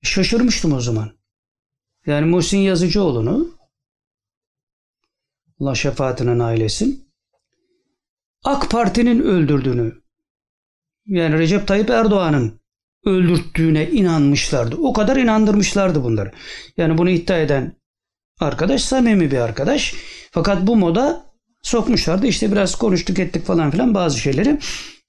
Şaşırmıştım 0.02 0.74
o 0.74 0.82
zaman. 0.82 1.15
Yani 2.06 2.26
Muhsin 2.26 2.58
Yazıcıoğlu'nu 2.58 3.56
Allah 5.60 5.76
şefaatine 5.76 6.38
nail 6.38 6.62
etsin. 6.62 7.10
AK 8.44 8.72
Parti'nin 8.72 9.20
öldürdüğünü 9.20 9.94
yani 11.06 11.38
Recep 11.38 11.68
Tayyip 11.68 11.90
Erdoğan'ın 11.90 12.60
öldürttüğüne 13.06 13.92
inanmışlardı. 13.92 14.76
O 14.76 14.94
kadar 14.94 15.18
inandırmışlardı 15.18 16.04
bunları. 16.04 16.32
Yani 16.78 16.98
bunu 16.98 17.10
iddia 17.10 17.38
eden 17.38 17.76
arkadaş 18.40 18.84
samimi 18.84 19.32
bir 19.32 19.38
arkadaş. 19.38 19.96
Fakat 20.32 20.68
bu 20.68 20.76
moda 20.76 21.26
sokmuşlardı. 21.62 22.28
İşte 22.28 22.52
biraz 22.52 22.76
konuştuk 22.76 23.20
ettik 23.20 23.46
falan 23.46 23.72
filan 23.72 23.94
bazı 23.94 24.20
şeyleri 24.20 24.60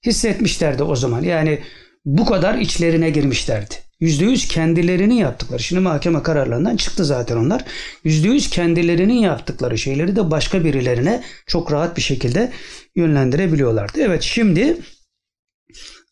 hissetmişlerdi 0.05 0.83
o 0.83 0.95
zaman. 0.95 1.23
Yani 1.23 1.63
bu 2.05 2.25
kadar 2.25 2.57
içlerine 2.57 3.09
girmişlerdi. 3.09 3.75
%100 4.01 4.47
kendilerinin 4.47 5.15
yaptıkları. 5.15 5.63
Şimdi 5.63 5.81
mahkeme 5.81 6.23
kararlarından 6.23 6.77
çıktı 6.77 7.05
zaten 7.05 7.37
onlar. 7.37 7.65
%100 8.05 8.49
kendilerinin 8.49 9.13
yaptıkları 9.13 9.77
şeyleri 9.77 10.15
de 10.15 10.31
başka 10.31 10.63
birilerine 10.63 11.23
çok 11.47 11.71
rahat 11.71 11.97
bir 11.97 12.01
şekilde 12.01 12.51
yönlendirebiliyorlardı. 12.95 13.99
Evet 14.01 14.21
şimdi 14.21 14.77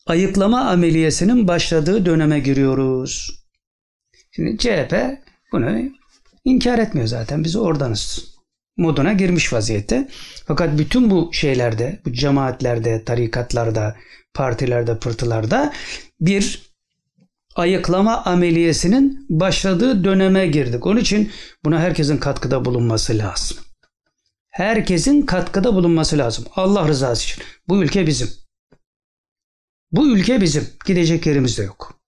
ayıklama 0.06 0.62
ameliyesinin 0.62 1.48
başladığı 1.48 2.06
döneme 2.06 2.40
giriyoruz. 2.40 3.44
Şimdi 4.32 4.58
CHP 4.58 4.94
bunu 5.52 5.92
inkar 6.46 6.80
etmiyor 6.80 7.08
zaten. 7.08 7.44
Biz 7.44 7.56
oradanız 7.56 8.36
moduna 8.78 9.14
girmiş 9.14 9.54
vaziyette. 9.54 10.08
Fakat 10.48 10.78
bütün 10.78 11.10
bu 11.10 11.30
şeylerde, 11.34 12.00
bu 12.06 12.14
cemaatlerde, 12.14 13.04
tarikatlarda, 13.04 13.96
partilerde, 14.34 14.98
pırtılarda 15.00 15.74
bir 16.20 16.65
ayıklama 17.56 18.24
ameliyesinin 18.24 19.26
başladığı 19.30 20.04
döneme 20.04 20.48
girdik. 20.48 20.86
Onun 20.86 21.00
için 21.00 21.32
buna 21.66 21.80
herkesin 21.80 22.18
katkıda 22.18 22.66
bulunması 22.66 23.18
lazım. 23.18 23.58
Herkesin 24.50 25.22
katkıda 25.22 25.76
bulunması 25.76 26.18
lazım. 26.18 26.46
Allah 26.56 26.88
rızası 26.88 27.24
için. 27.24 27.44
Bu 27.68 27.84
ülke 27.84 28.08
bizim. 28.08 28.30
Bu 29.92 30.08
ülke 30.08 30.42
bizim. 30.42 30.68
Gidecek 30.86 31.26
yerimiz 31.26 31.58
de 31.58 31.64
yok. 31.64 32.00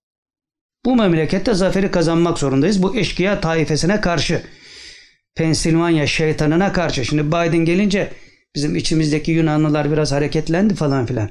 Bu 0.86 0.95
memlekette 0.95 1.53
zaferi 1.53 1.91
kazanmak 1.91 2.40
zorundayız. 2.40 2.84
Bu 2.84 2.95
eşkıya 2.95 3.41
taifesine 3.41 4.02
karşı. 4.02 4.44
Pensilvanya 5.36 6.07
şeytanına 6.07 6.74
karşı. 6.74 7.06
Şimdi 7.06 7.28
Biden 7.28 7.65
gelince 7.65 8.14
bizim 8.56 8.76
içimizdeki 8.76 9.32
Yunanlılar 9.32 9.91
biraz 9.91 10.11
hareketlendi 10.11 10.76
falan 10.76 11.06
filan. 11.06 11.30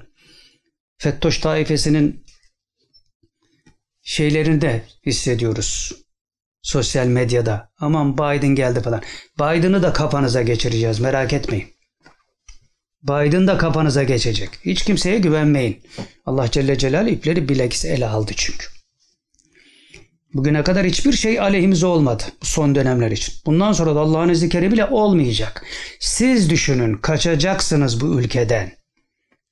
Fettoş 0.98 1.38
taifesinin 1.38 2.25
şeylerini 4.06 4.60
de 4.60 4.82
hissediyoruz. 5.06 5.92
sosyal 6.62 7.06
medyada. 7.06 7.70
Aman 7.78 8.14
Biden 8.18 8.54
geldi 8.54 8.80
falan. 8.80 9.02
Biden'ı 9.38 9.82
da 9.82 9.92
kafanıza 9.92 10.42
geçireceğiz 10.42 11.00
merak 11.00 11.32
etmeyin. 11.32 11.68
Biden 13.02 13.46
da 13.46 13.58
kafanıza 13.58 14.02
geçecek. 14.02 14.50
Hiç 14.64 14.82
kimseye 14.84 15.18
güvenmeyin. 15.18 15.82
Allah 16.26 16.50
Celle 16.50 16.78
Celal 16.78 17.08
ipleri 17.08 17.48
bilakis 17.48 17.84
ele 17.84 18.06
aldı 18.06 18.32
çünkü. 18.36 18.66
Bugüne 20.34 20.64
kadar 20.64 20.86
hiçbir 20.86 21.12
şey 21.12 21.40
aleyhimize 21.40 21.86
olmadı 21.86 22.22
son 22.42 22.74
dönemler 22.74 23.10
için. 23.10 23.34
Bundan 23.46 23.72
sonra 23.72 23.94
da 23.94 24.00
Allah'ın 24.00 24.28
izni 24.28 24.48
kerimi 24.48 24.72
bile 24.72 24.84
olmayacak. 24.84 25.64
Siz 26.00 26.50
düşünün 26.50 26.94
kaçacaksınız 26.94 28.00
bu 28.00 28.20
ülkeden. 28.20 28.72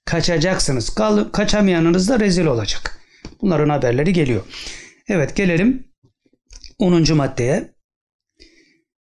Kaçacaksınız. 0.04 0.94
Kal 0.94 1.24
kaçamayanınız 1.32 2.08
da 2.08 2.20
rezil 2.20 2.46
olacak. 2.46 3.03
Bunların 3.44 3.68
haberleri 3.68 4.12
geliyor. 4.12 4.44
Evet 5.08 5.36
gelelim 5.36 5.88
10. 6.78 7.16
maddeye. 7.16 7.74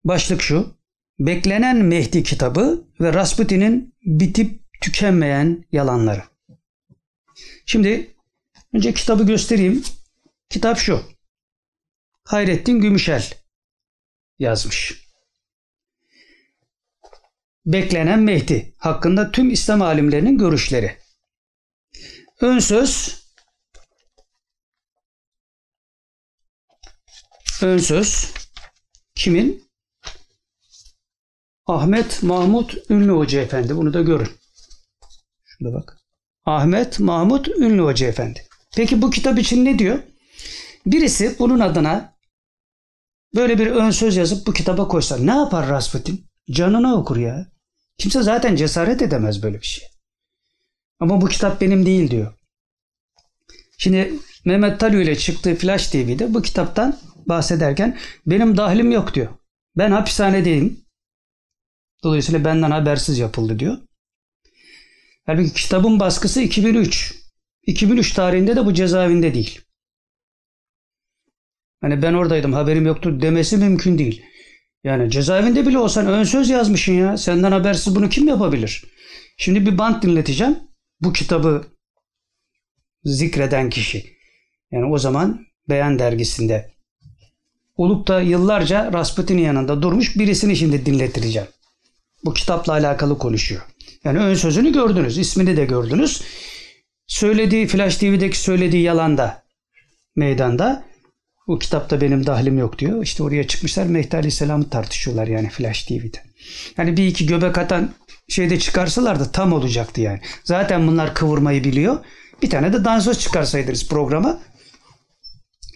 Başlık 0.05 0.43
şu. 0.43 0.79
Beklenen 1.19 1.77
Mehdi 1.77 2.23
kitabı 2.23 2.89
ve 3.01 3.13
Rasputin'in 3.13 3.95
bitip 4.03 4.61
tükenmeyen 4.81 5.65
yalanları. 5.73 6.23
Şimdi 7.67 8.15
önce 8.73 8.95
kitabı 8.95 9.27
göstereyim. 9.27 9.83
Kitap 10.49 10.79
şu. 10.79 11.03
Hayrettin 12.25 12.81
Gümüşel 12.81 13.35
yazmış. 14.39 15.09
Beklenen 17.67 18.21
Mehdi 18.21 18.75
hakkında 18.79 19.31
tüm 19.31 19.51
İslam 19.51 19.83
alimlerinin 19.83 20.39
görüşleri. 20.39 20.97
Ön 22.41 22.59
söz 22.59 23.24
Ön 27.65 27.79
söz 27.79 28.33
kimin? 29.15 29.69
Ahmet 31.67 32.23
Mahmut 32.23 32.75
Ünlü 32.91 33.13
Hoca 33.13 33.41
Efendi. 33.41 33.77
Bunu 33.77 33.95
da 33.95 34.03
görün. 34.03 34.29
Şurada 35.45 35.75
bak. 35.75 35.99
Ahmet 36.45 37.01
Mahmut 37.01 37.49
Ünlü 37.49 37.83
Hoca 37.83 38.07
Efendi. 38.07 38.47
Peki 38.77 39.03
bu 39.03 39.11
kitap 39.11 39.39
için 39.39 39.65
ne 39.65 39.79
diyor? 39.79 39.99
Birisi 40.87 41.37
bunun 41.39 41.61
adına 41.61 42.17
böyle 43.35 43.59
bir 43.59 43.67
ön 43.67 43.91
söz 43.91 44.17
yazıp 44.17 44.47
bu 44.47 44.53
kitaba 44.53 44.89
koysa 44.89 45.17
ne 45.17 45.37
yapar 45.37 45.69
Rasputin? 45.69 46.27
Canına 46.51 46.95
okur 46.95 47.17
ya. 47.17 47.47
Kimse 47.99 48.23
zaten 48.23 48.57
cesaret 48.57 49.03
edemez 49.03 49.43
böyle 49.43 49.61
bir 49.61 49.67
şey. 49.67 49.89
Ama 51.01 51.21
bu 51.21 51.29
kitap 51.29 51.61
benim 51.61 51.87
değil 51.87 52.11
diyor. 52.11 52.35
Şimdi 53.79 54.13
Mehmet 54.45 54.81
Talü 54.81 55.03
ile 55.03 55.17
çıktığı 55.17 55.55
Flash 55.55 55.87
TV'de 55.87 56.35
bu 56.35 56.43
kitaptan 56.43 56.99
bahsederken 57.29 57.99
benim 58.27 58.57
dahlim 58.57 58.91
yok 58.91 59.15
diyor. 59.15 59.29
Ben 59.77 59.91
hapishanedeyim. 59.91 60.85
Dolayısıyla 62.05 62.45
benden 62.45 62.71
habersiz 62.71 63.19
yapıldı 63.19 63.59
diyor. 63.59 63.79
Halbuki 65.27 65.53
kitabın 65.53 66.01
baskısı 66.01 66.41
2003. 66.41 67.15
2003 67.67 68.13
tarihinde 68.13 68.57
de 68.57 68.67
bu 68.67 68.75
cezaevinde 68.75 69.35
değil. 69.35 69.61
Hani 71.81 72.03
ben 72.03 72.15
oradaydım 72.15 72.53
haberim 72.53 72.87
yoktu 72.87 73.23
demesi 73.23 73.57
mümkün 73.57 73.99
değil. 73.99 74.25
Yani 74.85 75.11
cezaevinde 75.11 75.67
bile 75.67 75.79
olsan 75.79 76.07
ön 76.07 76.25
söz 76.25 76.51
yazmışsın 76.51 76.93
ya. 76.93 77.17
Senden 77.17 77.53
habersiz 77.53 77.97
bunu 77.97 78.09
kim 78.09 78.29
yapabilir? 78.29 78.85
Şimdi 79.37 79.67
bir 79.67 79.79
bant 79.79 80.03
dinleteceğim. 80.03 80.59
Bu 81.01 81.13
kitabı 81.13 81.67
zikreden 83.05 83.71
kişi. 83.71 84.17
Yani 84.71 84.85
o 84.85 84.99
zaman 84.99 85.47
Beyan 85.69 85.99
dergisinde 85.99 86.74
olup 87.77 88.09
da 88.09 88.21
yıllarca 88.21 88.93
Rasputin'in 88.93 89.43
yanında 89.43 89.83
durmuş 89.83 90.19
birisini 90.19 90.57
şimdi 90.57 90.87
dinletireceğim. 90.87 91.49
Bu 92.25 92.35
kitapla 92.35 92.73
alakalı 92.73 93.19
konuşuyor. 93.19 93.63
Yani 94.05 94.19
ön 94.19 94.35
sözünü 94.35 94.73
gördünüz, 94.73 95.19
ismini 95.19 95.57
de 95.57 95.65
gördünüz. 95.65 96.23
Söylediği 97.07 97.67
Flash 97.67 97.97
TV'deki 97.97 98.39
söylediği 98.39 98.83
yalanda 98.83 99.43
meydanda 100.17 100.85
bu 101.47 101.59
kitapta 101.59 102.01
benim 102.01 102.27
dahlim 102.27 102.59
yok 102.59 102.79
diyor. 102.79 103.03
İşte 103.03 103.23
oraya 103.23 103.47
çıkmışlar 103.47 103.87
Mehdi 103.87 104.17
Aleyhisselam'ı 104.17 104.71
tartışıyorlar 104.71 105.27
yani 105.27 105.49
Flash 105.49 105.83
TV'de. 105.83 106.19
Yani 106.77 106.97
bir 106.97 107.07
iki 107.07 107.27
göbek 107.27 107.59
atan 107.59 107.95
şeyde 108.29 108.59
çıkarsalardı 108.59 109.33
tam 109.33 109.53
olacaktı 109.53 110.01
yani. 110.01 110.21
Zaten 110.45 110.87
bunlar 110.87 111.15
kıvırmayı 111.15 111.65
biliyor. 111.65 111.99
Bir 112.43 112.51
tane 112.51 112.73
de 112.73 112.85
dansöz 112.85 113.19
çıkarsaydınız 113.19 113.89
programa 113.89 114.41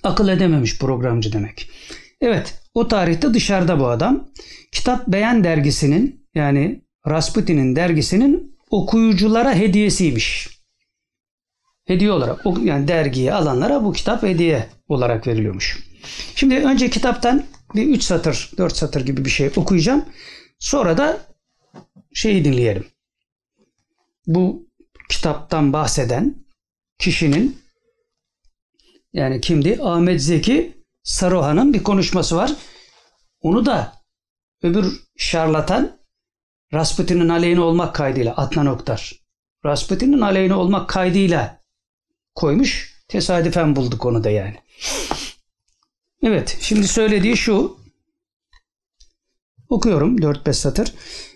akıl 0.02 0.28
edememiş 0.28 0.78
programcı 0.78 1.32
demek. 1.32 1.70
Evet 2.20 2.62
o 2.74 2.88
tarihte 2.88 3.34
dışarıda 3.34 3.80
bu 3.80 3.88
adam. 3.88 4.28
Kitap 4.72 5.08
Beyan 5.08 5.44
dergisinin 5.44 6.28
yani 6.34 6.84
Rasputin'in 7.08 7.76
dergisinin 7.76 8.58
okuyuculara 8.70 9.54
hediyesiymiş. 9.54 10.48
Hediye 11.84 12.12
olarak 12.12 12.46
yani 12.62 12.88
dergiyi 12.88 13.32
alanlara 13.32 13.84
bu 13.84 13.92
kitap 13.92 14.22
hediye 14.22 14.68
olarak 14.88 15.26
veriliyormuş. 15.26 15.78
Şimdi 16.34 16.56
önce 16.56 16.90
kitaptan 16.90 17.44
bir 17.74 17.86
3 17.86 18.02
satır 18.02 18.50
4 18.58 18.76
satır 18.76 19.06
gibi 19.06 19.24
bir 19.24 19.30
şey 19.30 19.50
okuyacağım. 19.56 20.04
Sonra 20.58 20.98
da 20.98 21.20
şeyi 22.14 22.44
dinleyelim. 22.44 22.84
Bu 24.26 24.68
kitaptan 25.08 25.72
bahseden 25.72 26.34
kişinin 26.98 27.58
yani 29.18 29.40
kimdi? 29.40 29.78
Ahmet 29.82 30.22
Zeki 30.22 30.84
Saruhan'ın 31.02 31.74
bir 31.74 31.82
konuşması 31.82 32.36
var. 32.36 32.52
Onu 33.40 33.66
da 33.66 33.92
öbür 34.62 35.00
şarlatan 35.16 35.98
Rasputin'in 36.74 37.28
aleyhine 37.28 37.60
olmak 37.60 37.94
kaydıyla 37.94 38.34
Adnan 38.36 38.66
Oktar. 38.66 39.12
Rasputin'in 39.64 40.20
aleyhine 40.20 40.54
olmak 40.54 40.88
kaydıyla 40.88 41.62
koymuş. 42.34 42.98
Tesadüfen 43.08 43.76
bulduk 43.76 44.06
onu 44.06 44.24
da 44.24 44.30
yani. 44.30 44.56
Evet 46.22 46.56
şimdi 46.60 46.88
söylediği 46.88 47.36
şu. 47.36 47.78
Okuyorum 49.68 50.16
4-5 50.16 50.52
satır. 50.52 50.94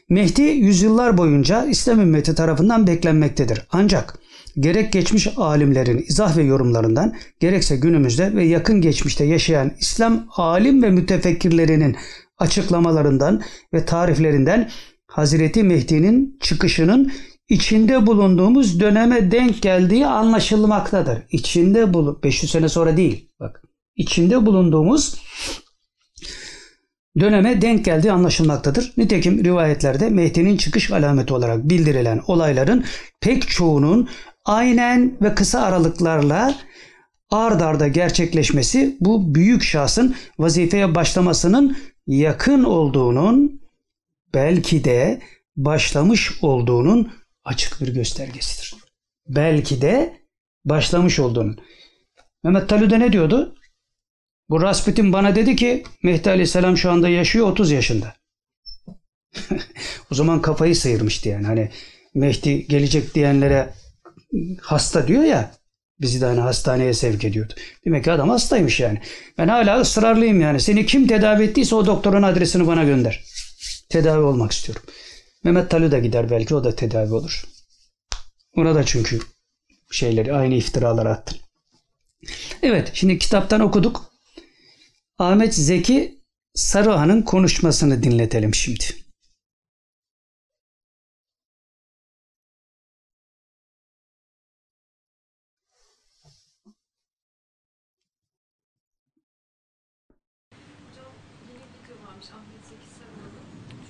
Mehdi 0.09 0.43
yüzyıllar 0.43 1.19
boyunca 1.19 1.65
İslam 1.65 2.01
ümmeti 2.01 2.35
tarafından 2.35 2.87
beklenmektedir. 2.87 3.67
Ancak 3.71 4.19
gerek 4.61 4.93
geçmiş 4.93 5.29
alimlerin 5.37 6.05
izah 6.09 6.37
ve 6.37 6.43
yorumlarından 6.43 7.15
gerekse 7.41 7.77
günümüzde 7.77 8.35
ve 8.35 8.45
yakın 8.45 8.81
geçmişte 8.81 9.25
yaşayan 9.25 9.73
İslam 9.81 10.27
alim 10.37 10.83
ve 10.83 10.91
mütefekkirlerinin 10.91 11.97
açıklamalarından 12.39 13.43
ve 13.75 13.85
tariflerinden 13.85 14.71
Hazreti 15.07 15.63
Mehdi'nin 15.63 16.39
çıkışının 16.41 17.13
içinde 17.49 18.07
bulunduğumuz 18.07 18.81
döneme 18.81 19.31
denk 19.31 19.63
geldiği 19.63 20.07
anlaşılmaktadır. 20.07 21.19
İçinde 21.31 21.95
bulu 21.95 22.21
500 22.23 22.53
sene 22.53 22.69
sonra 22.69 22.97
değil. 22.97 23.29
Bak. 23.41 23.63
içinde 23.97 24.47
bulunduğumuz 24.47 25.15
döneme 27.21 27.63
denk 27.63 27.85
geldiği 27.85 28.13
anlaşılmaktadır. 28.13 28.93
Nitekim 28.97 29.45
rivayetlerde 29.45 30.11
Mehdi'nin 30.11 30.57
çıkış 30.57 30.91
alameti 30.91 31.35
olarak 31.35 31.69
bildirilen 31.69 32.21
olayların 32.27 32.85
pek 33.21 33.49
çoğunun 33.49 34.09
aynen 34.45 35.17
ve 35.23 35.35
kısa 35.35 35.61
aralıklarla 35.61 36.55
ard 37.31 37.61
arda 37.61 37.89
gerçekleşmesi 37.89 38.97
bu 39.01 39.35
büyük 39.35 39.63
şahsın 39.63 40.17
vazifeye 40.39 40.95
başlamasının 40.95 41.79
yakın 42.07 42.65
olduğunun 42.65 43.63
belki 44.35 44.85
de 44.85 45.21
başlamış 45.57 46.43
olduğunun 46.43 47.13
açık 47.45 47.81
bir 47.81 47.95
göstergesidir. 47.95 48.75
Belki 49.29 49.83
de 49.83 50.21
başlamış 50.65 51.19
olduğunun. 51.19 51.61
Mehmet 52.45 52.69
Talü'de 52.69 53.01
ne 53.01 53.13
diyordu? 53.13 53.57
Bu 54.51 54.63
Rasputin 54.63 55.13
bana 55.13 55.37
dedi 55.37 55.57
ki 55.57 55.85
Mehdi 56.03 56.31
Aleyhisselam 56.31 56.77
şu 56.77 56.91
anda 56.91 57.09
yaşıyor 57.09 57.47
30 57.47 57.71
yaşında. 57.71 58.15
o 60.11 60.15
zaman 60.15 60.43
kafayı 60.43 60.77
sıyırmıştı 60.77 61.29
yani. 61.29 61.47
Hani 61.47 61.71
Mehdi 62.15 62.67
gelecek 62.67 63.15
diyenlere 63.15 63.75
hasta 64.61 65.09
diyor 65.09 65.23
ya 65.23 65.51
bizi 66.01 66.21
de 66.21 66.27
hani 66.27 66.41
hastaneye 66.41 66.95
sevk 66.95 67.25
ediyordu. 67.25 67.55
Demek 67.85 68.05
ki 68.05 68.13
adam 68.13 68.29
hastaymış 68.29 68.81
yani. 68.81 69.01
Ben 69.39 69.49
hala 69.49 69.81
ısrarlıyım 69.81 70.41
yani. 70.41 70.61
Seni 70.61 70.87
kim 70.87 71.07
tedavi 71.07 71.45
ettiyse 71.45 71.75
o 71.75 71.87
doktorun 71.87 72.23
adresini 72.23 72.67
bana 72.67 72.85
gönder. 72.85 73.25
Tedavi 73.89 74.23
olmak 74.23 74.53
istiyorum. 74.53 74.83
Mehmet 75.45 75.71
Talü 75.71 75.91
de 75.91 76.01
gider 76.01 76.31
belki 76.31 76.55
o 76.55 76.65
da 76.65 76.77
tedavi 76.77 77.15
olur. 77.15 77.45
Ona 78.57 78.75
da 78.75 78.85
çünkü 78.85 79.21
şeyleri 79.91 80.35
aynı 80.35 80.55
iftiralar 80.55 81.07
attı. 81.07 81.37
Evet 82.63 82.91
şimdi 82.95 83.19
kitaptan 83.19 83.61
okuduk. 83.61 84.13
Ahmet 85.19 85.55
Zeki 85.55 86.23
Saruhan'ın 86.55 87.23
konuşmasını 87.23 88.03
dinletelim 88.03 88.55
şimdi. 88.55 88.85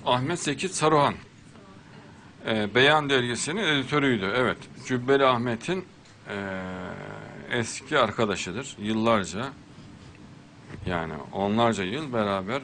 Ahmet 0.05 0.39
Zeki 0.39 0.69
Saruhan. 0.69 1.15
Ee, 2.45 2.75
Beyan 2.75 3.09
dergisinin 3.09 3.63
editörüydü. 3.63 4.31
Evet. 4.35 4.57
Cübbeli 4.87 5.25
Ahmet'in 5.25 5.85
ee, 6.29 6.61
eski 7.51 7.99
arkadaşıdır. 7.99 8.75
Yıllarca 8.79 9.49
yani 10.85 11.13
onlarca 11.33 11.83
yıl 11.83 12.13
beraber 12.13 12.61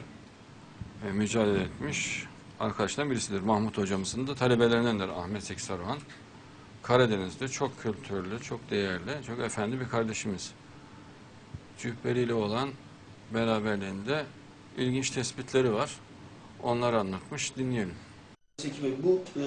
e, 1.08 1.12
mücadele 1.12 1.62
etmiş 1.62 2.24
arkadaşlardan 2.60 3.10
birisidir. 3.10 3.40
Mahmut 3.40 3.78
hocamızın 3.78 4.26
da 4.26 4.34
talebelerindendir 4.34 5.08
Ahmet 5.08 5.42
Zeki 5.42 5.62
Saruhan. 5.62 5.98
Karadeniz'de 6.82 7.48
çok 7.48 7.82
kültürlü, 7.82 8.42
çok 8.42 8.70
değerli, 8.70 9.24
çok 9.26 9.38
efendi 9.38 9.80
bir 9.80 9.88
kardeşimiz. 9.88 10.52
Cübbeli 11.78 12.22
ile 12.22 12.34
olan 12.34 12.68
beraberliğinde 13.34 14.24
ilginç 14.76 15.10
tespitleri 15.10 15.72
var. 15.72 15.90
Onları 16.62 16.98
anlatmış. 16.98 17.56
Dinleyelim. 17.56 17.94
Zeki 18.62 18.82
Bey, 18.82 18.92
bu 19.02 19.20
e, 19.36 19.44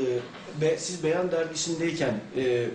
be, 0.61 0.77
siz 0.77 1.03
Beyan 1.03 1.31
dergisindeyken 1.31 2.19
e, 2.37 2.67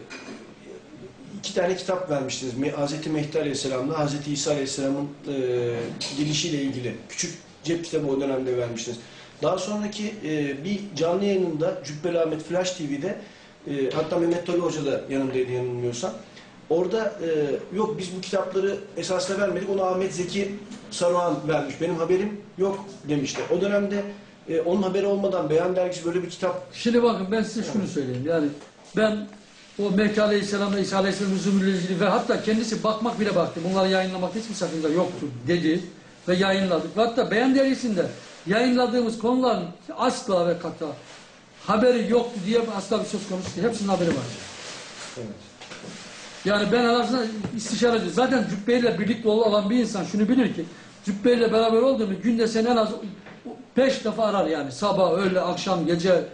iki 1.38 1.54
tane 1.54 1.76
kitap 1.76 2.10
vermiştiniz. 2.10 2.54
Hz. 2.54 3.06
Mehdi 3.06 3.38
Aleyhisselam'la 3.38 4.06
Hz. 4.06 4.28
İsa 4.28 4.50
Aleyhisselam'ın 4.50 5.08
e, 5.28 5.36
gelişiyle 6.18 6.62
ilgili. 6.62 6.94
Küçük 7.08 7.38
cep 7.64 7.84
kitabı 7.84 8.06
o 8.06 8.20
dönemde 8.20 8.56
vermiştiniz. 8.56 8.98
Daha 9.42 9.58
sonraki 9.58 10.14
e, 10.24 10.64
bir 10.64 10.80
canlı 10.96 11.24
yayınında 11.24 11.82
Cübbeli 11.84 12.20
Ahmet 12.20 12.42
Flash 12.42 12.70
TV'de 12.70 13.18
e, 13.66 13.90
hatta 13.94 14.18
Mehmet 14.18 14.46
Tolu 14.46 14.62
Hoca 14.62 14.86
da 14.86 15.04
yanındaydı 15.10 15.52
yanılmıyorsam. 15.52 16.12
Orada 16.70 17.18
e, 17.22 17.28
yok 17.76 17.98
biz 17.98 18.16
bu 18.16 18.20
kitapları 18.20 18.76
esasla 18.96 19.40
vermedik. 19.40 19.70
Onu 19.70 19.82
Ahmet 19.82 20.14
Zeki 20.14 20.54
Saruhan 20.90 21.36
vermiş. 21.48 21.80
Benim 21.80 21.96
haberim 21.96 22.40
yok 22.58 22.84
demişti. 23.08 23.40
O 23.56 23.60
dönemde 23.60 24.02
e, 24.48 24.60
onun 24.60 24.82
haberi 24.82 25.06
olmadan 25.06 25.50
Beyan 25.50 25.76
Dergisi 25.76 26.04
böyle 26.04 26.22
bir 26.22 26.30
kitap 26.30 26.62
Şimdi 26.72 27.02
bakın 27.02 27.26
ben 27.30 27.42
size 27.42 27.72
şunu 27.72 27.86
söyleyeyim. 27.86 28.24
Yani 28.26 28.48
ben 28.96 29.28
o 29.78 29.90
Mehdi 29.90 30.22
Aleyhisselam'la 30.22 30.78
İsa 30.78 30.98
Aleyhisselam'ın 30.98 31.38
zulmüyle 31.38 31.78
ilgili 31.78 32.00
ve 32.00 32.04
hatta 32.04 32.42
kendisi 32.42 32.84
bakmak 32.84 33.20
bile 33.20 33.36
baktı. 33.36 33.60
Bunları 33.70 33.88
yayınlamakta 33.88 34.40
hiçbir 34.40 34.54
sakınca 34.54 34.88
yoktur 34.88 35.28
dedi 35.48 35.80
ve 36.28 36.34
yayınladık. 36.34 36.96
Ve 36.96 37.00
hatta 37.00 37.30
Beyan 37.30 37.54
Dergisi'nde 37.54 38.06
yayınladığımız 38.46 39.18
konuların 39.18 39.64
asla 39.96 40.48
ve 40.48 40.58
kata 40.58 40.86
haberi 41.66 42.10
yoktu 42.10 42.40
diye 42.46 42.60
asla 42.76 43.00
bir 43.00 43.04
söz 43.04 43.28
konusu 43.28 43.56
değil. 43.56 43.68
Hepsinin 43.68 43.88
haberi 43.88 44.08
var. 44.08 44.24
Yani 46.44 46.72
ben 46.72 46.84
arasında 46.84 47.26
istişareci. 47.56 48.10
Zaten 48.10 48.46
cübbeyle 48.50 48.98
birlikte 48.98 49.28
olan 49.28 49.70
bir 49.70 49.76
insan 49.76 50.04
şunu 50.04 50.28
bilir 50.28 50.54
ki 50.54 50.64
cübbeyle 51.04 51.52
beraber 51.52 51.78
olduğunu 51.78 52.22
günde 52.22 52.48
sen 52.48 52.64
en 52.64 52.76
az 52.76 52.88
beş 53.78 54.04
defa 54.04 54.24
arar 54.24 54.46
yani. 54.46 54.72
Sabah, 54.72 55.12
öğle, 55.12 55.40
akşam, 55.40 55.86
gece 55.86 56.28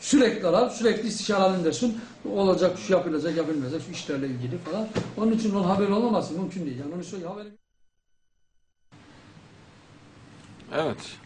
sürekli 0.00 0.46
arar. 0.46 0.70
Sürekli 0.70 1.08
istişare 1.08 1.40
halindesin. 1.40 2.00
Olacak, 2.34 2.78
şu 2.78 2.92
yapılacak, 2.92 3.36
yapılmayacak, 3.36 3.82
şu 3.86 3.92
işlerle 3.92 4.26
ilgili 4.26 4.58
falan. 4.58 4.88
Onun 5.16 5.32
için 5.32 5.54
onun 5.54 5.64
haberi 5.64 5.92
olmaması 5.92 6.34
mümkün 6.34 6.66
değil. 6.66 6.78
Yani 6.78 6.94
onu 6.94 7.04
söyle 7.04 7.26
haberi 7.26 7.48
Evet. 10.74 11.16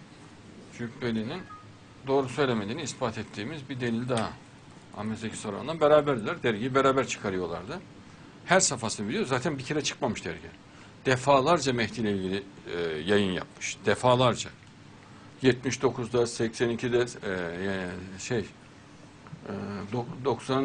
Cübbeli'nin 0.79 1.43
doğru 2.07 2.29
söylemediğini 2.29 2.83
ispat 2.83 3.19
ettiğimiz 3.19 3.69
bir 3.69 3.81
delil 3.81 4.09
daha. 4.09 4.31
Ahmet 4.97 5.19
Zeki 5.19 5.37
Saruhan'la 5.37 5.81
beraberdiler. 5.81 6.43
Dergiyi 6.43 6.75
beraber 6.75 7.07
çıkarıyorlardı. 7.07 7.81
Her 8.45 8.61
safhasını 8.61 9.09
biliyor. 9.09 9.27
Zaten 9.27 9.59
bir 9.59 9.65
kere 9.65 9.85
çıkmamış 9.85 10.25
dergi. 10.25 10.49
Defalarca 11.07 11.73
Mehdi 11.73 12.01
ile 12.01 12.13
ilgili 12.13 12.43
e, 12.77 12.81
yayın 13.07 13.33
yapmış. 13.33 13.77
Defalarca. 13.87 14.51
79'da, 15.43 16.23
82'de 16.23 16.99
e, 16.99 18.19
şey 18.19 18.39
e, 18.39 18.45
dok- 19.93 20.25
90 20.25 20.65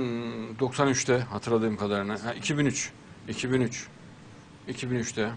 93'te 0.59 1.19
hatırladığım 1.19 1.77
kadarıyla 1.77 2.23
ha, 2.25 2.33
2003 2.33 2.91
2003 3.27 3.87
2003'te 4.69 5.29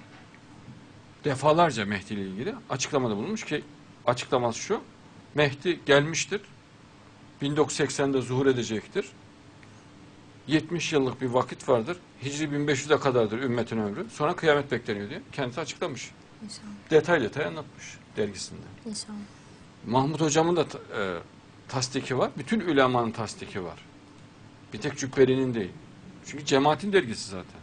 defalarca 1.25 1.85
Mehdi 1.85 2.15
ile 2.15 2.23
ilgili 2.23 2.55
açıklamada 2.71 3.17
bulunmuş 3.17 3.45
ki 3.45 3.65
açıklaması 4.07 4.59
şu. 4.59 4.81
Mehdi 5.35 5.81
gelmiştir. 5.87 6.41
1980'de 7.43 8.21
zuhur 8.23 8.47
edecektir. 8.47 9.07
70 10.47 10.93
yıllık 10.93 11.21
bir 11.21 11.27
vakit 11.27 11.69
vardır. 11.69 11.97
Hicri 12.25 12.45
1500'e 12.45 13.01
kadardır 13.01 13.39
ümmetin 13.39 13.79
ömrü. 13.79 14.07
Sonra 14.11 14.37
kıyamet 14.37 14.73
bekleniyor 14.73 15.11
diye 15.11 15.23
kendisi 15.33 15.61
açıklamış. 15.61 16.11
İnşallah. 16.45 16.91
Detay 16.91 17.21
detay 17.21 17.45
anlatmış 17.45 18.00
dergisinde. 18.17 18.61
İnşallah. 18.87 19.17
Mahmut 19.87 20.21
hocamın 20.21 20.57
da 20.57 20.63
e, 20.63 21.19
tasdiki 21.69 22.19
var. 22.19 22.31
Bütün 22.39 22.61
ulemanın 22.61 23.11
tasdiki 23.11 23.65
var. 23.65 23.85
Bir 24.73 24.81
tek 24.81 24.99
Cübbeli'nin 24.99 25.55
değil. 25.55 25.73
Çünkü 26.27 26.45
cemaatin 26.45 26.93
dergisi 26.93 27.31
zaten. 27.31 27.61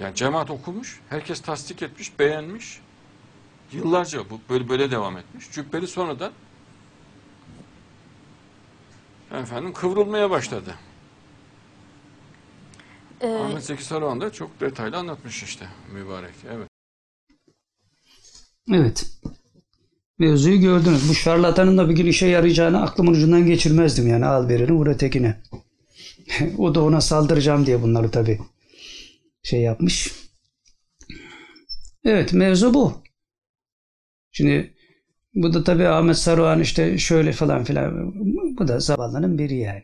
Yani 0.00 0.14
cemaat 0.14 0.50
okumuş, 0.50 1.00
herkes 1.08 1.40
tasdik 1.40 1.82
etmiş, 1.82 2.18
beğenmiş. 2.18 2.80
Yıllarca 3.72 4.30
bu 4.30 4.40
böyle 4.48 4.68
böyle 4.68 4.90
devam 4.90 5.16
etmiş. 5.18 5.50
Cübbeli 5.52 5.86
sonradan 5.86 6.32
efendim 9.32 9.72
kıvrılmaya 9.72 10.30
başladı. 10.30 10.74
Ee, 13.20 13.34
Ahmet 13.34 13.64
Zeki 13.64 13.84
Saruhan 13.84 14.20
da 14.20 14.32
çok 14.32 14.60
detaylı 14.60 14.96
anlatmış 14.96 15.42
işte 15.42 15.68
mübarek. 15.92 16.34
Evet. 16.50 16.75
Evet. 18.72 19.06
Mevzuyu 20.18 20.60
gördünüz. 20.60 21.08
Bu 21.08 21.14
şarlatanın 21.14 21.78
da 21.78 21.88
bir 21.88 21.96
gün 21.96 22.06
işe 22.06 22.26
yarayacağını 22.26 22.82
aklımın 22.82 23.12
ucundan 23.12 23.46
geçirmezdim 23.46 24.08
yani. 24.08 24.26
Al 24.26 24.48
birini 24.48 24.72
vur 24.72 24.86
ötekine. 24.86 25.42
o 26.58 26.74
da 26.74 26.82
ona 26.82 27.00
saldıracağım 27.00 27.66
diye 27.66 27.82
bunları 27.82 28.10
tabii 28.10 28.38
şey 29.42 29.60
yapmış. 29.60 30.12
Evet 32.04 32.32
mevzu 32.32 32.74
bu. 32.74 33.02
Şimdi 34.32 34.74
bu 35.34 35.54
da 35.54 35.64
tabii 35.64 35.88
Ahmet 35.88 36.16
Saruhan 36.16 36.60
işte 36.60 36.98
şöyle 36.98 37.32
falan 37.32 37.64
filan. 37.64 38.14
Bu 38.58 38.68
da 38.68 38.80
zavallının 38.80 39.38
biri 39.38 39.56
yani. 39.56 39.82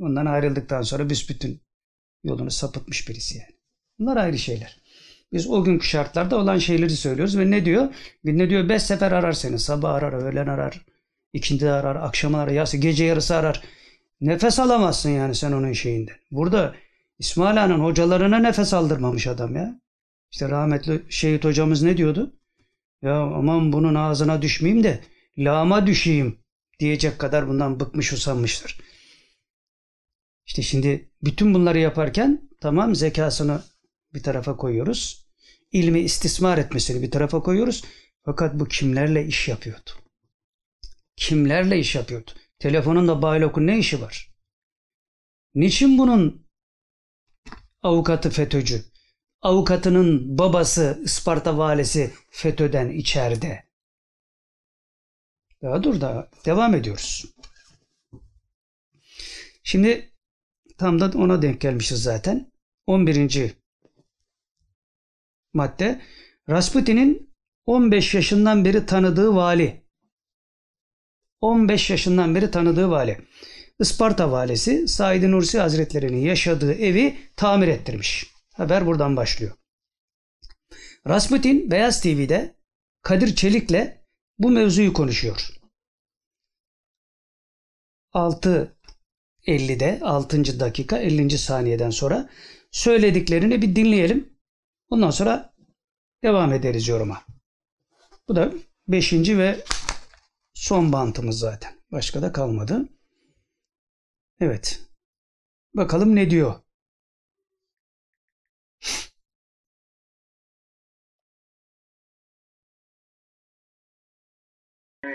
Ondan 0.00 0.26
ayrıldıktan 0.26 0.82
sonra 0.82 1.10
büsbütün 1.10 1.60
yolunu 2.24 2.50
sapıtmış 2.50 3.08
birisi 3.08 3.38
yani. 3.38 3.50
Bunlar 3.98 4.16
ayrı 4.16 4.38
şeyler. 4.38 4.82
Biz 5.32 5.50
o 5.50 5.64
günkü 5.64 5.86
şartlarda 5.86 6.36
olan 6.36 6.58
şeyleri 6.58 6.90
söylüyoruz 6.90 7.38
ve 7.38 7.50
ne 7.50 7.64
diyor? 7.64 7.94
Ne 8.24 8.50
diyor? 8.50 8.68
Beş 8.68 8.82
sefer 8.82 9.12
arar 9.12 9.32
seni. 9.32 9.58
Sabah 9.58 9.94
arar, 9.94 10.12
öğlen 10.12 10.46
arar, 10.46 10.86
ikindi 11.32 11.70
arar, 11.70 11.96
akşam 11.96 12.34
arar, 12.34 12.52
yası, 12.52 12.76
gece 12.76 13.04
yarısı 13.04 13.36
arar. 13.36 13.62
Nefes 14.20 14.58
alamazsın 14.58 15.10
yani 15.10 15.34
sen 15.34 15.52
onun 15.52 15.72
şeyinden. 15.72 16.16
Burada 16.30 16.74
İsmail 17.18 17.56
Han'ın 17.56 17.80
hocalarına 17.80 18.38
nefes 18.38 18.74
aldırmamış 18.74 19.26
adam 19.26 19.56
ya. 19.56 19.80
İşte 20.32 20.48
rahmetli 20.48 21.02
şehit 21.08 21.44
hocamız 21.44 21.82
ne 21.82 21.96
diyordu? 21.96 22.36
Ya 23.02 23.20
aman 23.20 23.72
bunun 23.72 23.94
ağzına 23.94 24.42
düşmeyeyim 24.42 24.84
de 24.84 25.00
lağma 25.38 25.86
düşeyim 25.86 26.38
diyecek 26.80 27.18
kadar 27.18 27.48
bundan 27.48 27.80
bıkmış 27.80 28.12
usanmıştır. 28.12 28.80
İşte 30.46 30.62
şimdi 30.62 31.10
bütün 31.22 31.54
bunları 31.54 31.78
yaparken 31.78 32.48
tamam 32.60 32.94
zekasını 32.94 33.62
bir 34.16 34.22
tarafa 34.22 34.56
koyuyoruz. 34.56 35.26
İlmi 35.72 36.00
istismar 36.00 36.58
etmesini 36.58 37.02
bir 37.02 37.10
tarafa 37.10 37.42
koyuyoruz. 37.42 37.84
Fakat 38.24 38.60
bu 38.60 38.68
kimlerle 38.68 39.26
iş 39.26 39.48
yapıyordu? 39.48 39.90
Kimlerle 41.16 41.78
iş 41.78 41.94
yapıyordu? 41.94 42.30
Telefonunda 42.58 43.22
Baylok'un 43.22 43.66
ne 43.66 43.78
işi 43.78 44.00
var? 44.02 44.34
Niçin 45.54 45.98
bunun 45.98 46.46
avukatı 47.82 48.30
FETÖ'cü? 48.30 48.84
Avukatının 49.42 50.38
babası 50.38 51.00
Isparta 51.04 51.58
valisi 51.58 52.14
FETÖ'den 52.30 52.90
içeride. 52.90 53.66
Daha 55.62 55.82
dur 55.82 56.00
daha 56.00 56.30
devam 56.44 56.74
ediyoruz. 56.74 57.24
Şimdi 59.62 60.12
tam 60.78 61.00
da 61.00 61.18
ona 61.18 61.42
denk 61.42 61.60
gelmişiz 61.60 62.02
zaten. 62.02 62.52
11 62.86 63.16
madde 65.56 66.00
Rasputin'in 66.48 67.30
15 67.66 68.14
yaşından 68.14 68.64
beri 68.64 68.86
tanıdığı 68.86 69.34
vali. 69.34 69.86
15 71.40 71.90
yaşından 71.90 72.34
beri 72.34 72.50
tanıdığı 72.50 72.90
vali. 72.90 73.18
Isparta 73.80 74.30
valisi 74.30 74.88
Said 74.88 75.22
Nursi 75.22 75.58
Hazretleri'nin 75.58 76.20
yaşadığı 76.20 76.72
evi 76.72 77.16
tamir 77.36 77.68
ettirmiş. 77.68 78.26
Haber 78.52 78.86
buradan 78.86 79.16
başlıyor. 79.16 79.52
Rasputin 81.08 81.70
Beyaz 81.70 82.02
TV'de 82.02 82.56
Kadir 83.02 83.34
Çelik'le 83.34 83.92
bu 84.38 84.50
mevzuyu 84.50 84.92
konuşuyor. 84.92 85.50
6.50'de 88.14 90.00
6. 90.02 90.60
dakika 90.60 90.98
50. 90.98 91.38
saniyeden 91.38 91.90
sonra 91.90 92.28
söylediklerini 92.70 93.62
bir 93.62 93.76
dinleyelim. 93.76 94.35
Ondan 94.88 95.10
sonra 95.10 95.54
devam 96.22 96.52
ederiz 96.52 96.88
yoruma. 96.88 97.22
Bu 98.28 98.36
da 98.36 98.52
beşinci 98.88 99.38
ve 99.38 99.64
son 100.54 100.92
bantımız 100.92 101.38
zaten. 101.38 101.72
Başka 101.92 102.22
da 102.22 102.32
kalmadı. 102.32 102.88
Evet. 104.40 104.82
Bakalım 105.74 106.16
ne 106.16 106.30
diyor. 106.30 106.54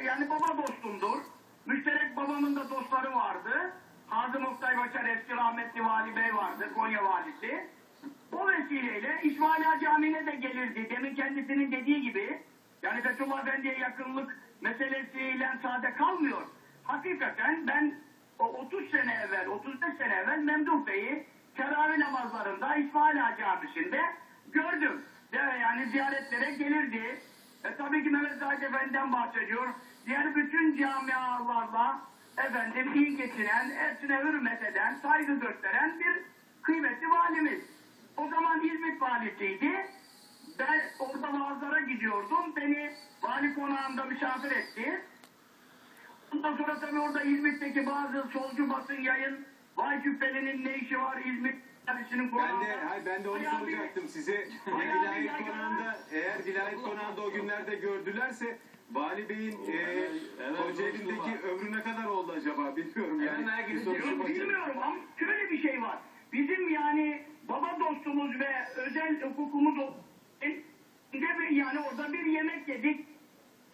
Yani 0.05 0.29
baba 0.29 0.67
dostumdur. 0.67 1.21
Müşterek 1.65 2.17
babamın 2.17 2.55
da 2.55 2.69
dostları 2.69 3.15
vardı. 3.15 3.73
Hazım 4.07 4.45
Oktay 4.45 4.77
Başar 4.77 5.05
eski 5.05 5.35
rahmetli 5.35 5.85
Vali 5.85 6.15
Bey 6.15 6.35
vardı, 6.35 6.73
Konya 6.75 7.03
valisi. 7.03 7.69
O 8.31 8.47
vesileyle 8.47 9.19
İsmaila 9.23 9.79
Camii'ne 9.79 10.25
de 10.25 10.35
gelirdi. 10.35 10.87
Demin 10.89 11.15
kendisinin 11.15 11.71
dediği 11.71 12.01
gibi. 12.01 12.41
Yani 12.81 13.01
Fethullah 13.01 13.47
Efendi'ye 13.47 13.77
yakınlık 13.77 14.37
meselesiyle 14.61 15.49
sade 15.61 15.93
kalmıyor. 15.93 16.41
Hakikaten 16.83 17.67
ben 17.67 17.95
o 18.39 18.45
30 18.45 18.91
sene 18.91 19.13
evvel, 19.13 19.47
35 19.47 19.97
sene 19.97 20.13
evvel 20.13 20.39
Memduh 20.39 20.87
Bey'i 20.87 21.25
teravih 21.55 21.97
namazlarında 21.97 22.75
İsmaila 22.75 23.37
Camisi'nde 23.37 24.01
gördüm. 24.51 25.01
Yani 25.61 25.89
ziyaretlere 25.89 26.51
gelirdi. 26.51 27.21
E 27.63 27.75
tabii 27.77 28.03
ki 28.03 28.09
Mehmet 28.09 28.39
Zahid 28.39 28.61
Efendi'den 28.61 29.11
bahsediyor. 29.11 29.67
Diğer 30.05 30.35
bütün 30.35 30.77
camialarla 30.77 32.01
efendim 32.37 32.93
iyi 32.93 33.17
geçinen, 33.17 33.69
hepsine 33.69 34.17
hürmet 34.17 34.63
eden, 34.63 34.95
saygı 35.01 35.39
gösteren 35.39 35.99
bir 35.99 36.23
kıymetli 36.61 37.09
valimiz. 37.09 37.61
O 38.21 38.27
zaman 38.27 38.63
İzmit 38.65 39.01
valisiydi. 39.01 39.71
Ben 40.59 40.81
orada 40.99 41.39
vaazlara 41.39 41.79
gidiyordum. 41.79 42.55
Beni 42.55 42.91
vali 43.21 43.53
konağında 43.53 44.05
misafir 44.05 44.51
etti. 44.51 45.01
Ondan 46.33 46.55
sonra 46.57 46.79
tabii 46.79 46.99
orada 46.99 47.21
İzmit'teki 47.23 47.85
bazı 47.85 48.27
solcu 48.33 48.69
basın 48.69 49.01
yayın 49.01 49.45
Vay 49.77 50.01
Küppeli'nin 50.03 50.65
ne 50.65 50.75
işi 50.77 50.99
var 50.99 51.17
İzmit 51.25 51.55
valisinin 51.87 52.29
konağında. 52.29 52.61
Ben 52.61 52.69
de, 52.69 52.83
hayır, 52.89 53.05
ben 53.05 53.23
de 53.23 53.29
onu 53.29 53.39
Bayağı 53.39 53.67
bir- 53.67 53.73
soracaktım 53.73 54.07
size. 54.07 54.33
Ya 54.33 54.47
bir 54.67 55.01
Vilayet 55.01 55.37
konağında, 55.37 55.97
eğer 56.11 56.45
vilayet 56.45 56.81
konağında 56.81 57.21
o 57.21 57.31
günlerde 57.31 57.75
gördülerse 57.75 58.57
Vali 58.91 59.29
Bey'in 59.29 59.51
e, 59.51 60.07
Kocaeli'ndeki 60.57 61.47
ömrü 61.47 61.71
ne 61.71 61.83
kadar 61.83 62.05
oldu 62.05 62.31
acaba 62.31 62.75
bilmiyorum 62.75 63.21
yani. 63.21 63.67
Bir 63.69 63.83
soruşturma 63.83 64.27
Bilmiyorum, 64.27 64.27
bilmiyorum 64.27 64.77
ama 64.83 64.95
şöyle 65.19 65.49
bir 65.51 65.61
şey 65.61 65.81
var. 65.81 65.97
Bizim 66.33 66.69
yani 66.69 67.30
baba 67.51 67.79
dostumuz 67.79 68.39
ve 68.39 68.67
özel 68.75 69.21
hukukumuz 69.21 69.75
bir- 70.41 71.49
yani 71.51 71.79
orada 71.79 72.13
bir 72.13 72.25
yemek 72.25 72.67
yedik. 72.67 73.07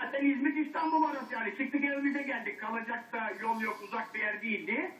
Zaten 0.01 0.25
İzmit 0.25 0.67
İstanbul 0.67 1.03
arası 1.03 1.33
yani 1.33 1.57
çıktık 1.57 1.83
evimize 1.83 2.21
geldik. 2.21 2.59
Kalacak 2.59 3.13
da 3.13 3.31
yol 3.41 3.61
yok 3.61 3.79
uzak 3.87 4.13
bir 4.13 4.19
yer 4.19 4.41
değildi. 4.41 4.91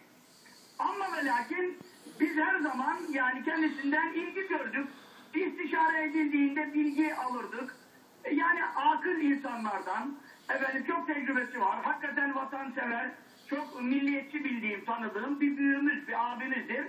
Ama 0.80 1.06
ve 1.18 1.26
lakin 1.26 1.78
biz 2.20 2.38
her 2.38 2.60
zaman 2.60 2.98
yani 3.12 3.44
kendisinden 3.44 4.14
ilgi 4.14 4.48
gördük. 4.48 4.88
İstişare 5.34 6.04
edildiğinde 6.04 6.74
bilgi 6.74 7.16
alırdık. 7.16 7.76
E, 8.24 8.34
Yani 8.36 8.64
akıl 8.66 9.20
insanlardan 9.20 10.16
efendim 10.50 10.84
çok 10.88 11.08
tecrübesi 11.08 11.62
var. 11.62 11.84
Hakikaten 11.84 12.36
vatansever, 12.36 13.12
çok 13.50 13.82
milliyetçi 13.82 14.44
bildiğim, 14.44 14.86
tanıdığım 14.86 15.40
bir 15.42 15.58
büyüğümüz, 15.58 16.08
bir 16.08 16.32
abimizdir. 16.32 16.86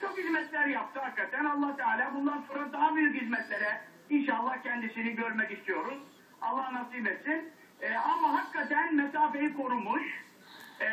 Çok 0.00 0.18
hizmetler 0.18 0.66
yaptı 0.66 1.00
hakikaten. 1.00 1.44
Allah 1.44 1.76
Teala 1.76 2.14
bundan 2.14 2.44
sonra 2.48 2.72
daha 2.72 2.96
büyük 2.96 3.22
hizmetlere 3.22 3.80
inşallah 4.10 4.62
kendisini 4.62 5.14
görmek 5.14 5.50
istiyoruz. 5.50 5.98
Allah 6.40 6.74
nasip 6.74 7.06
etsin. 7.06 7.50
E, 7.80 7.94
ama 7.94 8.38
hakikaten 8.38 8.94
mesafeyi 8.94 9.56
korumuş. 9.56 10.02
E, 10.80 10.88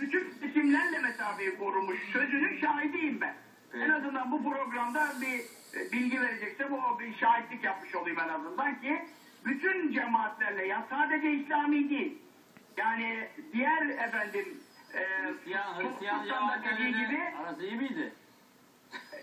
bütün 0.00 0.34
isimlerle 0.48 0.98
mesafeyi 0.98 1.58
korumuş. 1.58 1.98
Sözünün 2.12 2.60
şahidiyim 2.60 3.20
ben. 3.20 3.34
En 3.74 3.90
azından 3.90 4.32
bu 4.32 4.50
programda 4.50 5.12
bir 5.20 5.38
e, 5.80 5.92
bilgi 5.92 6.20
vereceksem 6.20 6.72
o 6.72 6.98
bir 6.98 7.14
şahitlik 7.14 7.64
yapmış 7.64 7.94
olayım 7.94 8.18
en 8.20 8.28
azından 8.28 8.80
ki 8.80 9.02
bütün 9.44 9.92
cemaatlerle 9.92 10.66
ya 10.66 10.86
sadece 10.90 11.32
İslami 11.32 11.90
değil. 11.90 12.18
Yani 12.76 13.28
diğer 13.52 13.86
efendim 13.88 14.60
e, 14.94 15.00
Sultan 16.22 16.48
da 16.48 16.60
dediği 16.70 16.88
gibi 16.88 17.22
Arası 17.42 17.66
iyi 17.66 17.76
miydi? 17.76 18.12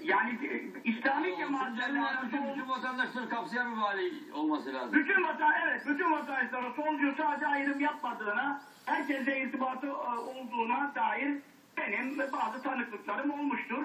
Yani 0.03 0.29
e, 0.47 0.79
İslami 0.89 1.37
cemaatlerle 1.37 2.01
arası 2.01 2.25
Bütün, 2.25 2.69
vatandaşları 2.69 3.29
kapsayan 3.29 3.75
bir 3.75 3.81
vali 3.81 4.33
olması 4.33 4.73
lazım. 4.73 4.93
bütün 4.93 5.23
vatan 5.23 5.53
evet 5.67 5.81
bütün 5.87 6.11
vatandaşlara 6.11 6.71
solcu 6.71 7.15
sağcı 7.17 7.47
ayrım 7.47 7.79
yapmadığına 7.79 8.61
herkese 8.85 9.39
irtibatı 9.41 9.87
e, 9.87 9.91
olduğuna 10.17 10.91
dair 10.95 11.37
benim 11.77 12.17
bazı 12.19 12.61
tanıklıklarım 12.63 13.31
olmuştur. 13.31 13.83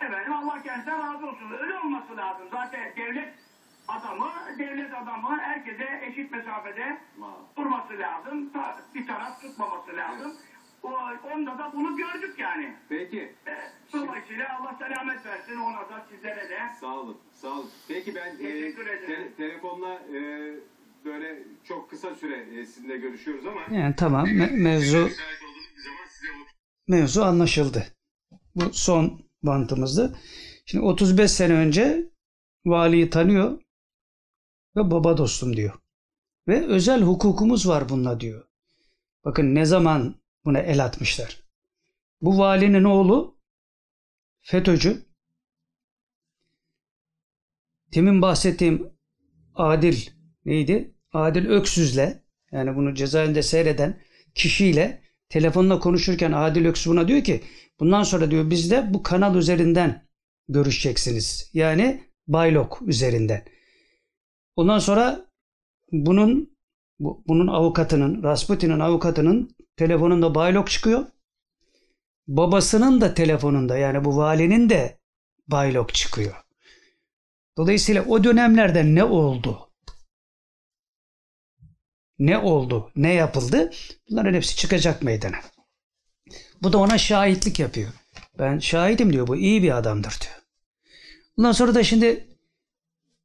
Efendim 0.00 0.32
Allah 0.32 0.62
kendisinden 0.62 1.14
razı 1.14 1.26
olsun. 1.26 1.52
Öyle 1.60 1.78
olması 1.78 2.16
lazım. 2.16 2.46
Zaten 2.50 2.92
devlet 2.96 3.34
adamı, 3.88 4.30
devlet 4.58 4.94
adamı 4.94 5.38
herkese 5.40 6.00
eşit 6.02 6.30
mesafede 6.32 6.98
durması 7.56 7.98
lazım. 7.98 8.50
Bir 8.94 9.06
taraf 9.06 9.40
tutmaması 9.40 9.96
lazım. 9.96 10.32
O, 10.86 11.28
onda 11.34 11.58
da 11.58 11.72
bunu 11.76 11.96
gördük 11.96 12.38
yani. 12.38 12.76
Peki. 12.88 13.34
Dolayısıyla 13.92 14.44
Allah 14.60 14.76
selamet 14.78 15.26
versin 15.26 15.56
ona 15.56 15.80
da 15.90 16.06
sizlere 16.10 16.50
de. 16.50 16.58
Sağ 16.80 17.00
olun, 17.00 17.18
sağ 17.32 17.48
olun. 17.48 17.70
Peki 17.88 18.14
ben 18.14 18.34
e, 18.34 18.36
Teşekkür 18.38 18.86
ederim. 18.86 19.06
te- 19.06 19.34
telefonla 19.36 19.94
e, 19.94 20.20
böyle 21.04 21.42
çok 21.64 21.90
kısa 21.90 22.14
süre 22.14 22.60
e, 22.60 22.66
sizinle 22.66 22.96
görüşüyoruz 22.96 23.46
ama 23.46 23.60
Yani 23.78 23.94
tamam 23.96 24.26
me- 24.26 24.62
mevzu 24.62 25.08
mevzu 26.88 27.22
anlaşıldı. 27.22 27.86
Bu 28.54 28.72
son 28.72 29.20
bantımızdı. 29.42 30.18
Şimdi 30.66 30.84
35 30.84 31.30
sene 31.30 31.52
önce 31.54 32.10
valiyi 32.66 33.10
tanıyor 33.10 33.60
ve 34.76 34.90
baba 34.90 35.16
dostum 35.18 35.56
diyor. 35.56 35.74
Ve 36.48 36.64
özel 36.66 37.02
hukukumuz 37.02 37.68
var 37.68 37.88
bununla 37.88 38.20
diyor. 38.20 38.44
Bakın 39.24 39.54
ne 39.54 39.64
zaman 39.66 40.14
buna 40.46 40.58
el 40.58 40.84
atmışlar. 40.84 41.42
Bu 42.20 42.38
valinin 42.38 42.84
oğlu 42.84 43.38
FETÖ'cü. 44.40 45.06
Demin 47.94 48.22
bahsettiğim 48.22 48.92
Adil 49.54 49.96
neydi? 50.44 50.94
Adil 51.12 51.46
Öksüz'le 51.46 52.22
yani 52.52 52.76
bunu 52.76 52.94
cezaevinde 52.94 53.42
seyreden 53.42 54.02
kişiyle 54.34 55.02
telefonla 55.28 55.78
konuşurken 55.78 56.32
Adil 56.32 56.66
Öksüz 56.66 56.92
buna 56.92 57.08
diyor 57.08 57.24
ki 57.24 57.42
bundan 57.80 58.02
sonra 58.02 58.30
diyor 58.30 58.50
bizde 58.50 58.94
bu 58.94 59.02
kanal 59.02 59.36
üzerinden 59.36 60.08
görüşeceksiniz. 60.48 61.50
Yani 61.54 62.04
Baylok 62.26 62.82
üzerinden. 62.86 63.44
Ondan 64.56 64.78
sonra 64.78 65.26
bunun 65.92 66.56
bu- 66.98 67.24
bunun 67.26 67.46
avukatının 67.46 68.22
Rasputin'in 68.22 68.78
avukatının 68.80 69.55
telefonunda 69.76 70.34
Baylok 70.34 70.70
çıkıyor. 70.70 71.06
Babasının 72.28 73.00
da 73.00 73.14
telefonunda 73.14 73.76
yani 73.76 74.04
bu 74.04 74.16
valinin 74.16 74.70
de 74.70 74.98
Baylok 75.48 75.94
çıkıyor. 75.94 76.34
Dolayısıyla 77.56 78.04
o 78.04 78.24
dönemlerde 78.24 78.84
ne 78.94 79.04
oldu? 79.04 79.70
Ne 82.18 82.38
oldu? 82.38 82.90
Ne 82.96 83.12
yapıldı? 83.14 83.70
Bunların 84.10 84.34
hepsi 84.34 84.56
çıkacak 84.56 85.02
meydana. 85.02 85.36
Bu 86.62 86.72
da 86.72 86.78
ona 86.78 86.98
şahitlik 86.98 87.58
yapıyor. 87.58 87.92
Ben 88.38 88.58
şahidim 88.58 89.12
diyor. 89.12 89.26
Bu 89.26 89.36
iyi 89.36 89.62
bir 89.62 89.76
adamdır 89.76 90.18
diyor. 90.20 90.34
Ondan 91.38 91.52
sonra 91.52 91.74
da 91.74 91.84
şimdi 91.84 92.35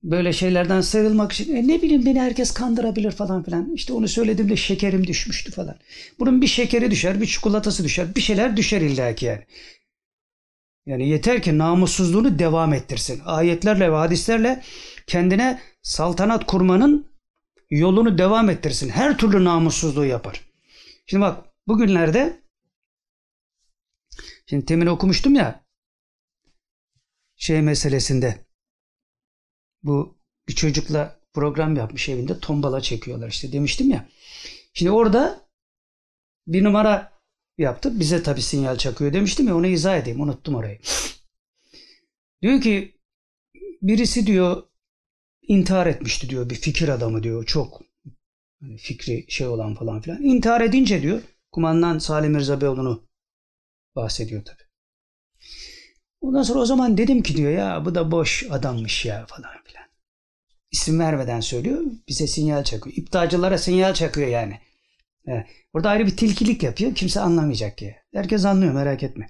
böyle 0.04 0.34
şeylerden 0.34 0.82
sıyrılmak 0.82 1.32
için 1.32 1.56
"E 1.56 1.68
ne 1.68 1.82
bileyim 1.82 2.06
beni 2.06 2.22
herkes 2.22 2.52
kandırabilir 2.52 3.12
falan 3.12 3.44
filan. 3.44 3.74
İşte 3.74 3.94
onu 3.94 4.08
söylediğimde 4.08 4.56
şekerim 4.56 5.08
düşmüştü 5.08 5.52
falan. 5.52 5.76
Bunun 6.20 6.42
bir 6.42 6.48
şekeri 6.48 6.92
düşer, 6.92 7.22
bir 7.22 7.28
çikolatası 7.28 7.84
düşer, 7.84 8.16
bir 8.16 8.22
şeyler 8.22 8.58
düşer 8.58 8.82
illaki 8.82 9.26
yani. 9.26 9.46
Yani 10.86 11.10
yeter 11.10 11.42
ki 11.42 11.58
namussuzluğunu 11.58 12.40
devam 12.40 12.74
ettirsin. 12.74 13.22
Ayetlerle 13.26 13.92
ve 13.92 13.96
hadislerle 13.96 14.64
kendine 15.08 15.60
saltanat 15.82 16.46
kurmanın 16.46 17.08
yolunu 17.70 18.18
devam 18.18 18.50
ettirsin. 18.50 18.90
Her 18.90 19.18
türlü 19.18 19.44
namussuzluğu 19.44 20.06
yapar. 20.06 20.42
Şimdi 21.06 21.22
bak 21.22 21.46
bugünlerde 21.68 22.42
şimdi 24.46 24.66
temin 24.66 24.86
okumuştum 24.88 25.36
ya 25.36 25.66
şey 27.36 27.62
meselesinde 27.62 28.46
bu 29.84 30.18
bir 30.48 30.56
çocukla 30.56 31.20
program 31.34 31.76
yapmış 31.76 32.10
evinde 32.10 32.40
tombala 32.40 32.82
çekiyorlar 32.82 33.28
işte 33.30 33.52
demiştim 33.52 33.90
ya. 33.90 34.10
Şimdi 34.74 34.92
orada 34.92 35.50
bir 36.48 36.64
numara 36.64 37.12
yaptı. 37.58 38.00
Bize 38.00 38.24
tabi 38.24 38.42
sinyal 38.42 38.78
çakıyor 38.78 39.14
demiştim 39.14 39.48
ya 39.48 39.56
onu 39.56 39.68
izah 39.68 39.98
edeyim. 39.98 40.22
Unuttum 40.22 40.56
orayı. 40.56 40.80
Diyor 42.42 42.62
ki 42.62 43.02
birisi 43.82 44.28
diyor 44.28 44.64
intihar 45.42 45.88
etmişti 45.88 46.30
diyor 46.30 46.50
bir 46.50 46.56
fikir 46.56 46.88
adamı 46.90 47.24
diyor 47.24 47.46
çok 47.46 47.82
Hani 48.62 48.78
fikri 48.78 49.26
şey 49.30 49.48
olan 49.48 49.76
falan 49.76 50.02
filan. 50.02 50.24
İntihar 50.24 50.62
edince 50.62 51.02
diyor 51.02 51.22
kumandan 51.52 51.98
Salim 51.98 52.32
Mirza 52.32 52.62
Beyoğlu'nu 52.62 53.08
bahsediyor 53.96 54.46
tabi. 54.46 54.71
Ondan 56.22 56.44
sonra 56.44 56.60
o 56.60 56.66
zaman 56.66 56.98
dedim 56.98 57.24
ki 57.24 57.38
diyor 57.38 57.52
ya 57.52 57.86
bu 57.86 57.96
da 57.96 58.12
boş 58.12 58.46
adammış 58.50 59.06
ya 59.06 59.26
falan 59.26 59.64
filan. 59.64 59.86
İsim 60.72 61.00
vermeden 61.00 61.40
söylüyor. 61.40 61.82
Bize 62.08 62.28
sinyal 62.28 62.64
çakıyor. 62.64 62.98
İptalcılara 62.98 63.58
sinyal 63.58 63.94
çakıyor 63.94 64.28
yani. 64.28 64.60
Evet. 65.28 65.48
Burada 65.74 65.90
ayrı 65.90 66.06
bir 66.06 66.18
tilkilik 66.18 66.64
yapıyor. 66.64 66.96
Kimse 66.96 67.20
anlamayacak 67.20 67.82
ya. 67.82 67.96
Herkes 68.14 68.46
anlıyor 68.46 68.74
merak 68.74 69.04
etme. 69.04 69.30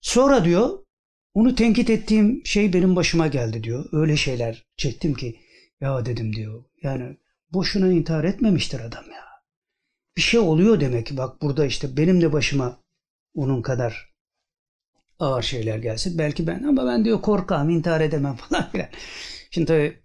Sonra 0.00 0.44
diyor 0.44 0.78
onu 1.34 1.54
tenkit 1.54 1.90
ettiğim 1.90 2.46
şey 2.46 2.72
benim 2.72 2.96
başıma 2.96 3.26
geldi 3.26 3.64
diyor. 3.64 3.84
Öyle 3.92 4.16
şeyler 4.16 4.66
çektim 4.76 5.14
ki 5.14 5.40
ya 5.80 6.06
dedim 6.06 6.32
diyor. 6.32 6.64
Yani 6.82 7.16
boşuna 7.52 7.92
intihar 7.92 8.24
etmemiştir 8.24 8.80
adam 8.80 9.04
ya. 9.10 9.24
Bir 10.16 10.22
şey 10.22 10.40
oluyor 10.40 10.80
demek 10.80 11.06
ki 11.06 11.16
bak 11.16 11.42
burada 11.42 11.66
işte 11.66 11.96
benim 11.96 12.20
de 12.20 12.32
başıma 12.32 12.80
onun 13.34 13.62
kadar 13.62 14.08
ağır 15.18 15.42
şeyler 15.42 15.78
gelsin. 15.78 16.18
Belki 16.18 16.46
ben 16.46 16.62
ama 16.62 16.86
ben 16.86 17.04
diyor 17.04 17.22
korkağım 17.22 17.70
intihar 17.70 18.00
edemem 18.00 18.36
falan 18.48 18.70
filan. 18.70 18.88
Şimdi 19.50 19.66
tabii 19.66 19.98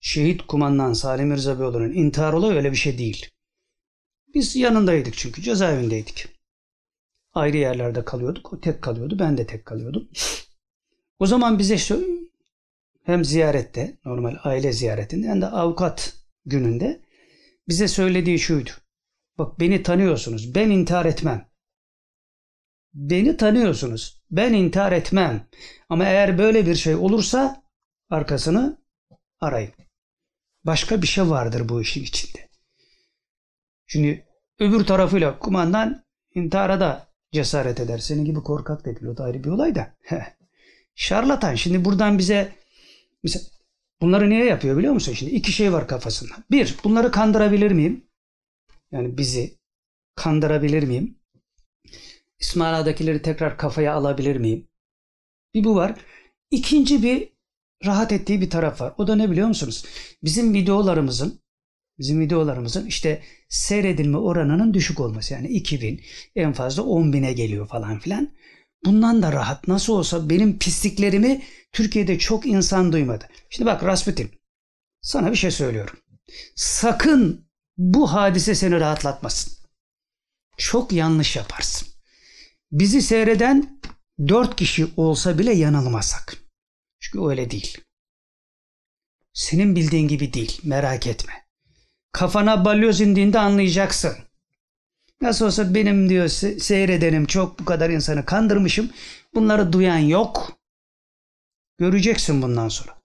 şehit 0.00 0.42
kumandan 0.42 0.92
Salim 0.92 1.28
Mirza 1.28 1.60
Beyoğlu'nun 1.60 1.92
intihar 1.92 2.32
olayı 2.32 2.54
öyle 2.54 2.72
bir 2.72 2.76
şey 2.76 2.98
değil. 2.98 3.30
Biz 4.34 4.56
yanındaydık 4.56 5.16
çünkü 5.16 5.42
cezaevindeydik. 5.42 6.28
Ayrı 7.34 7.56
yerlerde 7.56 8.04
kalıyorduk. 8.04 8.52
O 8.52 8.60
tek 8.60 8.82
kalıyordu. 8.82 9.18
Ben 9.18 9.38
de 9.38 9.46
tek 9.46 9.66
kalıyordum. 9.66 10.08
O 11.18 11.26
zaman 11.26 11.58
bize 11.58 11.78
şu 11.78 12.06
hem 13.02 13.24
ziyarette 13.24 13.98
normal 14.04 14.36
aile 14.44 14.72
ziyaretinde 14.72 15.28
hem 15.28 15.42
de 15.42 15.46
avukat 15.46 16.14
gününde 16.46 17.00
bize 17.68 17.88
söylediği 17.88 18.38
şuydu. 18.38 18.70
Bak 19.38 19.60
beni 19.60 19.82
tanıyorsunuz. 19.82 20.54
Ben 20.54 20.70
intihar 20.70 21.04
etmem. 21.04 21.49
Beni 22.94 23.36
tanıyorsunuz. 23.36 24.22
Ben 24.30 24.52
intihar 24.52 24.92
etmem. 24.92 25.46
Ama 25.88 26.04
eğer 26.04 26.38
böyle 26.38 26.66
bir 26.66 26.74
şey 26.74 26.94
olursa 26.94 27.62
arkasını 28.10 28.78
arayın. 29.40 29.72
Başka 30.64 31.02
bir 31.02 31.06
şey 31.06 31.30
vardır 31.30 31.68
bu 31.68 31.82
işin 31.82 32.02
içinde. 32.02 32.48
Şimdi 33.86 34.26
öbür 34.58 34.84
tarafıyla 34.84 35.38
kumandan 35.38 36.04
intihara 36.34 36.80
da 36.80 37.08
cesaret 37.32 37.80
eder. 37.80 37.98
Senin 37.98 38.24
gibi 38.24 38.40
korkak 38.42 38.84
da 38.84 39.24
ayrı 39.24 39.44
bir 39.44 39.48
olay 39.48 39.74
da. 39.74 39.94
Şarlatan. 40.94 41.54
Şimdi 41.54 41.84
buradan 41.84 42.18
bize 42.18 42.52
mesela 43.22 43.44
bunları 44.00 44.30
niye 44.30 44.44
yapıyor 44.44 44.76
biliyor 44.78 44.92
musun? 44.92 45.12
Şimdi 45.12 45.32
iki 45.32 45.52
şey 45.52 45.72
var 45.72 45.88
kafasında. 45.88 46.34
Bir, 46.50 46.76
bunları 46.84 47.10
kandırabilir 47.10 47.70
miyim? 47.70 48.04
Yani 48.92 49.18
bizi 49.18 49.58
kandırabilir 50.14 50.82
miyim? 50.82 51.19
İsmaila'dakileri 52.40 53.22
tekrar 53.22 53.58
kafaya 53.58 53.94
alabilir 53.94 54.36
miyim? 54.36 54.68
Bir 55.54 55.64
bu 55.64 55.76
var. 55.76 55.94
İkinci 56.50 57.02
bir 57.02 57.28
rahat 57.86 58.12
ettiği 58.12 58.40
bir 58.40 58.50
taraf 58.50 58.80
var. 58.80 58.94
O 58.98 59.06
da 59.06 59.16
ne 59.16 59.30
biliyor 59.30 59.48
musunuz? 59.48 59.84
Bizim 60.22 60.54
videolarımızın 60.54 61.40
bizim 62.00 62.20
videolarımızın 62.20 62.86
işte 62.86 63.22
seyredilme 63.48 64.16
oranının 64.16 64.74
düşük 64.74 65.00
olması. 65.00 65.34
Yani 65.34 65.48
2000 65.48 66.00
en 66.36 66.52
fazla 66.52 66.82
10 66.82 67.12
bine 67.12 67.32
geliyor 67.32 67.68
falan 67.68 67.98
filan. 67.98 68.28
Bundan 68.84 69.22
da 69.22 69.32
rahat. 69.32 69.68
Nasıl 69.68 69.92
olsa 69.92 70.30
benim 70.30 70.58
pisliklerimi 70.58 71.42
Türkiye'de 71.72 72.18
çok 72.18 72.46
insan 72.46 72.92
duymadı. 72.92 73.28
Şimdi 73.50 73.70
bak 73.70 73.84
Rasputin 73.84 74.30
sana 75.02 75.30
bir 75.30 75.36
şey 75.36 75.50
söylüyorum. 75.50 75.98
Sakın 76.56 77.46
bu 77.76 78.12
hadise 78.12 78.54
seni 78.54 78.80
rahatlatmasın. 78.80 79.52
Çok 80.56 80.92
yanlış 80.92 81.36
yaparsın. 81.36 81.88
Bizi 82.72 83.02
seyreden 83.02 83.80
dört 84.28 84.56
kişi 84.56 84.86
olsa 84.96 85.38
bile 85.38 85.52
yanılmasak. 85.54 86.36
Çünkü 87.00 87.26
öyle 87.26 87.50
değil. 87.50 87.78
Senin 89.32 89.76
bildiğin 89.76 90.08
gibi 90.08 90.32
değil. 90.32 90.60
Merak 90.64 91.06
etme. 91.06 91.32
Kafana 92.12 92.64
balyoz 92.64 93.00
indiğinde 93.00 93.38
anlayacaksın. 93.38 94.16
Nasıl 95.20 95.46
olsa 95.46 95.74
benim 95.74 96.08
diyor 96.08 96.24
se- 96.24 96.60
seyredenim 96.60 97.26
çok 97.26 97.58
bu 97.58 97.64
kadar 97.64 97.90
insanı 97.90 98.24
kandırmışım. 98.24 98.90
Bunları 99.34 99.72
duyan 99.72 99.98
yok. 99.98 100.58
Göreceksin 101.78 102.42
bundan 102.42 102.68
sonra. 102.68 103.00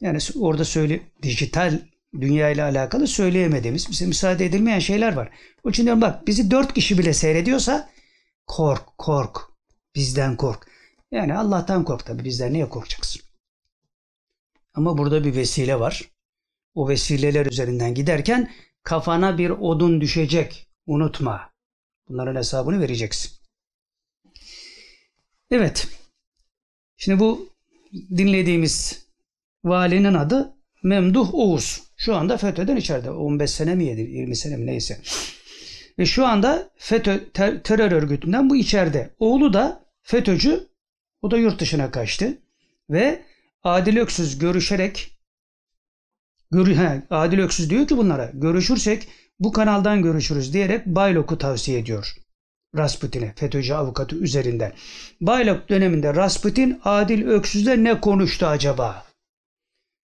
Yani 0.00 0.18
orada 0.40 0.64
söyle 0.64 1.00
dijital 1.22 1.80
dünya 2.20 2.50
ile 2.50 2.62
alakalı 2.62 3.06
söyleyemediğimiz, 3.06 3.90
bize 3.90 4.06
müsaade 4.06 4.46
edilmeyen 4.46 4.78
şeyler 4.78 5.12
var. 5.12 5.30
O 5.64 5.70
için 5.70 5.84
diyorum 5.84 6.02
bak 6.02 6.26
bizi 6.26 6.50
dört 6.50 6.74
kişi 6.74 6.98
bile 6.98 7.14
seyrediyorsa 7.14 7.90
kork, 8.48 8.98
kork. 8.98 9.36
Bizden 9.94 10.36
kork. 10.36 10.70
Yani 11.10 11.34
Allah'tan 11.34 11.84
kork 11.84 12.06
tabii. 12.06 12.24
Bizden 12.24 12.52
niye 12.52 12.68
korkacaksın? 12.68 13.22
Ama 14.74 14.98
burada 14.98 15.24
bir 15.24 15.34
vesile 15.36 15.80
var. 15.80 16.10
O 16.74 16.88
vesileler 16.88 17.46
üzerinden 17.46 17.94
giderken 17.94 18.52
kafana 18.82 19.38
bir 19.38 19.50
odun 19.50 20.00
düşecek. 20.00 20.68
Unutma. 20.86 21.50
Bunların 22.08 22.36
hesabını 22.36 22.80
vereceksin. 22.80 23.32
Evet. 25.50 25.88
Şimdi 26.96 27.20
bu 27.20 27.48
dinlediğimiz 27.90 29.06
valinin 29.64 30.14
adı 30.14 30.54
Memduh 30.82 31.34
Oğuz. 31.34 31.82
Şu 31.96 32.14
anda 32.16 32.36
FETÖ'den 32.36 32.76
içeride. 32.76 33.10
15 33.10 33.50
sene 33.50 33.74
mi 33.74 33.84
yedi, 33.84 34.00
20 34.00 34.36
sene 34.36 34.56
mi 34.56 34.66
neyse. 34.66 35.00
Ve 35.98 36.06
şu 36.06 36.26
anda 36.26 36.70
FETÖ 36.76 37.30
ter- 37.32 37.62
terör 37.62 37.92
örgütünden 37.92 38.50
bu 38.50 38.56
içeride. 38.56 39.10
Oğlu 39.18 39.52
da 39.52 39.84
FETÖ'cü. 40.02 40.68
O 41.22 41.30
da 41.30 41.36
yurt 41.36 41.60
dışına 41.60 41.90
kaçtı. 41.90 42.38
Ve 42.90 43.22
Adil 43.64 43.96
Öksüz 43.96 44.38
görüşerek 44.38 45.18
görü, 46.50 46.74
he, 46.74 47.02
Adil 47.10 47.38
Öksüz 47.38 47.70
diyor 47.70 47.86
ki 47.86 47.96
bunlara 47.96 48.30
görüşürsek 48.34 49.08
bu 49.40 49.52
kanaldan 49.52 50.02
görüşürüz 50.02 50.52
diyerek 50.52 50.86
Baylok'u 50.86 51.38
tavsiye 51.38 51.78
ediyor. 51.78 52.14
Rasputin'e 52.76 53.34
FETÖ'cü 53.36 53.74
avukatı 53.74 54.16
üzerinden. 54.16 54.72
Baylok 55.20 55.68
döneminde 55.68 56.14
Rasputin 56.14 56.80
Adil 56.84 57.26
Öksüz'le 57.26 57.76
ne 57.76 58.00
konuştu 58.00 58.46
acaba? 58.46 59.06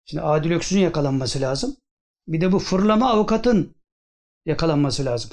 Şimdi 0.04 0.22
Adil 0.22 0.50
Öksüz'ün 0.50 0.80
yakalanması 0.80 1.40
lazım. 1.40 1.76
Bir 2.28 2.40
de 2.40 2.52
bu 2.52 2.58
fırlama 2.58 3.10
avukatın 3.10 3.74
yakalanması 4.46 5.04
lazım. 5.04 5.30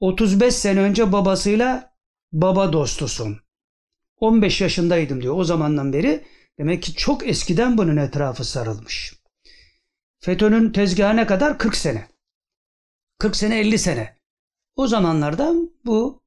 35 0.00 0.54
sene 0.54 0.80
önce 0.80 1.12
babasıyla 1.12 1.94
baba 2.32 2.72
dostusun. 2.72 3.40
15 4.16 4.60
yaşındaydım 4.60 5.22
diyor 5.22 5.36
o 5.36 5.44
zamandan 5.44 5.92
beri. 5.92 6.24
Demek 6.58 6.82
ki 6.82 6.94
çok 6.94 7.28
eskiden 7.28 7.78
bunun 7.78 7.96
etrafı 7.96 8.44
sarılmış. 8.44 9.14
FETÖ'nün 10.20 10.72
tezgahına 10.72 11.26
kadar 11.26 11.58
40 11.58 11.76
sene. 11.76 12.08
40 13.18 13.36
sene 13.36 13.58
50 13.58 13.78
sene. 13.78 14.16
O 14.76 14.86
zamanlarda 14.86 15.54
bu 15.84 16.22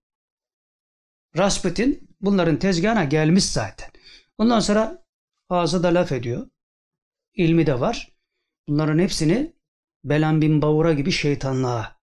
Rasputin 1.37 2.09
bunların 2.21 2.59
tezgahına 2.59 3.03
gelmiş 3.03 3.45
zaten. 3.45 3.89
Ondan 4.37 4.59
sonra 4.59 5.05
ağzı 5.49 5.83
da 5.83 5.87
laf 5.87 6.11
ediyor. 6.11 6.49
İlmi 7.33 7.65
de 7.65 7.79
var. 7.79 8.11
Bunların 8.67 8.99
hepsini 8.99 9.53
Belan 10.03 10.41
bin 10.41 10.61
Bavura 10.61 10.93
gibi 10.93 11.11
şeytanlığa 11.11 11.99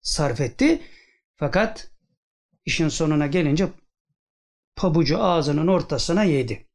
sarf 0.00 0.40
etti. 0.40 0.82
Fakat 1.42 1.90
işin 2.64 2.88
sonuna 2.88 3.26
gelince 3.26 3.68
pabucu 4.76 5.22
ağzının 5.22 5.66
ortasına 5.66 6.24
yedi. 6.24 6.66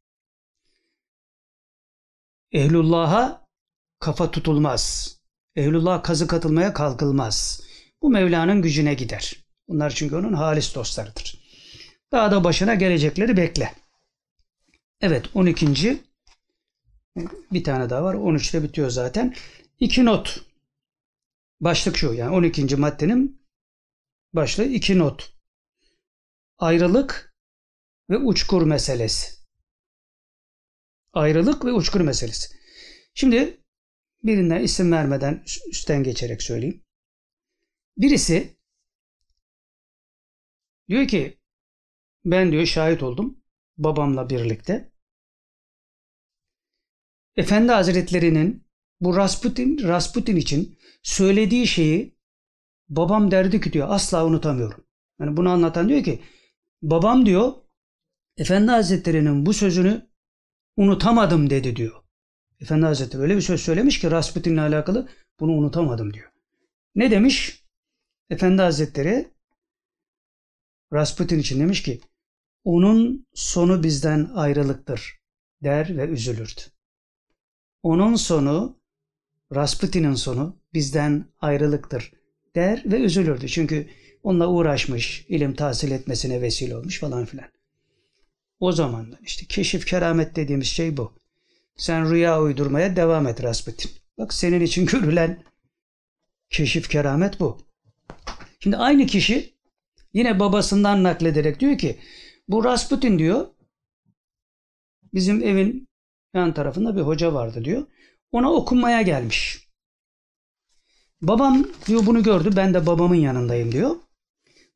Ehlullah'a 2.52 3.48
kafa 4.00 4.32
tutulmaz. 4.32 5.16
Ehlullah 5.56 6.04
kazık 6.04 6.34
atılmaya 6.34 6.74
kalkılmaz. 6.74 7.64
Bu 8.02 8.10
Mevla'nın 8.10 8.62
gücüne 8.62 8.94
gider. 8.94 9.46
Bunlar 9.68 9.90
çünkü 9.90 10.16
onun 10.16 10.34
halis 10.34 10.76
dostlarıdır. 10.76 11.40
Daha 12.12 12.32
da 12.32 12.44
başına 12.44 12.76
gelecekleri 12.76 13.38
bekle. 13.38 13.76
Evet 15.02 15.26
12. 15.34 16.04
Bir 17.52 17.64
tane 17.64 17.90
daha 17.90 18.04
var. 18.04 18.16
13'te 18.16 18.64
bitiyor 18.64 18.90
zaten. 18.90 19.36
İki 19.80 20.06
not. 20.06 20.42
Başlık 21.62 21.98
şu 21.98 22.14
yani 22.14 22.36
12. 22.36 22.76
maddenin 22.76 23.47
başlığı 24.38 24.66
iki 24.66 24.98
not. 24.98 25.34
Ayrılık 26.58 27.36
ve 28.10 28.18
uçkur 28.18 28.62
meselesi. 28.62 29.38
Ayrılık 31.14 31.66
ve 31.66 31.72
uçkur 31.72 32.02
meselesi. 32.02 32.56
Şimdi 33.14 33.64
birinden 34.24 34.64
isim 34.64 34.92
vermeden 34.92 35.44
üstten 35.70 36.04
geçerek 36.04 36.44
söyleyeyim. 36.44 36.86
Birisi 37.98 38.58
diyor 40.90 41.08
ki 41.08 41.40
ben 42.26 42.52
diyor 42.52 42.66
şahit 42.66 43.04
oldum 43.04 43.44
babamla 43.78 44.30
birlikte. 44.30 44.92
Efendi 47.36 47.72
Hazretleri'nin 47.72 48.68
bu 49.02 49.18
Rasputin, 49.18 49.84
Rasputin 49.84 50.36
için 50.36 50.80
söylediği 51.04 51.68
şeyi 51.68 52.17
babam 52.90 53.32
derdi 53.32 53.62
ki 53.62 53.74
diyor 53.74 53.88
asla 53.90 54.26
unutamıyorum. 54.26 54.86
Yani 55.20 55.38
bunu 55.38 55.50
anlatan 55.50 55.90
diyor 55.90 56.04
ki 56.04 56.22
babam 56.82 57.26
diyor 57.26 57.54
Efendi 58.38 58.72
Hazretleri'nin 58.72 59.46
bu 59.46 59.54
sözünü 59.54 60.08
unutamadım 60.78 61.50
dedi 61.50 61.76
diyor. 61.76 62.04
Efendi 62.60 62.86
Hazretleri 62.86 63.22
öyle 63.22 63.36
bir 63.36 63.42
söz 63.42 63.62
söylemiş 63.62 64.00
ki 64.00 64.12
Rasputin'le 64.12 64.58
alakalı 64.58 65.10
bunu 65.40 65.52
unutamadım 65.52 66.14
diyor. 66.14 66.32
Ne 66.96 67.12
demiş? 67.12 67.64
Efendi 68.30 68.62
Hazretleri 68.62 69.28
Rasputin 70.94 71.40
için 71.40 71.60
demiş 71.60 71.84
ki 71.84 72.02
onun 72.64 73.28
sonu 73.34 73.84
bizden 73.84 74.32
ayrılıktır 74.36 75.20
der 75.64 75.98
ve 75.98 76.08
üzülürdü. 76.08 76.62
Onun 77.84 78.16
sonu 78.16 78.80
Rasputin'in 79.56 80.14
sonu 80.14 80.62
bizden 80.74 81.26
ayrılıktır 81.40 82.12
der 82.58 82.82
ve 82.86 83.00
üzülürdü. 83.00 83.48
Çünkü 83.48 83.88
onunla 84.24 84.48
uğraşmış, 84.48 85.26
ilim 85.30 85.54
tahsil 85.54 85.92
etmesine 85.92 86.42
vesile 86.42 86.78
olmuş 86.78 87.00
falan 87.00 87.26
filan. 87.26 87.50
O 88.60 88.72
zamandan 88.72 89.20
işte 89.24 89.46
keşif 89.46 89.86
keramet 89.86 90.36
dediğimiz 90.36 90.68
şey 90.68 90.98
bu. 90.98 91.14
Sen 91.76 92.12
rüya 92.12 92.42
uydurmaya 92.42 92.96
devam 92.96 93.28
et 93.28 93.44
Rasputin. 93.44 93.92
Bak 94.18 94.34
senin 94.34 94.62
için 94.62 94.86
görülen 94.92 95.44
keşif 96.50 96.90
keramet 96.90 97.40
bu. 97.40 97.58
Şimdi 98.60 98.78
aynı 98.78 99.06
kişi 99.06 99.54
yine 100.14 100.40
babasından 100.40 101.04
naklederek 101.04 101.60
diyor 101.60 101.78
ki 101.78 101.98
bu 102.48 102.64
Rasputin 102.64 103.20
diyor 103.20 103.48
bizim 105.14 105.44
evin 105.44 105.88
yan 106.34 106.54
tarafında 106.54 106.96
bir 106.96 107.02
hoca 107.02 107.34
vardı 107.34 107.66
diyor. 107.66 107.88
Ona 108.32 108.52
okunmaya 108.52 109.02
gelmiş. 109.02 109.67
Babam 111.22 111.68
diyor 111.88 112.06
bunu 112.06 112.24
gördü. 112.24 112.50
Ben 112.56 112.74
de 112.74 112.86
babamın 112.86 113.16
yanındayım 113.16 113.72
diyor. 113.72 113.96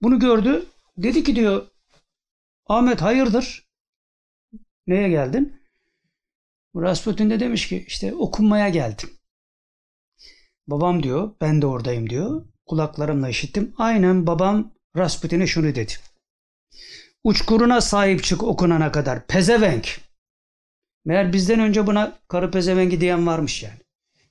Bunu 0.02 0.20
gördü. 0.20 0.66
Dedi 0.98 1.24
ki 1.24 1.36
diyor 1.36 1.68
Ahmet 2.68 3.02
hayırdır? 3.02 3.68
Neye 4.88 5.10
geldin? 5.10 5.62
Rasputin 6.76 7.30
de 7.30 7.40
demiş 7.40 7.68
ki 7.68 7.86
işte 7.88 8.16
okunmaya 8.16 8.70
geldim. 8.70 9.10
Babam 10.68 11.04
diyor 11.04 11.32
ben 11.42 11.62
de 11.62 11.66
oradayım 11.66 12.10
diyor. 12.10 12.46
Kulaklarımla 12.66 13.30
işittim. 13.30 13.74
Aynen 13.78 14.28
babam 14.28 14.72
Rasputin'e 14.98 15.48
şunu 15.48 15.76
dedi. 15.76 15.94
Uçkuruna 17.24 17.82
sahip 17.82 18.24
çık 18.24 18.44
okunana 18.44 18.92
kadar. 18.92 19.28
Pezevenk. 19.28 20.02
Meğer 21.06 21.34
bizden 21.34 21.60
önce 21.60 21.88
buna 21.88 22.20
karı 22.28 22.52
pezevengi 22.52 23.02
diyen 23.02 23.28
varmış 23.28 23.64
yani. 23.64 23.80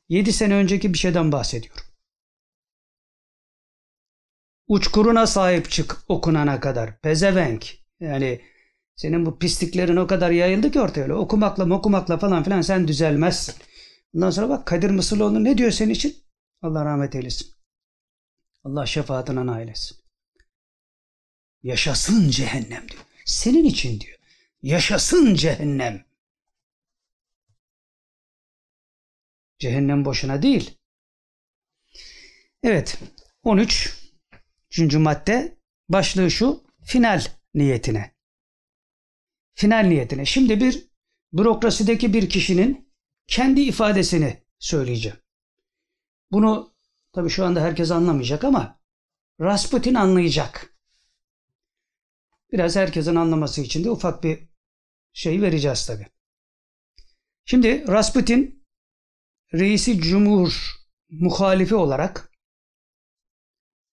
7 0.09 0.33
sene 0.33 0.55
önceki 0.55 0.93
bir 0.93 0.99
şeyden 0.99 1.33
bahsediyorum. 1.33 1.90
Uçkuruna 4.71 5.27
sahip 5.27 5.71
çık 5.71 6.05
okunana 6.09 6.61
kadar. 6.61 7.01
Pezevenk. 7.01 7.79
Yani 8.01 8.41
senin 8.97 9.27
bu 9.27 9.39
pisliklerin 9.39 9.97
o 9.97 10.07
kadar 10.07 10.31
yayıldı 10.31 10.71
ki 10.71 10.81
ortaya 10.81 11.03
öyle. 11.03 11.15
Okumakla 11.15 11.75
okumakla 11.75 12.19
falan 12.19 12.43
filan 12.43 12.61
sen 12.61 12.89
düzelmezsin. 12.89 13.55
Ondan 14.15 14.31
sonra 14.31 14.49
bak 14.49 14.67
Kadir 14.67 14.91
Mısırlıoğlu 14.91 15.45
ne 15.45 15.59
diyor 15.59 15.71
senin 15.71 15.91
için? 15.91 16.17
Allah 16.63 16.85
rahmet 16.85 17.15
eylesin. 17.15 17.55
Allah 18.65 18.87
şefaatine 18.87 19.47
nail 19.47 19.69
etsin. 19.69 19.99
Yaşasın 21.63 22.31
cehennem 22.31 22.89
diyor. 22.89 23.03
Senin 23.25 23.65
için 23.65 24.01
diyor. 24.01 24.19
Yaşasın 24.63 25.35
cehennem. 25.35 26.05
Cehennem 29.59 30.05
boşuna 30.05 30.43
değil. 30.43 30.79
Evet. 32.63 32.99
13. 33.43 34.00
Üçüncü 34.71 34.99
madde. 34.99 35.59
Başlığı 35.89 36.31
şu. 36.31 36.65
Final 36.85 37.23
niyetine. 37.55 38.15
Final 39.55 39.87
niyetine. 39.87 40.25
Şimdi 40.25 40.61
bir 40.61 40.89
bürokrasideki 41.33 42.15
bir 42.15 42.29
kişinin 42.29 42.93
kendi 43.27 43.61
ifadesini 43.61 44.43
söyleyeceğim. 44.59 45.19
Bunu 46.33 46.75
tabii 47.13 47.31
şu 47.31 47.45
anda 47.45 47.61
herkes 47.61 47.91
anlamayacak 47.91 48.45
ama 48.45 48.81
Rasputin 49.41 49.95
anlayacak. 49.95 50.75
Biraz 52.53 52.77
herkesin 52.77 53.15
anlaması 53.15 53.61
için 53.61 53.85
de 53.85 53.91
ufak 53.91 54.25
bir 54.25 54.49
şey 55.13 55.43
vereceğiz 55.43 55.87
tabii. 55.87 56.07
Şimdi 57.45 57.89
Rasputin 57.89 58.67
reisi 59.55 60.01
cumhur 60.01 60.77
muhalifi 61.11 61.75
olarak 61.75 62.30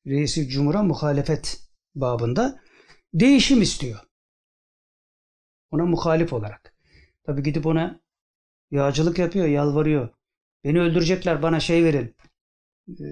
reisi 0.07 0.49
cumhura 0.49 0.83
muhalefet 0.83 1.59
babında 1.95 2.61
değişim 3.13 3.61
istiyor. 3.61 3.99
Ona 5.71 5.85
muhalif 5.85 6.33
olarak. 6.33 6.75
Tabi 7.23 7.43
gidip 7.43 7.65
ona 7.65 8.01
yağcılık 8.71 9.19
yapıyor, 9.19 9.47
yalvarıyor. 9.47 10.09
Beni 10.63 10.79
öldürecekler 10.79 11.43
bana 11.43 11.59
şey 11.59 11.83
verin. 11.83 12.15
e, 12.89 13.05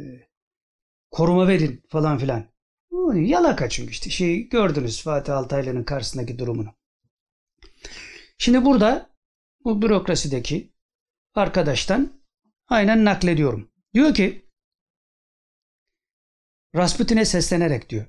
koruma 1.12 1.48
verin 1.48 1.84
falan 1.90 2.18
filan. 2.18 2.46
Yalaka 3.14 3.70
çünkü 3.70 3.92
işte. 3.92 4.10
Şey 4.10 4.50
gördünüz 4.50 5.04
Fatih 5.04 5.38
Altaylı'nın 5.38 5.84
karşısındaki 5.84 6.40
durumunu. 6.40 6.74
Şimdi 8.38 8.66
burada 8.66 9.10
bu 9.64 9.82
bürokrasideki 9.82 10.74
arkadaştan 11.34 12.22
aynen 12.68 13.06
naklediyorum. 13.06 13.72
Diyor 13.94 14.14
ki 14.14 14.45
Rasputin'e 16.76 17.26
seslenerek 17.26 17.90
diyor. 17.90 18.06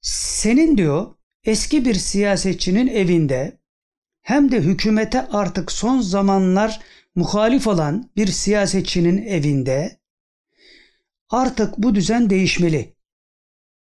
Senin 0.00 0.76
diyor 0.76 1.14
eski 1.44 1.84
bir 1.84 1.94
siyasetçinin 1.94 2.86
evinde 2.86 3.60
hem 4.22 4.52
de 4.52 4.60
hükümete 4.60 5.26
artık 5.28 5.72
son 5.72 6.00
zamanlar 6.00 6.80
muhalif 7.14 7.66
olan 7.66 8.10
bir 8.16 8.26
siyasetçinin 8.26 9.26
evinde 9.26 10.00
artık 11.30 11.78
bu 11.78 11.94
düzen 11.94 12.30
değişmeli. 12.30 12.96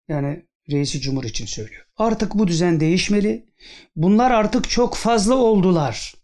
Yani 0.08 0.46
reisi 0.70 1.00
cumhur 1.00 1.24
için 1.24 1.46
söylüyor. 1.46 1.86
Artık 1.96 2.34
bu 2.34 2.48
düzen 2.48 2.80
değişmeli. 2.80 3.52
Bunlar 3.96 4.30
artık 4.30 4.70
çok 4.70 4.94
fazla 4.94 5.34
oldular. 5.34 6.14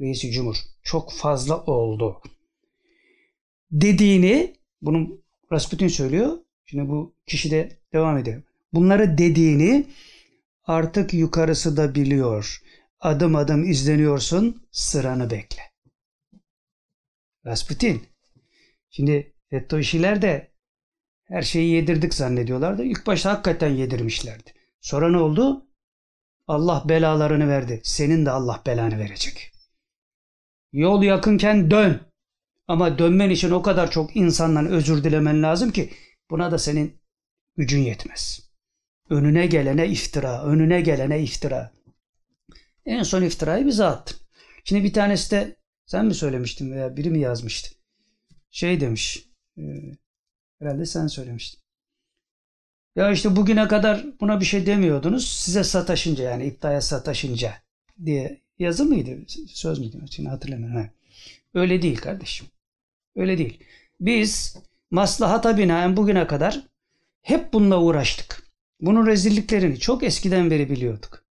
Reisi 0.00 0.30
cumhur 0.30 0.56
çok 0.82 1.12
fazla 1.12 1.64
oldu. 1.64 2.22
Dediğini 3.70 4.56
bunu 4.80 5.21
Rasputin 5.52 5.88
söylüyor. 5.88 6.38
Şimdi 6.64 6.88
bu 6.88 7.16
kişi 7.26 7.50
de 7.50 7.78
devam 7.92 8.18
ediyor. 8.18 8.42
Bunları 8.72 9.18
dediğini 9.18 9.86
artık 10.64 11.14
yukarısı 11.14 11.76
da 11.76 11.94
biliyor. 11.94 12.62
Adım 13.00 13.36
adım 13.36 13.70
izleniyorsun, 13.70 14.66
sıranı 14.70 15.30
bekle. 15.30 15.62
Rasputin. 17.46 18.02
Şimdi 18.90 19.32
FETÖ'şiler 19.50 20.22
de 20.22 20.52
her 21.24 21.42
şeyi 21.42 21.70
yedirdik 21.70 22.14
zannediyorlardı. 22.14 22.84
İlk 22.84 23.06
başta 23.06 23.32
hakikaten 23.32 23.70
yedirmişlerdi. 23.70 24.54
Sonra 24.80 25.10
ne 25.10 25.18
oldu? 25.18 25.66
Allah 26.46 26.84
belalarını 26.88 27.48
verdi. 27.48 27.80
Senin 27.84 28.26
de 28.26 28.30
Allah 28.30 28.62
belanı 28.66 28.98
verecek. 28.98 29.52
Yol 30.72 31.02
yakınken 31.02 31.70
dön. 31.70 32.11
Ama 32.72 32.98
dönmen 32.98 33.30
için 33.30 33.50
o 33.50 33.62
kadar 33.62 33.90
çok 33.90 34.16
insandan 34.16 34.66
özür 34.66 35.04
dilemen 35.04 35.42
lazım 35.42 35.70
ki 35.70 35.90
buna 36.30 36.50
da 36.50 36.58
senin 36.58 37.00
gücün 37.56 37.78
yetmez. 37.78 38.50
Önüne 39.10 39.46
gelene 39.46 39.88
iftira, 39.88 40.44
önüne 40.44 40.80
gelene 40.80 41.22
iftira. 41.22 41.72
En 42.86 43.02
son 43.02 43.22
iftirayı 43.22 43.66
bize 43.66 43.84
attın. 43.84 44.16
Şimdi 44.64 44.84
bir 44.84 44.92
tanesi 44.92 45.30
de 45.30 45.56
sen 45.86 46.06
mi 46.06 46.14
söylemiştin 46.14 46.72
veya 46.72 46.96
biri 46.96 47.10
mi 47.10 47.20
yazmıştı? 47.20 47.70
Şey 48.50 48.80
demiş. 48.80 49.28
E, 49.58 49.62
herhalde 50.58 50.86
sen 50.86 51.06
söylemiştin. 51.06 51.60
Ya 52.96 53.12
işte 53.12 53.36
bugüne 53.36 53.68
kadar 53.68 54.06
buna 54.20 54.40
bir 54.40 54.44
şey 54.44 54.66
demiyordunuz. 54.66 55.28
Size 55.28 55.64
sataşınca 55.64 56.24
yani 56.24 56.46
iddiaya 56.46 56.80
sataşınca 56.80 57.54
diye 58.04 58.40
yazı 58.58 58.84
mıydı? 58.84 59.18
Söz 59.48 59.78
müydü? 59.78 59.98
Şimdi 60.10 60.28
hatırlamıyorum. 60.28 60.76
Ha. 60.76 60.90
Öyle 61.54 61.82
değil 61.82 61.96
kardeşim. 61.96 62.46
Öyle 63.16 63.38
değil. 63.38 63.64
Biz 64.00 64.56
maslahata 64.90 65.58
binaen 65.58 65.96
bugüne 65.96 66.26
kadar 66.26 66.66
hep 67.22 67.52
bununla 67.52 67.80
uğraştık. 67.82 68.42
Bunun 68.80 69.06
rezilliklerini 69.06 69.78
çok 69.78 70.02
eskiden 70.02 70.50
beri 70.50 70.70
biliyorduk. 70.70 71.24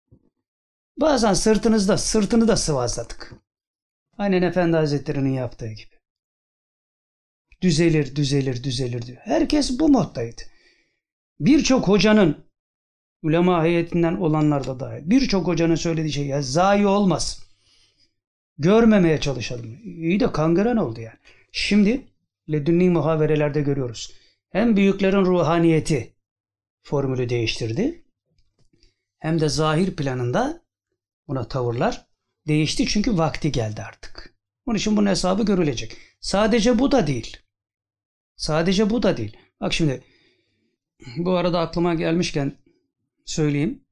Bazen 0.97 1.33
sırtınızda 1.33 1.97
sırtını 1.97 2.47
da 2.47 2.57
sıvazladık. 2.57 3.33
Aynen 4.17 4.41
Efendi 4.41 4.77
Hazretleri'nin 4.77 5.33
yaptığı 5.33 5.71
gibi. 5.71 5.91
Düzelir, 7.61 8.15
düzelir, 8.15 8.63
düzelir 8.63 9.01
diyor. 9.01 9.17
Herkes 9.21 9.79
bu 9.79 9.89
moddaydı. 9.89 10.41
Birçok 11.39 11.87
hocanın 11.87 12.45
ulema 13.23 13.63
heyetinden 13.63 14.13
olanlar 14.15 14.67
da 14.67 14.79
dahil. 14.79 15.01
Birçok 15.09 15.47
hocanın 15.47 15.75
söylediği 15.75 16.13
şey 16.13 16.25
ya 16.25 16.41
zayi 16.41 16.87
olmaz. 16.87 17.43
Görmemeye 18.57 19.19
çalışalım. 19.19 19.77
İyi 19.83 20.19
de 20.19 20.31
kangren 20.31 20.77
oldu 20.77 21.01
yani. 21.01 21.17
Şimdi 21.51 22.07
ledünni 22.51 22.89
muhaverelerde 22.89 23.61
görüyoruz. 23.61 24.13
hem 24.49 24.75
büyüklerin 24.75 25.25
ruhaniyeti 25.25 26.13
formülü 26.83 27.29
değiştirdi 27.29 28.05
hem 29.19 29.41
de 29.41 29.49
zahir 29.49 29.95
planında 29.95 30.63
buna 31.27 31.47
tavırlar 31.47 32.07
değişti 32.47 32.85
çünkü 32.85 33.17
vakti 33.17 33.51
geldi 33.51 33.81
artık. 33.81 34.35
Onun 34.65 34.77
için 34.77 34.97
bunun 34.97 35.09
hesabı 35.09 35.45
görülecek. 35.45 35.97
Sadece 36.19 36.79
bu 36.79 36.91
da 36.91 37.07
değil. 37.07 37.37
Sadece 38.35 38.89
bu 38.89 39.03
da 39.03 39.17
değil. 39.17 39.37
Bak 39.61 39.73
şimdi 39.73 40.03
bu 41.17 41.31
arada 41.31 41.59
aklıma 41.59 41.93
gelmişken 41.93 42.57
söyleyeyim. 43.25 43.85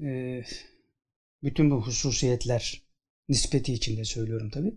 Ee, 0.00 0.44
bütün 1.42 1.70
bu 1.70 1.86
hususiyetler 1.86 2.82
nispeti 3.28 3.72
içinde 3.72 4.04
söylüyorum 4.04 4.50
tabi. 4.50 4.76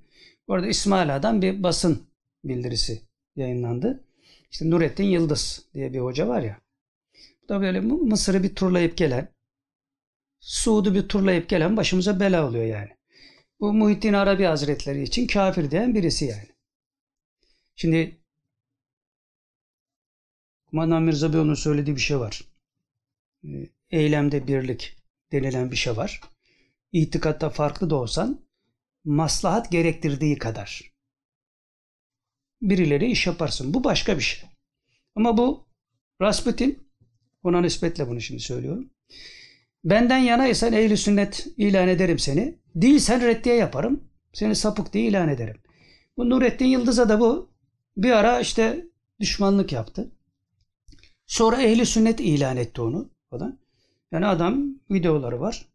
Bu 0.50 0.54
arada 0.54 0.68
İsmail 0.68 1.16
Ağa'dan 1.16 1.42
bir 1.42 1.64
basın 1.64 2.08
bildirisi 2.44 3.02
yayınlandı. 3.36 4.04
İşte 4.52 4.70
Nurettin 4.70 5.04
Yıldız 5.04 5.66
diye 5.74 5.94
bir 5.94 6.00
hoca 6.00 6.28
var 6.28 6.42
ya. 6.42 6.62
Bu 7.44 7.50
da 7.50 7.62
böyle 7.62 7.80
Mısır'ı 7.80 8.44
bir 8.44 8.56
turlayıp 8.56 8.98
gelen, 8.98 9.34
Suud'u 10.40 10.96
bir 10.96 11.08
turlayıp 11.08 11.50
gelen 11.50 11.78
başımıza 11.78 12.20
bela 12.20 12.48
oluyor 12.48 12.66
yani. 12.66 12.90
Bu 13.60 13.74
Muhittin 13.74 14.14
Arabi 14.14 14.44
Hazretleri 14.44 15.04
için 15.04 15.28
kafir 15.28 15.72
diyen 15.72 15.96
birisi 15.96 16.26
yani. 16.26 16.50
Şimdi 17.76 18.18
Kumandan 20.66 21.04
Mirza 21.04 21.34
Beyoğlu'nun 21.34 21.54
söylediği 21.54 21.96
bir 21.96 22.02
şey 22.02 22.20
var. 22.20 22.44
Ee, 23.44 23.70
Eylemde 23.92 24.48
birlik 24.48 24.98
denilen 25.32 25.72
bir 25.72 25.76
şey 25.76 25.98
var. 25.98 26.22
İtikatta 26.92 27.50
farklı 27.50 27.90
da 27.90 27.96
olsan 27.96 28.49
maslahat 29.06 29.72
gerektirdiği 29.72 30.38
kadar 30.38 30.92
birileri 32.62 33.12
iş 33.12 33.28
yaparsın. 33.28 33.74
Bu 33.74 33.84
başka 33.84 34.18
bir 34.18 34.24
şey. 34.24 34.50
Ama 35.16 35.38
bu 35.38 35.68
Rasputin 36.22 36.90
ona 37.44 37.62
nispetle 37.62 38.08
bunu 38.08 38.22
şimdi 38.22 38.42
söylüyorum. 38.42 38.90
Benden 39.84 40.18
yanaysan 40.18 40.74
ehli 40.74 40.98
sünnet 40.98 41.48
ilan 41.58 41.88
ederim 41.88 42.20
seni. 42.20 42.56
Değilsen 42.76 43.22
reddiye 43.22 43.56
yaparım. 43.56 44.04
Seni 44.34 44.56
sapık 44.56 44.94
diye 44.94 45.06
ilan 45.06 45.30
ederim. 45.30 45.58
Bu 46.18 46.30
Nurettin 46.30 46.66
Yıldız'a 46.66 47.10
da 47.10 47.20
bu 47.20 47.50
bir 47.98 48.12
ara 48.12 48.40
işte 48.40 48.86
düşmanlık 49.20 49.72
yaptı. 49.72 50.12
Sonra 51.26 51.62
ehli 51.62 51.86
sünnet 51.86 52.20
ilan 52.20 52.58
etti 52.58 52.82
onu 52.82 53.10
falan. 53.30 53.60
Yani 54.12 54.26
adam 54.26 54.66
videoları 54.92 55.40
var. 55.40 55.68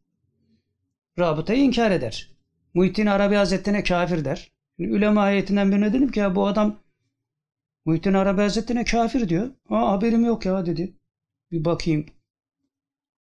Rabıtayı 1.18 1.62
inkar 1.62 1.90
eder. 1.90 2.33
Muhittin 2.74 3.06
Arabi 3.06 3.34
Hazretleri'ne 3.34 3.84
kafir 3.84 4.24
der. 4.24 4.52
Yani 4.78 4.94
ulema 4.94 5.28
heyetinden 5.30 5.72
birine 5.72 5.92
dedim 5.92 6.10
ki 6.10 6.20
ya 6.20 6.36
bu 6.36 6.46
adam 6.46 6.80
Muhittin 7.84 8.14
Arabi 8.14 8.40
Hazretleri'ne 8.40 8.84
kafir 8.84 9.28
diyor. 9.28 9.50
Aa 9.68 9.92
haberim 9.92 10.24
yok 10.24 10.46
ya 10.46 10.66
dedi. 10.66 10.94
Bir 11.52 11.64
bakayım 11.64 12.06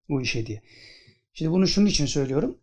bu 0.08 0.22
işe 0.22 0.46
diye. 0.46 0.62
Şimdi 1.32 1.50
bunu 1.50 1.66
şunun 1.66 1.86
için 1.86 2.06
söylüyorum. 2.06 2.58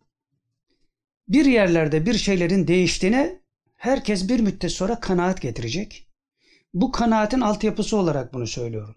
Bir 1.28 1.44
yerlerde 1.44 2.06
bir 2.06 2.14
şeylerin 2.14 2.68
değiştiğine 2.68 3.40
herkes 3.74 4.28
bir 4.28 4.40
müddet 4.40 4.72
sonra 4.72 5.00
kanaat 5.00 5.42
getirecek. 5.42 6.08
Bu 6.74 6.92
kanaatin 6.92 7.40
altyapısı 7.40 7.96
olarak 7.96 8.34
bunu 8.34 8.46
söylüyorum. 8.46 8.96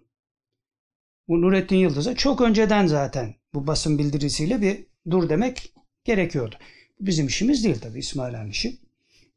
Bu 1.28 1.41
Nurettin 1.41 1.76
Yıldız'a 1.76 2.16
çok 2.16 2.41
önceden 2.41 2.88
zaten 2.88 3.36
bu 3.53 3.68
basın 3.68 3.98
bildirisiyle 3.98 4.62
bir 4.62 4.86
dur 5.12 5.30
demek 5.30 5.74
gerekiyordu. 6.03 6.56
Bizim 7.00 7.28
işimiz 7.28 7.64
değil 7.64 7.80
tabii 7.82 8.00
İsmail 8.00 8.34
Han 8.34 8.50
işi. 8.50 8.78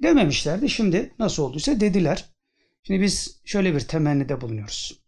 Dememişlerdi. 0.02 0.70
Şimdi 0.70 1.14
nasıl 1.18 1.42
olduysa 1.42 1.80
dediler. 1.80 2.24
Şimdi 2.82 3.00
biz 3.00 3.40
şöyle 3.44 3.74
bir 3.74 3.80
temennide 3.80 4.40
bulunuyoruz. 4.40 5.00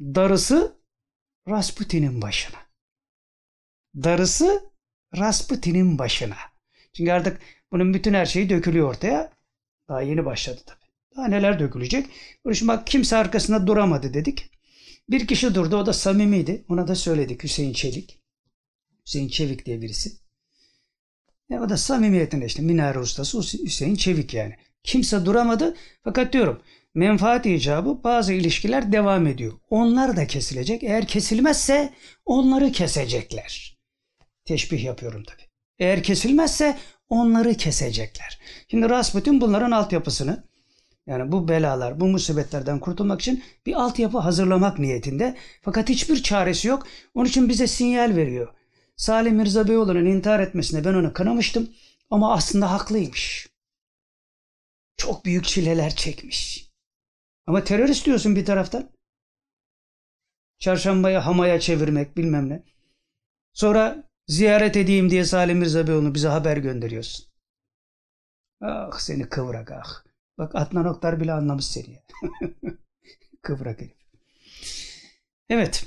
Darısı 0.00 0.76
Rasputin'in 1.48 2.22
başına. 2.22 2.58
Darısı 3.96 4.70
Rasputin'in 5.16 5.98
başına. 5.98 6.36
Çünkü 6.92 7.12
artık 7.12 7.40
bunun 7.72 7.94
bütün 7.94 8.14
her 8.14 8.26
şeyi 8.26 8.50
dökülüyor 8.50 8.88
ortaya. 8.88 9.32
Daha 9.88 10.02
yeni 10.02 10.24
başladı 10.24 10.60
tabii. 10.66 10.86
Daha 11.16 11.28
neler 11.28 11.58
dökülecek. 11.58 12.06
İçin 12.50 12.68
bak 12.68 12.86
kimse 12.86 13.16
arkasında 13.16 13.66
duramadı 13.66 14.14
dedik. 14.14 14.50
Bir 15.10 15.26
kişi 15.26 15.54
durdu. 15.54 15.76
O 15.76 15.86
da 15.86 15.92
samimiydi. 15.92 16.64
Ona 16.68 16.88
da 16.88 16.94
söyledik 16.94 17.42
Hüseyin 17.42 17.72
Çelik. 17.72 18.20
Hüseyin 19.06 19.28
Çevik 19.28 19.66
diye 19.66 19.82
birisi. 19.82 20.25
Ya 21.48 21.62
o 21.62 21.68
da 21.68 21.76
samimiyetinde 21.76 22.46
işte 22.46 22.62
minare 22.62 22.98
ustası 22.98 23.38
Hüseyin 23.38 23.94
Çevik 23.94 24.34
yani. 24.34 24.56
Kimse 24.82 25.24
duramadı. 25.24 25.76
Fakat 26.04 26.32
diyorum 26.32 26.62
menfaat 26.94 27.46
icabı 27.46 28.04
bazı 28.04 28.32
ilişkiler 28.32 28.92
devam 28.92 29.26
ediyor. 29.26 29.52
Onlar 29.70 30.16
da 30.16 30.26
kesilecek. 30.26 30.82
Eğer 30.82 31.06
kesilmezse 31.06 31.92
onları 32.24 32.72
kesecekler. 32.72 33.78
Teşbih 34.44 34.84
yapıyorum 34.84 35.24
tabi. 35.24 35.42
Eğer 35.78 36.02
kesilmezse 36.02 36.78
onları 37.08 37.54
kesecekler. 37.54 38.38
Şimdi 38.70 38.90
Rasputin 38.90 39.40
bunların 39.40 39.70
altyapısını 39.70 40.44
yani 41.06 41.32
bu 41.32 41.48
belalar, 41.48 42.00
bu 42.00 42.06
musibetlerden 42.06 42.80
kurtulmak 42.80 43.20
için 43.20 43.44
bir 43.66 43.72
altyapı 43.72 44.18
hazırlamak 44.18 44.78
niyetinde. 44.78 45.36
Fakat 45.62 45.88
hiçbir 45.88 46.22
çaresi 46.22 46.68
yok. 46.68 46.86
Onun 47.14 47.28
için 47.28 47.48
bize 47.48 47.66
sinyal 47.66 48.16
veriyor. 48.16 48.48
Salih 48.96 49.32
Mirza 49.32 49.68
Beyoğlu'nun 49.68 50.06
intihar 50.06 50.40
etmesine 50.40 50.84
ben 50.84 50.94
onu 50.94 51.12
kınamıştım. 51.12 51.70
Ama 52.10 52.32
aslında 52.32 52.70
haklıymış. 52.70 53.48
Çok 54.96 55.24
büyük 55.24 55.44
çileler 55.44 55.96
çekmiş. 55.96 56.70
Ama 57.46 57.64
terörist 57.64 58.06
diyorsun 58.06 58.36
bir 58.36 58.44
taraftan. 58.44 58.90
Çarşambaya 60.58 61.26
hamaya 61.26 61.60
çevirmek 61.60 62.16
bilmem 62.16 62.48
ne. 62.48 62.62
Sonra 63.52 64.04
ziyaret 64.28 64.76
edeyim 64.76 65.10
diye 65.10 65.24
Salih 65.24 65.54
Mirza 65.54 65.86
Beyoğlu'nu 65.86 66.14
bize 66.14 66.28
haber 66.28 66.56
gönderiyorsun. 66.56 67.26
Ah 68.60 68.98
seni 68.98 69.28
kıvrak 69.28 69.70
ah. 69.70 70.04
Bak 70.38 70.54
Adnan 70.54 70.86
Oktar 70.86 71.20
bile 71.20 71.32
anlamış 71.32 71.66
seni. 71.66 72.02
kıvrak 73.42 73.80
herif. 73.80 73.96
Evet. 75.48 75.86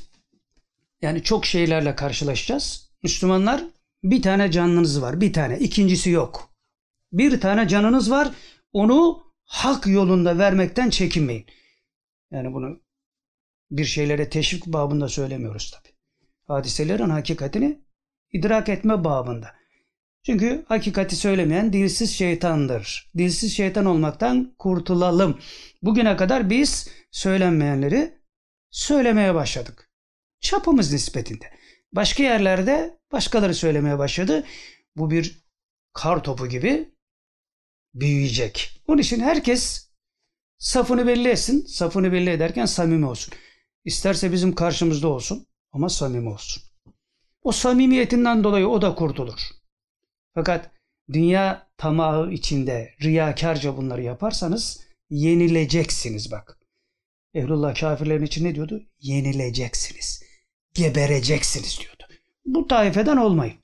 Yani 1.01 1.23
çok 1.23 1.45
şeylerle 1.45 1.95
karşılaşacağız. 1.95 2.88
Müslümanlar 3.03 3.63
bir 4.03 4.21
tane 4.21 4.51
canınız 4.51 5.01
var. 5.01 5.21
Bir 5.21 5.33
tane. 5.33 5.59
İkincisi 5.59 6.09
yok. 6.09 6.49
Bir 7.11 7.41
tane 7.41 7.67
canınız 7.67 8.11
var. 8.11 8.31
Onu 8.73 9.23
hak 9.45 9.87
yolunda 9.87 10.37
vermekten 10.37 10.89
çekinmeyin. 10.89 11.45
Yani 12.31 12.53
bunu 12.53 12.79
bir 13.71 13.85
şeylere 13.85 14.29
teşvik 14.29 14.65
babında 14.65 15.07
söylemiyoruz 15.07 15.71
tabi. 15.71 15.93
Hadiselerin 16.47 17.09
hakikatini 17.09 17.79
idrak 18.31 18.69
etme 18.69 19.03
babında. 19.03 19.59
Çünkü 20.23 20.65
hakikati 20.67 21.15
söylemeyen 21.15 21.73
dilsiz 21.73 22.11
şeytandır. 22.11 23.11
Dilsiz 23.17 23.55
şeytan 23.55 23.85
olmaktan 23.85 24.55
kurtulalım. 24.59 25.39
Bugüne 25.83 26.17
kadar 26.17 26.49
biz 26.49 26.89
söylenmeyenleri 27.11 28.19
söylemeye 28.71 29.35
başladık. 29.35 29.89
Çapımız 30.39 30.93
nispetinde. 30.93 31.58
Başka 31.93 32.23
yerlerde 32.23 32.99
başkaları 33.11 33.55
söylemeye 33.55 33.97
başladı. 33.97 34.45
Bu 34.95 35.11
bir 35.11 35.43
kar 35.93 36.23
topu 36.23 36.47
gibi 36.47 36.89
büyüyecek. 37.93 38.81
Onun 38.87 38.97
için 38.97 39.19
herkes 39.19 39.89
safını 40.57 41.07
belli 41.07 41.27
etsin. 41.27 41.65
Safını 41.65 42.11
belli 42.11 42.29
ederken 42.29 42.65
samimi 42.65 43.05
olsun. 43.05 43.33
İsterse 43.85 44.31
bizim 44.31 44.55
karşımızda 44.55 45.07
olsun 45.07 45.47
ama 45.71 45.89
samimi 45.89 46.29
olsun. 46.29 46.63
O 47.43 47.51
samimiyetinden 47.51 48.43
dolayı 48.43 48.67
o 48.67 48.81
da 48.81 48.95
kurtulur. 48.95 49.39
Fakat 50.35 50.71
dünya 51.13 51.71
tamahı 51.77 52.31
içinde 52.31 52.95
riyakarca 53.01 53.77
bunları 53.77 54.03
yaparsanız 54.03 54.81
yenileceksiniz 55.09 56.31
bak. 56.31 56.59
Ehlullah 57.33 57.75
kafirlerin 57.75 58.23
için 58.23 58.45
ne 58.45 58.55
diyordu? 58.55 58.83
Yenileceksiniz. 58.99 60.28
Gebereceksiniz 60.73 61.79
diyordu. 61.79 62.03
Bu 62.45 62.67
taifeden 62.67 63.17
olmayın. 63.17 63.55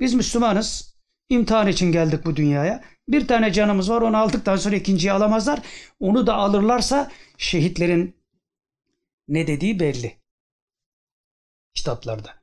Biz 0.00 0.14
Müslümanız. 0.14 0.98
İmtihan 1.28 1.68
için 1.68 1.92
geldik 1.92 2.24
bu 2.24 2.36
dünyaya. 2.36 2.84
Bir 3.08 3.28
tane 3.28 3.52
canımız 3.52 3.90
var 3.90 4.02
onu 4.02 4.16
aldıktan 4.16 4.56
sonra 4.56 4.76
ikinciyi 4.76 5.12
alamazlar. 5.12 5.62
Onu 6.00 6.26
da 6.26 6.34
alırlarsa 6.34 7.10
şehitlerin 7.38 8.16
ne 9.28 9.46
dediği 9.46 9.80
belli. 9.80 10.16
Kitaplarda. 11.74 12.34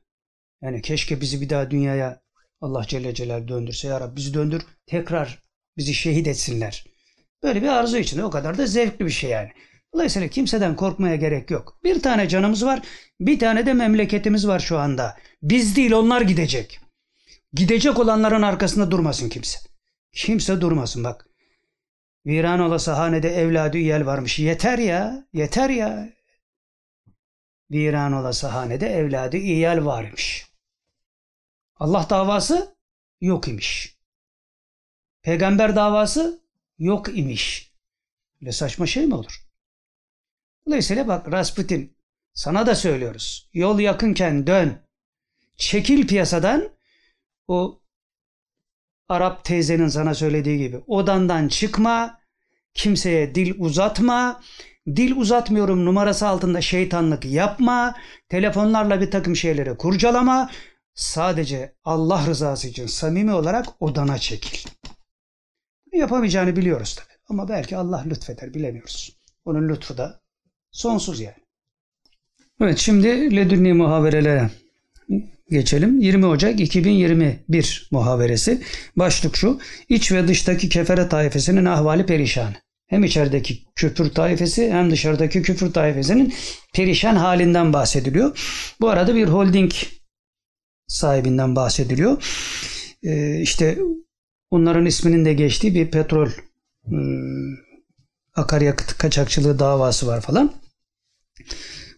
Yani 0.62 0.82
keşke 0.82 1.20
bizi 1.20 1.40
bir 1.40 1.50
daha 1.50 1.70
dünyaya 1.70 2.22
Allah 2.60 2.86
Celle 2.86 3.14
Celal 3.14 3.48
döndürse 3.48 3.88
ya 3.88 4.00
Rabbi 4.00 4.16
bizi 4.16 4.34
döndür 4.34 4.62
tekrar 4.86 5.42
bizi 5.76 5.94
şehit 5.94 6.26
etsinler. 6.26 6.84
Böyle 7.42 7.62
bir 7.62 7.68
arzu 7.68 7.96
içinde 7.96 8.24
o 8.24 8.30
kadar 8.30 8.58
da 8.58 8.66
zevkli 8.66 9.06
bir 9.06 9.10
şey 9.10 9.30
yani. 9.30 9.52
Dolayısıyla 9.96 10.28
kimseden 10.28 10.76
korkmaya 10.76 11.16
gerek 11.16 11.50
yok. 11.50 11.78
Bir 11.84 12.02
tane 12.02 12.28
canımız 12.28 12.64
var, 12.64 12.82
bir 13.20 13.38
tane 13.38 13.66
de 13.66 13.72
memleketimiz 13.72 14.48
var 14.48 14.60
şu 14.60 14.78
anda. 14.78 15.16
Biz 15.42 15.76
değil 15.76 15.92
onlar 15.92 16.20
gidecek. 16.20 16.80
Gidecek 17.52 17.98
olanların 17.98 18.42
arkasında 18.42 18.90
durmasın 18.90 19.28
kimse. 19.28 19.58
Kimse 20.12 20.60
durmasın 20.60 21.04
bak. 21.04 21.28
Viran 22.26 22.60
olası 22.60 22.92
hanede 22.92 23.28
evladı 23.28 23.78
iyel 23.78 24.06
varmış. 24.06 24.38
Yeter 24.38 24.78
ya, 24.78 25.28
yeter 25.32 25.70
ya. 25.70 26.08
Viran 27.70 28.12
olası 28.12 28.46
hanede 28.46 28.86
evladı 28.86 29.36
iyel 29.36 29.84
varmış. 29.84 30.46
Allah 31.76 32.06
davası 32.10 32.76
yok 33.20 33.48
imiş. 33.48 33.96
Peygamber 35.22 35.76
davası 35.76 36.40
yok 36.78 37.18
imiş. 37.18 37.72
Öyle 38.40 38.52
saçma 38.52 38.86
şey 38.86 39.06
mi 39.06 39.14
olur? 39.14 39.45
Dolayısıyla 40.66 41.08
bak 41.08 41.32
Rasputin 41.32 41.96
sana 42.34 42.66
da 42.66 42.74
söylüyoruz. 42.74 43.50
Yol 43.52 43.78
yakınken 43.78 44.46
dön. 44.46 44.78
Çekil 45.56 46.06
piyasadan 46.06 46.68
o 47.48 47.80
Arap 49.08 49.44
teyzenin 49.44 49.88
sana 49.88 50.14
söylediği 50.14 50.58
gibi 50.58 50.78
odandan 50.86 51.48
çıkma, 51.48 52.20
kimseye 52.74 53.34
dil 53.34 53.54
uzatma, 53.58 54.40
dil 54.86 55.16
uzatmıyorum 55.16 55.84
numarası 55.84 56.28
altında 56.28 56.60
şeytanlık 56.60 57.24
yapma, 57.24 57.96
telefonlarla 58.28 59.00
bir 59.00 59.10
takım 59.10 59.36
şeyleri 59.36 59.76
kurcalama, 59.76 60.50
sadece 60.94 61.74
Allah 61.84 62.26
rızası 62.26 62.68
için 62.68 62.86
samimi 62.86 63.32
olarak 63.32 63.66
odana 63.82 64.18
çekil. 64.18 64.70
Yapamayacağını 65.92 66.56
biliyoruz 66.56 66.94
tabi 66.94 67.18
ama 67.28 67.48
belki 67.48 67.76
Allah 67.76 68.04
lütfeder 68.06 68.54
bilemiyoruz. 68.54 69.18
Onun 69.44 69.68
lütfu 69.68 69.98
da 69.98 70.20
sonsuz 70.76 71.20
yani. 71.20 71.36
Evet 72.60 72.78
şimdi 72.78 73.36
ledünni 73.36 73.72
muhaberelere 73.72 74.50
geçelim. 75.50 76.00
20 76.00 76.26
Ocak 76.26 76.60
2021 76.60 77.88
muhaberesi. 77.90 78.62
Başlık 78.96 79.36
şu. 79.36 79.60
İç 79.88 80.12
ve 80.12 80.28
dıştaki 80.28 80.68
kefere 80.68 81.08
taifesinin 81.08 81.64
ahvali 81.64 82.06
perişan. 82.06 82.54
Hem 82.86 83.04
içerideki 83.04 83.64
küfür 83.74 84.10
taifesi 84.10 84.72
hem 84.72 84.90
dışarıdaki 84.90 85.42
küfür 85.42 85.72
taifesinin 85.72 86.34
perişan 86.74 87.16
halinden 87.16 87.72
bahsediliyor. 87.72 88.38
Bu 88.80 88.88
arada 88.88 89.14
bir 89.14 89.28
holding 89.28 89.72
sahibinden 90.86 91.56
bahsediliyor. 91.56 92.22
Ee, 93.02 93.40
işte 93.40 93.78
onların 94.50 94.86
isminin 94.86 95.24
de 95.24 95.34
geçtiği 95.34 95.74
bir 95.74 95.90
petrol 95.90 96.28
ıı, 96.92 97.56
akaryakıt 98.34 98.98
kaçakçılığı 98.98 99.58
davası 99.58 100.06
var 100.06 100.20
falan. 100.20 100.65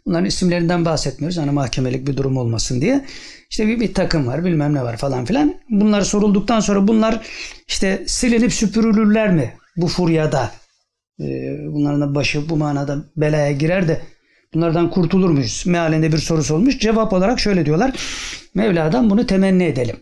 Bunların 0.06 0.24
isimlerinden 0.24 0.84
bahsetmiyoruz. 0.84 1.38
Hani 1.38 1.50
mahkemelik 1.50 2.06
bir 2.06 2.16
durum 2.16 2.36
olmasın 2.36 2.80
diye. 2.80 3.04
İşte 3.50 3.66
bir, 3.66 3.80
bir 3.80 3.94
takım 3.94 4.26
var 4.26 4.44
bilmem 4.44 4.74
ne 4.74 4.82
var 4.82 4.96
falan 4.96 5.24
filan. 5.24 5.54
Bunlar 5.70 6.02
sorulduktan 6.02 6.60
sonra 6.60 6.88
bunlar 6.88 7.20
işte 7.68 8.04
silinip 8.06 8.52
süpürülürler 8.52 9.32
mi 9.32 9.54
bu 9.76 9.88
furyada? 9.88 10.50
Ee, 11.20 11.56
bunların 11.66 12.14
başı 12.14 12.48
bu 12.48 12.56
manada 12.56 13.04
belaya 13.16 13.52
girer 13.52 13.88
de 13.88 14.02
bunlardan 14.54 14.90
kurtulur 14.90 15.30
muyuz? 15.30 15.64
Mealinde 15.66 16.12
bir 16.12 16.18
sorusu 16.18 16.54
olmuş. 16.54 16.78
Cevap 16.78 17.12
olarak 17.12 17.40
şöyle 17.40 17.66
diyorlar. 17.66 17.96
Mevla'dan 18.54 19.10
bunu 19.10 19.26
temenni 19.26 19.64
edelim. 19.64 19.96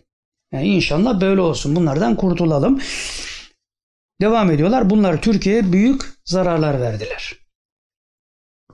Yani 0.51 0.67
inşallah 0.67 1.21
böyle 1.21 1.41
olsun. 1.41 1.75
Bunlardan 1.75 2.15
kurtulalım. 2.15 2.81
Devam 4.21 4.51
ediyorlar. 4.51 4.89
Bunlar 4.89 5.21
Türkiye'ye 5.21 5.73
büyük 5.73 6.01
zararlar 6.25 6.81
verdiler. 6.81 7.46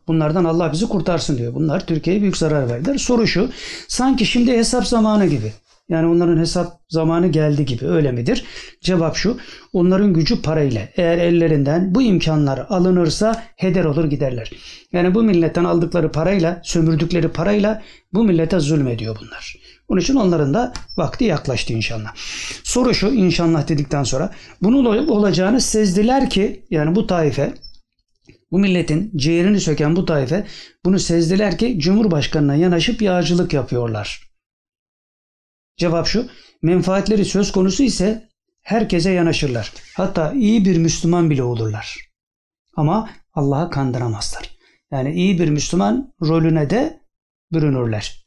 Bunlardan 0.08 0.44
Allah 0.44 0.72
bizi 0.74 0.88
kurtarsın 0.88 1.38
diyor. 1.38 1.54
Bunlar 1.54 1.86
Türkiye'ye 1.86 2.22
büyük 2.22 2.38
zarar 2.38 2.70
verdiler. 2.70 2.98
Soru 2.98 3.28
şu. 3.28 3.50
Sanki 3.88 4.26
şimdi 4.26 4.52
hesap 4.52 4.88
zamanı 4.88 5.26
gibi. 5.26 5.54
Yani 5.90 6.08
onların 6.08 6.38
hesap 6.38 6.80
zamanı 6.90 7.28
geldi 7.28 7.66
gibi 7.66 7.88
öyle 7.88 8.12
midir? 8.12 8.46
Cevap 8.82 9.16
şu. 9.16 9.38
Onların 9.74 10.14
gücü 10.14 10.42
parayla. 10.42 10.82
Eğer 10.96 11.18
ellerinden 11.18 11.96
bu 11.96 12.02
imkanlar 12.02 12.66
alınırsa 12.70 13.44
heder 13.56 13.86
olur 13.86 14.06
giderler. 14.06 14.52
Yani 14.94 15.16
bu 15.16 15.24
milletten 15.24 15.64
aldıkları 15.64 16.12
parayla, 16.12 16.62
sömürdükleri 16.64 17.28
parayla 17.28 17.82
bu 18.14 18.24
millete 18.24 18.60
zulmediyor 18.60 19.18
bunlar. 19.22 19.56
Onun 19.88 20.02
için 20.02 20.16
onların 20.16 20.54
da 20.54 20.74
vakti 20.98 21.26
yaklaştı 21.26 21.74
inşallah. 21.74 22.14
Soru 22.64 22.94
şu 22.94 23.08
inşallah 23.08 23.68
dedikten 23.68 24.04
sonra 24.04 24.32
bunun 24.62 25.08
olacağını 25.08 25.62
sezdiler 25.62 26.30
ki 26.30 26.66
yani 26.70 26.96
bu 26.96 27.08
taife 27.08 27.54
bu 28.54 28.60
milletin 28.60 29.12
ciğerini 29.16 29.60
söken 29.60 29.96
bu 29.96 30.06
taife 30.06 30.48
bunu 30.86 31.00
sezdiler 31.00 31.58
ki 31.58 31.80
Cumhurbaşkanına 31.80 32.56
yanaşıp 32.56 33.02
yağcılık 33.02 33.54
yapıyorlar. 33.54 34.30
Cevap 35.78 36.08
şu, 36.08 36.28
menfaatleri 36.62 37.26
söz 37.26 37.52
konusu 37.52 37.84
ise 37.84 38.30
herkese 38.62 39.12
yanaşırlar. 39.12 39.74
Hatta 39.96 40.32
iyi 40.34 40.66
bir 40.66 40.78
Müslüman 40.78 41.30
bile 41.30 41.44
olurlar. 41.44 41.98
Ama 42.76 43.10
Allah'a 43.34 43.70
kandıramazlar. 43.70 44.50
Yani 44.92 45.14
iyi 45.14 45.40
bir 45.40 45.50
Müslüman 45.50 46.14
rolüne 46.22 46.70
de 46.70 47.00
bürünürler. 47.52 48.26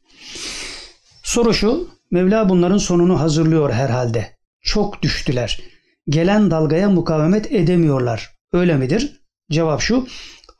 Soru 1.22 1.54
şu, 1.54 1.88
Mevla 2.10 2.48
bunların 2.48 2.78
sonunu 2.78 3.20
hazırlıyor 3.20 3.72
herhalde. 3.72 4.36
Çok 4.60 5.02
düştüler. 5.02 5.60
Gelen 6.08 6.50
dalgaya 6.50 6.90
mukavemet 6.90 7.52
edemiyorlar. 7.52 8.30
Öyle 8.52 8.76
midir? 8.76 9.25
Cevap 9.51 9.81
şu. 9.81 10.06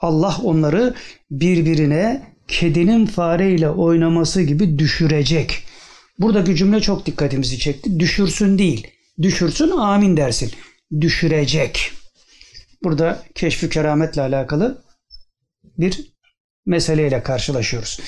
Allah 0.01 0.37
onları 0.43 0.95
birbirine 1.31 2.33
kedinin 2.49 3.07
fareyle 3.07 3.71
oynaması 3.71 4.43
gibi 4.43 4.79
düşürecek. 4.79 5.63
Buradaki 6.19 6.57
cümle 6.57 6.81
çok 6.81 7.07
dikkatimizi 7.07 7.59
çekti. 7.59 8.01
Düşürsün 8.01 8.59
değil. 8.59 8.87
Düşürsün 9.23 9.71
amin 9.71 10.17
dersin. 10.17 10.53
Düşürecek. 11.01 11.93
Burada 12.85 13.23
keşfi 13.35 13.69
kerametle 13.71 14.23
alakalı 14.23 14.83
bir 15.79 16.13
meseleyle 16.67 17.23
karşılaşıyoruz. 17.23 18.01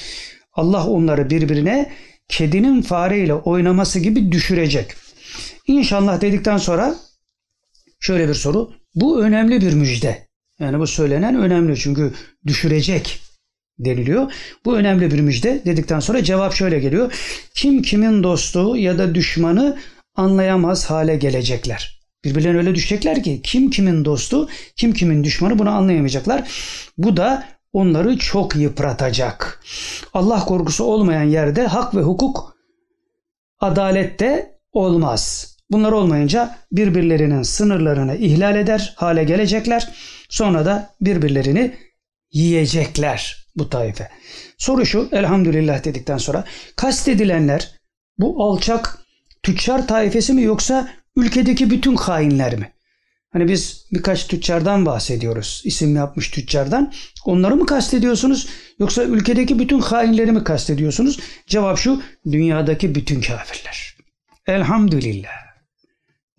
Allah 0.53 0.87
onları 0.87 1.31
birbirine 1.31 1.93
kedinin 2.29 2.83
fareyle 2.83 3.35
oynaması 3.35 3.99
gibi 3.99 4.33
düşürecek. 4.33 4.95
İnşallah 5.67 6.21
dedikten 6.21 6.59
sonra 6.59 6.97
şöyle 8.01 8.29
bir 8.29 8.35
soru. 8.35 8.73
Bu 8.95 9.23
önemli 9.23 9.61
bir 9.61 9.73
müjde. 9.73 10.28
Yani 10.61 10.79
bu 10.79 10.87
söylenen 10.87 11.35
önemli 11.35 11.77
çünkü 11.77 12.13
düşürecek 12.47 13.21
deniliyor. 13.79 14.33
Bu 14.65 14.77
önemli 14.77 15.11
bir 15.11 15.21
müjde 15.21 15.63
dedikten 15.65 16.01
sonra 16.01 16.25
cevap 16.25 16.55
şöyle 16.55 16.79
geliyor. 16.79 17.13
Kim 17.55 17.83
kimin 17.83 18.23
dostu 18.23 18.77
ya 18.77 18.99
da 18.99 19.15
düşmanı 19.15 19.79
anlayamaz 20.15 20.91
hale 20.91 21.17
gelecekler. 21.17 21.99
Birbirlerine 22.25 22.59
öyle 22.59 22.75
düşecekler 22.75 23.23
ki 23.23 23.41
kim 23.43 23.71
kimin 23.71 24.05
dostu, 24.05 24.49
kim 24.77 24.93
kimin 24.93 25.25
düşmanı 25.25 25.59
bunu 25.59 25.71
anlayamayacaklar. 25.71 26.51
Bu 26.99 27.17
da 27.17 27.45
onları 27.73 28.19
çok 28.19 28.57
yıpratacak. 28.57 29.63
Allah 30.15 30.45
korkusu 30.45 30.85
olmayan 30.85 31.23
yerde 31.23 31.67
hak 31.67 31.95
ve 31.95 32.01
hukuk 32.01 32.57
adalette 33.61 34.59
olmaz. 34.73 35.55
Bunlar 35.71 35.93
olmayınca 35.93 36.57
birbirlerinin 36.73 37.43
sınırlarını 37.43 38.17
ihlal 38.17 38.57
eder 38.57 38.95
hale 38.97 39.25
gelecekler. 39.25 39.89
Sonra 40.29 40.65
da 40.65 40.95
birbirlerini 41.01 41.75
yiyecekler 42.33 43.47
bu 43.57 43.71
taife. 43.71 44.09
Soru 44.59 44.87
şu 44.87 45.09
elhamdülillah 45.13 45.85
dedikten 45.85 46.19
sonra 46.19 46.45
kastedilenler 46.77 47.73
bu 48.19 48.45
alçak 48.45 48.99
tüccar 49.43 49.87
taifesi 49.87 50.33
mi 50.33 50.43
yoksa 50.43 50.89
ülkedeki 51.17 51.71
bütün 51.71 51.97
hainler 51.97 52.57
mi? 52.57 52.73
Hani 53.33 53.49
biz 53.49 53.87
birkaç 53.93 54.27
tüccardan 54.27 54.87
bahsediyoruz. 54.87 55.63
İsim 55.65 55.97
yapmış 55.97 56.31
tüccardan. 56.31 56.93
Onları 57.25 57.57
mı 57.57 57.67
kastediyorsunuz 57.67 58.49
yoksa 58.79 59.03
ülkedeki 59.05 59.59
bütün 59.59 59.81
hainleri 59.81 60.33
mi 60.33 60.45
kastediyorsunuz? 60.45 61.21
Cevap 61.47 61.79
şu 61.79 62.03
dünyadaki 62.31 62.95
bütün 62.95 63.21
kafirler. 63.21 63.97
Elhamdülillah. 64.47 65.48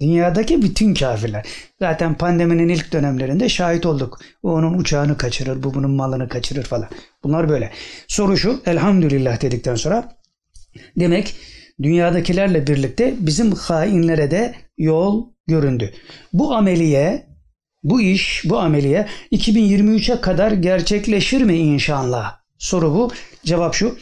Dünyadaki 0.01 0.61
bütün 0.61 0.93
kafirler. 0.93 1.45
Zaten 1.79 2.15
pandeminin 2.15 2.69
ilk 2.69 2.93
dönemlerinde 2.93 3.49
şahit 3.49 3.85
olduk. 3.85 4.19
O 4.43 4.51
onun 4.51 4.73
uçağını 4.73 5.17
kaçırır, 5.17 5.63
bu 5.63 5.73
bunun 5.73 5.91
malını 5.91 6.29
kaçırır 6.29 6.63
falan. 6.63 6.89
Bunlar 7.23 7.49
böyle. 7.49 7.71
Soru 8.07 8.37
şu, 8.37 8.61
elhamdülillah 8.65 9.41
dedikten 9.41 9.75
sonra 9.75 10.17
demek 10.99 11.35
dünyadakilerle 11.81 12.67
birlikte 12.67 13.15
bizim 13.19 13.51
hainlere 13.51 14.31
de 14.31 14.55
yol 14.77 15.27
göründü. 15.47 15.93
Bu 16.33 16.53
ameliye, 16.53 17.27
bu 17.83 18.01
iş, 18.01 18.43
bu 18.45 18.59
ameliye 18.59 19.07
2023'e 19.31 20.21
kadar 20.21 20.51
gerçekleşir 20.51 21.41
mi 21.41 21.57
inşallah? 21.57 22.39
Soru 22.57 22.93
bu. 22.93 23.11
Cevap 23.43 23.73
şu. 23.73 23.97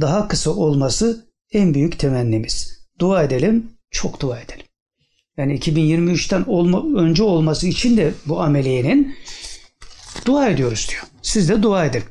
Daha 0.00 0.28
kısa 0.28 0.50
olması 0.50 1.26
en 1.52 1.74
büyük 1.74 1.98
temennimiz. 1.98 2.86
Dua 2.98 3.22
edelim, 3.22 3.70
çok 3.90 4.20
dua 4.20 4.40
edelim. 4.40 4.69
Yani 5.36 5.58
2023'ten 5.58 6.44
olma, 6.46 7.00
önce 7.00 7.22
olması 7.22 7.66
için 7.66 7.96
de 7.96 8.12
bu 8.26 8.40
ameliyenin 8.40 9.16
dua 10.26 10.48
ediyoruz 10.48 10.86
diyor. 10.90 11.02
Siz 11.22 11.48
de 11.48 11.62
dua 11.62 11.84
edin. 11.84 12.02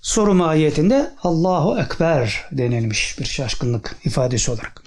Soru 0.00 0.34
mahiyetinde 0.34 1.10
Allahu 1.22 1.80
Ekber 1.80 2.44
denilmiş 2.52 3.18
bir 3.18 3.24
şaşkınlık 3.24 3.96
ifadesi 4.04 4.50
olarak. 4.50 4.82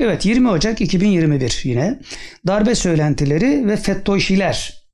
Evet 0.00 0.26
20 0.26 0.50
Ocak 0.50 0.80
2021 0.80 1.60
yine 1.64 2.00
darbe 2.46 2.74
söylentileri 2.74 3.68
ve 3.68 3.76
FETÖ'şiler 3.76 4.84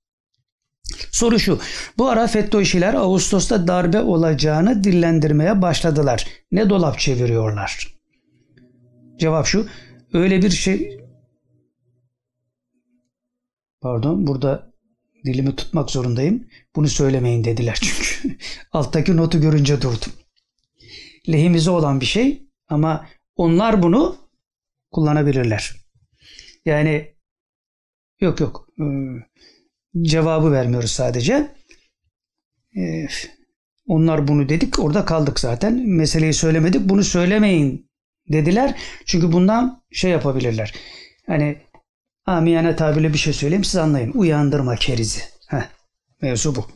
Soru 1.10 1.38
şu. 1.38 1.60
Bu 1.98 2.08
ara 2.08 2.26
FETÖ'şiler 2.26 2.94
Ağustos'ta 2.94 3.68
darbe 3.68 4.00
olacağını 4.00 4.84
dillendirmeye 4.84 5.62
başladılar. 5.62 6.26
Ne 6.52 6.70
dolap 6.70 6.98
çeviriyorlar? 6.98 7.88
Cevap 9.18 9.46
şu. 9.46 9.66
Öyle 10.12 10.42
bir 10.42 10.50
şey 10.50 10.99
Pardon 13.80 14.26
burada 14.26 14.72
dilimi 15.24 15.56
tutmak 15.56 15.90
zorundayım. 15.90 16.46
Bunu 16.76 16.88
söylemeyin 16.88 17.44
dediler 17.44 17.78
çünkü. 17.82 18.36
Alttaki 18.72 19.16
notu 19.16 19.40
görünce 19.40 19.82
durdum. 19.82 20.12
Lehimize 21.28 21.70
olan 21.70 22.00
bir 22.00 22.06
şey 22.06 22.42
ama 22.68 23.06
onlar 23.36 23.82
bunu 23.82 24.16
kullanabilirler. 24.90 25.76
Yani 26.64 27.14
yok 28.20 28.40
yok 28.40 28.68
ee, 28.80 28.84
cevabı 30.02 30.52
vermiyoruz 30.52 30.90
sadece. 30.90 31.54
Ee, 32.76 33.06
onlar 33.86 34.28
bunu 34.28 34.48
dedik 34.48 34.78
orada 34.78 35.04
kaldık 35.04 35.40
zaten. 35.40 35.88
Meseleyi 35.88 36.34
söylemedik. 36.34 36.88
Bunu 36.88 37.04
söylemeyin 37.04 37.90
dediler. 38.32 38.78
Çünkü 39.04 39.32
bundan 39.32 39.82
şey 39.92 40.10
yapabilirler. 40.10 40.74
Hani 41.26 41.58
amiyane 42.26 42.76
tabirle 42.76 43.12
bir 43.12 43.18
şey 43.18 43.32
söyleyeyim 43.32 43.64
siz 43.64 43.76
anlayın. 43.76 44.12
Uyandırma 44.12 44.76
kerizi. 44.76 45.20
Heh, 45.48 45.68
mevzu 46.22 46.56
bu. 46.56 46.66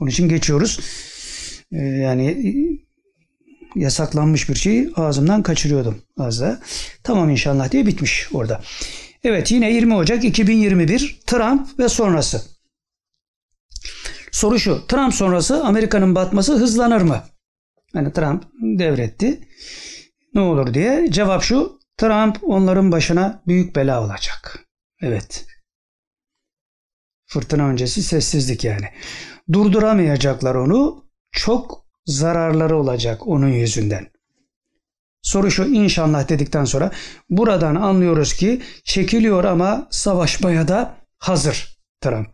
Onun 0.00 0.10
için 0.10 0.28
geçiyoruz. 0.28 0.80
Ee, 1.72 1.76
yani 1.76 2.36
yasaklanmış 3.74 4.48
bir 4.48 4.54
şeyi 4.54 4.90
ağzımdan 4.96 5.42
kaçırıyordum 5.42 6.02
az 6.18 6.40
da. 6.40 6.60
Tamam 7.02 7.30
inşallah 7.30 7.70
diye 7.70 7.86
bitmiş 7.86 8.28
orada. 8.32 8.60
Evet 9.24 9.50
yine 9.50 9.72
20 9.72 9.94
Ocak 9.94 10.24
2021 10.24 11.20
Trump 11.26 11.78
ve 11.78 11.88
sonrası. 11.88 12.42
Soru 14.32 14.58
şu. 14.58 14.86
Trump 14.86 15.14
sonrası 15.14 15.64
Amerika'nın 15.64 16.14
batması 16.14 16.54
hızlanır 16.56 17.00
mı? 17.00 17.22
Yani 17.94 18.12
Trump 18.12 18.44
devretti. 18.60 19.48
Ne 20.34 20.40
olur 20.40 20.74
diye. 20.74 21.10
Cevap 21.10 21.42
şu. 21.42 21.78
Trump 21.96 22.38
onların 22.42 22.92
başına 22.92 23.42
büyük 23.46 23.76
bela 23.76 24.04
olacak. 24.04 24.66
Evet. 25.02 25.46
Fırtına 27.26 27.68
öncesi 27.68 28.02
sessizlik 28.02 28.64
yani. 28.64 28.86
Durduramayacaklar 29.52 30.54
onu. 30.54 31.04
Çok 31.32 31.86
zararları 32.06 32.76
olacak 32.76 33.26
onun 33.26 33.48
yüzünden. 33.48 34.10
Soru 35.22 35.50
şu 35.50 35.64
inşallah 35.64 36.28
dedikten 36.28 36.64
sonra 36.64 36.90
buradan 37.30 37.74
anlıyoruz 37.74 38.34
ki 38.34 38.62
çekiliyor 38.84 39.44
ama 39.44 39.88
savaşmaya 39.90 40.68
da 40.68 40.96
hazır 41.18 41.78
Trump. 42.00 42.28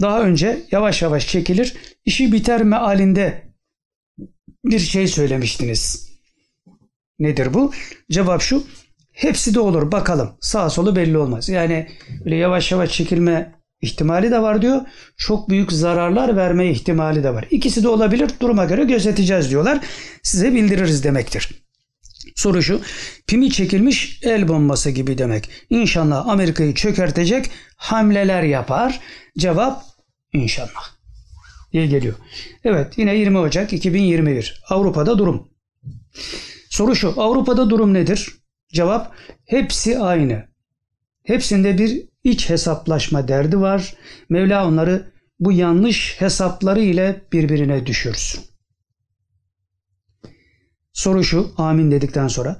Daha 0.00 0.22
önce 0.22 0.66
yavaş 0.70 1.02
yavaş 1.02 1.28
çekilir, 1.28 1.76
işi 2.04 2.32
biter 2.32 2.62
mealinde 2.62 3.52
bir 4.64 4.78
şey 4.78 5.08
söylemiştiniz. 5.08 6.10
Nedir 7.18 7.54
bu? 7.54 7.72
Cevap 8.10 8.42
şu. 8.42 8.66
Hepsi 9.20 9.54
de 9.54 9.60
olur 9.60 9.92
bakalım. 9.92 10.30
Sağ 10.40 10.70
solu 10.70 10.96
belli 10.96 11.18
olmaz. 11.18 11.48
Yani 11.48 11.88
böyle 12.24 12.36
yavaş 12.36 12.72
yavaş 12.72 12.92
çekilme 12.92 13.54
ihtimali 13.80 14.30
de 14.30 14.42
var 14.42 14.62
diyor. 14.62 14.80
Çok 15.16 15.48
büyük 15.48 15.72
zararlar 15.72 16.36
verme 16.36 16.70
ihtimali 16.70 17.22
de 17.22 17.34
var. 17.34 17.46
İkisi 17.50 17.82
de 17.82 17.88
olabilir. 17.88 18.30
Duruma 18.40 18.64
göre 18.64 18.84
gözeteceğiz 18.84 19.50
diyorlar. 19.50 19.80
Size 20.22 20.54
bildiririz 20.54 21.04
demektir. 21.04 21.50
Soru 22.36 22.62
şu. 22.62 22.80
Pimi 23.26 23.50
çekilmiş 23.50 24.20
el 24.22 24.48
bombası 24.48 24.90
gibi 24.90 25.18
demek. 25.18 25.50
İnşallah 25.70 26.28
Amerika'yı 26.28 26.74
çökertecek 26.74 27.50
hamleler 27.76 28.42
yapar. 28.42 29.00
Cevap 29.38 29.82
inşallah. 30.32 30.90
diye 31.72 31.86
geliyor. 31.86 32.14
Evet 32.64 32.98
yine 32.98 33.16
20 33.16 33.38
Ocak 33.38 33.72
2021. 33.72 34.62
Avrupa'da 34.68 35.18
durum. 35.18 35.48
Soru 36.70 36.96
şu. 36.96 37.22
Avrupa'da 37.22 37.70
durum 37.70 37.94
nedir? 37.94 38.39
Cevap 38.72 39.12
hepsi 39.44 39.98
aynı. 39.98 40.44
Hepsinde 41.22 41.78
bir 41.78 42.08
iç 42.24 42.50
hesaplaşma 42.50 43.28
derdi 43.28 43.60
var. 43.60 43.94
Mevla 44.28 44.66
onları 44.66 45.12
bu 45.40 45.52
yanlış 45.52 46.20
hesapları 46.20 46.80
ile 46.80 47.22
birbirine 47.32 47.86
düşürsün. 47.86 48.40
Soru 50.92 51.24
şu, 51.24 51.52
amin 51.56 51.90
dedikten 51.90 52.28
sonra. 52.28 52.56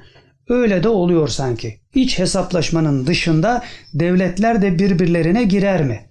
Öyle 0.48 0.82
de 0.82 0.88
oluyor 0.88 1.28
sanki. 1.28 1.80
İç 1.94 2.18
hesaplaşmanın 2.18 3.06
dışında 3.06 3.64
devletler 3.94 4.62
de 4.62 4.78
birbirlerine 4.78 5.44
girer 5.44 5.84
mi? 5.84 6.10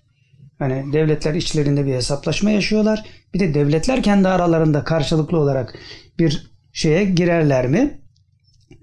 Hani 0.60 0.94
devletler 0.94 1.34
içlerinde 1.34 1.86
bir 1.86 1.94
hesaplaşma 1.94 2.52
yaşıyorlar. 2.52 3.06
Bir 3.34 3.40
de 3.40 3.54
devletler 3.54 4.04
kendi 4.04 4.28
aralarında 4.28 4.84
karşılıklı 4.84 5.38
olarak 5.38 5.80
bir 6.20 6.52
şeye 6.74 7.06
girerler 7.06 7.68
mi? 7.68 8.02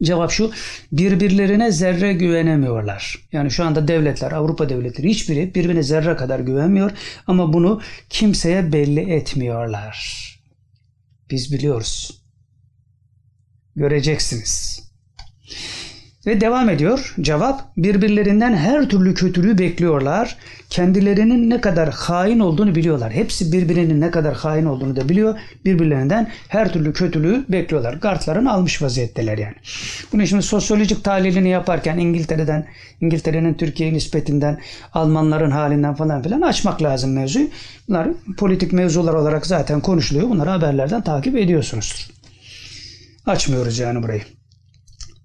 Cevap 0.02 0.30
şu, 0.30 0.52
birbirlerine 0.92 1.72
zerre 1.72 2.12
güvenemiyorlar. 2.12 3.28
Yani 3.32 3.50
şu 3.50 3.64
anda 3.64 3.88
devletler, 3.88 4.32
Avrupa 4.32 4.68
devletleri 4.68 5.08
hiçbiri 5.08 5.54
birbirine 5.54 5.82
zerre 5.82 6.16
kadar 6.16 6.40
güvenmiyor 6.40 6.90
ama 7.26 7.52
bunu 7.52 7.80
kimseye 8.10 8.72
belli 8.72 9.00
etmiyorlar. 9.14 10.26
Biz 11.30 11.52
biliyoruz. 11.52 12.22
Göreceksiniz. 13.76 14.82
Ve 16.26 16.40
devam 16.40 16.68
ediyor. 16.68 17.14
Cevap 17.20 17.62
birbirlerinden 17.76 18.56
her 18.56 18.88
türlü 18.88 19.14
kötülüğü 19.14 19.58
bekliyorlar. 19.58 20.36
Kendilerinin 20.70 21.50
ne 21.50 21.60
kadar 21.60 21.90
hain 21.90 22.40
olduğunu 22.40 22.74
biliyorlar. 22.74 23.12
Hepsi 23.12 23.52
birbirinin 23.52 24.00
ne 24.00 24.10
kadar 24.10 24.34
hain 24.34 24.64
olduğunu 24.64 24.96
da 24.96 25.08
biliyor. 25.08 25.38
Birbirlerinden 25.64 26.30
her 26.48 26.72
türlü 26.72 26.92
kötülüğü 26.92 27.44
bekliyorlar. 27.48 28.00
Kartlarını 28.00 28.52
almış 28.52 28.82
vaziyetteler 28.82 29.38
yani. 29.38 29.54
Bunu 30.12 30.26
şimdi 30.26 30.42
sosyolojik 30.42 31.04
tahlilini 31.04 31.48
yaparken 31.48 31.98
İngiltere'den, 31.98 32.66
İngiltere'nin 33.00 33.54
Türkiye 33.54 33.92
nispetinden, 33.92 34.60
Almanların 34.92 35.50
halinden 35.50 35.94
falan 35.94 36.22
filan 36.22 36.40
açmak 36.40 36.82
lazım 36.82 37.12
mevzuyu. 37.12 37.48
Bunlar 37.88 38.08
politik 38.36 38.72
mevzular 38.72 39.14
olarak 39.14 39.46
zaten 39.46 39.80
konuşuluyor. 39.80 40.28
Bunları 40.30 40.50
haberlerden 40.50 41.02
takip 41.02 41.36
ediyorsunuzdur. 41.36 42.06
Açmıyoruz 43.26 43.78
yani 43.78 44.02
burayı. 44.02 44.35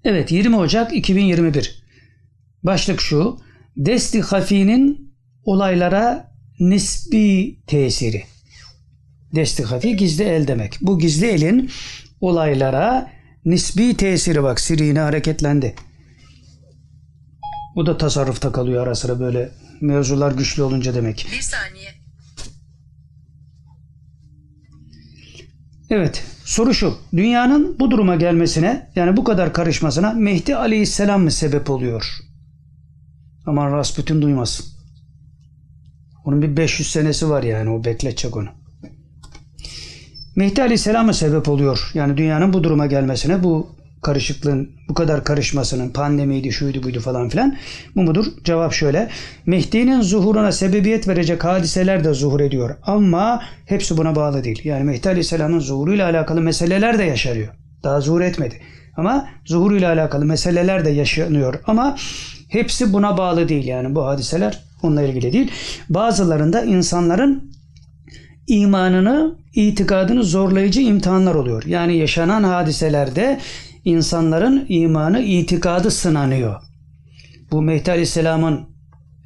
Evet 0.03 0.32
20 0.32 0.56
Ocak 0.56 0.95
2021. 0.95 1.84
Başlık 2.64 3.02
şu. 3.02 3.40
Desti 3.78 4.22
Hafi'nin 4.22 5.14
olaylara 5.44 6.34
nisbi 6.60 7.60
tesiri. 7.68 8.23
Desti 9.36 9.64
Hafi 9.64 9.95
gizli 9.95 10.23
el 10.23 10.48
demek. 10.48 10.78
Bu 10.82 10.99
gizli 10.99 11.28
elin 11.28 11.72
olaylara 12.22 13.11
nisbi 13.45 13.98
tesiri 13.98 14.44
bak 14.44 14.60
sirine 14.60 14.99
hareketlendi. 14.99 15.76
Bu 17.76 17.86
da 17.86 17.98
tasarrufta 17.98 18.52
kalıyor 18.52 18.88
ara 18.88 18.95
sıra 18.95 19.19
böyle 19.19 19.52
mevzular 19.82 20.32
güçlü 20.32 20.61
olunca 20.61 20.95
demek. 20.95 21.28
Bir 21.32 21.41
saniye. 21.41 21.91
Evet 25.90 26.23
soru 26.52 26.73
şu. 26.73 26.98
Dünyanın 27.15 27.80
bu 27.80 27.91
duruma 27.91 28.15
gelmesine 28.15 28.88
yani 28.95 29.18
bu 29.18 29.23
kadar 29.23 29.53
karışmasına 29.53 30.14
Mehdi 30.14 30.56
Aleyhisselam 30.56 31.23
mı 31.23 31.32
sebep 31.32 31.69
oluyor? 31.69 32.18
Aman 33.45 33.72
Rasputin 33.72 34.22
duymasın. 34.22 34.65
Onun 36.26 36.41
bir 36.41 36.57
500 36.57 36.91
senesi 36.91 37.30
var 37.30 37.44
yani 37.44 37.69
o 37.69 37.84
bekletecek 37.84 38.38
onu. 38.38 38.48
Mehdi 40.36 40.61
Aleyhisselam 40.61 41.06
mı 41.06 41.14
sebep 41.14 41.49
oluyor? 41.49 41.91
Yani 41.94 42.18
dünyanın 42.18 42.53
bu 42.53 42.64
duruma 42.64 42.86
gelmesine 42.86 43.44
bu 43.44 43.76
karışıklığın 44.02 44.69
bu 44.90 44.94
kadar 44.94 45.23
karışmasının 45.23 45.90
pandemiydi 45.90 46.52
şuydu 46.52 46.84
buydu 46.84 46.99
falan 46.99 47.30
filan 47.30 47.57
bu 47.95 48.03
mudur? 48.03 48.26
Cevap 48.44 48.73
şöyle. 48.73 49.10
Mehdi'nin 49.45 50.02
zuhuruna 50.02 50.52
sebebiyet 50.52 51.07
verecek 51.07 51.44
hadiseler 51.44 52.03
de 52.03 52.14
zuhur 52.14 52.40
ediyor 52.40 52.76
ama 52.84 53.44
hepsi 53.65 53.98
buna 53.98 54.15
bağlı 54.15 54.44
değil. 54.44 54.61
Yani 54.64 54.84
Mehdi 54.84 55.10
Aleyhisselam'ın 55.10 55.60
zuhuruyla 55.60 56.10
alakalı 56.10 56.41
meseleler 56.41 56.99
de 56.99 57.03
yaşarıyor. 57.03 57.53
Daha 57.84 58.02
zuhur 58.02 58.22
etmedi. 58.22 58.61
Ama 58.98 59.28
zuhuruyla 59.45 59.94
alakalı 59.94 60.26
meseleler 60.26 60.86
de 60.86 60.90
yaşanıyor 60.90 61.60
ama 61.68 61.98
hepsi 62.49 62.94
buna 62.94 63.18
bağlı 63.18 63.49
değil 63.49 63.65
yani 63.65 63.95
bu 63.95 64.06
hadiseler 64.06 64.64
onunla 64.84 65.02
ilgili 65.02 65.34
değil. 65.34 65.52
Bazılarında 65.90 66.64
insanların 66.64 67.52
imanını, 68.48 69.36
itikadını 69.53 70.23
zorlayıcı 70.23 70.82
imtihanlar 70.82 71.36
oluyor. 71.36 71.64
Yani 71.65 71.98
yaşanan 71.98 72.44
hadiselerde 72.44 73.40
insanların 73.86 74.66
imanı, 74.70 75.22
itikadı 75.22 75.91
sınanıyor. 75.91 76.62
Bu 77.52 77.62
Mehdi 77.62 77.91
Aleyhisselam'ın 77.91 78.62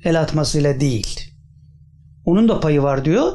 el 0.03 0.21
atmasıyla 0.21 0.79
değil. 0.79 1.19
Onun 2.25 2.49
da 2.49 2.59
payı 2.59 2.81
var 2.81 3.05
diyor. 3.05 3.31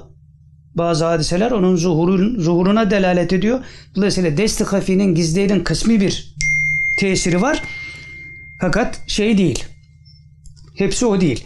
Bazı 0.74 1.04
hadiseler 1.04 1.50
onun 1.50 1.76
zuhurun, 1.76 2.40
zuhuruna 2.40 2.90
delalet 2.90 3.32
ediyor. 3.32 3.60
Dolayısıyla 3.96 4.36
Desti 4.36 4.64
Hafi'nin 4.64 5.14
gizli 5.14 5.40
elin 5.40 5.60
kısmi 5.60 6.00
bir 6.00 6.34
tesiri 6.98 7.42
var. 7.42 7.62
Fakat 8.60 9.00
şey 9.06 9.38
değil. 9.38 9.64
Hepsi 10.74 11.06
o 11.06 11.20
değil. 11.20 11.44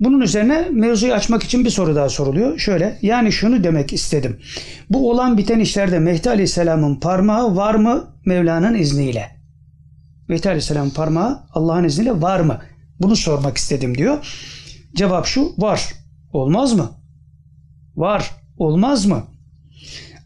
Bunun 0.00 0.20
üzerine 0.20 0.68
mevzuyu 0.72 1.12
açmak 1.14 1.42
için 1.42 1.64
bir 1.64 1.70
soru 1.70 1.94
daha 1.94 2.08
soruluyor. 2.08 2.58
Şöyle 2.58 2.98
yani 3.02 3.32
şunu 3.32 3.64
demek 3.64 3.92
istedim. 3.92 4.40
Bu 4.90 5.10
olan 5.10 5.38
biten 5.38 5.60
işlerde 5.60 5.98
Mehdi 5.98 6.30
Aleyhisselam'ın 6.30 6.96
parmağı 6.96 7.56
var 7.56 7.74
mı 7.74 8.04
Mevla'nın 8.24 8.74
izniyle? 8.74 9.36
Mehdi 10.28 10.48
Aleyhisselam'ın 10.48 10.90
parmağı 10.90 11.42
Allah'ın 11.54 11.84
izniyle 11.84 12.22
var 12.22 12.40
mı? 12.40 12.60
Bunu 13.00 13.16
sormak 13.16 13.56
istedim 13.56 13.98
diyor. 13.98 14.26
Cevap 14.94 15.26
şu 15.26 15.54
var. 15.58 15.92
Olmaz 16.32 16.72
mı? 16.72 16.90
Var. 17.96 18.30
Olmaz 18.58 19.06
mı? 19.06 19.24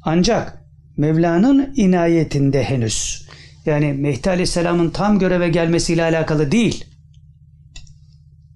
Ancak 0.03 0.65
Mevla'nın 0.97 1.73
inayetinde 1.77 2.65
henüz. 2.65 3.27
Yani 3.67 3.93
Mehdi 3.93 4.31
Aleyhisselam'ın 4.31 4.91
tam 4.91 5.19
göreve 5.19 5.49
gelmesiyle 5.49 6.03
alakalı 6.03 6.53
değil. 6.53 6.85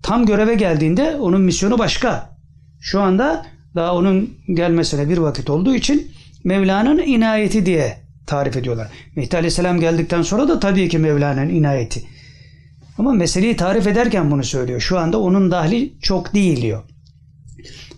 Tam 0.05 0.27
göreve 0.27 0.55
geldiğinde 0.55 1.17
onun 1.17 1.41
misyonu 1.41 1.79
başka. 1.79 2.37
Şu 2.81 3.01
anda 3.01 3.47
daha 3.75 3.95
onun 3.95 4.31
gelmesine 4.55 5.09
bir 5.09 5.19
vakit 5.19 5.51
olduğu 5.51 5.75
için 5.75 6.11
Mevla'nın 6.45 6.99
inayeti 6.99 7.67
diye 7.67 7.97
tarif 8.27 8.57
ediyorlar. 8.57 8.89
Mehdi 9.17 9.37
Aleyhisselam 9.37 9.81
geldikten 9.81 10.23
sonra 10.23 10.49
da 10.49 10.61
tabii 10.61 10.89
ki 10.89 10.99
Mevla'nın 10.99 11.49
inayeti. 11.49 12.03
Ama 12.99 13.13
meseleyi 13.13 13.57
tarif 13.57 13.87
ederken 13.87 14.31
bunu 14.31 14.45
söylüyor. 14.45 14.81
Şu 14.81 14.99
anda 14.99 15.21
onun 15.21 15.51
dahli 15.51 15.93
çok 16.03 16.35
değil 16.35 16.63
diyor. 16.63 16.83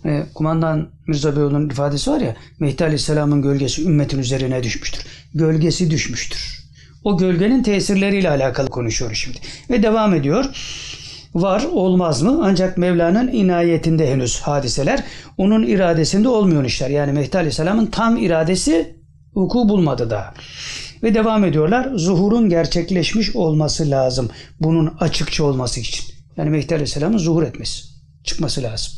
E, 0.04 0.22
kumandan 0.34 0.88
Mirza 1.06 1.36
Beyoğlu'nun 1.36 1.70
ifadesi 1.70 2.10
var 2.10 2.20
ya 2.20 2.36
Mehdi 2.60 2.84
Aleyhisselam'ın 2.84 3.42
gölgesi 3.42 3.84
ümmetin 3.84 4.18
üzerine 4.18 4.62
düşmüştür. 4.62 5.06
Gölgesi 5.34 5.90
düşmüştür. 5.90 6.66
O 7.04 7.18
gölgenin 7.18 7.62
tesirleriyle 7.62 8.30
alakalı 8.30 8.68
konuşuyor 8.68 9.14
şimdi. 9.14 9.38
Ve 9.70 9.82
devam 9.82 10.14
ediyor. 10.14 10.44
Var 11.36 11.64
olmaz 11.72 12.22
mı? 12.22 12.40
Ancak 12.42 12.78
Mevla'nın 12.78 13.28
inayetinde 13.28 14.10
henüz 14.10 14.40
hadiseler. 14.40 15.04
Onun 15.38 15.62
iradesinde 15.62 16.28
olmuyor 16.28 16.64
işler. 16.64 16.90
Yani 16.90 17.12
Mehdi 17.12 17.36
Aleyhisselam'ın 17.36 17.86
tam 17.86 18.16
iradesi 18.16 18.96
vuku 19.34 19.68
bulmadı 19.68 20.10
daha. 20.10 20.34
Ve 21.02 21.14
devam 21.14 21.44
ediyorlar. 21.44 21.90
Zuhurun 21.94 22.48
gerçekleşmiş 22.48 23.36
olması 23.36 23.90
lazım. 23.90 24.30
Bunun 24.60 24.94
açıkça 25.00 25.44
olması 25.44 25.80
için. 25.80 26.04
Yani 26.36 26.50
Mehdi 26.50 26.74
Aleyhisselam'ın 26.74 27.18
zuhur 27.18 27.42
etmesi. 27.42 27.82
Çıkması 28.24 28.62
lazım. 28.62 28.92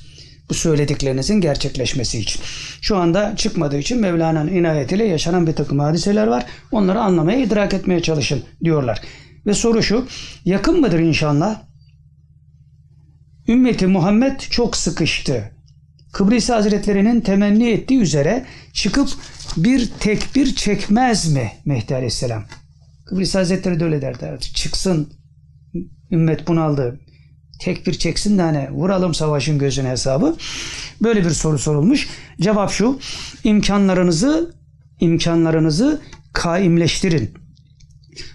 Bu 0.51 0.55
söylediklerinizin 0.55 1.40
gerçekleşmesi 1.40 2.19
için. 2.19 2.43
Şu 2.81 2.97
anda 2.97 3.36
çıkmadığı 3.36 3.78
için 3.78 4.01
Mevlana'nın 4.01 4.52
inayetiyle 4.52 5.05
yaşanan 5.05 5.47
bir 5.47 5.55
takım 5.55 5.78
hadiseler 5.78 6.27
var. 6.27 6.47
Onları 6.73 7.01
anlamaya, 7.01 7.39
idrak 7.39 7.74
etmeye 7.74 8.02
çalışın 8.02 8.43
diyorlar. 8.65 9.01
Ve 9.47 9.55
soru 9.55 9.82
şu. 9.82 10.06
Yakın 10.44 10.81
mıdır 10.81 10.98
inşallah? 10.98 11.68
Ümmeti 13.49 13.87
Muhammed 13.87 14.41
çok 14.41 14.77
sıkıştı. 14.77 15.51
Kıbrıs 16.12 16.49
Hazretleri'nin 16.51 17.20
temenni 17.20 17.70
ettiği 17.70 18.01
üzere 18.01 18.47
çıkıp 18.73 19.09
bir 19.57 19.91
tekbir 20.01 20.55
çekmez 20.55 21.33
mi 21.33 21.53
Mehdi 21.65 21.95
Aleyhisselam? 21.95 22.45
Kıbrıs 23.07 23.35
Hazretleri 23.35 23.81
de 23.81 23.85
öyle 23.85 24.03
derdi. 24.03 24.39
Çıksın 24.41 25.12
ümmet 26.11 26.49
bunaldı. 26.49 27.01
Tekbir 27.61 27.95
çeksin 27.95 28.39
de 28.39 28.43
hani 28.43 28.70
vuralım 28.70 29.15
savaşın 29.15 29.59
gözüne 29.59 29.91
hesabı. 29.91 30.37
Böyle 31.03 31.25
bir 31.25 31.31
soru 31.31 31.59
sorulmuş. 31.59 32.09
Cevap 32.41 32.70
şu. 32.70 32.99
imkanlarınızı 33.45 34.55
imkanlarınızı 35.01 36.01
kaimleştirin. 36.33 37.31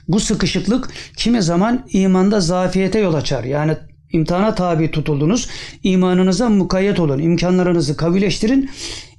Bu 0.07 0.19
sıkışıklık 0.19 0.89
kimi 1.17 1.41
zaman 1.41 1.87
imanda 1.89 2.41
zafiyete 2.41 2.99
yol 2.99 3.13
açar. 3.13 3.43
Yani 3.43 3.77
imtihana 4.13 4.55
tabi 4.55 4.91
tutuldunuz. 4.91 5.49
İmanınıza 5.83 6.49
mukayyet 6.49 6.99
olun. 6.99 7.19
İmkanlarınızı 7.19 7.97
kavileştirin. 7.97 8.69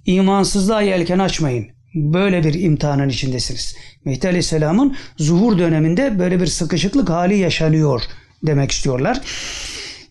İmansızlığa 0.06 0.82
yelken 0.82 1.18
açmayın. 1.18 1.66
Böyle 1.94 2.44
bir 2.44 2.54
imtihanın 2.54 3.08
içindesiniz. 3.08 3.76
Mehdi 4.04 4.28
Aleyhisselam'ın 4.28 4.96
zuhur 5.16 5.58
döneminde 5.58 6.18
böyle 6.18 6.40
bir 6.40 6.46
sıkışıklık 6.46 7.10
hali 7.10 7.38
yaşanıyor 7.38 8.02
demek 8.46 8.70
istiyorlar. 8.70 9.20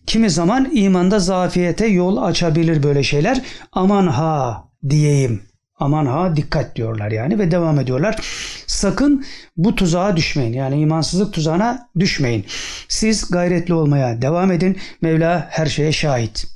Kimi 0.06 0.30
zaman 0.30 0.70
imanda 0.72 1.18
zafiyete 1.18 1.86
yol 1.86 2.16
açabilir 2.16 2.82
böyle 2.82 3.02
şeyler. 3.02 3.42
Aman 3.72 4.06
ha 4.06 4.64
diyeyim. 4.90 5.42
Aman 5.76 6.06
ha 6.06 6.36
dikkat 6.36 6.76
diyorlar 6.76 7.10
yani 7.10 7.38
ve 7.38 7.50
devam 7.50 7.80
ediyorlar. 7.80 8.16
Sakın 8.66 9.24
bu 9.56 9.74
tuzağa 9.74 10.16
düşmeyin. 10.16 10.52
Yani 10.52 10.80
imansızlık 10.80 11.32
tuzağına 11.32 11.88
düşmeyin. 11.98 12.44
Siz 12.88 13.30
gayretli 13.30 13.74
olmaya 13.74 14.22
devam 14.22 14.52
edin. 14.52 14.78
Mevla 15.00 15.46
her 15.50 15.66
şeye 15.66 15.92
şahit. 15.92 16.46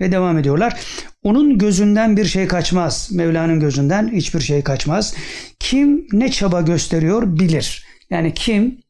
Ve 0.00 0.12
devam 0.12 0.38
ediyorlar. 0.38 0.80
Onun 1.22 1.58
gözünden 1.58 2.16
bir 2.16 2.24
şey 2.24 2.46
kaçmaz. 2.46 3.08
Mevla'nın 3.12 3.60
gözünden 3.60 4.12
hiçbir 4.12 4.40
şey 4.40 4.62
kaçmaz. 4.62 5.14
Kim 5.60 6.06
ne 6.12 6.30
çaba 6.30 6.60
gösteriyor 6.60 7.38
bilir. 7.38 7.86
Yani 8.10 8.34
kim 8.34 8.80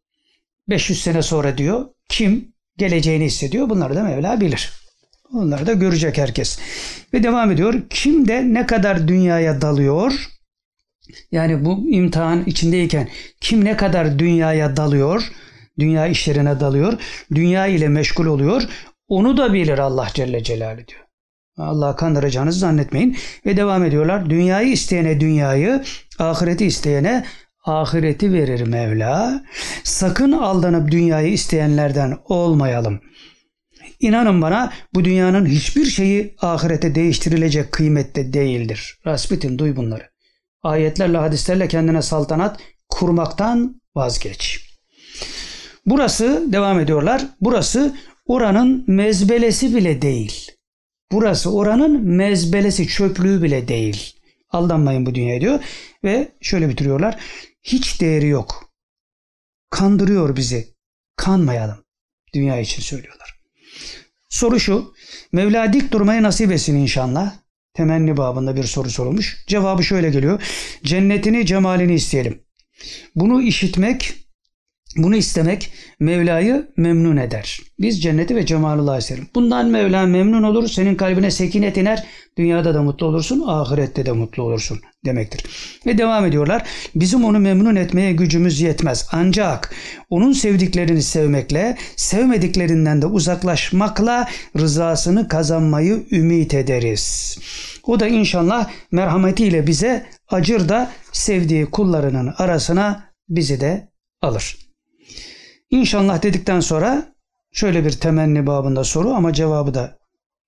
500 0.68 1.02
sene 1.02 1.22
sonra 1.22 1.58
diyor. 1.58 1.86
Kim 2.08 2.52
geleceğini 2.76 3.24
hissediyor. 3.24 3.70
Bunları 3.70 3.96
da 3.96 4.02
Mevla 4.02 4.40
bilir. 4.40 4.72
Onları 5.34 5.66
da 5.66 5.72
görecek 5.72 6.18
herkes. 6.18 6.58
Ve 7.14 7.22
devam 7.22 7.50
ediyor. 7.50 7.74
Kim 7.90 8.28
de 8.28 8.54
ne 8.54 8.66
kadar 8.66 9.08
dünyaya 9.08 9.60
dalıyor? 9.60 10.28
Yani 11.32 11.64
bu 11.64 11.88
imtihan 11.88 12.44
içindeyken 12.44 13.08
kim 13.40 13.64
ne 13.64 13.76
kadar 13.76 14.18
dünyaya 14.18 14.76
dalıyor? 14.76 15.32
Dünya 15.78 16.06
işlerine 16.06 16.60
dalıyor. 16.60 16.92
Dünya 17.34 17.66
ile 17.66 17.88
meşgul 17.88 18.26
oluyor. 18.26 18.62
Onu 19.08 19.36
da 19.36 19.52
bilir 19.52 19.78
Allah 19.78 20.08
Celle 20.14 20.42
Celaluhu 20.42 20.86
diyor. 20.86 21.00
Allah 21.56 21.96
kandıracağınızı 21.96 22.58
zannetmeyin. 22.58 23.16
Ve 23.46 23.56
devam 23.56 23.84
ediyorlar. 23.84 24.30
Dünyayı 24.30 24.68
isteyene 24.72 25.20
dünyayı, 25.20 25.82
ahireti 26.18 26.66
isteyene 26.66 27.24
ahireti 27.64 28.32
verir 28.32 28.66
Mevla. 28.66 29.44
Sakın 29.84 30.32
aldanıp 30.32 30.90
dünyayı 30.90 31.32
isteyenlerden 31.32 32.16
olmayalım. 32.28 33.00
İnanın 34.00 34.42
bana 34.42 34.72
bu 34.94 35.04
dünyanın 35.04 35.46
hiçbir 35.46 35.86
şeyi 35.86 36.34
ahirete 36.40 36.94
değiştirilecek 36.94 37.72
kıymette 37.72 38.32
değildir. 38.32 38.98
Rasbitin 39.06 39.58
duy 39.58 39.76
bunları. 39.76 40.10
Ayetlerle 40.62 41.18
hadislerle 41.18 41.68
kendine 41.68 42.02
saltanat 42.02 42.60
kurmaktan 42.88 43.80
vazgeç. 43.94 44.68
Burası 45.86 46.52
devam 46.52 46.80
ediyorlar. 46.80 47.26
Burası 47.40 47.96
oranın 48.26 48.84
mezbelesi 48.86 49.76
bile 49.76 50.02
değil. 50.02 50.50
Burası 51.12 51.54
oranın 51.54 52.04
mezbelesi 52.04 52.88
çöplüğü 52.88 53.42
bile 53.42 53.68
değil. 53.68 54.12
Aldanmayın 54.50 55.06
bu 55.06 55.14
dünyaya 55.14 55.40
diyor. 55.40 55.60
Ve 56.04 56.32
şöyle 56.40 56.68
bitiriyorlar. 56.68 57.20
Hiç 57.62 58.00
değeri 58.00 58.28
yok. 58.28 58.70
Kandırıyor 59.70 60.36
bizi. 60.36 60.68
Kanmayalım. 61.16 61.84
Dünya 62.34 62.60
için 62.60 62.82
söylüyorlar. 62.82 63.17
Soru 64.38 64.60
şu. 64.60 64.94
Mevla 65.32 65.72
dik 65.72 65.92
durmayı 65.92 66.22
nasip 66.22 66.52
etsin 66.52 66.76
inşallah. 66.76 67.32
Temenni 67.74 68.16
babında 68.16 68.56
bir 68.56 68.64
soru 68.64 68.90
sorulmuş. 68.90 69.44
Cevabı 69.46 69.84
şöyle 69.84 70.10
geliyor. 70.10 70.42
Cennetini, 70.84 71.46
cemalini 71.46 71.94
isteyelim. 71.94 72.42
Bunu 73.16 73.42
işitmek, 73.42 74.14
bunu 74.96 75.16
istemek 75.16 75.72
Mevla'yı 76.00 76.68
memnun 76.76 77.16
eder. 77.16 77.60
Biz 77.80 78.02
cenneti 78.02 78.36
ve 78.36 78.46
cemalullahı 78.46 78.98
isterim. 78.98 79.28
Bundan 79.34 79.66
Mevla 79.66 80.06
memnun 80.06 80.42
olur. 80.42 80.68
Senin 80.68 80.94
kalbine 80.94 81.30
sekinet 81.30 81.76
iner. 81.76 82.06
Dünyada 82.38 82.74
da 82.74 82.82
mutlu 82.82 83.06
olursun, 83.06 83.44
ahirette 83.46 84.06
de 84.06 84.12
mutlu 84.12 84.42
olursun 84.42 84.80
demektir. 85.04 85.44
Ve 85.86 85.98
devam 85.98 86.26
ediyorlar. 86.26 86.62
Bizim 86.94 87.24
onu 87.24 87.38
memnun 87.38 87.76
etmeye 87.76 88.12
gücümüz 88.12 88.60
yetmez. 88.60 89.08
Ancak 89.12 89.74
onun 90.10 90.32
sevdiklerini 90.32 91.02
sevmekle, 91.02 91.76
sevmediklerinden 91.96 93.02
de 93.02 93.06
uzaklaşmakla 93.06 94.28
rızasını 94.58 95.28
kazanmayı 95.28 96.06
ümit 96.10 96.54
ederiz. 96.54 97.38
O 97.84 98.00
da 98.00 98.08
inşallah 98.08 98.70
merhametiyle 98.92 99.66
bize 99.66 100.06
acır 100.28 100.68
da 100.68 100.90
sevdiği 101.12 101.66
kullarının 101.66 102.34
arasına 102.38 103.04
bizi 103.28 103.60
de 103.60 103.88
alır. 104.22 104.67
İnşallah 105.70 106.22
dedikten 106.22 106.60
sonra 106.60 107.14
şöyle 107.52 107.84
bir 107.84 107.92
temenni 107.92 108.46
babında 108.46 108.84
soru 108.84 109.10
ama 109.10 109.32
cevabı 109.32 109.74
da 109.74 109.98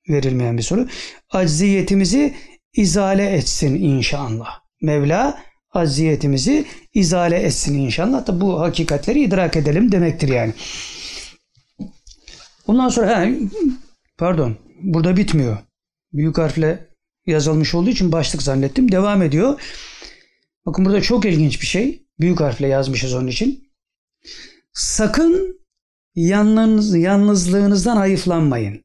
verilmeyen 0.08 0.58
bir 0.58 0.62
soru. 0.62 0.88
Acziyetimizi 1.30 2.34
izale 2.72 3.30
etsin 3.30 3.74
inşallah. 3.74 4.60
Mevla 4.82 5.42
acziyetimizi 5.70 6.66
izale 6.94 7.36
etsin 7.36 7.78
inşallah 7.78 8.26
da 8.26 8.40
bu 8.40 8.60
hakikatleri 8.60 9.20
idrak 9.22 9.56
edelim 9.56 9.92
demektir 9.92 10.28
yani. 10.28 10.54
Ondan 12.66 12.88
sonra 12.88 13.20
he, 13.20 13.38
pardon 14.18 14.56
burada 14.82 15.16
bitmiyor. 15.16 15.58
Büyük 16.12 16.38
harfle 16.38 16.88
yazılmış 17.26 17.74
olduğu 17.74 17.90
için 17.90 18.12
başlık 18.12 18.42
zannettim. 18.42 18.92
Devam 18.92 19.22
ediyor. 19.22 19.60
Bakın 20.66 20.84
burada 20.84 21.02
çok 21.02 21.24
ilginç 21.24 21.60
bir 21.60 21.66
şey. 21.66 22.02
Büyük 22.20 22.40
harfle 22.40 22.66
yazmışız 22.66 23.14
onun 23.14 23.26
için. 23.26 23.70
Sakın 24.72 25.60
yalnız, 26.14 26.94
yalnızlığınızdan 26.94 27.96
hayıflanmayın. 27.96 28.84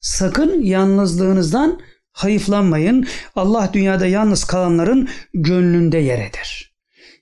sakın 0.00 0.62
yalnızlığınızdan 0.62 1.80
hayıflanmayın. 2.12 3.06
Allah 3.34 3.70
dünyada 3.72 4.06
yalnız 4.06 4.44
kalanların 4.44 5.08
gönlünde 5.34 5.98
yer 5.98 6.18
eder. 6.18 6.74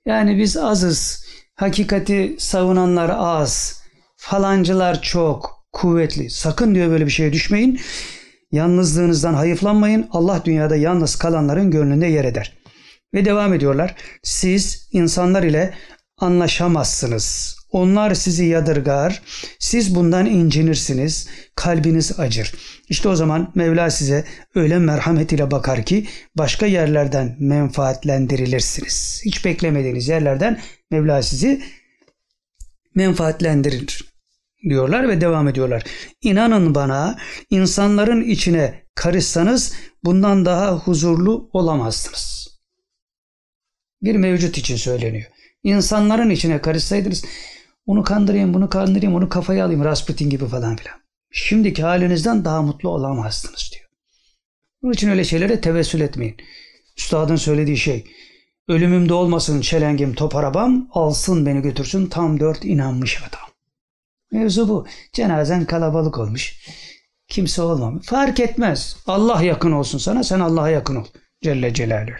Yani 0.06 0.38
biz 0.38 0.56
azız, 0.56 1.26
hakikati 1.54 2.36
savunanlar 2.38 3.12
az, 3.16 3.82
falancılar 4.16 5.02
çok, 5.02 5.66
kuvvetli. 5.72 6.30
Sakın 6.30 6.74
diyor 6.74 6.90
böyle 6.90 7.06
bir 7.06 7.10
şeye 7.10 7.32
düşmeyin. 7.32 7.80
Yalnızlığınızdan 8.52 9.34
hayıflanmayın. 9.34 10.08
Allah 10.10 10.42
dünyada 10.44 10.76
yalnız 10.76 11.16
kalanların 11.16 11.70
gönlünde 11.70 12.06
yer 12.06 12.24
eder. 12.24 12.56
Ve 13.14 13.24
devam 13.24 13.54
ediyorlar. 13.54 13.94
Siz 14.22 14.88
insanlar 14.92 15.42
ile 15.42 15.74
anlaşamazsınız. 16.18 17.56
Onlar 17.70 18.14
sizi 18.14 18.44
yadırgar. 18.44 19.22
Siz 19.58 19.94
bundan 19.94 20.26
incinirsiniz. 20.26 21.28
Kalbiniz 21.54 22.20
acır. 22.20 22.54
İşte 22.88 23.08
o 23.08 23.16
zaman 23.16 23.52
Mevla 23.54 23.90
size 23.90 24.24
öyle 24.54 24.78
merhamet 24.78 25.32
ile 25.32 25.50
bakar 25.50 25.84
ki 25.84 26.06
başka 26.34 26.66
yerlerden 26.66 27.36
menfaatlendirilirsiniz. 27.38 29.22
Hiç 29.24 29.44
beklemediğiniz 29.44 30.08
yerlerden 30.08 30.60
Mevla 30.90 31.22
sizi 31.22 31.62
menfaatlendirir 32.94 34.14
diyorlar 34.68 35.08
ve 35.08 35.20
devam 35.20 35.48
ediyorlar. 35.48 35.84
İnanın 36.22 36.74
bana 36.74 37.18
insanların 37.50 38.24
içine 38.24 38.84
karışsanız 38.94 39.74
bundan 40.04 40.44
daha 40.44 40.76
huzurlu 40.76 41.50
olamazsınız. 41.52 42.48
Bir 44.02 44.16
mevcut 44.16 44.58
için 44.58 44.76
söyleniyor. 44.76 45.33
İnsanların 45.64 46.30
içine 46.30 46.60
karışsaydınız 46.60 47.24
onu 47.86 48.02
kandırayım, 48.02 48.54
bunu 48.54 48.68
kandırayım, 48.68 49.14
onu 49.14 49.28
kafaya 49.28 49.64
alayım 49.64 49.84
Rasputin 49.84 50.30
gibi 50.30 50.46
falan 50.46 50.76
filan. 50.76 50.96
Şimdiki 51.30 51.82
halinizden 51.82 52.44
daha 52.44 52.62
mutlu 52.62 52.88
olamazsınız 52.88 53.70
diyor. 53.72 53.84
Bunun 54.82 54.92
için 54.92 55.08
öyle 55.08 55.24
şeylere 55.24 55.60
tevessül 55.60 56.00
etmeyin. 56.00 56.36
Üstadın 56.98 57.36
söylediği 57.36 57.76
şey 57.76 58.04
ölümümde 58.68 59.14
olmasın 59.14 59.60
çelengim 59.60 60.14
top 60.14 60.36
arabam 60.36 60.88
alsın 60.92 61.46
beni 61.46 61.62
götürsün 61.62 62.06
tam 62.06 62.40
dört 62.40 62.64
inanmış 62.64 63.22
adam. 63.22 63.48
Mevzu 64.32 64.68
bu. 64.68 64.86
Cenazen 65.12 65.64
kalabalık 65.64 66.18
olmuş. 66.18 66.68
Kimse 67.28 67.62
olmamış. 67.62 68.06
Fark 68.06 68.40
etmez. 68.40 68.96
Allah 69.06 69.42
yakın 69.42 69.72
olsun 69.72 69.98
sana. 69.98 70.24
Sen 70.24 70.40
Allah'a 70.40 70.70
yakın 70.70 70.96
ol. 70.96 71.04
Celle 71.42 71.74
Celaluhu. 71.74 72.16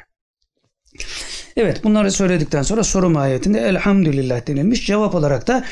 Evet 1.57 1.85
bunları 1.85 2.13
söyledikten 2.13 2.63
sonra 2.63 2.85
soru 2.85 3.11
mahiyetinde 3.11 3.61
elhamdülillah 3.61 4.47
denilmiş. 4.47 4.87
Cevap 4.87 5.15
olarak 5.15 5.47
da 5.47 5.65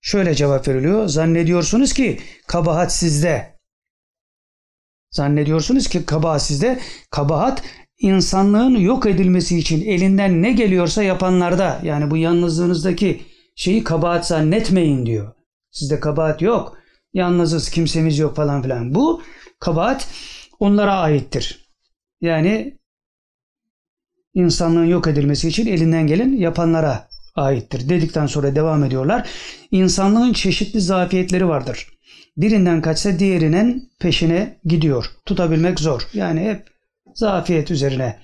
şöyle 0.00 0.34
cevap 0.34 0.68
veriliyor. 0.68 1.08
Zannediyorsunuz 1.08 1.92
ki 1.92 2.20
kabahat 2.46 2.92
sizde. 2.92 3.58
Zannediyorsunuz 5.10 5.88
ki 5.88 6.06
kabahat 6.06 6.42
sizde. 6.42 6.80
Kabahat 7.10 7.62
insanlığın 7.98 8.76
yok 8.76 9.06
edilmesi 9.06 9.58
için 9.58 9.86
elinden 9.86 10.42
ne 10.42 10.52
geliyorsa 10.52 11.02
yapanlarda. 11.02 11.80
Yani 11.82 12.10
bu 12.10 12.16
yalnızlığınızdaki 12.16 13.22
şeyi 13.56 13.84
kabahat 13.84 14.26
zannetmeyin 14.26 15.06
diyor. 15.06 15.34
Sizde 15.70 16.00
kabahat 16.00 16.42
yok. 16.42 16.78
Yalnızız, 17.14 17.70
kimsemiz 17.70 18.18
yok 18.18 18.36
falan 18.36 18.62
filan. 18.62 18.94
Bu 18.94 19.22
kabahat 19.60 20.08
onlara 20.60 20.94
aittir. 20.94 21.68
Yani 22.20 22.78
insanlığın 24.34 24.84
yok 24.84 25.06
edilmesi 25.06 25.48
için 25.48 25.66
elinden 25.66 26.06
gelen 26.06 26.32
yapanlara 26.32 27.08
aittir. 27.34 27.88
Dedikten 27.88 28.26
sonra 28.26 28.56
devam 28.56 28.84
ediyorlar. 28.84 29.28
İnsanlığın 29.70 30.32
çeşitli 30.32 30.80
zafiyetleri 30.80 31.48
vardır. 31.48 31.88
Birinden 32.36 32.82
kaçsa 32.82 33.18
diğerinin 33.18 33.92
peşine 34.00 34.60
gidiyor. 34.64 35.10
Tutabilmek 35.26 35.80
zor. 35.80 36.02
Yani 36.14 36.40
hep 36.40 36.66
zafiyet 37.14 37.70
üzerine 37.70 38.18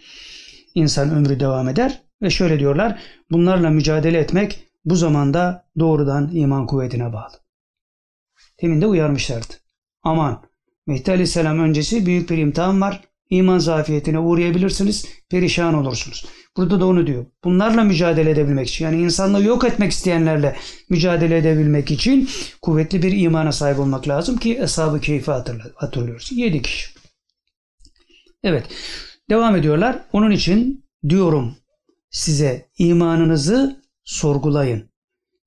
insan 0.74 1.10
ömrü 1.10 1.40
devam 1.40 1.68
eder. 1.68 2.02
Ve 2.22 2.30
şöyle 2.30 2.58
diyorlar. 2.58 2.98
Bunlarla 3.30 3.70
mücadele 3.70 4.18
etmek 4.18 4.64
bu 4.84 4.96
zamanda 4.96 5.70
doğrudan 5.78 6.30
iman 6.32 6.66
kuvvetine 6.66 7.12
bağlı. 7.12 7.34
Temin 8.56 8.80
de 8.80 8.86
uyarmışlardı. 8.86 9.54
Aman 10.02 10.42
Mehdi 10.86 11.10
Aleyhisselam 11.10 11.58
öncesi 11.58 12.06
büyük 12.06 12.30
bir 12.30 12.38
imtihan 12.38 12.80
var. 12.80 13.00
İman 13.30 13.58
zafiyetine 13.58 14.18
uğrayabilirsiniz, 14.18 15.06
perişan 15.30 15.74
olursunuz. 15.74 16.26
Burada 16.56 16.80
da 16.80 16.86
onu 16.86 17.06
diyor. 17.06 17.26
Bunlarla 17.44 17.84
mücadele 17.84 18.30
edebilmek 18.30 18.68
için 18.68 18.84
yani 18.84 19.00
insanlığı 19.00 19.44
yok 19.44 19.64
etmek 19.64 19.92
isteyenlerle 19.92 20.56
mücadele 20.90 21.36
edebilmek 21.36 21.90
için 21.90 22.28
kuvvetli 22.62 23.02
bir 23.02 23.12
imana 23.12 23.52
sahip 23.52 23.78
olmak 23.78 24.08
lazım 24.08 24.36
ki 24.36 24.58
Eshab-ı 24.62 25.00
Keyif'i 25.00 25.32
hatırlıyoruz. 25.74 26.32
Yedi 26.32 26.62
kişi. 26.62 26.90
Evet. 28.42 28.66
Devam 29.30 29.56
ediyorlar. 29.56 29.98
Onun 30.12 30.30
için 30.30 30.84
diyorum 31.08 31.56
size 32.10 32.68
imanınızı 32.78 33.82
sorgulayın. 34.04 34.90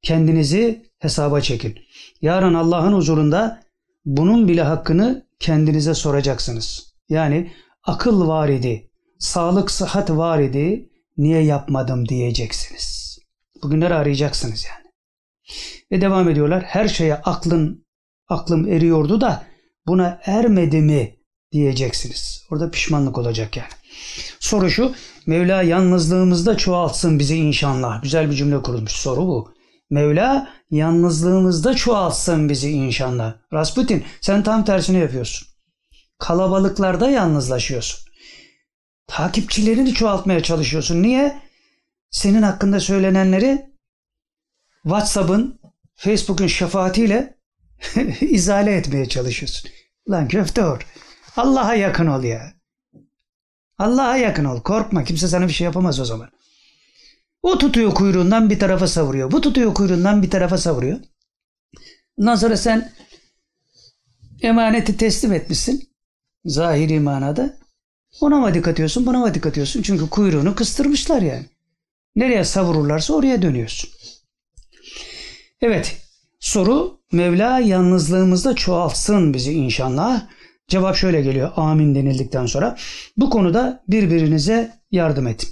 Kendinizi 0.02 0.86
hesaba 1.00 1.42
çekin. 1.42 1.76
Yarın 2.22 2.54
Allah'ın 2.54 2.94
huzurunda 2.94 3.64
bunun 4.06 4.48
bile 4.48 4.62
hakkını 4.62 5.28
kendinize 5.40 5.94
soracaksınız. 5.94 6.94
Yani 7.10 7.52
akıl 7.84 8.28
var 8.28 8.50
idi, 8.50 8.90
sağlık 9.20 9.72
sıhhat 9.72 10.10
var 10.10 10.40
idi, 10.40 10.90
niye 11.18 11.44
yapmadım 11.44 12.08
diyeceksiniz. 12.08 13.18
Bugünleri 13.64 13.94
arayacaksınız 13.94 14.66
yani. 14.66 14.92
Ve 15.92 16.02
devam 16.02 16.30
ediyorlar. 16.30 16.64
Her 16.64 16.88
şeye 16.88 17.16
aklın 17.16 17.86
aklım 18.30 18.68
eriyordu 18.68 19.22
da 19.22 19.44
buna 19.88 20.20
ermedi 20.26 20.82
mi 20.82 21.16
diyeceksiniz. 21.52 22.44
Orada 22.52 22.72
pişmanlık 22.72 23.18
olacak 23.18 23.58
yani. 23.58 23.70
Soru 24.40 24.70
şu. 24.70 24.96
Mevla 25.26 25.62
yalnızlığımızda 25.62 26.58
çoğaltsın 26.58 27.20
bizi 27.20 27.36
inşallah. 27.36 28.04
Güzel 28.04 28.32
bir 28.32 28.36
cümle 28.36 28.62
kurulmuş. 28.62 28.92
Soru 28.92 29.22
bu. 29.22 29.54
Mevla 29.90 30.50
yalnızlığımızda 30.72 31.74
çoğaltsın 31.74 32.50
bizi 32.50 32.72
inşallah. 32.72 33.34
Rasputin 33.54 34.04
sen 34.22 34.44
tam 34.44 34.66
tersini 34.66 34.98
yapıyorsun. 34.98 35.48
Kalabalıklarda 36.22 37.10
yalnızlaşıyorsun. 37.10 38.10
Takipçilerini 39.08 39.94
çoğaltmaya 39.94 40.44
çalışıyorsun. 40.44 41.04
Niye? 41.04 41.42
Senin 42.12 42.42
hakkında 42.42 42.80
söylenenleri 42.80 43.72
WhatsApp'ın, 44.84 45.60
Facebook'un 45.96 46.48
şefaatiyle 46.48 47.38
izale 48.22 48.76
etmeye 48.76 49.10
çalışıyorsun. 49.10 49.72
Lan 50.10 50.28
köfte 50.28 50.66
or. 50.66 50.88
Allah'a 51.38 51.76
yakın 51.76 52.08
ol 52.08 52.24
ya. 52.24 52.54
Allah'a 53.78 54.18
yakın 54.18 54.46
ol. 54.46 54.62
Korkma. 54.62 55.04
Kimse 55.04 55.28
sana 55.28 55.48
bir 55.48 55.54
şey 55.54 55.66
yapamaz 55.66 56.00
o 56.00 56.06
zaman. 56.06 56.30
O 57.42 57.58
tutuyor 57.58 57.94
kuyruğundan 57.94 58.50
bir 58.50 58.60
tarafa 58.60 58.88
savuruyor. 58.88 59.32
Bu 59.32 59.42
tutuyor 59.42 59.74
kuyruğundan 59.74 60.24
bir 60.24 60.30
tarafa 60.30 60.58
savuruyor. 60.58 61.00
Ondan 62.18 62.36
sonra 62.36 62.58
sen 62.58 62.94
emaneti 64.42 64.98
teslim 64.98 65.34
etmişsin. 65.34 65.91
Zahiri 66.46 67.00
manada. 67.00 67.58
Ona 68.22 68.40
mı 68.40 68.54
dikkat 68.54 68.74
ediyorsun, 68.74 69.06
buna 69.06 69.20
mı 69.20 69.34
dikkat 69.34 69.52
ediyorsun? 69.52 69.82
Çünkü 69.82 70.10
kuyruğunu 70.10 70.56
kıstırmışlar 70.56 71.22
yani. 71.22 71.46
Nereye 72.16 72.44
savururlarsa 72.44 73.14
oraya 73.14 73.42
dönüyorsun. 73.42 73.90
Evet, 75.62 75.98
soru 76.40 77.02
Mevla 77.12 77.60
yalnızlığımızda 77.60 78.56
çoğaltsın 78.56 79.34
bizi 79.34 79.54
inşallah. 79.54 80.28
Cevap 80.68 80.96
şöyle 80.96 81.22
geliyor 81.22 81.52
amin 81.56 81.96
denildikten 81.96 82.46
sonra. 82.46 82.78
Bu 83.18 83.30
konuda 83.30 83.84
birbirinize 83.88 84.80
yardım 84.92 85.28
edin. 85.28 85.50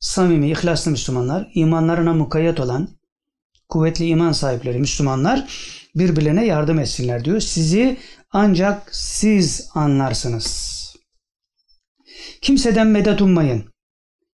Samimi, 0.00 0.50
ihlaslı 0.50 0.90
Müslümanlar, 0.90 1.50
imanlarına 1.54 2.14
mukayyet 2.14 2.60
olan, 2.60 2.88
kuvvetli 3.68 4.06
iman 4.06 4.32
sahipleri 4.32 4.78
Müslümanlar 4.78 5.50
birbirlerine 5.94 6.46
yardım 6.46 6.78
etsinler 6.78 7.24
diyor. 7.24 7.40
Sizi 7.40 7.96
ancak 8.30 8.94
siz 8.94 9.68
anlarsınız. 9.74 10.80
Kimseden 12.42 12.86
medet 12.86 13.22
ummayın. 13.22 13.64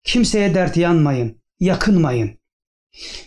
Kimseye 0.04 0.56
dert 0.56 0.78
yanmayın. 0.78 1.42
Yakınmayın. 1.60 2.38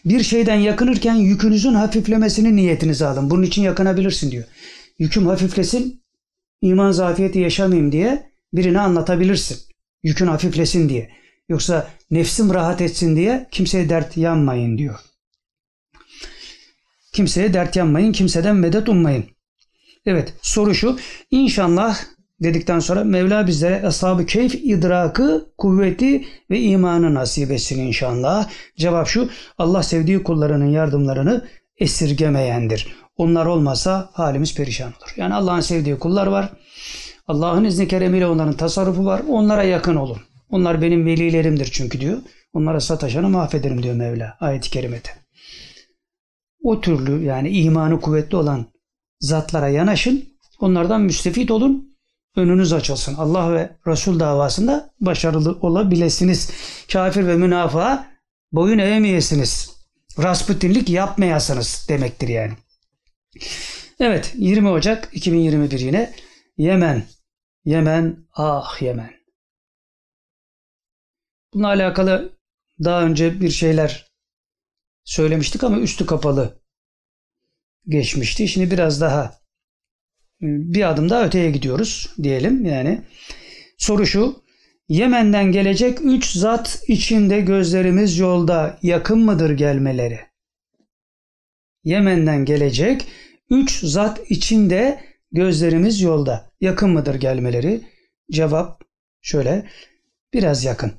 Bir 0.05 0.23
şeyden 0.23 0.55
yakınırken 0.55 1.15
yükünüzün 1.15 1.75
hafiflemesini 1.75 2.57
niyetinize 2.57 3.07
alın. 3.07 3.31
Bunun 3.31 3.43
için 3.43 3.63
yakınabilirsin 3.63 4.31
diyor. 4.31 4.45
Yüküm 4.99 5.27
hafiflesin, 5.27 6.03
iman 6.63 6.93
zafiyeti 6.93 7.39
yaşamayayım 7.39 7.93
diye 7.93 8.33
birine 8.53 8.81
anlatabilirsin. 8.81 9.59
Yükün 10.03 10.27
hafiflesin 10.27 10.89
diye. 10.89 11.11
Yoksa 11.49 11.91
nefsim 12.11 12.55
rahat 12.55 12.81
etsin 12.81 13.17
diye 13.17 13.49
kimseye 13.51 13.89
dert 13.89 14.17
yanmayın 14.17 14.79
diyor. 14.79 15.01
Kimseye 17.13 17.55
dert 17.55 17.77
yanmayın, 17.77 18.13
kimseden 18.13 18.57
medet 18.57 18.89
ummayın. 18.89 19.38
Evet 20.09 20.35
soru 20.43 20.75
şu. 20.75 20.97
İnşallah 21.31 21.99
dedikten 22.43 22.79
sonra 22.79 23.05
Mevla 23.05 23.47
bizlere 23.47 23.87
ashab-ı 23.87 24.27
keyf 24.27 24.55
idrakı, 24.55 25.53
kuvveti 25.59 26.25
ve 26.51 26.61
imanı 26.61 27.15
nasip 27.15 27.51
etsin 27.51 27.79
inşallah. 27.79 28.49
Cevap 28.77 29.07
şu. 29.07 29.29
Allah 29.59 29.83
sevdiği 29.83 30.23
kullarının 30.23 30.71
yardımlarını 30.71 31.49
esirgemeyendir. 31.79 32.95
Onlar 33.17 33.47
olmasa 33.47 34.11
halimiz 34.13 34.55
perişan 34.55 34.89
olur. 34.89 35.15
Yani 35.17 35.35
Allah'ın 35.35 35.61
sevdiği 35.61 35.99
kullar 35.99 36.27
var. 36.27 36.53
Allah'ın 37.27 37.65
izni 37.65 37.89
keremiyle 37.89 38.27
onların 38.27 38.57
tasarrufu 38.57 39.05
var. 39.05 39.23
Onlara 39.29 39.63
yakın 39.63 39.97
olun. 39.97 40.19
Onlar 40.51 40.83
benim 40.83 41.07
velilerimdir 41.07 41.69
çünkü 41.73 42.01
diyor. 42.01 42.19
Onlara 42.53 42.81
sataşanı 42.81 43.29
mahvederim 43.29 43.83
diyor 43.83 43.95
Mevla 43.95 44.37
ayet-i 44.41 44.71
kerimede. 44.71 45.09
O 46.63 46.81
türlü 46.81 47.25
yani 47.25 47.49
imanı 47.51 48.01
kuvvetli 48.01 48.37
olan 48.37 48.67
zatlara 49.21 49.69
yanaşın. 49.69 50.25
Onlardan 50.61 51.01
müstefit 51.01 51.51
olun. 51.51 51.99
Önünüz 52.37 52.73
açılsın. 52.73 53.15
Allah 53.15 53.53
ve 53.53 53.77
Resul 53.87 54.21
davasında 54.21 54.91
başarılı 55.01 55.59
olabilirsiniz. 55.61 56.51
Kafir 56.93 57.27
ve 57.27 57.37
münafığa 57.37 58.07
boyun 58.53 58.79
eğmeyesiniz. 58.79 59.79
Rasputinlik 60.23 60.89
yapmayasınız 60.89 61.87
demektir 61.89 62.29
yani. 62.29 62.53
Evet 64.01 64.35
20 64.37 64.69
Ocak 64.69 65.09
2021 65.13 65.81
yine 65.81 66.15
Yemen. 66.57 67.03
Yemen 67.65 68.17
ah 68.33 68.83
Yemen. 68.83 69.11
Bununla 71.55 71.69
alakalı 71.69 72.39
daha 72.85 73.03
önce 73.03 73.41
bir 73.41 73.51
şeyler 73.51 74.07
söylemiştik 75.05 75.65
ama 75.65 75.79
üstü 75.79 76.07
kapalı 76.07 76.61
geçmişti. 77.87 78.49
Şimdi 78.49 78.71
biraz 78.71 79.01
daha 79.01 79.39
bir 80.41 80.91
adım 80.91 81.11
daha 81.11 81.25
öteye 81.25 81.51
gidiyoruz 81.51 82.15
diyelim 82.23 82.65
yani. 82.65 83.03
Soru 83.79 84.07
şu. 84.07 84.43
Yemen'den 84.89 85.53
gelecek 85.53 85.99
üç 86.03 86.33
zat 86.33 86.83
içinde 86.89 87.41
gözlerimiz 87.41 88.19
yolda 88.19 88.79
yakın 88.83 89.19
mıdır 89.19 89.51
gelmeleri? 89.51 90.21
Yemen'den 91.85 92.45
gelecek 92.45 93.05
üç 93.51 93.85
zat 93.85 94.31
içinde 94.31 95.01
gözlerimiz 95.33 96.01
yolda 96.01 96.51
yakın 96.61 96.91
mıdır 96.91 97.15
gelmeleri? 97.15 97.81
Cevap 98.31 98.83
şöyle 99.21 99.67
biraz 100.35 100.65
yakın. 100.65 100.93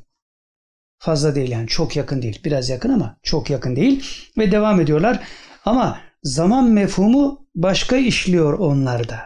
Fazla 0.99 1.35
değil 1.35 1.51
yani 1.51 1.67
çok 1.67 1.95
yakın 1.95 2.21
değil. 2.21 2.41
Biraz 2.45 2.69
yakın 2.69 2.89
ama 2.89 3.17
çok 3.23 3.49
yakın 3.49 3.75
değil. 3.75 4.05
Ve 4.37 4.51
devam 4.51 4.81
ediyorlar. 4.81 5.23
Ama 5.65 6.08
zaman 6.23 6.65
mefhumu 6.65 7.47
başka 7.55 7.97
işliyor 7.97 8.53
onlarda. 8.53 9.19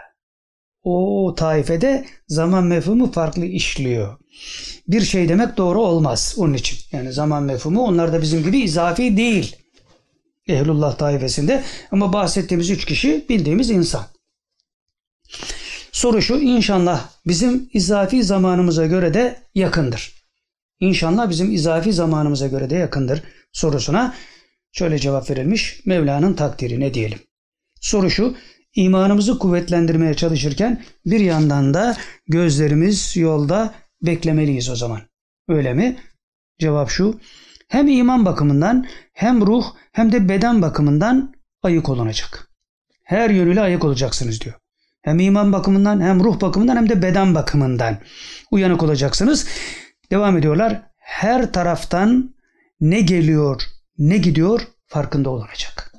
O 0.84 1.36
taifede 1.38 2.06
zaman 2.28 2.64
mefhumu 2.64 3.12
farklı 3.12 3.46
işliyor. 3.46 4.18
Bir 4.88 5.02
şey 5.02 5.30
demek 5.30 5.58
doğru 5.58 5.82
olmaz 5.82 6.36
onun 6.38 6.54
için. 6.54 6.98
Yani 6.98 7.14
zaman 7.14 7.44
mefhumu 7.44 7.84
onlar 7.84 8.14
da 8.14 8.22
bizim 8.22 8.44
gibi 8.44 8.60
izafi 8.60 9.18
değil. 9.18 9.56
Ehlullah 10.48 10.98
taifesinde 10.98 11.64
ama 11.92 12.14
bahsettiğimiz 12.14 12.70
üç 12.70 12.86
kişi 12.86 13.26
bildiğimiz 13.30 13.70
insan. 13.70 14.06
Soru 15.92 16.22
şu 16.22 16.36
inşallah 16.36 17.10
bizim 17.28 17.70
izafi 17.74 18.24
zamanımıza 18.24 18.86
göre 18.86 19.14
de 19.14 19.40
yakındır. 19.56 20.14
İnşallah 20.80 21.30
bizim 21.30 21.52
izafi 21.52 21.94
zamanımıza 21.94 22.48
göre 22.48 22.70
de 22.70 22.76
yakındır 22.76 23.24
sorusuna 23.54 24.16
şöyle 24.74 25.00
cevap 25.00 25.30
verilmiş. 25.30 25.82
Mevla'nın 25.86 26.34
takdiri 26.34 26.80
ne 26.80 26.94
diyelim. 26.94 27.20
Soru 27.82 28.10
şu 28.10 28.36
imanımızı 28.76 29.40
kuvvetlendirmeye 29.40 30.14
çalışırken 30.14 30.84
bir 31.06 31.20
yandan 31.20 31.74
da 31.74 31.98
gözlerimiz 32.28 33.18
yolda 33.18 33.74
beklemeliyiz 34.02 34.70
o 34.70 34.76
zaman. 34.76 35.02
Öyle 35.48 35.74
mi? 35.74 35.98
Cevap 36.60 36.90
şu. 36.90 37.20
Hem 37.68 37.88
iman 37.88 38.26
bakımından 38.26 38.86
hem 39.14 39.46
ruh 39.46 39.66
hem 39.92 40.12
de 40.12 40.30
beden 40.30 40.62
bakımından 40.62 41.34
ayık 41.64 41.90
olunacak. 41.90 42.50
Her 43.04 43.30
yönüyle 43.30 43.62
ayık 43.62 43.84
olacaksınız 43.84 44.42
diyor. 44.42 44.56
Hem 45.02 45.20
iman 45.20 45.54
bakımından 45.54 46.02
hem 46.02 46.24
ruh 46.24 46.42
bakımından 46.42 46.76
hem 46.76 46.90
de 46.90 47.02
beden 47.02 47.36
bakımından 47.36 47.98
uyanık 48.52 48.84
olacaksınız. 48.84 49.48
Devam 50.12 50.38
ediyorlar. 50.38 50.82
Her 50.98 51.52
taraftan 51.54 52.36
ne 52.82 53.02
geliyor 53.02 53.62
ne 53.98 54.18
gidiyor 54.18 54.62
farkında 54.88 55.30
olunacak. 55.30 55.94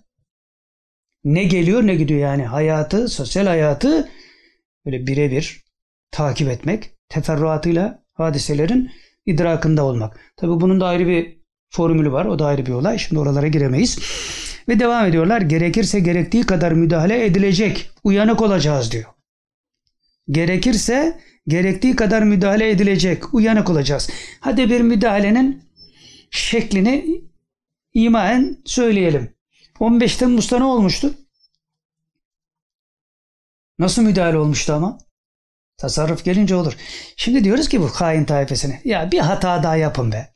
Ne 1.25 1.45
geliyor 1.45 1.87
ne 1.87 1.95
gidiyor 1.95 2.21
yani 2.21 2.45
hayatı, 2.45 3.09
sosyal 3.09 3.47
hayatı 3.47 4.11
böyle 4.87 5.07
birebir 5.07 5.65
takip 6.11 6.49
etmek, 6.49 6.91
teferruatıyla 7.09 8.05
hadiselerin 8.13 8.91
idrakında 9.27 9.85
olmak. 9.85 10.21
Tabi 10.37 10.61
bunun 10.61 10.81
da 10.81 10.87
ayrı 10.87 11.07
bir 11.07 11.39
formülü 11.71 12.13
var. 12.13 12.25
O 12.25 12.39
da 12.39 12.47
ayrı 12.47 12.67
bir 12.67 12.73
olay. 12.73 12.99
Şimdi 12.99 13.21
oralara 13.21 13.49
giremeyiz. 13.49 13.99
Ve 14.69 14.81
devam 14.81 15.07
ediyorlar. 15.07 15.41
Gerekirse 15.41 16.01
gerektiği 16.01 16.47
kadar 16.47 16.73
müdahale 16.73 17.25
edilecek. 17.25 17.91
Uyanık 18.05 18.43
olacağız 18.43 18.93
diyor. 18.93 19.05
Gerekirse 20.29 21.21
gerektiği 21.49 21.97
kadar 21.97 22.23
müdahale 22.23 22.71
edilecek. 22.71 23.35
Uyanık 23.35 23.71
olacağız. 23.71 24.11
Hadi 24.41 24.71
bir 24.71 24.81
müdahalenin 24.81 25.63
şeklini 26.31 27.21
imaen 27.95 28.63
söyleyelim. 28.65 29.35
15 29.81 30.17
Temmuz'da 30.17 30.59
ne 30.59 30.65
olmuştu? 30.65 31.15
Nasıl 33.79 34.03
müdahale 34.03 34.39
olmuştu 34.39 34.73
ama? 34.73 34.99
Tasarruf 35.77 36.25
gelince 36.25 36.55
olur. 36.55 36.77
Şimdi 37.17 37.45
diyoruz 37.45 37.69
ki 37.69 37.81
bu 37.81 37.89
hain 37.89 38.25
tayfesine 38.25 38.81
ya 38.85 39.13
bir 39.13 39.19
hata 39.19 39.63
daha 39.63 39.77
yapın 39.77 40.13
be. 40.13 40.35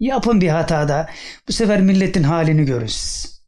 Yapın 0.00 0.40
bir 0.40 0.48
hata 0.48 0.88
daha. 0.88 1.08
Bu 1.48 1.52
sefer 1.52 1.80
milletin 1.80 2.22
halini 2.22 2.64
görün 2.64 2.86
siz. 2.86 3.42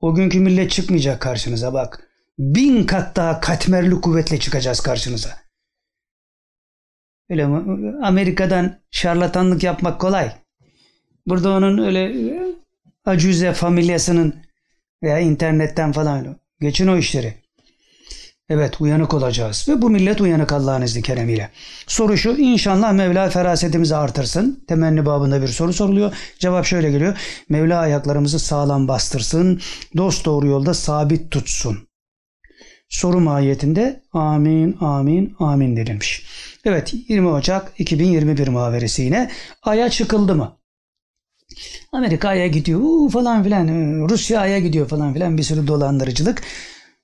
O 0.00 0.14
günkü 0.14 0.40
millet 0.40 0.70
çıkmayacak 0.70 1.22
karşınıza 1.22 1.72
bak. 1.72 2.08
Bin 2.38 2.86
kat 2.86 3.16
daha 3.16 3.40
katmerli 3.40 4.00
kuvvetle 4.00 4.40
çıkacağız 4.40 4.80
karşınıza. 4.80 5.30
Öyle 7.30 7.44
Amerika'dan 8.02 8.80
şarlatanlık 8.90 9.62
yapmak 9.62 10.00
kolay. 10.00 10.43
Burada 11.26 11.50
onun 11.50 11.78
öyle 11.78 12.14
acüze 13.04 13.52
familyasının 13.52 14.34
veya 15.02 15.18
internetten 15.18 15.92
falan. 15.92 16.36
Geçin 16.60 16.86
o 16.86 16.96
işleri. 16.96 17.34
Evet 18.48 18.80
uyanık 18.80 19.14
olacağız 19.14 19.66
ve 19.68 19.82
bu 19.82 19.90
millet 19.90 20.20
uyanık 20.20 20.52
Allah'ın 20.52 20.82
izni 20.82 21.02
keremiyle. 21.02 21.50
Soru 21.86 22.16
şu 22.16 22.30
inşallah 22.30 22.92
Mevla 22.92 23.30
ferasetimizi 23.30 23.96
artırsın. 23.96 24.64
Temenni 24.68 25.06
babında 25.06 25.42
bir 25.42 25.48
soru 25.48 25.72
soruluyor. 25.72 26.16
Cevap 26.38 26.64
şöyle 26.64 26.90
geliyor. 26.90 27.18
Mevla 27.48 27.78
ayaklarımızı 27.78 28.38
sağlam 28.38 28.88
bastırsın. 28.88 29.60
Dost 29.96 30.24
doğru 30.24 30.46
yolda 30.46 30.74
sabit 30.74 31.30
tutsun. 31.30 31.88
Soru 32.88 33.20
mahiyetinde 33.20 34.02
amin 34.12 34.76
amin 34.80 35.36
amin 35.38 35.76
denilmiş. 35.76 36.26
Evet 36.64 36.94
20 37.08 37.28
Ocak 37.28 37.72
2021 37.78 38.48
muhaveresi 38.48 39.02
yine 39.02 39.30
Ay'a 39.62 39.90
çıkıldı 39.90 40.34
mı? 40.34 40.56
Amerika 41.92 42.28
Ay'a 42.28 42.46
gidiyor 42.46 43.10
falan 43.10 43.44
filan 43.44 43.68
Rusya 44.08 44.40
Ay'a 44.40 44.58
gidiyor 44.58 44.88
falan 44.88 45.14
filan 45.14 45.38
bir 45.38 45.42
sürü 45.42 45.66
dolandırıcılık. 45.66 46.42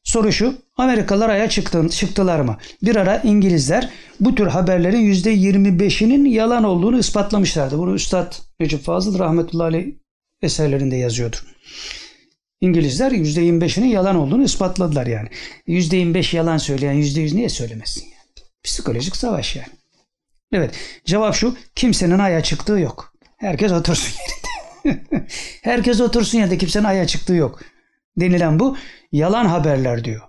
Soru 0.04 0.32
şu, 0.32 0.54
Amerikalılar 0.76 1.28
aya 1.28 1.48
çıktı, 1.48 1.88
çıktılar 1.88 2.40
mı? 2.40 2.56
Bir 2.82 2.96
ara 2.96 3.18
İngilizler 3.18 3.90
bu 4.20 4.34
tür 4.34 4.46
haberlerin 4.46 5.12
%25'inin 5.12 6.24
yalan 6.24 6.64
olduğunu 6.64 6.98
ispatlamışlardı. 6.98 7.78
Bunu 7.78 7.94
Üstad 7.94 8.34
Recep 8.60 8.82
Fazıl 8.82 9.18
rahmetullahi 9.18 9.98
eserlerinde 10.42 10.96
yazıyordur. 10.96 11.44
İngilizler 12.60 13.12
%25'inin 13.12 13.86
yalan 13.86 14.16
olduğunu 14.16 14.42
ispatladılar 14.42 15.06
yani. 15.06 15.28
%25 15.68 16.36
yalan 16.36 16.58
söyleyen 16.58 16.94
%100 16.94 17.36
niye 17.36 17.48
söylemesin 17.48 18.02
yani? 18.02 18.48
Psikolojik 18.64 19.16
savaş 19.16 19.56
yani. 19.56 19.68
Evet 20.52 20.74
cevap 21.04 21.34
şu 21.34 21.56
kimsenin 21.74 22.18
aya 22.18 22.42
çıktığı 22.42 22.78
yok. 22.78 23.09
Herkes 23.40 23.72
otursun 23.72 24.14
yerinde. 24.20 25.26
Herkes 25.62 26.00
otursun 26.00 26.38
yerinde 26.38 26.58
kimsenin 26.58 26.84
aya 26.84 27.06
çıktığı 27.06 27.34
yok. 27.34 27.60
Denilen 28.16 28.58
bu 28.58 28.76
yalan 29.12 29.44
haberler 29.44 30.04
diyor. 30.04 30.20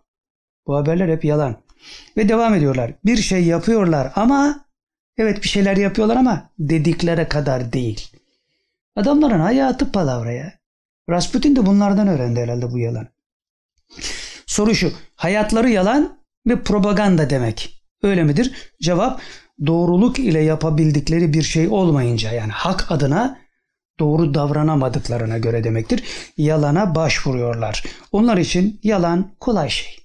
Bu 0.68 0.76
haberler 0.76 1.10
hep 1.10 1.26
yalan. 1.26 1.56
Ve 2.18 2.30
devam 2.30 2.54
ediyorlar. 2.54 2.94
Bir 3.06 3.18
şey 3.18 3.44
yapıyorlar 3.44 4.12
ama 4.16 4.66
evet 5.18 5.44
bir 5.44 5.48
şeyler 5.48 5.78
yapıyorlar 5.78 6.16
ama 6.16 6.50
dediklere 6.60 7.28
kadar 7.28 7.74
değil. 7.74 8.08
Adamların 8.96 9.40
hayatı 9.40 9.92
palavraya. 9.92 10.54
Rasputin 11.10 11.56
de 11.56 11.66
bunlardan 11.66 12.08
öğrendi 12.08 12.40
herhalde 12.40 12.72
bu 12.72 12.80
yalan. 12.80 13.08
Soru 14.46 14.76
şu. 14.76 14.94
Hayatları 15.16 15.70
yalan 15.70 16.18
ve 16.48 16.64
propaganda 16.64 17.30
demek. 17.30 17.84
Öyle 18.04 18.24
midir? 18.24 18.74
Cevap 18.82 19.22
doğruluk 19.68 20.20
ile 20.20 20.40
yapabildikleri 20.40 21.34
bir 21.34 21.44
şey 21.44 21.68
olmayınca 21.68 22.32
yani 22.32 22.52
hak 22.52 22.92
adına 22.92 23.40
doğru 24.00 24.34
davranamadıklarına 24.34 25.38
göre 25.38 25.64
demektir. 25.64 26.04
Yalana 26.38 26.96
başvuruyorlar. 26.96 27.84
Onlar 28.12 28.38
için 28.38 28.80
yalan 28.84 29.32
kolay 29.40 29.70
şey. 29.70 29.98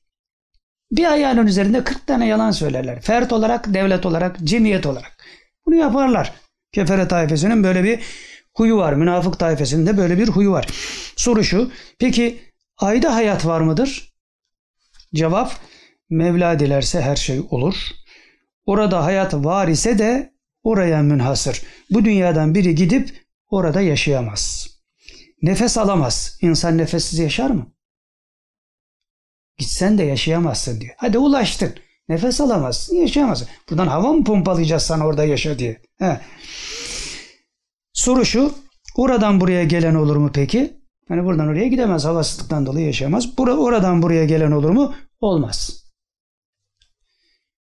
Bir 0.93 1.13
ayağının 1.13 1.47
üzerinde 1.47 1.85
40 1.85 2.07
tane 2.07 2.27
yalan 2.27 2.51
söylerler. 2.51 3.01
Fert 3.01 3.33
olarak, 3.33 3.75
devlet 3.75 4.07
olarak, 4.07 4.37
cemiyet 4.45 4.87
olarak. 4.87 5.25
Bunu 5.67 5.75
yaparlar. 5.75 6.33
Kefere 6.73 7.09
tayfesinin 7.09 7.65
böyle 7.65 7.85
bir 7.85 8.01
huyu 8.55 8.77
var. 8.77 8.93
Münafık 8.93 9.39
tayfesinin 9.39 9.87
de 9.87 9.97
böyle 9.97 10.19
bir 10.19 10.29
huyu 10.29 10.53
var. 10.53 10.67
Soru 11.17 11.45
şu. 11.45 11.71
Peki 11.99 12.39
ayda 12.79 13.15
hayat 13.15 13.47
var 13.47 13.61
mıdır? 13.61 14.13
Cevap 15.15 15.53
Mevla 16.11 16.59
dilerse 16.59 17.01
her 17.01 17.17
şey 17.17 17.41
olur. 17.51 17.75
Orada 18.67 19.05
hayat 19.05 19.35
var 19.35 19.69
ise 19.69 19.99
de 19.99 20.33
oraya 20.63 21.03
münhasır. 21.03 21.63
Bu 21.91 22.05
dünyadan 22.05 22.55
biri 22.55 22.75
gidip 22.75 23.27
orada 23.49 23.81
yaşayamaz. 23.81 24.69
Nefes 25.43 25.79
alamaz. 25.79 26.39
İnsan 26.43 26.79
nefessiz 26.79 27.19
yaşar 27.19 27.51
mı? 27.51 27.67
Gitsen 29.59 29.99
de 29.99 30.03
yaşayamazsın 30.03 30.81
diyor. 30.81 30.95
Hadi 30.99 31.19
ulaştın. 31.19 31.75
Nefes 32.09 32.41
alamazsın, 32.41 32.97
yaşayamazsın. 32.97 33.49
Buradan 33.71 33.87
hava 33.87 34.13
mı 34.13 34.25
pompalayacağız 34.25 34.83
sana 34.83 35.07
orada 35.07 35.25
yaşa 35.25 35.59
diye. 35.59 35.83
He. 35.99 36.21
Soru 37.93 38.25
şu, 38.25 38.55
oradan 38.97 39.41
buraya 39.41 39.65
gelen 39.65 39.95
olur 39.95 40.17
mu 40.17 40.31
peki? 40.35 40.73
Hani 41.09 41.25
buradan 41.25 41.49
oraya 41.49 41.69
gidemez, 41.69 42.05
havasızlıktan 42.05 42.67
dolayı 42.67 42.87
yaşayamaz. 42.87 43.39
Bura, 43.39 43.57
oradan 43.57 44.03
buraya 44.03 44.25
gelen 44.25 44.51
olur 44.53 44.71
mu? 44.71 44.95
Olmaz. 45.21 45.86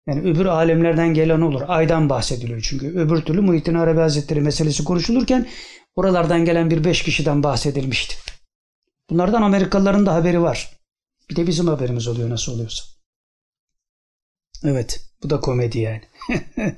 Yani 0.08 0.22
öbür 0.22 0.46
alemlerden 0.46 1.14
gelen 1.14 1.42
olur. 1.42 1.62
Aydan 1.68 2.10
bahsediliyor 2.10 2.62
çünkü. 2.62 2.88
Öbür 2.88 3.22
türlü 3.22 3.42
Muhittin 3.42 3.74
Arabi 3.74 4.00
Hazretleri 4.00 4.42
meselesi 4.42 4.84
konuşulurken 4.84 5.50
oralardan 5.96 6.46
gelen 6.46 6.70
bir 6.72 6.84
beş 6.84 7.04
kişiden 7.04 7.44
bahsedilmişti. 7.44 8.16
Bunlardan 9.10 9.42
Amerikalıların 9.42 10.06
da 10.06 10.14
haberi 10.14 10.42
var. 10.42 10.70
Bir 11.30 11.36
de 11.36 11.48
bizim 11.48 11.68
haberimiz 11.68 12.08
oluyor 12.08 12.30
nasıl 12.30 12.54
oluyorsa. 12.54 12.84
Evet, 14.64 15.13
bu 15.24 15.30
da 15.30 15.40
komedi 15.40 15.80
yani. 15.80 16.02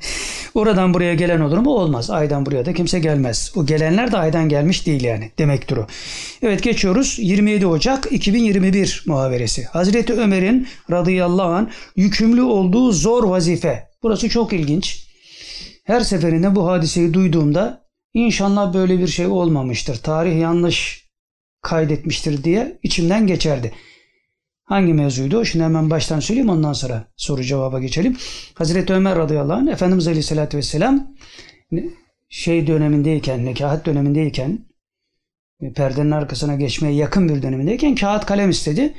Oradan 0.53 0.93
buraya 0.93 1.14
gelen 1.14 1.40
olur 1.40 1.57
mu? 1.57 1.69
Olmaz. 1.69 2.09
Aydan 2.09 2.45
buraya 2.45 2.65
da 2.65 2.74
kimse 2.74 2.99
gelmez. 2.99 3.51
O 3.56 3.65
gelenler 3.65 4.11
de 4.11 4.17
aydan 4.17 4.49
gelmiş 4.49 4.85
değil 4.85 5.03
yani. 5.03 5.32
Demektir 5.38 5.77
o. 5.77 5.88
Evet 6.41 6.64
geçiyoruz. 6.64 7.15
27 7.19 7.67
Ocak 7.67 8.07
2021 8.11 9.03
muhaberesi. 9.07 9.64
Hazreti 9.64 10.14
Ömer'in 10.14 10.67
radıyallahu 10.91 11.48
anh 11.48 11.67
yükümlü 11.95 12.41
olduğu 12.41 12.91
zor 12.91 13.24
vazife. 13.24 13.88
Burası 14.03 14.30
çok 14.30 14.53
ilginç. 14.53 15.06
Her 15.83 16.01
seferinde 16.01 16.56
bu 16.56 16.67
hadiseyi 16.67 17.14
duyduğumda 17.14 17.85
inşallah 18.14 18.74
böyle 18.74 18.99
bir 18.99 19.07
şey 19.07 19.27
olmamıştır. 19.27 19.95
Tarih 19.95 20.40
yanlış 20.40 21.06
kaydetmiştir 21.61 22.43
diye 22.43 22.80
içimden 22.83 23.27
geçerdi. 23.27 23.72
Hangi 24.65 24.93
mevzuydu? 24.93 25.45
Şimdi 25.45 25.65
hemen 25.65 25.89
baştan 25.89 26.19
söyleyeyim 26.19 26.49
ondan 26.49 26.73
sonra 26.73 27.07
soru 27.17 27.43
cevaba 27.43 27.79
geçelim. 27.79 28.17
Hazreti 28.53 28.93
Ömer 28.93 29.17
radıyallahu 29.17 29.57
anh 29.57 29.71
Efendimiz 29.71 30.07
aleyhissalatü 30.07 30.57
vesselam 30.57 31.15
şey 32.29 32.67
dönemindeyken, 32.67 33.45
nekahat 33.45 33.85
dönemindeyken 33.85 34.65
perdenin 35.75 36.11
arkasına 36.11 36.55
geçmeye 36.55 36.95
yakın 36.95 37.29
bir 37.29 37.41
dönemindeyken 37.41 37.95
kağıt 37.95 38.25
kalem 38.25 38.49
istedi. 38.49 38.93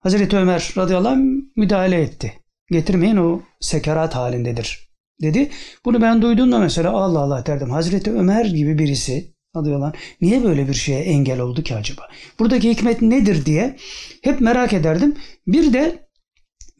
Hazreti 0.00 0.36
Ömer 0.36 0.72
radıyallahu 0.76 1.12
anh 1.12 1.24
müdahale 1.56 2.00
etti. 2.00 2.32
Getirmeyin 2.70 3.16
o 3.16 3.42
sekerat 3.60 4.14
halindedir 4.14 4.88
dedi. 5.22 5.50
Bunu 5.84 6.02
ben 6.02 6.22
duyduğumda 6.22 6.58
mesela 6.58 6.90
Allah 6.90 7.18
Allah 7.18 7.46
derdim. 7.46 7.70
Hazreti 7.70 8.12
Ömer 8.12 8.44
gibi 8.44 8.78
birisi 8.78 9.33
anh, 9.54 9.92
niye 10.20 10.44
böyle 10.44 10.68
bir 10.68 10.74
şeye 10.74 11.00
engel 11.00 11.40
oldu 11.40 11.62
ki 11.62 11.76
acaba? 11.76 12.02
Buradaki 12.38 12.70
hikmet 12.70 13.02
nedir 13.02 13.46
diye 13.46 13.76
hep 14.22 14.40
merak 14.40 14.72
ederdim. 14.72 15.16
Bir 15.46 15.72
de 15.72 16.08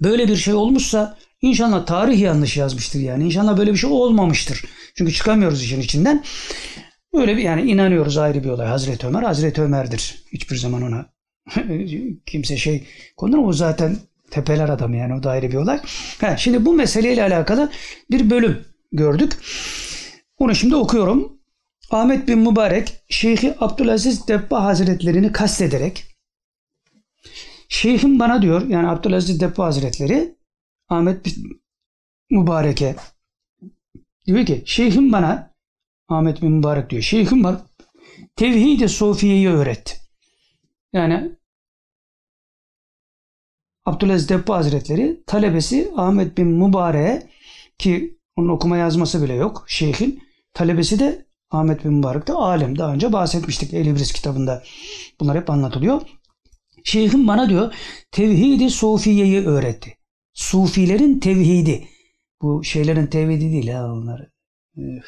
böyle 0.01 0.29
bir 0.29 0.37
şey 0.37 0.55
olmuşsa 0.55 1.19
inşallah 1.43 1.87
tarih 1.87 2.21
yanlış 2.21 2.57
yazmıştır 2.57 3.01
yani. 3.01 3.25
İnşallah 3.25 3.59
böyle 3.59 3.73
bir 3.73 3.79
şey 3.79 3.91
olmamıştır. 3.91 4.65
Çünkü 4.95 5.13
çıkamıyoruz 5.13 5.63
işin 5.63 5.81
içinden. 5.81 6.25
Böyle 7.15 7.37
bir 7.37 7.43
yani 7.43 7.71
inanıyoruz 7.71 8.17
ayrı 8.17 8.45
bir 8.45 8.49
olay. 8.49 8.67
Hazreti 8.67 9.07
Ömer 9.07 9.23
Hazreti 9.23 9.63
Ömer'dir. 9.63 10.25
Hiçbir 10.33 10.57
zaman 10.57 10.83
ona 10.83 11.07
kimse 12.27 12.57
şey 12.57 12.87
konur 13.17 13.39
o 13.39 13.53
zaten 13.53 13.97
tepeler 14.31 14.69
adamı 14.69 14.97
yani 14.97 15.15
o 15.15 15.23
da 15.23 15.31
ayrı 15.31 15.51
bir 15.51 15.57
olay. 15.57 15.81
Ha, 16.21 16.37
şimdi 16.37 16.67
bu 16.67 16.73
meseleyle 16.73 17.23
alakalı 17.23 17.71
bir 18.11 18.31
bölüm 18.31 18.65
gördük. 18.93 19.33
Onu 20.39 20.55
şimdi 20.55 20.77
okuyorum. 20.77 21.34
Ahmet 21.91 22.29
bin 22.29 22.39
Mübarek 22.39 23.05
Şeyhi 23.09 23.55
Abdülaziz 23.61 24.29
Debba 24.29 24.65
Hazretlerini 24.65 25.33
kastederek 25.33 26.07
Şeyhim 27.69 28.19
bana 28.19 28.43
diyor 28.43 28.69
yani 28.69 28.89
Abdülaziz 28.89 29.41
Debba 29.41 29.65
Hazretleri 29.65 30.37
Ahmet 30.89 31.25
bin 31.25 31.63
Mübarek'e 32.31 32.97
diyor 34.27 34.47
ki 34.47 34.63
Şeyhim 34.67 35.13
bana 35.13 35.55
Ahmet 36.09 36.43
bin 36.43 36.53
Mübarek 36.53 36.91
diyor. 36.91 37.03
Şeyhim 37.03 37.45
bana 37.45 37.67
Tevhid-i 38.37 38.89
Sofiye'yi 38.89 39.49
öğretti. 39.49 39.97
Yani 40.93 41.37
Abdülaziz 43.85 44.29
Debba 44.29 44.57
Hazretleri 44.57 45.25
talebesi 45.27 45.93
Ahmet 45.97 46.39
bin 46.39 46.47
Mübarek'e 46.47 47.29
ki 47.79 48.19
onun 48.37 48.49
okuma 48.49 48.77
yazması 48.77 49.23
bile 49.23 49.35
yok 49.35 49.65
şeyhin. 49.69 50.23
Talebesi 50.55 50.99
de 50.99 51.27
Ahmet 51.51 51.85
bin 51.85 51.93
Mübarek 51.93 52.27
de 52.27 52.33
alim. 52.33 52.79
Daha 52.79 52.93
önce 52.93 53.13
bahsetmiştik 53.13 53.75
El 53.75 53.87
İbris 53.87 54.13
kitabında. 54.13 54.63
Bunlar 55.21 55.37
hep 55.37 55.51
anlatılıyor. 55.51 56.03
Şeyhim 56.85 57.29
bana 57.29 57.49
diyor 57.49 57.75
tevhidi 58.11 58.71
sufiyeyi 58.71 59.47
öğretti. 59.47 59.97
Sufilerin 60.33 61.21
tevhidi. 61.21 61.89
Bu 62.43 62.65
şeylerin 62.65 63.07
tevhidi 63.07 63.53
değil 63.53 63.69
ha 63.69 63.93
onlar. 63.93 64.29
Üf. 64.77 65.05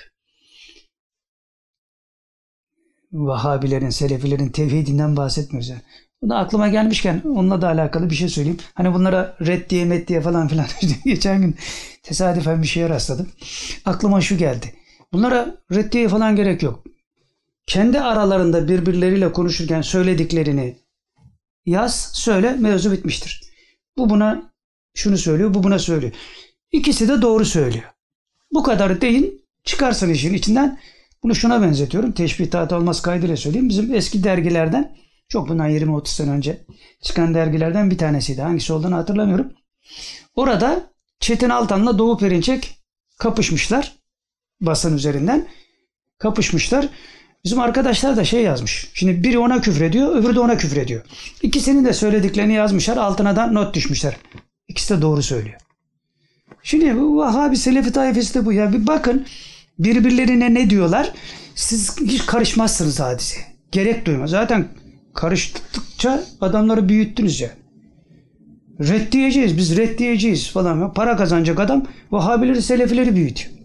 Vahhabilerin, 3.12 3.90
Selefilerin 3.90 4.48
tevhidinden 4.48 5.16
bahsetmiyoruz. 5.16 5.68
Yani. 5.68 5.82
Bu 6.22 6.28
da 6.28 6.36
aklıma 6.36 6.68
gelmişken 6.68 7.22
onunla 7.24 7.62
da 7.62 7.68
alakalı 7.68 8.10
bir 8.10 8.14
şey 8.14 8.28
söyleyeyim. 8.28 8.58
Hani 8.74 8.94
bunlara 8.94 9.36
reddiye 9.40 9.84
metdiye 9.84 10.20
falan 10.20 10.48
filan 10.48 10.66
geçen 11.04 11.40
gün 11.40 11.56
tesadüfen 12.02 12.62
bir 12.62 12.66
şeye 12.66 12.88
rastladım. 12.88 13.28
Aklıma 13.84 14.20
şu 14.20 14.36
geldi. 14.38 14.74
Bunlara 15.12 15.56
reddiye 15.72 16.08
falan 16.08 16.36
gerek 16.36 16.62
yok. 16.62 16.84
Kendi 17.66 18.00
aralarında 18.00 18.68
birbirleriyle 18.68 19.32
konuşurken 19.32 19.82
söylediklerini 19.82 20.76
yaz, 21.66 22.10
söyle, 22.14 22.52
mevzu 22.52 22.92
bitmiştir. 22.92 23.42
Bu 23.96 24.10
buna 24.10 24.52
şunu 24.94 25.18
söylüyor, 25.18 25.54
bu 25.54 25.62
buna 25.62 25.78
söylüyor. 25.78 26.12
İkisi 26.72 27.08
de 27.08 27.22
doğru 27.22 27.44
söylüyor. 27.44 27.84
Bu 28.52 28.62
kadar 28.62 29.00
değil, 29.00 29.32
çıkarsın 29.64 30.10
işin 30.10 30.34
içinden. 30.34 30.80
Bunu 31.22 31.34
şuna 31.34 31.62
benzetiyorum. 31.62 32.12
Teşbih 32.12 32.50
tahta 32.50 32.76
olmaz 32.76 33.02
kaydıyla 33.02 33.36
söyleyeyim. 33.36 33.68
Bizim 33.68 33.94
eski 33.94 34.24
dergilerden, 34.24 34.96
çok 35.28 35.48
bundan 35.48 35.70
20-30 35.70 36.08
sene 36.08 36.30
önce 36.30 36.64
çıkan 37.02 37.34
dergilerden 37.34 37.90
bir 37.90 37.98
tanesiydi. 37.98 38.42
Hangisi 38.42 38.72
olduğunu 38.72 38.96
hatırlamıyorum. 38.96 39.52
Orada 40.34 40.90
Çetin 41.20 41.50
Altan'la 41.50 41.98
Doğu 41.98 42.18
Perinçek 42.18 42.78
kapışmışlar 43.18 43.95
basın 44.60 44.96
üzerinden 44.96 45.48
kapışmışlar. 46.18 46.88
Bizim 47.44 47.60
arkadaşlar 47.60 48.16
da 48.16 48.24
şey 48.24 48.42
yazmış. 48.42 48.90
Şimdi 48.94 49.24
biri 49.24 49.38
ona 49.38 49.60
küfrediyor, 49.60 50.16
öbürü 50.16 50.34
de 50.34 50.40
ona 50.40 50.56
küfrediyor. 50.56 51.02
İkisinin 51.42 51.84
de 51.84 51.92
söylediklerini 51.92 52.52
yazmışlar, 52.52 52.96
altına 52.96 53.36
da 53.36 53.46
not 53.46 53.74
düşmüşler. 53.74 54.16
İkisi 54.68 54.96
de 54.96 55.02
doğru 55.02 55.22
söylüyor. 55.22 55.60
Şimdi 56.62 56.96
bu 56.96 57.16
Vahabi 57.16 57.56
Selefi 57.56 57.92
tayfesi 57.92 58.34
de 58.34 58.46
bu 58.46 58.52
ya. 58.52 58.72
Bir 58.72 58.86
bakın 58.86 59.26
birbirlerine 59.78 60.54
ne 60.54 60.70
diyorlar. 60.70 61.12
Siz 61.54 62.00
hiç 62.00 62.26
karışmazsınız 62.26 63.00
hadise. 63.00 63.36
Gerek 63.72 64.06
duymaz. 64.06 64.30
Zaten 64.30 64.68
karıştıkça 65.14 66.24
adamları 66.40 66.88
büyüttünüz 66.88 67.40
ya. 67.40 67.50
Reddiyeceğiz, 68.80 69.56
biz 69.56 69.76
reddiyeceğiz 69.76 70.50
falan. 70.50 70.94
Para 70.94 71.16
kazanacak 71.16 71.60
adam 71.60 71.86
Vahabileri, 72.10 72.62
Selefileri 72.62 73.16
büyütüyor. 73.16 73.55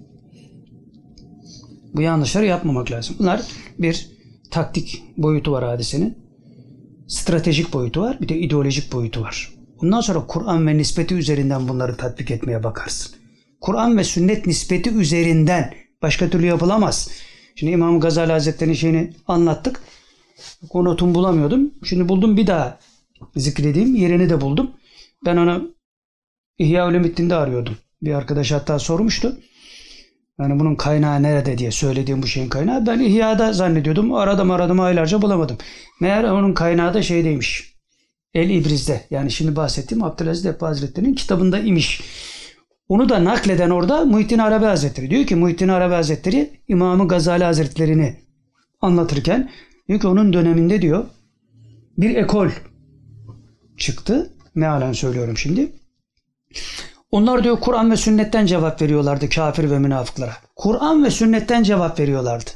Bu 1.93 2.01
yanlışları 2.01 2.45
yapmamak 2.45 2.91
lazım. 2.91 3.15
Bunlar 3.19 3.41
bir 3.79 4.09
taktik 4.51 5.03
boyutu 5.17 5.51
var 5.51 5.63
hadisenin. 5.63 6.17
Stratejik 7.07 7.73
boyutu 7.73 8.01
var. 8.01 8.17
Bir 8.21 8.29
de 8.29 8.37
ideolojik 8.37 8.93
boyutu 8.93 9.21
var. 9.21 9.53
Bundan 9.81 10.01
sonra 10.01 10.27
Kur'an 10.27 10.67
ve 10.67 10.77
nispeti 10.77 11.15
üzerinden 11.15 11.67
bunları 11.67 11.97
tatbik 11.97 12.31
etmeye 12.31 12.63
bakarsın. 12.63 13.15
Kur'an 13.61 13.97
ve 13.97 14.03
sünnet 14.03 14.45
nispeti 14.45 14.89
üzerinden 14.89 15.73
başka 16.01 16.29
türlü 16.29 16.45
yapılamaz. 16.45 17.09
Şimdi 17.55 17.71
İmam 17.73 17.99
Gazali 17.99 18.31
Hazretleri'nin 18.31 18.75
şeyini 18.75 19.13
anlattık. 19.27 19.81
Konutunu 20.69 21.15
bulamıyordum. 21.15 21.71
Şimdi 21.83 22.09
buldum 22.09 22.37
bir 22.37 22.47
daha 22.47 22.79
zikredeyim. 23.35 23.95
Yerini 23.95 24.29
de 24.29 24.41
buldum. 24.41 24.71
Ben 25.25 25.37
onu 25.37 25.75
İhya 26.57 26.87
Ulumuddin'de 26.87 27.35
arıyordum. 27.35 27.77
Bir 28.01 28.13
arkadaş 28.13 28.51
hatta 28.51 28.79
sormuştu. 28.79 29.37
Yani 30.39 30.59
bunun 30.59 30.75
kaynağı 30.75 31.23
nerede 31.23 31.57
diye 31.57 31.71
söylediğim 31.71 32.21
bu 32.21 32.27
şeyin 32.27 32.49
kaynağı. 32.49 32.85
Ben 32.85 32.99
İhya'da 32.99 33.53
zannediyordum. 33.53 34.13
Aradım 34.13 34.51
aradım 34.51 34.79
aylarca 34.79 35.21
bulamadım. 35.21 35.57
Meğer 36.01 36.23
onun 36.23 36.53
kaynağı 36.53 36.93
da 36.93 37.01
şeydeymiş. 37.01 37.75
El 38.33 38.49
İbriz'de. 38.49 39.01
Yani 39.09 39.31
şimdi 39.31 39.55
bahsettiğim 39.55 40.03
Abdülaziz 40.03 40.45
Deppe 40.45 40.65
Hazretleri'nin 40.65 41.13
kitabında 41.13 41.59
imiş. 41.59 42.01
Onu 42.87 43.09
da 43.09 43.23
nakleden 43.23 43.69
orada 43.69 44.05
Muhittin 44.05 44.37
Arabi 44.37 44.65
Hazretleri. 44.65 45.09
Diyor 45.09 45.25
ki 45.25 45.35
Muhittin 45.35 45.67
Arabi 45.67 45.93
Hazretleri 45.93 46.59
İmam-ı 46.67 47.07
Gazali 47.07 47.43
Hazretleri'ni 47.43 48.15
anlatırken 48.81 49.49
diyor 49.87 49.99
ki 49.99 50.07
onun 50.07 50.33
döneminde 50.33 50.81
diyor 50.81 51.05
bir 51.97 52.15
ekol 52.15 52.49
çıktı. 53.77 54.33
mealen 54.55 54.93
söylüyorum 54.93 55.37
şimdi. 55.37 55.71
Onlar 57.11 57.43
diyor 57.43 57.59
Kur'an 57.59 57.91
ve 57.91 57.97
sünnetten 57.97 58.45
cevap 58.45 58.81
veriyorlardı 58.81 59.29
kafir 59.29 59.71
ve 59.71 59.79
münafıklara. 59.79 60.37
Kur'an 60.55 61.03
ve 61.03 61.11
sünnetten 61.11 61.63
cevap 61.63 61.99
veriyorlardı. 61.99 62.49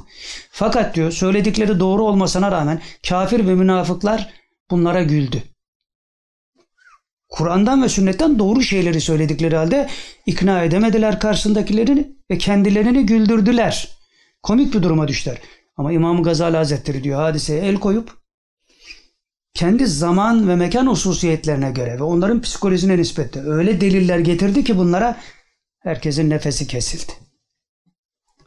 Fakat 0.51 0.95
diyor 0.95 1.11
söyledikleri 1.11 1.79
doğru 1.79 2.03
olmasına 2.03 2.51
rağmen 2.51 2.81
kafir 3.09 3.47
ve 3.47 3.55
münafıklar 3.55 4.33
bunlara 4.71 5.03
güldü. 5.03 5.43
Kur'an'dan 7.29 7.83
ve 7.83 7.89
sünnetten 7.89 8.39
doğru 8.39 8.61
şeyleri 8.61 9.01
söyledikleri 9.01 9.55
halde 9.55 9.89
ikna 10.25 10.63
edemediler 10.63 11.19
karşısındakilerini 11.19 12.11
ve 12.31 12.37
kendilerini 12.37 13.05
güldürdüler. 13.05 13.89
Komik 14.43 14.73
bir 14.73 14.83
duruma 14.83 15.07
düştüler. 15.07 15.37
Ama 15.77 15.91
İmam 15.91 16.23
Gazali 16.23 16.57
Hazretleri 16.57 17.03
diyor 17.03 17.19
hadiseye 17.19 17.61
el 17.61 17.75
koyup 17.75 18.24
kendi 19.55 19.87
zaman 19.87 20.47
ve 20.47 20.55
mekan 20.55 20.87
hususiyetlerine 20.87 21.71
göre 21.71 21.99
ve 21.99 22.03
onların 22.03 22.41
psikolojisine 22.41 22.97
nispetle 22.97 23.41
öyle 23.41 23.81
deliller 23.81 24.19
getirdi 24.19 24.63
ki 24.63 24.77
bunlara 24.77 25.17
herkesin 25.79 26.29
nefesi 26.29 26.67
kesildi. 26.67 27.11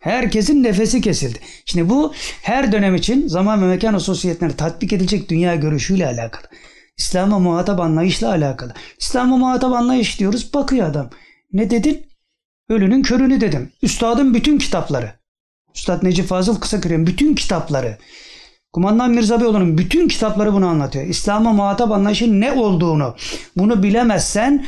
Herkesin 0.00 0.62
nefesi 0.62 1.00
kesildi. 1.00 1.38
Şimdi 1.64 1.88
bu 1.88 2.12
her 2.42 2.72
dönem 2.72 2.94
için 2.94 3.28
zaman 3.28 3.62
ve 3.62 3.66
mekan 3.66 3.94
hususiyetlerine 3.94 4.56
tatbik 4.56 4.92
edilecek 4.92 5.28
dünya 5.28 5.54
görüşüyle 5.54 6.06
alakalı. 6.06 6.46
İslam'a 6.96 7.38
muhatap 7.38 7.80
anlayışla 7.80 8.28
alakalı. 8.28 8.74
İslam'a 8.98 9.36
muhatap 9.36 9.72
anlayış 9.72 10.20
diyoruz. 10.20 10.54
Bakıyor 10.54 10.88
adam. 10.88 11.10
Ne 11.52 11.70
dedin? 11.70 12.06
Ölünün 12.68 13.02
körünü 13.02 13.40
dedim. 13.40 13.72
Üstadın 13.82 14.34
bütün 14.34 14.58
kitapları. 14.58 15.12
Üstad 15.74 16.02
Necip 16.02 16.26
Fazıl 16.26 16.60
Kısakürek'in 16.60 17.06
bütün 17.06 17.34
kitapları. 17.34 17.98
Kumandan 18.72 19.10
Mirza 19.10 19.40
Beyoğlu'nun 19.40 19.78
bütün 19.78 20.08
kitapları 20.08 20.52
bunu 20.52 20.66
anlatıyor. 20.66 21.06
İslam'a 21.06 21.52
muhatap 21.52 21.90
anlayışın 21.90 22.40
ne 22.40 22.52
olduğunu 22.52 23.16
bunu 23.56 23.82
bilemezsen 23.82 24.66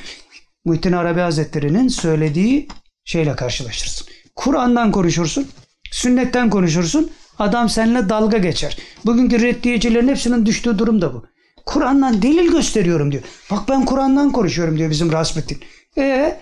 Muhittin 0.65 0.93
Arabi 0.93 1.21
Hazretleri'nin 1.21 1.89
söylediği 1.89 2.69
şeyle 3.05 3.37
karşılaşırsın. 3.37 4.07
Kur'an'dan 4.37 4.93
konuşursun, 4.93 5.49
sünnetten 5.93 6.51
konuşursun, 6.51 7.11
adam 7.39 7.69
seninle 7.69 8.09
dalga 8.09 8.39
geçer. 8.39 8.79
Bugünkü 9.05 9.43
reddiyecilerin 9.43 10.09
hepsinin 10.09 10.47
düştüğü 10.47 10.79
durum 10.79 11.03
da 11.03 11.15
bu. 11.15 11.27
Kur'an'dan 11.67 12.23
delil 12.23 12.51
gösteriyorum 12.51 13.13
diyor. 13.13 13.23
Bak 13.51 13.69
ben 13.69 13.85
Kur'an'dan 13.85 14.33
konuşuyorum 14.33 14.79
diyor 14.79 14.91
bizim 14.91 15.13
Rasputin. 15.13 15.59
E 15.99 16.37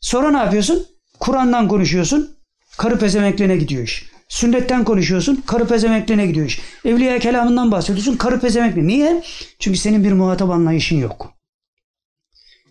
sonra 0.00 0.30
ne 0.30 0.38
yapıyorsun? 0.38 0.86
Kur'an'dan 1.20 1.68
konuşuyorsun. 1.68 2.36
Karı 2.78 2.98
pezemekliğine 2.98 3.56
gidiyor 3.56 3.82
iş. 3.82 4.10
Sünnetten 4.30 4.84
konuşuyorsun. 4.84 5.42
Karı 5.46 5.66
pezemekliğine 5.66 6.26
gidiyor 6.26 6.46
iş. 6.46 6.60
Evliya 6.84 7.18
kelamından 7.18 7.72
bahsediyorsun. 7.72 8.16
Karı 8.16 8.40
pezemekliğine. 8.40 8.88
Niye? 8.88 9.22
Çünkü 9.58 9.78
senin 9.78 10.04
bir 10.04 10.12
muhatap 10.12 10.50
anlayışın 10.50 10.96
yok. 10.96 11.34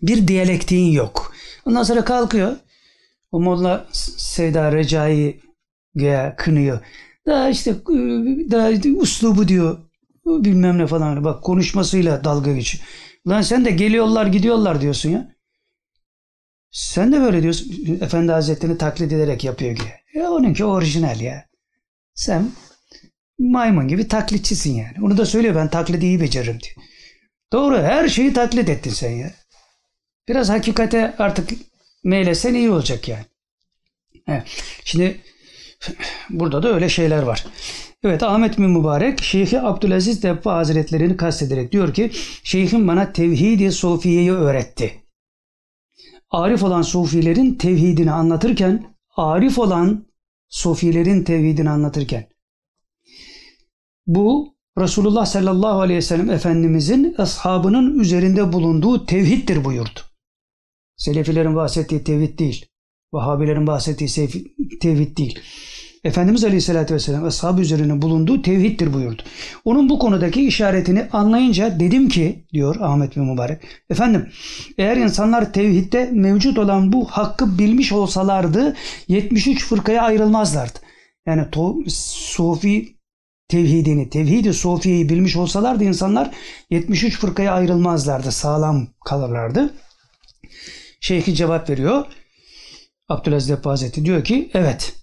Bir 0.02 0.28
diyalektiğin 0.28 0.92
yok. 0.92 1.32
Ondan 1.64 1.82
sonra 1.82 2.04
kalkıyor. 2.04 2.56
O 3.32 3.40
Molla 3.40 3.86
Seyda 3.92 4.72
Recai 4.72 5.40
güya 5.94 6.36
kınıyor. 6.36 6.80
Daha 7.26 7.48
işte 7.48 7.74
daha 8.50 8.70
uslubu 8.96 9.48
diyor 9.48 9.78
bilmem 10.26 10.78
ne 10.78 10.86
falan. 10.86 11.24
Bak 11.24 11.42
konuşmasıyla 11.42 12.24
dalga 12.24 12.52
geçiyor. 12.52 12.84
Lan 13.28 13.42
sen 13.42 13.64
de 13.64 13.70
geliyorlar 13.70 14.26
gidiyorlar 14.26 14.80
diyorsun 14.80 15.10
ya. 15.10 15.34
Sen 16.70 17.12
de 17.12 17.20
böyle 17.20 17.42
diyorsun. 17.42 17.98
Efendi 18.00 18.32
Hazretleri'ni 18.32 18.78
taklit 18.78 19.12
ederek 19.12 19.44
yapıyor 19.44 19.76
ki. 19.76 19.82
Ya 20.14 20.30
onunki 20.30 20.64
orijinal 20.64 21.20
ya. 21.20 21.49
Sen 22.20 22.50
maymun 23.38 23.88
gibi 23.88 24.08
taklitçisin 24.08 24.74
yani. 24.74 24.94
Onu 25.02 25.18
da 25.18 25.26
söylüyor 25.26 25.54
ben 25.54 25.70
taklidi 25.70 26.06
iyi 26.06 26.20
beceririm 26.20 26.58
diyor. 26.60 26.86
Doğru 27.52 27.78
her 27.78 28.08
şeyi 28.08 28.32
taklit 28.32 28.68
ettin 28.68 28.90
sen 28.90 29.10
ya. 29.10 29.30
Biraz 30.28 30.48
hakikate 30.50 31.14
artık 31.18 31.50
meylesen 32.04 32.54
iyi 32.54 32.70
olacak 32.70 33.08
yani. 33.08 33.24
He. 34.26 34.44
Şimdi 34.84 35.20
burada 36.30 36.62
da 36.62 36.74
öyle 36.74 36.88
şeyler 36.88 37.22
var. 37.22 37.46
Evet 38.04 38.22
Ahmet 38.22 38.58
bin 38.58 38.70
Mübarek 38.70 39.22
Şeyhi 39.22 39.60
Abdülaziz 39.60 40.22
Debba 40.22 40.56
Hazretlerini 40.56 41.16
kastederek 41.16 41.72
diyor 41.72 41.94
ki 41.94 42.10
Şeyhim 42.42 42.88
bana 42.88 43.12
tevhidi 43.12 43.72
sofiyeyi 43.72 44.32
öğretti. 44.32 45.04
Arif 46.30 46.62
olan 46.62 46.82
sufilerin 46.82 47.54
tevhidini 47.54 48.12
anlatırken 48.12 48.96
arif 49.16 49.58
olan 49.58 50.09
sufilerin 50.50 51.24
tevhidini 51.24 51.70
anlatırken 51.70 52.28
bu 54.06 54.56
Resulullah 54.78 55.26
sallallahu 55.26 55.80
aleyhi 55.80 55.96
ve 55.96 56.02
sellem 56.02 56.30
Efendimizin 56.30 57.14
ashabının 57.18 57.98
üzerinde 57.98 58.52
bulunduğu 58.52 59.06
tevhiddir 59.06 59.64
buyurdu. 59.64 60.00
Selefilerin 60.96 61.56
bahsettiği 61.56 62.04
tevhid 62.04 62.38
değil. 62.38 62.66
Vahabilerin 63.12 63.66
bahsettiği 63.66 64.30
tevhid 64.80 65.16
değil. 65.16 65.38
Efendimiz 66.04 66.44
Aleyhisselatü 66.44 66.94
Vesselam 66.94 67.24
ashabı 67.24 67.60
üzerine 67.60 68.02
bulunduğu 68.02 68.42
tevhiddir 68.42 68.92
buyurdu. 68.92 69.22
Onun 69.64 69.88
bu 69.88 69.98
konudaki 69.98 70.46
işaretini 70.46 71.08
anlayınca 71.12 71.80
dedim 71.80 72.08
ki 72.08 72.44
diyor 72.52 72.76
Ahmet 72.80 73.16
bin 73.16 73.24
Mübarek. 73.24 73.62
Efendim 73.90 74.28
eğer 74.78 74.96
insanlar 74.96 75.52
tevhidde 75.52 76.10
mevcut 76.12 76.58
olan 76.58 76.92
bu 76.92 77.04
hakkı 77.04 77.58
bilmiş 77.58 77.92
olsalardı 77.92 78.76
73 79.08 79.64
fırkaya 79.64 80.02
ayrılmazlardı. 80.02 80.78
Yani 81.26 81.44
Sufi 81.88 82.96
tevhidini, 83.48 84.10
tevhidi 84.10 84.54
Sufiye'yi 84.54 85.08
bilmiş 85.08 85.36
olsalardı 85.36 85.84
insanlar 85.84 86.30
73 86.70 87.18
fırkaya 87.18 87.52
ayrılmazlardı. 87.52 88.32
Sağlam 88.32 88.88
kalırlardı. 89.04 89.74
Şeyhi 91.00 91.34
cevap 91.34 91.70
veriyor. 91.70 92.04
Abdülaziz 93.08 93.48
Depp 93.48 93.66
Hazretleri 93.66 94.06
diyor 94.06 94.24
ki 94.24 94.50
evet 94.54 94.99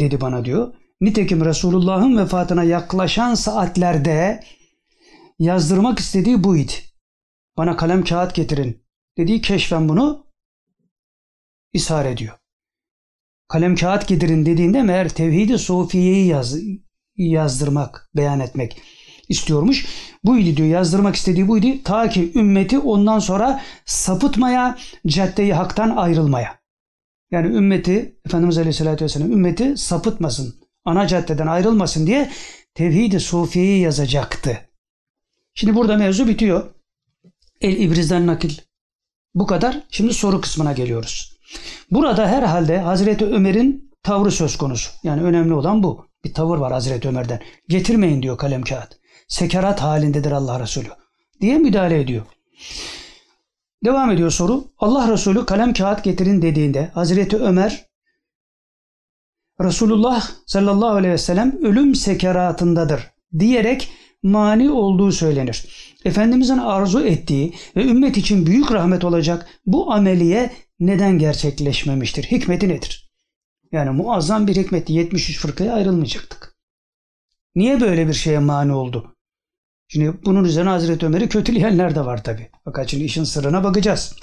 dedi 0.00 0.20
bana 0.20 0.44
diyor. 0.44 0.74
Nitekim 1.00 1.44
Resulullah'ın 1.44 2.16
vefatına 2.18 2.62
yaklaşan 2.62 3.34
saatlerde 3.34 4.44
yazdırmak 5.38 5.98
istediği 5.98 6.44
buydu. 6.44 6.72
Bana 7.56 7.76
kalem 7.76 8.04
kağıt 8.04 8.34
getirin 8.34 8.84
dediği 9.18 9.40
keşfen 9.40 9.88
bunu 9.88 10.26
ishar 11.72 12.04
ediyor. 12.04 12.34
Kalem 13.48 13.76
kağıt 13.76 14.08
getirin 14.08 14.46
dediğinde 14.46 14.82
meğer 14.82 15.08
tevhidi 15.08 15.58
sufiyeyi 15.58 16.26
yaz, 16.26 16.56
yazdırmak, 17.16 18.10
beyan 18.16 18.40
etmek 18.40 18.82
istiyormuş. 19.28 19.86
Buydu 20.24 20.56
diyor 20.56 20.68
yazdırmak 20.68 21.16
istediği 21.16 21.48
buydu. 21.48 21.66
Ta 21.84 22.08
ki 22.08 22.32
ümmeti 22.34 22.78
ondan 22.78 23.18
sonra 23.18 23.62
sapıtmaya, 23.84 24.78
caddeyi 25.06 25.54
haktan 25.54 25.96
ayrılmaya. 25.96 26.58
Yani 27.30 27.56
ümmeti, 27.56 28.18
Efendimiz 28.26 28.58
Aleyhisselatü 28.58 29.04
Vesselam 29.04 29.32
ümmeti 29.32 29.76
sapıtmasın, 29.76 30.54
ana 30.84 31.06
caddeden 31.06 31.46
ayrılmasın 31.46 32.06
diye 32.06 32.30
Tevhid-i 32.74 33.20
Sufiye'yi 33.20 33.80
yazacaktı. 33.80 34.58
Şimdi 35.54 35.74
burada 35.74 35.96
mevzu 35.96 36.28
bitiyor. 36.28 36.74
El 37.60 37.76
İbriz'den 37.76 38.26
nakil. 38.26 38.58
Bu 39.34 39.46
kadar. 39.46 39.82
Şimdi 39.90 40.14
soru 40.14 40.40
kısmına 40.40 40.72
geliyoruz. 40.72 41.38
Burada 41.90 42.28
herhalde 42.28 42.78
Hazreti 42.78 43.24
Ömer'in 43.24 43.90
tavrı 44.02 44.30
söz 44.30 44.56
konusu. 44.56 44.90
Yani 45.02 45.22
önemli 45.22 45.54
olan 45.54 45.82
bu. 45.82 46.06
Bir 46.24 46.34
tavır 46.34 46.58
var 46.58 46.72
Hazreti 46.72 47.08
Ömer'den. 47.08 47.42
Getirmeyin 47.68 48.22
diyor 48.22 48.38
kalem 48.38 48.62
kağıt. 48.62 48.98
Sekerat 49.28 49.82
halindedir 49.82 50.32
Allah 50.32 50.60
Resulü. 50.60 50.88
Diye 51.40 51.58
müdahale 51.58 52.00
ediyor. 52.00 52.22
Devam 53.84 54.10
ediyor 54.10 54.30
soru. 54.30 54.64
Allah 54.78 55.12
Resulü 55.12 55.46
kalem 55.46 55.72
kağıt 55.72 56.04
getirin 56.04 56.42
dediğinde 56.42 56.90
Hazreti 56.94 57.36
Ömer 57.36 57.86
Resulullah 59.60 60.30
sallallahu 60.46 60.90
aleyhi 60.90 61.12
ve 61.12 61.18
sellem 61.18 61.58
ölüm 61.62 61.94
sekeratındadır 61.94 63.10
diyerek 63.38 63.90
mani 64.22 64.70
olduğu 64.70 65.12
söylenir. 65.12 65.66
Efendimizin 66.04 66.58
arzu 66.58 67.00
ettiği 67.00 67.54
ve 67.76 67.84
ümmet 67.84 68.16
için 68.16 68.46
büyük 68.46 68.72
rahmet 68.72 69.04
olacak 69.04 69.48
bu 69.66 69.92
ameliye 69.92 70.52
neden 70.80 71.18
gerçekleşmemiştir? 71.18 72.24
Hikmeti 72.24 72.68
nedir? 72.68 73.10
Yani 73.72 73.90
muazzam 73.90 74.46
bir 74.46 74.56
hikmeti 74.56 74.92
73 74.92 75.38
fırkaya 75.38 75.74
ayrılmayacaktık. 75.74 76.56
Niye 77.54 77.80
böyle 77.80 78.08
bir 78.08 78.12
şeye 78.12 78.38
mani 78.38 78.72
oldu? 78.72 79.15
Şimdi 79.88 80.14
bunun 80.24 80.44
üzerine 80.44 80.70
Hazreti 80.70 81.06
Ömer'i 81.06 81.28
kötüleyenler 81.28 81.94
de 81.94 82.06
var 82.06 82.24
tabi. 82.24 82.50
Fakat 82.64 82.88
şimdi 82.88 83.04
işin 83.04 83.24
sırrına 83.24 83.64
bakacağız. 83.64 84.16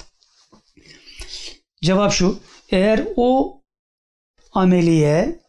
Cevap 1.82 2.12
şu. 2.12 2.38
Eğer 2.70 3.08
o 3.16 3.60
ameliye 4.52 5.40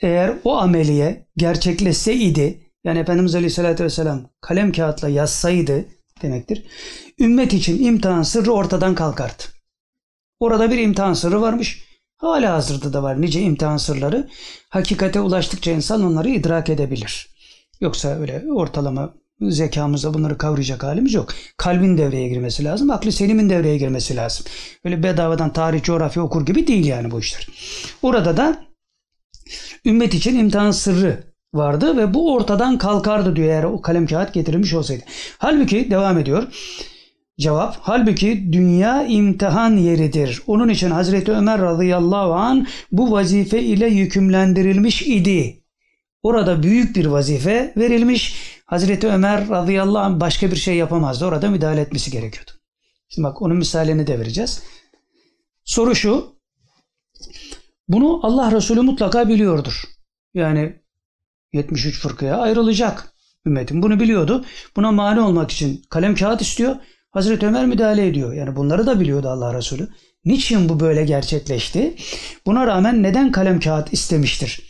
eğer 0.00 0.36
o 0.44 0.56
ameliye 0.56 1.26
gerçekleşseydi 1.36 2.72
yani 2.84 2.98
Efendimiz 2.98 3.34
Aleyhisselatü 3.34 3.84
Vesselam 3.84 4.30
kalem 4.40 4.72
kağıtla 4.72 5.08
yazsaydı 5.08 5.84
demektir. 6.22 6.66
Ümmet 7.18 7.52
için 7.52 7.84
imtihan 7.84 8.22
sırrı 8.22 8.52
ortadan 8.52 8.94
kalkardı. 8.94 9.42
Orada 10.40 10.70
bir 10.70 10.78
imtihan 10.78 11.14
sırrı 11.14 11.40
varmış. 11.40 11.89
Hala 12.20 12.52
hazırda 12.52 12.92
da 12.92 13.02
var 13.02 13.20
nice 13.20 13.40
imtihan 13.40 13.76
sırları. 13.76 14.28
Hakikate 14.68 15.20
ulaştıkça 15.20 15.70
insan 15.70 16.02
onları 16.02 16.28
idrak 16.28 16.68
edebilir. 16.68 17.28
Yoksa 17.80 18.08
öyle 18.08 18.44
ortalama 18.52 19.14
zekamızda 19.40 20.14
bunları 20.14 20.38
kavrayacak 20.38 20.82
halimiz 20.82 21.14
yok. 21.14 21.28
Kalbin 21.56 21.98
devreye 21.98 22.28
girmesi 22.28 22.64
lazım. 22.64 22.90
Aklı 22.90 23.12
selimin 23.12 23.50
devreye 23.50 23.78
girmesi 23.78 24.16
lazım. 24.16 24.46
Öyle 24.84 25.02
bedavadan 25.02 25.52
tarih, 25.52 25.82
coğrafya 25.82 26.22
okur 26.22 26.46
gibi 26.46 26.66
değil 26.66 26.86
yani 26.86 27.10
bu 27.10 27.20
işler. 27.20 27.48
Orada 28.02 28.36
da 28.36 28.64
ümmet 29.84 30.14
için 30.14 30.38
imtihan 30.38 30.70
sırrı 30.70 31.24
vardı 31.54 31.96
ve 31.96 32.14
bu 32.14 32.32
ortadan 32.32 32.78
kalkardı 32.78 33.36
diyor 33.36 33.48
eğer 33.48 33.64
o 33.64 33.80
kalem 33.82 34.06
kağıt 34.06 34.34
getirilmiş 34.34 34.74
olsaydı. 34.74 35.02
Halbuki 35.38 35.90
devam 35.90 36.18
ediyor. 36.18 36.46
Cevap, 37.40 37.76
halbuki 37.80 38.52
dünya 38.52 39.06
imtihan 39.06 39.76
yeridir. 39.76 40.42
Onun 40.46 40.68
için 40.68 40.90
Hazreti 40.90 41.32
Ömer 41.32 41.60
radıyallahu 41.60 42.32
an 42.34 42.66
bu 42.92 43.12
vazife 43.12 43.62
ile 43.62 43.86
yükümlendirilmiş 43.86 45.02
idi. 45.02 45.64
Orada 46.22 46.62
büyük 46.62 46.96
bir 46.96 47.06
vazife 47.06 47.72
verilmiş. 47.76 48.36
Hazreti 48.66 49.08
Ömer 49.08 49.48
radıyallahu 49.48 49.98
anh 49.98 50.20
başka 50.20 50.50
bir 50.50 50.56
şey 50.56 50.76
yapamazdı. 50.76 51.24
Orada 51.26 51.50
müdahale 51.50 51.80
etmesi 51.80 52.10
gerekiyordu. 52.10 52.50
Şimdi 53.08 53.28
bak 53.28 53.42
onun 53.42 53.56
misalini 53.56 54.06
de 54.06 54.18
vereceğiz. 54.18 54.62
Soru 55.64 55.94
şu. 55.94 56.36
Bunu 57.88 58.20
Allah 58.22 58.52
Resulü 58.52 58.80
mutlaka 58.80 59.28
biliyordur. 59.28 59.84
Yani 60.34 60.76
73 61.52 62.00
fırkaya 62.00 62.36
ayrılacak 62.36 63.12
ümmetin. 63.46 63.82
Bunu 63.82 64.00
biliyordu. 64.00 64.44
Buna 64.76 64.92
mani 64.92 65.20
olmak 65.20 65.50
için 65.50 65.82
kalem 65.90 66.14
kağıt 66.14 66.42
istiyor. 66.42 66.76
Hazreti 67.10 67.46
Ömer 67.46 67.66
müdahale 67.66 68.06
ediyor. 68.06 68.32
Yani 68.32 68.56
bunları 68.56 68.86
da 68.86 69.00
biliyordu 69.00 69.28
Allah 69.28 69.54
Resulü. 69.54 69.88
Niçin 70.24 70.68
bu 70.68 70.80
böyle 70.80 71.04
gerçekleşti? 71.04 71.94
Buna 72.46 72.66
rağmen 72.66 73.02
neden 73.02 73.32
kalem 73.32 73.60
kağıt 73.60 73.92
istemiştir? 73.92 74.62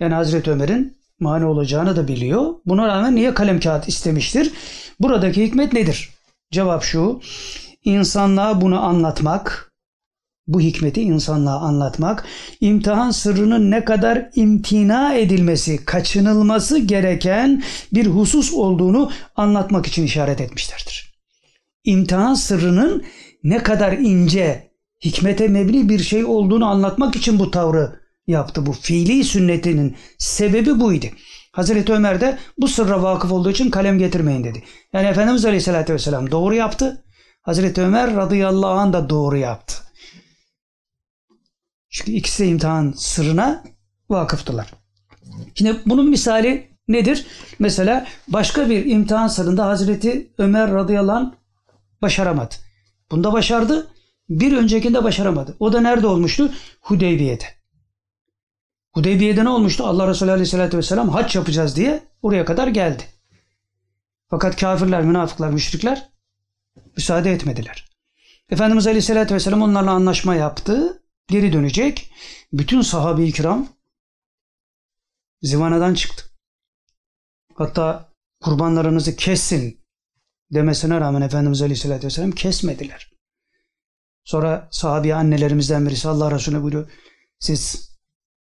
Yani 0.00 0.14
Hazreti 0.14 0.50
Ömer'in 0.50 0.96
mani 1.20 1.44
olacağını 1.44 1.96
da 1.96 2.08
biliyor. 2.08 2.54
Buna 2.66 2.88
rağmen 2.88 3.14
niye 3.14 3.34
kalem 3.34 3.60
kağıt 3.60 3.88
istemiştir? 3.88 4.52
Buradaki 5.00 5.44
hikmet 5.44 5.72
nedir? 5.72 6.10
Cevap 6.50 6.82
şu. 6.82 7.20
İnsanlığa 7.84 8.60
bunu 8.60 8.84
anlatmak, 8.84 9.72
bu 10.46 10.60
hikmeti 10.60 11.02
insanlığa 11.02 11.60
anlatmak, 11.60 12.24
imtihan 12.60 13.10
sırrının 13.10 13.70
ne 13.70 13.84
kadar 13.84 14.30
imtina 14.34 15.14
edilmesi, 15.14 15.84
kaçınılması 15.84 16.78
gereken 16.78 17.62
bir 17.92 18.06
husus 18.06 18.52
olduğunu 18.54 19.12
anlatmak 19.36 19.86
için 19.86 20.04
işaret 20.04 20.40
etmişlerdir. 20.40 21.05
İmtihan 21.86 22.34
sırrının 22.34 23.04
ne 23.44 23.62
kadar 23.62 23.92
ince, 23.92 24.70
hikmete 25.04 25.48
mebni 25.48 25.88
bir 25.88 25.98
şey 25.98 26.24
olduğunu 26.24 26.66
anlatmak 26.66 27.16
için 27.16 27.38
bu 27.38 27.50
tavrı 27.50 28.00
yaptı. 28.26 28.66
Bu 28.66 28.72
fiili 28.72 29.24
sünnetinin 29.24 29.96
sebebi 30.18 30.80
buydu. 30.80 31.06
Hazreti 31.52 31.92
Ömer 31.92 32.20
de 32.20 32.38
bu 32.58 32.68
sırra 32.68 33.02
vakıf 33.02 33.32
olduğu 33.32 33.50
için 33.50 33.70
kalem 33.70 33.98
getirmeyin 33.98 34.44
dedi. 34.44 34.64
Yani 34.92 35.06
Efendimiz 35.06 35.44
Aleyhisselatü 35.44 35.94
Vesselam 35.94 36.30
doğru 36.30 36.54
yaptı. 36.54 37.04
Hazreti 37.42 37.82
Ömer 37.82 38.16
radıyallahu 38.16 38.70
anh 38.70 38.92
da 38.92 39.10
doğru 39.10 39.36
yaptı. 39.36 39.74
Çünkü 41.90 42.12
ikisi 42.12 42.44
de 42.44 42.48
imtihan 42.48 42.94
sırrına 42.96 43.64
vakıftılar. 44.10 44.72
Şimdi 45.54 45.76
bunun 45.86 46.10
misali 46.10 46.68
nedir? 46.88 47.26
Mesela 47.58 48.06
başka 48.28 48.70
bir 48.70 48.86
imtihan 48.86 49.28
sırrında 49.28 49.66
Hazreti 49.66 50.32
Ömer 50.38 50.70
radıyallahu 50.72 51.16
anh 51.16 51.32
başaramadı. 52.02 52.54
Bunda 53.10 53.32
başardı. 53.32 53.90
Bir 54.28 54.56
öncekinde 54.56 55.04
başaramadı. 55.04 55.56
O 55.60 55.72
da 55.72 55.80
nerede 55.80 56.06
olmuştu? 56.06 56.52
Hudeybiye'de. 56.80 57.44
Hudeybiye'de 58.92 59.44
ne 59.44 59.48
olmuştu? 59.48 59.86
Allah 59.86 60.08
Resulü 60.08 60.30
Aleyhisselatü 60.30 60.78
Vesselam 60.78 61.08
haç 61.08 61.34
yapacağız 61.34 61.76
diye 61.76 62.02
oraya 62.22 62.44
kadar 62.44 62.68
geldi. 62.68 63.02
Fakat 64.28 64.60
kafirler, 64.60 65.02
münafıklar, 65.02 65.50
müşrikler 65.50 66.08
müsaade 66.96 67.32
etmediler. 67.32 67.90
Efendimiz 68.50 68.86
Aleyhisselatü 68.86 69.34
Vesselam 69.34 69.62
onlarla 69.62 69.90
anlaşma 69.90 70.34
yaptı. 70.34 71.02
Geri 71.28 71.52
dönecek. 71.52 72.12
Bütün 72.52 72.80
sahabe-i 72.80 73.32
kiram 73.32 73.68
zivanadan 75.42 75.94
çıktı. 75.94 76.24
Hatta 77.54 78.12
kurbanlarınızı 78.40 79.16
kessin 79.16 79.85
demesine 80.50 81.00
rağmen 81.00 81.22
Efendimiz 81.22 81.62
Aleyhisselatü 81.62 82.06
Vesselam 82.06 82.30
kesmediler. 82.30 83.10
Sonra 84.24 84.68
sahabi 84.70 85.14
annelerimizden 85.14 85.86
birisi 85.86 86.08
Allah 86.08 86.30
Resulüne 86.30 86.62
buyuruyor. 86.62 86.90
Siz 87.38 87.90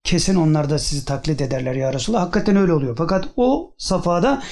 kesin 0.03 0.35
onlar 0.35 0.69
da 0.69 0.79
sizi 0.79 1.05
taklit 1.05 1.41
ederler 1.41 1.75
ya 1.75 1.93
Resulallah. 1.93 2.21
Hakikaten 2.21 2.55
öyle 2.55 2.73
oluyor. 2.73 2.95
Fakat 2.97 3.27
o 3.35 3.73
safhada 3.77 4.43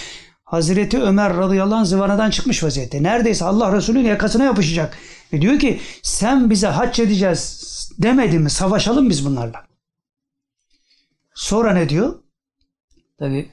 Hazreti 0.43 1.01
Ömer 1.01 1.37
radıyallahu 1.37 1.75
anh 1.75 1.85
zıvanadan 1.85 2.29
çıkmış 2.29 2.63
vaziyette. 2.63 3.03
Neredeyse 3.03 3.45
Allah 3.45 3.75
Resulü'nün 3.75 4.05
yakasına 4.05 4.43
yapışacak. 4.43 4.97
Ve 5.33 5.41
diyor 5.41 5.59
ki 5.59 5.81
sen 6.03 6.49
bize 6.49 6.67
hac 6.67 6.99
edeceğiz 6.99 7.69
demedin 7.97 8.41
mi? 8.41 8.49
Savaşalım 8.49 9.09
biz 9.09 9.25
bunlarla. 9.25 9.65
Sonra 11.35 11.73
ne 11.73 11.89
diyor? 11.89 12.19
Tabi 13.19 13.51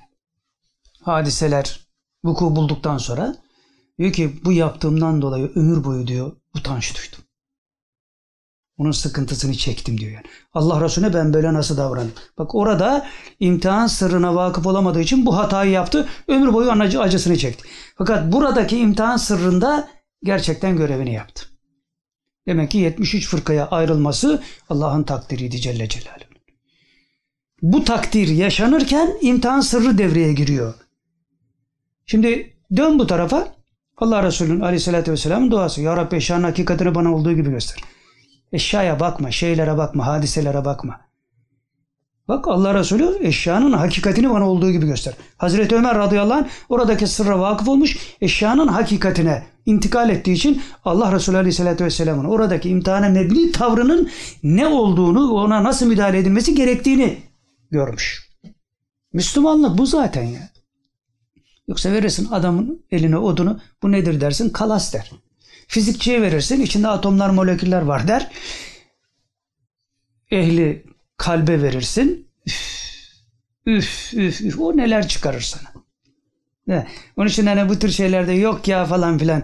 hadiseler 1.03 1.81
vuku 2.25 2.57
bulduktan 2.57 2.99
sonra 2.99 3.37
diyor 4.01 4.13
ki 4.13 4.45
bu 4.45 4.53
yaptığımdan 4.53 5.23
dolayı 5.23 5.53
ömür 5.55 5.85
boyu 5.85 6.07
diyor 6.07 6.33
utanç 6.55 6.97
duydum. 6.97 7.25
Onun 8.77 8.91
sıkıntısını 8.91 9.55
çektim 9.55 9.99
diyor 10.01 10.13
yani. 10.13 10.25
Allah 10.55 10.85
Resulüne 10.85 11.15
ben 11.15 11.35
böyle 11.35 11.55
nasıl 11.55 11.77
davranayım? 11.77 12.13
Bak 12.39 12.55
orada 12.55 13.07
imtihan 13.41 13.87
sırrına 13.87 14.35
vakıf 14.35 14.67
olamadığı 14.67 15.01
için 15.01 15.27
bu 15.27 15.37
hatayı 15.37 15.71
yaptı. 15.71 16.09
Ömür 16.29 16.53
boyu 16.53 16.71
acı, 16.71 17.01
acısını 17.01 17.39
çekti. 17.39 17.69
Fakat 17.99 18.33
buradaki 18.33 18.79
imtihan 18.79 19.17
sırrında 19.17 19.89
gerçekten 20.23 20.77
görevini 20.77 21.15
yaptı. 21.15 21.47
Demek 22.47 22.71
ki 22.71 22.79
73 22.79 23.29
fırkaya 23.29 23.69
ayrılması 23.69 24.43
Allah'ın 24.69 25.03
takdiriydi 25.03 25.61
Celle 25.61 25.89
Celaluhu. 25.89 26.31
Bu 27.63 27.85
takdir 27.85 28.29
yaşanırken 28.29 29.19
imtihan 29.21 29.61
sırrı 29.61 29.99
devreye 29.99 30.33
giriyor. 30.33 30.75
Şimdi 32.07 32.57
dön 32.77 32.99
bu 32.99 33.07
tarafa. 33.07 33.60
Allah 34.01 34.23
Resulü'nün 34.23 34.61
aleyhissalatü 34.61 35.13
vesselamın 35.13 35.51
duası. 35.51 35.83
Ya 35.83 35.97
Rabbi 35.97 36.17
eşyanın 36.17 36.45
hakikatini 36.45 36.95
bana 36.95 37.15
olduğu 37.15 37.33
gibi 37.33 37.51
göster. 37.51 37.79
Eşyaya 38.53 39.01
bakma, 39.01 39.31
şeylere 39.31 39.77
bakma, 39.77 40.07
hadiselere 40.07 40.65
bakma. 40.65 41.01
Bak 42.29 42.49
Allah 42.49 42.75
Resulü 42.75 43.19
eşyanın 43.21 43.73
hakikatini 43.73 44.31
bana 44.31 44.51
olduğu 44.51 44.71
gibi 44.71 44.87
göster. 44.87 45.15
Hazreti 45.37 45.75
Ömer 45.75 45.99
radıyallahu 45.99 46.39
anh 46.39 46.49
oradaki 46.69 47.07
sırra 47.07 47.41
vakıf 47.41 47.69
olmuş 47.69 47.99
eşyanın 48.21 48.69
hakikatine 48.69 49.47
intikal 49.67 50.11
ettiği 50.11 50.33
için 50.33 50.63
Allah 50.85 51.13
Resulü 51.13 51.37
aleyhissalatü 51.37 51.85
vesselamın 51.85 52.25
oradaki 52.25 52.69
imtihana 52.69 53.09
mebni 53.09 53.53
tavrının 53.53 54.11
ne 54.43 54.67
olduğunu 54.67 55.33
ona 55.33 55.65
nasıl 55.65 55.87
müdahale 55.87 56.19
edilmesi 56.19 56.55
gerektiğini 56.55 57.19
görmüş. 57.71 58.31
Müslümanlık 59.13 59.79
bu 59.79 59.87
zaten 59.87 60.23
ya. 60.23 60.60
Yoksa 61.71 61.93
verirsin 61.93 62.29
adamın 62.31 62.83
eline 62.91 63.19
odunu 63.19 63.61
bu 63.83 63.93
nedir 63.93 64.21
dersin 64.21 64.51
kalas 64.51 64.93
der. 64.93 65.11
Fizikçiye 65.67 66.23
verirsin 66.23 66.61
içinde 66.61 66.89
atomlar 66.89 67.31
moleküller 67.31 67.83
var 67.83 68.09
der. 68.09 68.31
Ehli 70.31 70.87
kalbe 71.17 71.63
verirsin. 71.63 72.29
Üf, 73.67 74.15
üf, 74.15 74.41
üf, 74.41 74.61
o 74.61 74.77
neler 74.77 75.09
çıkarır 75.09 75.41
sana. 75.41 75.73
Ne? 76.67 76.87
Onun 77.17 77.29
için 77.29 77.47
hani 77.47 77.69
bu 77.69 77.79
tür 77.79 77.91
şeylerde 77.91 78.33
yok 78.33 78.69
ya 78.69 78.85
falan 78.85 79.19
filan 79.19 79.43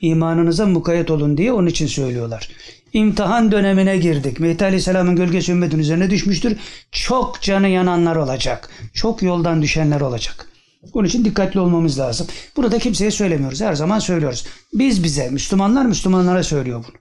imanınıza 0.00 0.66
mukayyet 0.66 1.10
olun 1.10 1.36
diye 1.36 1.52
onun 1.52 1.66
için 1.66 1.86
söylüyorlar. 1.86 2.50
İmtihan 2.92 3.52
dönemine 3.52 3.98
girdik. 3.98 4.40
Mehdi 4.40 4.64
Aleyhisselam'ın 4.64 5.16
gölgesi 5.16 5.52
ümmetin 5.52 5.78
üzerine 5.78 6.10
düşmüştür. 6.10 6.58
Çok 6.92 7.42
canı 7.42 7.68
yananlar 7.68 8.16
olacak. 8.16 8.70
Çok 8.94 9.22
yoldan 9.22 9.62
düşenler 9.62 10.00
olacak. 10.00 10.49
Onun 10.92 11.08
için 11.08 11.24
dikkatli 11.24 11.60
olmamız 11.60 11.98
lazım. 11.98 12.26
Burada 12.56 12.78
kimseye 12.78 13.10
söylemiyoruz. 13.10 13.60
Her 13.60 13.74
zaman 13.74 13.98
söylüyoruz. 13.98 14.46
Biz 14.74 15.04
bize, 15.04 15.30
Müslümanlar 15.30 15.84
Müslümanlara 15.84 16.42
söylüyor 16.42 16.84
bunu. 16.88 16.96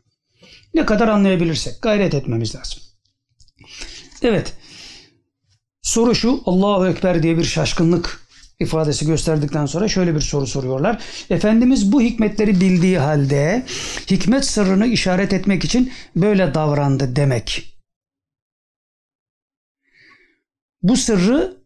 Ne 0.74 0.86
kadar 0.86 1.08
anlayabilirsek 1.08 1.82
gayret 1.82 2.14
etmemiz 2.14 2.56
lazım. 2.56 2.80
Evet. 4.22 4.54
Soru 5.82 6.16
şu. 6.16 6.42
Allahu 6.46 6.88
Ekber 6.88 7.24
diye 7.24 7.38
bir 7.38 7.44
şaşkınlık 7.44 8.20
ifadesi 8.60 9.06
gösterdikten 9.06 9.66
sonra 9.66 9.88
şöyle 9.88 10.16
bir 10.16 10.22
soru 10.22 10.48
soruyorlar. 10.48 11.02
Efendimiz 11.30 11.92
bu 11.92 12.02
hikmetleri 12.02 12.62
bildiği 12.62 13.00
halde 13.00 13.66
hikmet 14.12 14.46
sırrını 14.46 14.88
işaret 14.88 15.34
etmek 15.34 15.64
için 15.64 15.92
böyle 16.16 16.54
davrandı 16.54 17.16
demek. 17.16 17.76
Bu 20.84 20.98
sırrı 20.98 21.59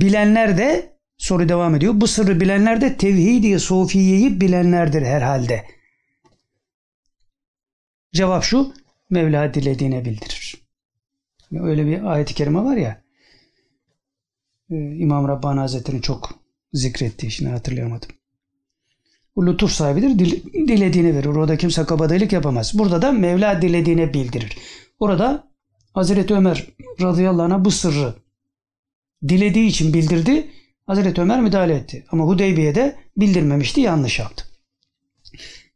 bilenler 0.00 0.58
de 0.58 0.98
soru 1.18 1.48
devam 1.48 1.74
ediyor. 1.74 1.92
Bu 1.96 2.06
sırrı 2.06 2.40
bilenler 2.40 2.80
de 2.80 2.96
tevhid-i 2.96 3.60
sofiyeyi 3.60 4.40
bilenlerdir 4.40 5.02
herhalde. 5.02 5.64
Cevap 8.12 8.44
şu. 8.44 8.72
Mevla 9.10 9.54
dilediğine 9.54 10.04
bildirir. 10.04 10.68
Öyle 11.52 11.86
bir 11.86 12.02
ayet-i 12.12 12.34
kerime 12.34 12.64
var 12.64 12.76
ya. 12.76 13.02
İmam 14.70 15.28
Rabbani 15.28 15.60
Hazretleri'nin 15.60 16.02
çok 16.02 16.30
zikretti. 16.72 17.30
Şimdi 17.30 17.50
hatırlayamadım. 17.50 18.08
Bu 19.36 19.46
lütuf 19.46 19.72
sahibidir. 19.72 20.18
Dil- 20.18 20.68
dilediğini 20.68 21.14
verir. 21.14 21.26
Orada 21.26 21.56
kimse 21.56 21.84
kabadayılık 21.84 22.32
yapamaz. 22.32 22.78
Burada 22.78 23.02
da 23.02 23.12
Mevla 23.12 23.62
dilediğine 23.62 24.14
bildirir. 24.14 24.58
Orada 24.98 25.48
Hazreti 25.94 26.34
Ömer 26.34 26.66
radıyallahu 27.00 27.42
anh'a 27.42 27.64
bu 27.64 27.70
sırrı 27.70 28.14
dilediği 29.28 29.66
için 29.66 29.94
bildirdi. 29.94 30.50
Hazreti 30.86 31.20
Ömer 31.20 31.40
müdahale 31.40 31.74
etti. 31.74 32.04
Ama 32.10 32.24
Hudeybiye'de 32.24 32.96
bildirmemişti. 33.16 33.80
Yanlış 33.80 34.18
yaptı. 34.18 34.44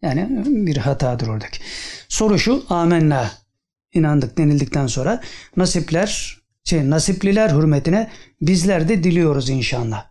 Yani 0.02 0.28
bir 0.46 0.76
hatadır 0.76 1.28
oradaki. 1.28 1.58
Soru 2.08 2.38
şu. 2.38 2.64
Amenna. 2.68 3.30
inandık 3.94 4.38
denildikten 4.38 4.86
sonra 4.86 5.20
nasipler 5.56 6.38
şey, 6.64 6.90
nasipliler 6.90 7.50
hürmetine 7.50 8.10
bizler 8.40 8.88
de 8.88 9.04
diliyoruz 9.04 9.50
inşallah. 9.50 10.06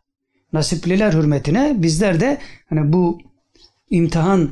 Nasipliler 0.54 1.14
hürmetine 1.14 1.74
bizler 1.78 2.20
de 2.20 2.38
hani 2.70 2.94
bu 2.94 3.22
imtihan 3.90 4.50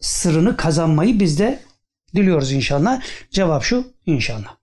sırrını 0.00 0.56
kazanmayı 0.56 1.20
biz 1.20 1.38
de 1.38 1.60
diliyoruz 2.14 2.52
inşallah. 2.52 3.02
Cevap 3.30 3.62
şu 3.62 3.92
inşallah. 4.06 4.56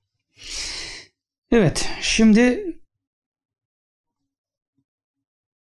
Evet 1.52 1.90
şimdi 2.02 2.74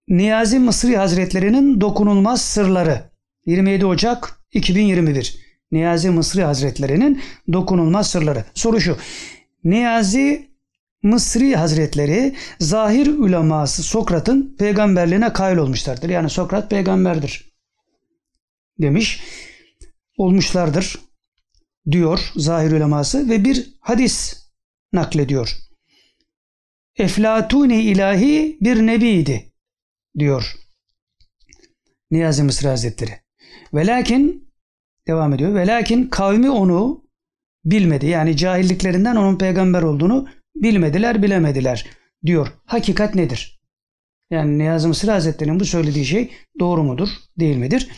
Niyazi 0.08 0.59
Mısri 0.59 0.98
Hazretleri'nin 0.98 1.82
dokunulmaz 1.82 2.42
sırları 2.42 3.11
27 3.45 3.85
Ocak 3.85 4.40
2021 4.53 5.38
Niyazi 5.72 6.09
Mısri 6.09 6.43
Hazretleri'nin 6.43 7.22
dokunulmaz 7.53 8.09
sırları. 8.09 8.45
Soru 8.53 8.82
şu. 8.82 8.98
Niyazi 9.64 10.50
Mısri 11.03 11.56
Hazretleri 11.56 12.35
zahir 12.59 13.08
uleması 13.08 13.84
Sokrat'ın 13.84 14.56
peygamberliğine 14.59 15.34
kail 15.34 15.58
olmuşlardır. 15.58 16.09
Yani 16.09 16.30
Sokrat 16.30 16.69
peygamberdir 16.69 17.51
demiş. 18.82 19.22
Olmuşlardır 20.17 21.00
diyor 21.92 22.32
zahir 22.35 22.72
uleması 22.72 23.30
ve 23.30 23.45
bir 23.45 23.77
hadis 23.80 24.45
naklediyor. 24.93 25.58
Eflatuni 26.98 27.82
ilahi 27.82 28.58
bir 28.61 28.88
nebiydi 28.88 29.55
diyor 30.19 30.56
Niyazi 32.11 32.44
Mısri 32.44 32.68
Hazretleri. 32.68 33.11
Ve 33.74 33.88
lakin 33.88 34.50
devam 35.08 35.34
ediyor. 35.34 35.56
Ve 35.56 35.68
lakin 35.68 36.08
kavmi 36.08 36.50
onu 36.50 37.06
bilmedi. 37.66 38.06
Yani 38.06 38.38
cahilliklerinden 38.38 39.16
onun 39.16 39.38
peygamber 39.38 39.82
olduğunu 39.82 40.27
bilmediler, 40.56 41.24
bilemediler 41.24 41.85
diyor. 42.26 42.48
Hakikat 42.66 43.16
nedir? 43.16 43.60
Yani 44.32 44.58
Niyazi 44.58 44.88
Mısri 44.88 45.11
Hazretleri'nin 45.11 45.60
bu 45.60 45.66
söylediği 45.66 46.06
şey 46.06 46.32
doğru 46.60 46.84
mudur, 46.84 47.10
değil 47.40 47.58
midir? 47.58 47.90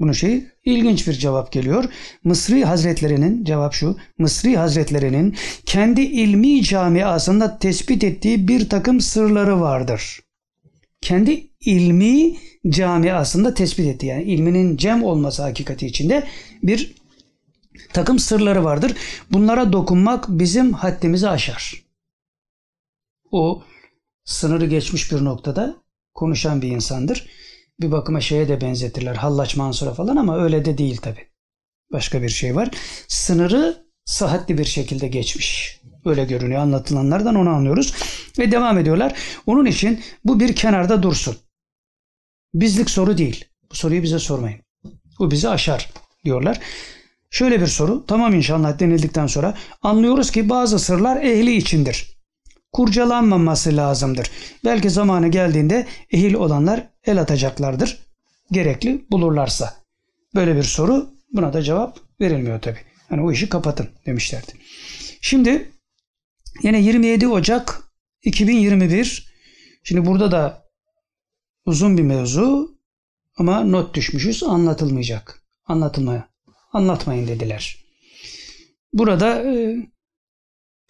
Bunun 0.00 0.12
şey 0.12 0.44
ilginç 0.64 1.08
bir 1.08 1.12
cevap 1.12 1.52
geliyor. 1.52 1.84
Mısri 2.24 2.64
Hazretlerinin 2.64 3.44
cevap 3.44 3.74
şu. 3.74 3.96
Mısri 4.18 4.56
Hazretlerinin 4.56 5.36
kendi 5.66 6.00
ilmi 6.00 6.62
camiasında 6.62 7.58
tespit 7.58 8.04
ettiği 8.04 8.48
bir 8.48 8.68
takım 8.68 9.00
sırları 9.00 9.60
vardır. 9.60 10.20
Kendi 11.00 11.49
ilmi 11.64 12.36
camiasında 12.68 13.54
tespit 13.54 13.86
ettiği 13.86 14.06
yani 14.06 14.22
ilminin 14.22 14.76
cem 14.76 15.04
olması 15.04 15.42
hakikati 15.42 15.86
içinde 15.86 16.26
bir 16.62 16.94
takım 17.92 18.18
sırları 18.18 18.64
vardır. 18.64 18.96
Bunlara 19.32 19.72
dokunmak 19.72 20.28
bizim 20.28 20.72
haddimizi 20.72 21.28
aşar. 21.28 21.84
O 23.30 23.62
sınırı 24.24 24.66
geçmiş 24.66 25.12
bir 25.12 25.24
noktada 25.24 25.76
konuşan 26.14 26.62
bir 26.62 26.68
insandır. 26.68 27.28
Bir 27.80 27.92
bakıma 27.92 28.20
şeye 28.20 28.48
de 28.48 28.60
benzetirler. 28.60 29.14
Hallaç 29.14 29.56
Mansur'a 29.56 29.94
falan 29.94 30.16
ama 30.16 30.38
öyle 30.38 30.64
de 30.64 30.78
değil 30.78 30.96
tabi. 30.96 31.28
Başka 31.92 32.22
bir 32.22 32.28
şey 32.28 32.56
var. 32.56 32.70
Sınırı 33.08 33.86
sıhhatli 34.04 34.58
bir 34.58 34.64
şekilde 34.64 35.08
geçmiş. 35.08 35.80
Öyle 36.04 36.24
görünüyor 36.24 36.60
anlatılanlardan 36.60 37.34
onu 37.34 37.50
anlıyoruz. 37.50 37.94
Ve 38.38 38.52
devam 38.52 38.78
ediyorlar. 38.78 39.14
Onun 39.46 39.66
için 39.66 40.00
bu 40.24 40.40
bir 40.40 40.56
kenarda 40.56 41.02
dursun. 41.02 41.36
Bizlik 42.54 42.90
soru 42.90 43.18
değil. 43.18 43.44
Bu 43.70 43.74
soruyu 43.74 44.02
bize 44.02 44.18
sormayın. 44.18 44.60
Bu 45.18 45.30
bizi 45.30 45.48
aşar 45.48 45.90
diyorlar. 46.24 46.60
Şöyle 47.30 47.60
bir 47.60 47.66
soru. 47.66 48.06
Tamam 48.06 48.34
inşallah 48.34 48.78
denildikten 48.78 49.26
sonra 49.26 49.54
anlıyoruz 49.82 50.30
ki 50.30 50.48
bazı 50.48 50.78
sırlar 50.78 51.22
ehli 51.22 51.56
içindir. 51.56 52.20
Kurcalanmaması 52.72 53.76
lazımdır. 53.76 54.30
Belki 54.64 54.90
zamanı 54.90 55.28
geldiğinde 55.28 55.86
ehil 56.12 56.34
olanlar 56.34 56.88
el 57.04 57.20
atacaklardır. 57.20 57.98
Gerekli 58.52 59.04
bulurlarsa. 59.10 59.74
Böyle 60.34 60.56
bir 60.56 60.62
soru 60.62 61.10
buna 61.32 61.52
da 61.52 61.62
cevap 61.62 61.98
verilmiyor 62.20 62.60
tabi. 62.60 62.78
Yani 63.10 63.22
o 63.22 63.32
işi 63.32 63.48
kapatın 63.48 63.88
demişlerdi. 64.06 64.52
Şimdi 65.20 65.70
yine 66.62 66.80
27 66.80 67.28
Ocak 67.28 67.82
2021 68.22 69.32
şimdi 69.84 70.06
burada 70.06 70.30
da 70.32 70.59
uzun 71.66 71.98
bir 71.98 72.02
mevzu 72.02 72.78
ama 73.36 73.64
not 73.64 73.94
düşmüşüz 73.94 74.42
anlatılmayacak. 74.42 75.42
Anlatılmaya. 75.64 76.30
Anlatmayın 76.72 77.28
dediler. 77.28 77.84
Burada 78.92 79.42
e, 79.52 79.76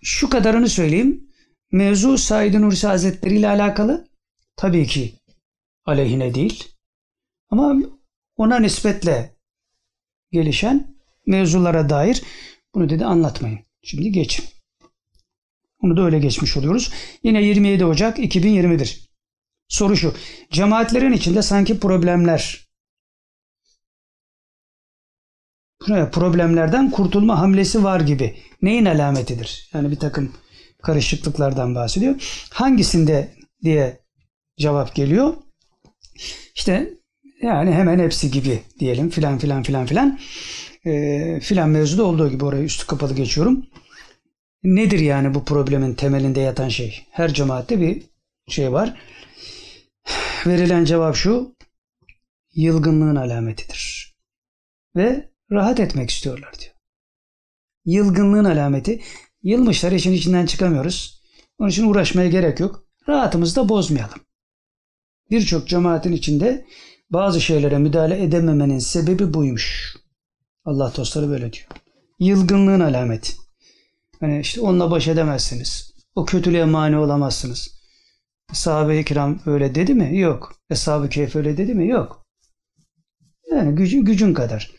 şu 0.02 0.30
kadarını 0.30 0.68
söyleyeyim. 0.68 1.30
Mevzu 1.72 2.18
Said 2.18 2.54
Nursi 2.54 2.86
Hazretleri 2.86 3.36
ile 3.36 3.48
alakalı 3.48 4.08
tabii 4.56 4.86
ki 4.86 5.14
aleyhine 5.84 6.34
değil. 6.34 6.64
Ama 7.50 7.76
ona 8.36 8.58
nispetle 8.58 9.36
gelişen 10.32 10.96
mevzulara 11.26 11.88
dair 11.88 12.22
bunu 12.74 12.88
dedi 12.88 13.04
anlatmayın. 13.04 13.60
Şimdi 13.82 14.12
geçin. 14.12 14.44
Onu 15.82 15.96
da 15.96 16.02
öyle 16.02 16.18
geçmiş 16.18 16.56
oluyoruz. 16.56 16.92
Yine 17.22 17.42
27 17.42 17.84
Ocak 17.84 18.18
2021. 18.18 19.09
Soru 19.70 19.96
şu. 19.96 20.14
Cemaatlerin 20.50 21.12
içinde 21.12 21.42
sanki 21.42 21.80
problemler 21.80 22.70
problemlerden 26.12 26.90
kurtulma 26.90 27.38
hamlesi 27.38 27.84
var 27.84 28.00
gibi. 28.00 28.36
Neyin 28.62 28.84
alametidir? 28.84 29.70
Yani 29.72 29.90
bir 29.90 29.96
takım 29.96 30.32
karışıklıklardan 30.82 31.74
bahsediyor. 31.74 32.14
Hangisinde 32.52 33.34
diye 33.62 34.00
cevap 34.58 34.94
geliyor. 34.94 35.34
İşte 36.54 36.90
yani 37.42 37.72
hemen 37.72 37.98
hepsi 37.98 38.30
gibi 38.30 38.62
diyelim 38.78 39.10
filan 39.10 39.38
filan 39.38 39.62
filan 39.62 39.86
filan. 39.86 40.18
E, 40.86 41.40
filan 41.40 41.68
mevzuda 41.68 42.04
olduğu 42.04 42.30
gibi 42.30 42.44
oraya 42.44 42.62
üstü 42.62 42.86
kapalı 42.86 43.14
geçiyorum. 43.14 43.66
Nedir 44.62 44.98
yani 44.98 45.34
bu 45.34 45.44
problemin 45.44 45.94
temelinde 45.94 46.40
yatan 46.40 46.68
şey? 46.68 47.06
Her 47.10 47.34
cemaatte 47.34 47.80
bir 47.80 48.02
şey 48.48 48.72
var. 48.72 49.00
Verilen 50.46 50.84
cevap 50.84 51.16
şu. 51.16 51.56
Yılgınlığın 52.54 53.16
alametidir. 53.16 54.14
Ve 54.96 55.30
rahat 55.50 55.80
etmek 55.80 56.10
istiyorlar 56.10 56.52
diyor. 56.60 56.74
Yılgınlığın 57.84 58.44
alameti. 58.44 59.02
Yılmışlar 59.42 59.92
işin 59.92 60.12
içinden 60.12 60.46
çıkamıyoruz. 60.46 61.22
Onun 61.58 61.68
için 61.68 61.86
uğraşmaya 61.86 62.28
gerek 62.28 62.60
yok. 62.60 62.84
Rahatımızı 63.08 63.56
da 63.56 63.68
bozmayalım. 63.68 64.20
Birçok 65.30 65.68
cemaatin 65.68 66.12
içinde 66.12 66.66
bazı 67.10 67.40
şeylere 67.40 67.78
müdahale 67.78 68.22
edememenin 68.22 68.78
sebebi 68.78 69.34
buymuş. 69.34 69.96
Allah 70.64 70.92
dostları 70.96 71.28
böyle 71.28 71.52
diyor. 71.52 71.66
Yılgınlığın 72.18 72.80
alameti. 72.80 73.32
Hani 74.20 74.40
işte 74.40 74.60
onunla 74.60 74.90
baş 74.90 75.08
edemezsiniz. 75.08 75.94
O 76.14 76.24
kötülüğe 76.24 76.64
mani 76.64 76.98
olamazsınız. 76.98 77.79
Sahabe-i 78.52 79.04
kiram 79.04 79.40
öyle 79.46 79.74
dedi 79.74 79.94
mi? 79.94 80.18
Yok. 80.18 80.54
Eshab-ı 80.70 81.08
keyif 81.08 81.36
öyle 81.36 81.56
dedi 81.56 81.74
mi? 81.74 81.88
Yok. 81.88 82.26
Yani 83.50 83.74
gücün, 83.74 84.04
gücün 84.04 84.34
kadar. 84.34 84.70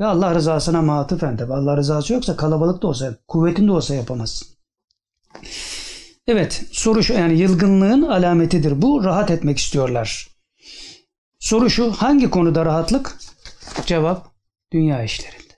Ve 0.00 0.06
Allah 0.06 0.34
rızasına 0.34 0.82
matıfen 0.82 1.36
tabi. 1.36 1.52
Allah 1.52 1.76
rızası 1.76 2.12
yoksa 2.12 2.36
kalabalık 2.36 2.82
da 2.82 2.86
olsa, 2.86 3.16
kuvvetin 3.28 3.68
de 3.68 3.72
olsa 3.72 3.94
yapamazsın. 3.94 4.48
Evet, 6.26 6.64
soru 6.72 7.02
şu 7.02 7.12
yani 7.12 7.38
yılgınlığın 7.38 8.02
alametidir 8.02 8.82
bu. 8.82 9.04
Rahat 9.04 9.30
etmek 9.30 9.58
istiyorlar. 9.58 10.28
Soru 11.38 11.70
şu, 11.70 11.92
hangi 11.92 12.30
konuda 12.30 12.64
rahatlık? 12.64 13.18
Cevap, 13.86 14.26
dünya 14.72 15.02
işlerinde. 15.02 15.54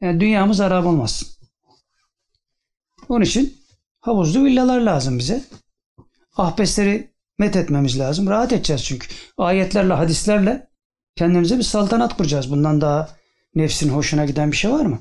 Yani 0.00 0.20
dünyamız 0.20 0.60
harap 0.60 0.86
olmasın. 0.86 1.28
Onun 3.08 3.24
için 3.24 3.58
havuzlu 4.00 4.44
villalar 4.44 4.80
lazım 4.80 5.18
bize. 5.18 5.44
Ahbesleri 6.36 7.10
met 7.38 7.56
etmemiz 7.56 7.98
lazım. 7.98 8.26
Rahat 8.26 8.52
edeceğiz 8.52 8.84
çünkü. 8.84 9.08
Ayetlerle, 9.38 9.92
hadislerle 9.92 10.66
kendimize 11.16 11.58
bir 11.58 11.62
saltanat 11.62 12.16
kuracağız. 12.16 12.50
Bundan 12.50 12.80
daha 12.80 13.08
nefsin 13.54 13.88
hoşuna 13.88 14.24
giden 14.24 14.52
bir 14.52 14.56
şey 14.56 14.70
var 14.70 14.86
mı? 14.86 14.98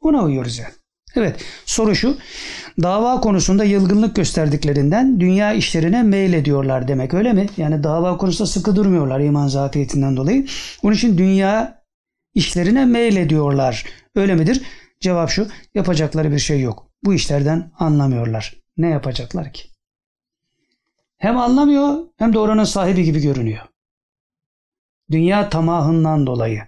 Ona 0.00 0.24
uyuyoruz 0.24 0.58
yani. 0.58 0.72
Evet 1.16 1.44
soru 1.66 1.94
şu. 1.94 2.18
Dava 2.82 3.20
konusunda 3.20 3.64
yılgınlık 3.64 4.16
gösterdiklerinden 4.16 5.20
dünya 5.20 5.52
işlerine 5.52 6.02
meylediyorlar 6.02 6.88
demek 6.88 7.14
öyle 7.14 7.32
mi? 7.32 7.46
Yani 7.56 7.82
dava 7.82 8.16
konusunda 8.16 8.48
sıkı 8.48 8.76
durmuyorlar 8.76 9.20
iman 9.20 9.48
zafiyetinden 9.48 10.16
dolayı. 10.16 10.46
Onun 10.82 10.94
için 10.94 11.18
dünya 11.18 11.82
işlerine 12.34 12.84
meylediyorlar. 12.84 13.84
Öyle 14.14 14.34
midir? 14.34 14.62
Cevap 15.00 15.30
şu. 15.30 15.48
Yapacakları 15.74 16.32
bir 16.32 16.38
şey 16.38 16.60
yok. 16.60 16.90
Bu 17.04 17.14
işlerden 17.14 17.70
anlamıyorlar. 17.78 18.54
Ne 18.76 18.88
yapacaklar 18.88 19.52
ki? 19.52 19.62
Hem 21.18 21.38
anlamıyor 21.38 22.06
hem 22.16 22.32
de 22.32 22.38
oranın 22.38 22.64
sahibi 22.64 23.04
gibi 23.04 23.20
görünüyor. 23.20 23.66
Dünya 25.10 25.48
tamahından 25.48 26.26
dolayı. 26.26 26.62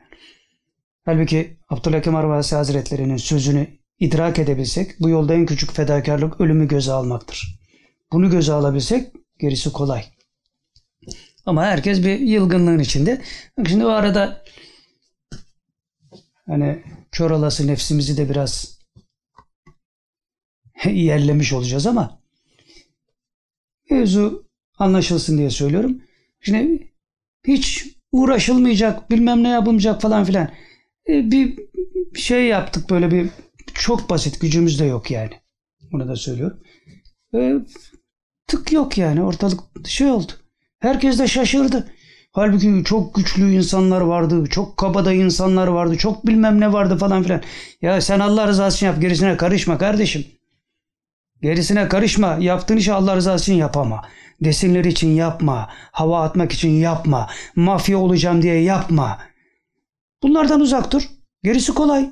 Halbuki 1.05 1.57
Abdülhakim 1.68 2.17
Arvasi 2.17 2.57
Hazretleri'nin 2.57 3.17
sözünü 3.17 3.67
idrak 3.99 4.39
edebilsek 4.39 5.01
bu 5.01 5.09
yolda 5.09 5.35
en 5.35 5.47
küçük 5.47 5.73
fedakarlık 5.73 6.41
ölümü 6.41 6.68
göze 6.68 6.93
almaktır. 6.93 7.60
Bunu 8.12 8.31
göze 8.31 8.52
alabilsek 8.52 9.12
gerisi 9.39 9.73
kolay. 9.73 10.05
Ama 11.47 11.65
herkes 11.65 12.05
bir 12.05 12.18
yılgınlığın 12.18 12.78
içinde. 12.78 13.23
Şimdi 13.67 13.86
o 13.86 13.89
arada 13.89 14.44
hani 16.47 16.83
kör 17.12 17.31
olası 17.31 17.67
nefsimizi 17.67 18.17
de 18.17 18.28
biraz 18.31 18.78
yerlemiş 20.85 21.52
olacağız 21.52 21.86
ama 21.86 22.18
mevzu 23.91 24.44
anlaşılsın 24.78 25.39
diye 25.39 25.50
söylüyorum. 25.50 26.02
Şimdi 26.41 26.92
hiç 27.47 27.86
uğraşılmayacak, 28.12 29.10
bilmem 29.10 29.42
ne 29.42 29.49
yapılmayacak 29.49 30.02
falan 30.02 30.25
filan. 30.25 30.49
E, 31.08 31.31
bir 31.31 31.58
şey 32.15 32.47
yaptık 32.47 32.91
böyle 32.91 33.10
bir 33.10 33.28
çok 33.75 34.10
basit 34.10 34.41
gücümüz 34.41 34.81
de 34.81 34.84
yok 34.84 35.10
yani. 35.10 35.33
Bunu 35.92 36.08
da 36.08 36.17
söylüyorum. 36.17 36.60
E, 37.34 37.55
tık 38.47 38.73
yok 38.73 38.99
yani 38.99 39.23
ortalık 39.23 39.60
şey 39.86 40.10
oldu. 40.10 40.33
Herkes 40.78 41.18
de 41.18 41.28
şaşırdı. 41.28 41.92
Halbuki 42.33 42.83
çok 42.84 43.15
güçlü 43.15 43.55
insanlar 43.55 44.00
vardı, 44.00 44.44
çok 44.50 44.76
kabada 44.76 45.12
insanlar 45.12 45.67
vardı, 45.67 45.97
çok 45.97 46.26
bilmem 46.26 46.60
ne 46.60 46.73
vardı 46.73 46.97
falan 46.99 47.23
filan. 47.23 47.42
Ya 47.83 48.00
sen 48.00 48.20
Allah 48.20 48.49
rızası 48.49 48.76
için 48.76 48.86
yap, 48.86 49.00
gerisine 49.00 49.36
karışma 49.36 49.78
kardeşim. 49.78 50.26
Gerisine 51.42 51.89
karışma, 51.89 52.36
yaptığın 52.41 52.76
işi 52.76 52.92
Allah 52.92 53.17
rızası 53.17 53.42
için 53.42 53.55
yapama. 53.55 54.02
Desinler 54.41 54.84
için 54.84 55.08
yapma, 55.08 55.68
hava 55.73 56.23
atmak 56.23 56.52
için 56.52 56.70
yapma, 56.70 57.31
mafya 57.57 57.99
olacağım 57.99 58.42
diye 58.42 58.62
yapma. 58.62 59.18
Bunlardan 60.23 60.60
uzak 60.60 60.92
dur. 60.92 61.02
Gerisi 61.44 61.75
kolay. 61.75 62.10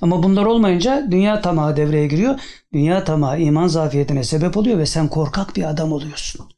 Ama 0.00 0.22
bunlar 0.22 0.46
olmayınca 0.46 1.08
dünya 1.10 1.40
tamahı 1.40 1.76
devreye 1.76 2.06
giriyor. 2.06 2.40
Dünya 2.72 3.04
tamahı 3.04 3.38
iman 3.38 3.66
zafiyetine 3.66 4.24
sebep 4.24 4.56
oluyor 4.56 4.78
ve 4.78 4.86
sen 4.86 5.08
korkak 5.08 5.56
bir 5.56 5.64
adam 5.64 5.92
oluyorsun. 5.92 6.48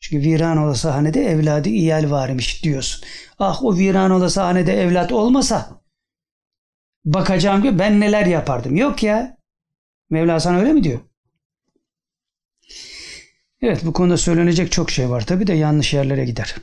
Çünkü 0.00 0.28
viran 0.28 0.56
olası 0.56 0.90
hanede 0.90 1.24
evladı 1.30 1.68
iyal 1.68 2.10
varmış 2.10 2.64
diyorsun. 2.64 3.04
Ah 3.38 3.64
o 3.64 3.76
viran 3.76 4.10
olası 4.10 4.40
hanede 4.40 4.82
evlat 4.82 5.12
olmasa 5.12 5.80
bakacağım 7.04 7.62
ki 7.62 7.78
ben 7.78 8.00
neler 8.00 8.26
yapardım. 8.26 8.76
Yok 8.76 9.02
ya. 9.02 9.39
Mevla 10.10 10.40
sana 10.40 10.58
öyle 10.58 10.72
mi 10.72 10.84
diyor? 10.84 11.00
Evet 13.62 13.84
bu 13.84 13.92
konuda 13.92 14.16
söylenecek 14.16 14.72
çok 14.72 14.90
şey 14.90 15.10
var 15.10 15.26
tabi 15.26 15.46
de 15.46 15.52
yanlış 15.52 15.94
yerlere 15.94 16.24
gider. 16.24 16.56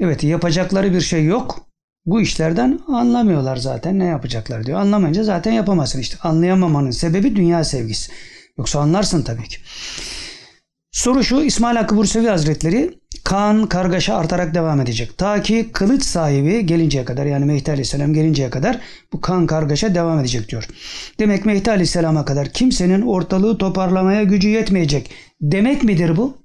Evet 0.00 0.24
yapacakları 0.24 0.94
bir 0.94 1.00
şey 1.00 1.24
yok. 1.24 1.66
Bu 2.06 2.20
işlerden 2.20 2.80
anlamıyorlar 2.88 3.56
zaten 3.56 3.98
ne 3.98 4.04
yapacaklar 4.04 4.66
diyor. 4.66 4.80
Anlamayınca 4.80 5.24
zaten 5.24 5.52
yapamazsın 5.52 6.00
işte. 6.00 6.16
Anlayamamanın 6.22 6.90
sebebi 6.90 7.36
dünya 7.36 7.64
sevgisi. 7.64 8.12
Yoksa 8.58 8.80
anlarsın 8.80 9.22
tabii 9.22 9.48
ki. 9.48 9.56
Soru 10.92 11.24
şu 11.24 11.40
İsmail 11.42 11.76
Hakkı 11.76 11.96
Bursevi 11.96 12.28
Hazretleri 12.28 12.99
kan 13.24 13.66
kargaşa 13.66 14.16
artarak 14.16 14.54
devam 14.54 14.80
edecek. 14.80 15.18
Ta 15.18 15.42
ki 15.42 15.70
kılıç 15.72 16.04
sahibi 16.04 16.66
gelinceye 16.66 17.04
kadar 17.04 17.26
yani 17.26 17.44
Mehdi 17.44 17.70
Aleyhisselam 17.70 18.12
gelinceye 18.12 18.50
kadar 18.50 18.80
bu 19.12 19.20
kan 19.20 19.46
kargaşa 19.46 19.94
devam 19.94 20.18
edecek 20.18 20.48
diyor. 20.48 20.68
Demek 21.18 21.46
Mehdi 21.46 21.70
Aleyhisselam'a 21.70 22.24
kadar 22.24 22.48
kimsenin 22.48 23.02
ortalığı 23.02 23.58
toparlamaya 23.58 24.22
gücü 24.22 24.48
yetmeyecek 24.48 25.10
demek 25.40 25.84
midir 25.84 26.16
bu? 26.16 26.38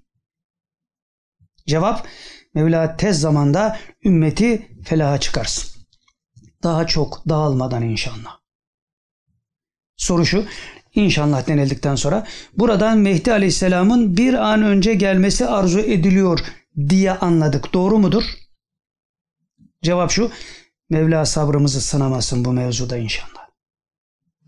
Cevap 1.67 2.07
Mevla 2.53 2.97
tez 2.97 3.19
zamanda 3.19 3.77
ümmeti 4.05 4.67
felaha 4.83 5.19
çıkarsın. 5.19 5.81
Daha 6.63 6.87
çok 6.87 7.29
dağılmadan 7.29 7.83
inşallah. 7.83 8.39
Soru 9.97 10.25
şu, 10.25 10.45
inşallah 10.95 11.47
denildikten 11.47 11.95
sonra 11.95 12.27
buradan 12.57 12.97
Mehdi 12.97 13.31
Aleyhisselam'ın 13.31 14.17
bir 14.17 14.33
an 14.33 14.63
önce 14.63 14.93
gelmesi 14.93 15.45
arzu 15.45 15.79
ediliyor 15.79 16.39
diye 16.89 17.11
anladık. 17.11 17.73
Doğru 17.73 17.99
mudur? 17.99 18.23
Cevap 19.81 20.11
şu, 20.11 20.31
Mevla 20.89 21.25
sabrımızı 21.25 21.81
sınamasın 21.81 22.45
bu 22.45 22.53
mevzuda 22.53 22.97
inşallah. 22.97 23.45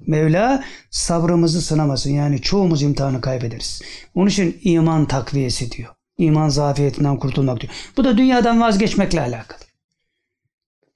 Mevla 0.08 0.64
sabrımızı 0.92 1.62
sınamasın. 1.62 2.12
Yani 2.12 2.42
çoğumuz 2.42 2.82
imtihanı 2.82 3.22
kaybederiz. 3.22 3.82
Onun 4.16 4.30
için 4.30 4.60
iman 4.64 5.06
takviyesi 5.06 5.72
diyor. 5.72 5.90
İman 6.18 6.50
zafiyetinden 6.50 7.18
kurtulmak 7.18 7.62
diyor. 7.62 7.74
Bu 7.98 8.04
da 8.04 8.18
dünyadan 8.18 8.62
vazgeçmekle 8.62 9.22
alakalı. 9.22 9.60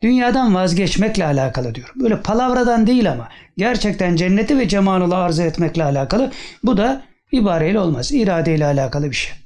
Dünyadan 0.02 0.56
vazgeçmekle 0.56 1.26
alakalı 1.26 1.76
diyorum. 1.76 1.96
Böyle 2.00 2.22
palavradan 2.22 2.88
değil 2.88 3.12
ama 3.12 3.30
gerçekten 3.58 4.16
cenneti 4.16 4.58
ve 4.58 4.68
cemalını 4.68 5.16
arzu 5.16 5.42
etmekle 5.42 5.84
alakalı. 5.84 6.32
Bu 6.64 6.78
da 6.78 7.04
ibareyle 7.32 7.80
olmaz. 7.80 8.12
İradeyle 8.12 8.66
alakalı 8.66 9.10
bir 9.12 9.16
şey. 9.16 9.41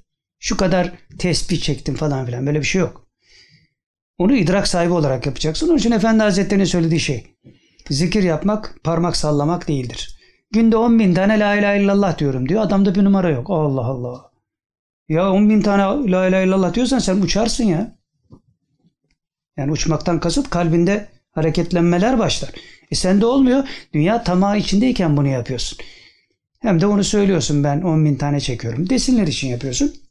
Şu 0.45 0.57
kadar 0.57 0.91
tesbih 1.17 1.61
çektim 1.61 1.95
falan 1.95 2.25
filan 2.25 2.45
böyle 2.45 2.59
bir 2.59 2.65
şey 2.65 2.81
yok. 2.81 3.07
Onu 4.17 4.35
idrak 4.35 4.67
sahibi 4.67 4.93
olarak 4.93 5.25
yapacaksın. 5.25 5.69
Onun 5.69 5.77
için 5.77 5.91
Efendi 5.91 6.23
Hazretleri'nin 6.23 6.65
söylediği 6.65 6.99
şey 6.99 7.27
zikir 7.89 8.23
yapmak 8.23 8.75
parmak 8.83 9.17
sallamak 9.17 9.67
değildir. 9.67 10.19
Günde 10.51 10.77
10 10.77 10.99
bin 10.99 11.13
tane 11.13 11.39
la 11.39 11.55
ilahe 11.55 11.83
illallah 11.83 12.17
diyorum 12.17 12.49
diyor. 12.49 12.61
Adamda 12.61 12.95
bir 12.95 13.03
numara 13.03 13.29
yok. 13.29 13.49
Allah 13.49 13.85
Allah. 13.85 14.31
Ya 15.09 15.31
10 15.31 15.49
bin 15.49 15.61
tane 15.61 16.11
la 16.11 16.27
ilahe 16.27 16.45
illallah 16.45 16.73
diyorsan 16.73 16.99
sen 16.99 17.21
uçarsın 17.21 17.63
ya. 17.63 17.97
Yani 19.57 19.71
uçmaktan 19.71 20.19
kasıt 20.19 20.49
kalbinde 20.49 21.07
hareketlenmeler 21.31 22.19
başlar. 22.19 22.51
E 22.91 22.95
sende 22.95 23.25
olmuyor. 23.25 23.67
Dünya 23.93 24.23
tamah 24.23 24.55
içindeyken 24.55 25.17
bunu 25.17 25.27
yapıyorsun. 25.27 25.77
Hem 26.59 26.81
de 26.81 26.85
onu 26.85 27.03
söylüyorsun 27.03 27.63
ben 27.63 27.81
10 27.81 28.05
bin 28.05 28.15
tane 28.15 28.39
çekiyorum. 28.39 28.89
Desinler 28.89 29.27
için 29.27 29.47
yapıyorsun. 29.47 30.04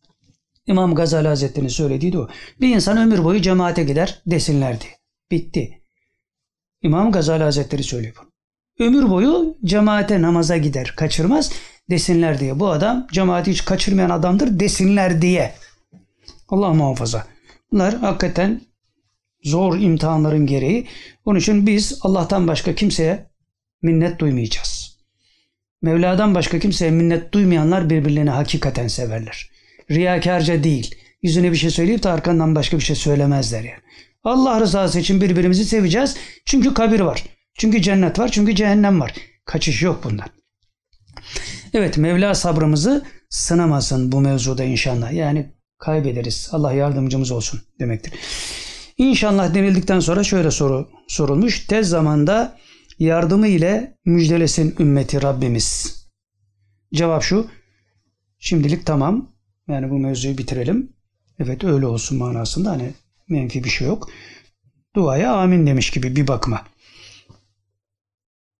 İmam 0.66 0.94
Gazali 0.94 1.28
Hazretleri'nin 1.28 1.68
söylediği 1.68 2.12
de 2.12 2.18
o. 2.18 2.28
Bir 2.60 2.74
insan 2.74 2.98
ömür 2.98 3.24
boyu 3.24 3.42
cemaate 3.42 3.84
gider 3.84 4.22
desinlerdi. 4.26 4.84
Bitti. 5.30 5.82
İmam 6.82 7.12
Gazali 7.12 7.42
Hazretleri 7.42 7.82
söylüyor 7.82 8.14
bunu. 8.20 8.34
Ömür 8.86 9.10
boyu 9.10 9.56
cemaate 9.64 10.22
namaza 10.22 10.56
gider, 10.56 10.94
kaçırmaz 10.96 11.52
desinler 11.90 12.40
diye. 12.40 12.60
Bu 12.60 12.68
adam 12.68 13.06
cemaati 13.12 13.50
hiç 13.50 13.64
kaçırmayan 13.64 14.10
adamdır 14.10 14.60
desinler 14.60 15.22
diye. 15.22 15.54
Allah 16.48 16.74
muhafaza. 16.74 17.26
Bunlar 17.72 17.94
hakikaten 17.94 18.60
zor 19.44 19.78
imtihanların 19.78 20.46
gereği. 20.46 20.86
Onun 21.24 21.38
için 21.38 21.66
biz 21.66 21.98
Allah'tan 22.02 22.48
başka 22.48 22.74
kimseye 22.74 23.30
minnet 23.82 24.18
duymayacağız. 24.18 24.98
Mevla'dan 25.82 26.34
başka 26.34 26.58
kimseye 26.58 26.90
minnet 26.90 27.32
duymayanlar 27.32 27.90
birbirlerini 27.90 28.30
hakikaten 28.30 28.88
severler. 28.88 29.53
Riyakarca 29.90 30.64
değil. 30.64 30.94
Yüzüne 31.22 31.52
bir 31.52 31.56
şey 31.56 31.70
söyleyip 31.70 32.02
de 32.02 32.08
arkandan 32.08 32.54
başka 32.54 32.78
bir 32.78 32.82
şey 32.82 32.96
söylemezler 32.96 33.62
yani. 33.62 33.80
Allah 34.24 34.60
rızası 34.60 35.00
için 35.00 35.20
birbirimizi 35.20 35.64
seveceğiz. 35.64 36.16
Çünkü 36.44 36.74
kabir 36.74 37.00
var. 37.00 37.24
Çünkü 37.58 37.82
cennet 37.82 38.18
var. 38.18 38.28
Çünkü 38.28 38.54
cehennem 38.54 39.00
var. 39.00 39.14
Kaçış 39.44 39.82
yok 39.82 40.04
bundan. 40.04 40.28
Evet 41.74 41.98
Mevla 41.98 42.34
sabrımızı 42.34 43.04
sınamasın 43.30 44.12
bu 44.12 44.20
mevzuda 44.20 44.64
inşallah. 44.64 45.12
Yani 45.12 45.52
kaybederiz. 45.78 46.48
Allah 46.52 46.72
yardımcımız 46.72 47.30
olsun 47.30 47.60
demektir. 47.80 48.12
İnşallah 48.98 49.54
denildikten 49.54 50.00
sonra 50.00 50.24
şöyle 50.24 50.50
soru 50.50 50.88
sorulmuş. 51.08 51.66
Tez 51.66 51.88
zamanda 51.88 52.58
yardımı 52.98 53.48
ile 53.48 53.98
müjdelesin 54.04 54.74
ümmeti 54.78 55.22
Rabbimiz. 55.22 55.96
Cevap 56.94 57.22
şu. 57.22 57.46
Şimdilik 58.38 58.86
tamam. 58.86 59.33
Yani 59.68 59.90
bu 59.90 59.98
mevzuyu 59.98 60.38
bitirelim. 60.38 60.92
Evet 61.38 61.64
öyle 61.64 61.86
olsun 61.86 62.18
manasında 62.18 62.70
hani 62.70 62.94
menfi 63.28 63.64
bir 63.64 63.68
şey 63.68 63.86
yok. 63.86 64.10
Duaya 64.96 65.34
amin 65.34 65.66
demiş 65.66 65.90
gibi 65.90 66.16
bir 66.16 66.28
bakıma. 66.28 66.66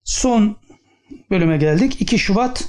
Son 0.04 0.56
bölüme 1.30 1.56
geldik. 1.56 2.00
2 2.00 2.18
Şubat 2.18 2.68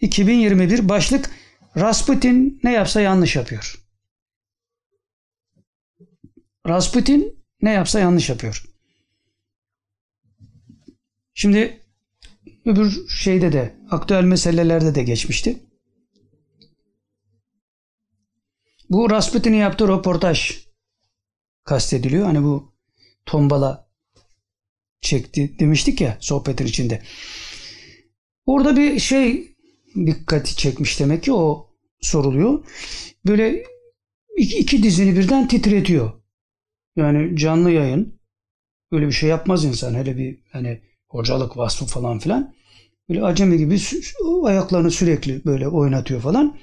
2021 0.00 0.88
başlık 0.88 1.30
Rasputin 1.76 2.60
ne 2.64 2.72
yapsa 2.72 3.00
yanlış 3.00 3.36
yapıyor. 3.36 3.82
Rasputin 6.68 7.44
ne 7.62 7.70
yapsa 7.70 8.00
yanlış 8.00 8.28
yapıyor. 8.28 8.64
Şimdi 11.34 11.80
öbür 12.64 13.08
şeyde 13.08 13.52
de 13.52 13.74
aktüel 13.90 14.24
meselelerde 14.24 14.94
de 14.94 15.02
geçmişti. 15.02 15.58
Bu 18.90 19.10
Rasputin'in 19.10 19.56
yaptığı 19.56 19.88
röportaj 19.88 20.66
kastediliyor. 21.64 22.26
Hani 22.26 22.42
bu 22.42 22.72
tombala 23.26 23.88
çekti 25.00 25.58
demiştik 25.58 26.00
ya 26.00 26.16
sohbetin 26.20 26.66
içinde. 26.66 27.02
Orada 28.46 28.76
bir 28.76 28.98
şey 28.98 29.56
dikkati 29.96 30.56
çekmiş 30.56 31.00
demek 31.00 31.22
ki 31.22 31.32
o 31.32 31.70
soruluyor. 32.00 32.64
Böyle 33.26 33.64
iki, 34.36 34.58
iki 34.58 34.82
dizini 34.82 35.16
birden 35.16 35.48
titretiyor. 35.48 36.12
Yani 36.96 37.36
canlı 37.36 37.70
yayın 37.70 38.20
öyle 38.92 39.06
bir 39.06 39.12
şey 39.12 39.28
yapmaz 39.28 39.64
insan. 39.64 39.94
Hele 39.94 40.16
bir 40.16 40.38
hani 40.52 40.80
hocalık 41.08 41.56
vasfı 41.56 41.86
falan 41.86 42.18
filan. 42.18 42.54
Böyle 43.08 43.22
acemi 43.22 43.58
gibi 43.58 43.78
ayaklarını 44.44 44.90
sürekli 44.90 45.44
böyle 45.44 45.68
oynatıyor 45.68 46.20
falan. 46.20 46.58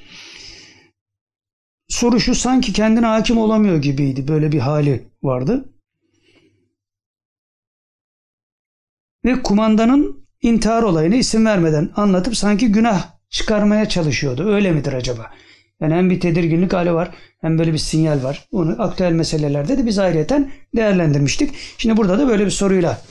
Soru 1.89 2.19
şu 2.19 2.35
sanki 2.35 2.73
kendine 2.73 3.05
hakim 3.05 3.37
olamıyor 3.37 3.77
gibiydi. 3.77 4.27
Böyle 4.27 4.51
bir 4.51 4.59
hali 4.59 5.07
vardı. 5.23 5.73
Ve 9.25 9.43
kumandanın 9.43 10.27
intihar 10.41 10.83
olayını 10.83 11.15
isim 11.15 11.45
vermeden 11.45 11.91
anlatıp 11.95 12.37
sanki 12.37 12.71
günah 12.71 13.11
çıkarmaya 13.29 13.89
çalışıyordu. 13.89 14.49
Öyle 14.49 14.71
midir 14.71 14.93
acaba? 14.93 15.31
Yani 15.81 15.93
hem 15.93 16.09
bir 16.09 16.19
tedirginlik 16.19 16.73
hali 16.73 16.93
var 16.93 17.15
hem 17.41 17.59
böyle 17.59 17.73
bir 17.73 17.77
sinyal 17.77 18.23
var. 18.23 18.47
Onu 18.51 18.81
aktüel 18.81 19.11
meselelerde 19.11 19.77
de 19.77 19.85
biz 19.85 19.99
ayrıyeten 19.99 20.51
değerlendirmiştik. 20.75 21.55
Şimdi 21.77 21.97
burada 21.97 22.19
da 22.19 22.27
böyle 22.27 22.45
bir 22.45 22.51
soruyla 22.51 23.01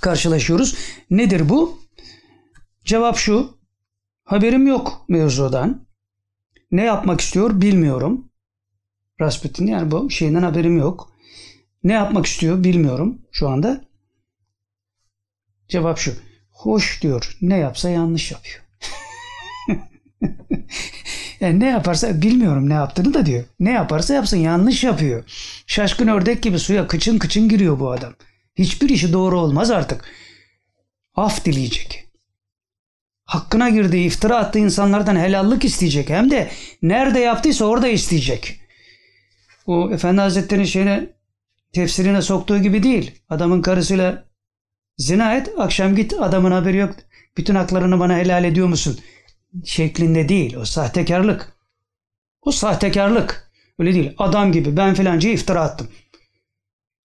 karşılaşıyoruz. 0.00 0.74
Nedir 1.10 1.48
bu? 1.48 1.78
Cevap 2.84 3.16
şu. 3.16 3.58
Haberim 4.24 4.66
yok 4.66 5.04
mevzudan. 5.08 5.87
Ne 6.70 6.84
yapmak 6.84 7.20
istiyor 7.20 7.60
bilmiyorum. 7.60 8.30
Rasputin 9.20 9.66
yani 9.66 9.90
bu 9.90 10.10
şeyinden 10.10 10.42
haberim 10.42 10.78
yok. 10.78 11.12
Ne 11.84 11.92
yapmak 11.92 12.26
istiyor 12.26 12.64
bilmiyorum 12.64 13.18
şu 13.32 13.48
anda. 13.48 13.84
Cevap 15.68 15.98
şu. 15.98 16.12
Hoş 16.50 17.02
diyor. 17.02 17.36
Ne 17.40 17.56
yapsa 17.56 17.90
yanlış 17.90 18.32
yapıyor. 18.32 18.64
yani 21.40 21.60
ne 21.60 21.66
yaparsa 21.66 22.22
bilmiyorum 22.22 22.68
ne 22.68 22.74
yaptığını 22.74 23.14
da 23.14 23.26
diyor. 23.26 23.44
Ne 23.60 23.70
yaparsa 23.70 24.14
yapsın 24.14 24.36
yanlış 24.36 24.84
yapıyor. 24.84 25.24
Şaşkın 25.66 26.08
ördek 26.08 26.42
gibi 26.42 26.58
suya 26.58 26.86
kıçın 26.86 27.18
kıçın 27.18 27.48
giriyor 27.48 27.80
bu 27.80 27.90
adam. 27.90 28.14
Hiçbir 28.58 28.88
işi 28.88 29.12
doğru 29.12 29.40
olmaz 29.40 29.70
artık. 29.70 30.04
Af 31.14 31.44
dileyecek. 31.44 32.07
Hakkına 33.28 33.68
girdiği, 33.70 34.06
iftira 34.06 34.36
attığı 34.36 34.58
insanlardan 34.58 35.16
helallik 35.16 35.64
isteyecek. 35.64 36.10
Hem 36.10 36.30
de 36.30 36.50
nerede 36.82 37.18
yaptıysa 37.18 37.64
orada 37.64 37.88
isteyecek. 37.88 38.60
O 39.66 39.90
Efendi 39.92 40.20
Hazretleri'nin 40.20 40.64
şeyine 40.64 41.10
tefsirine 41.72 42.22
soktuğu 42.22 42.58
gibi 42.58 42.82
değil. 42.82 43.20
Adamın 43.28 43.62
karısıyla 43.62 44.24
zina 44.96 45.34
et, 45.34 45.50
akşam 45.58 45.96
git 45.96 46.12
adamın 46.12 46.50
haberi 46.50 46.76
yok. 46.76 46.94
Bütün 47.36 47.54
haklarını 47.54 48.00
bana 48.00 48.16
helal 48.16 48.44
ediyor 48.44 48.66
musun? 48.68 48.98
Şeklinde 49.64 50.28
değil. 50.28 50.56
O 50.56 50.64
sahtekarlık. 50.64 51.52
O 52.42 52.52
sahtekarlık. 52.52 53.50
Öyle 53.78 53.94
değil. 53.94 54.14
Adam 54.18 54.52
gibi 54.52 54.76
ben 54.76 54.94
filancaya 54.94 55.34
iftira 55.34 55.60
attım. 55.60 55.88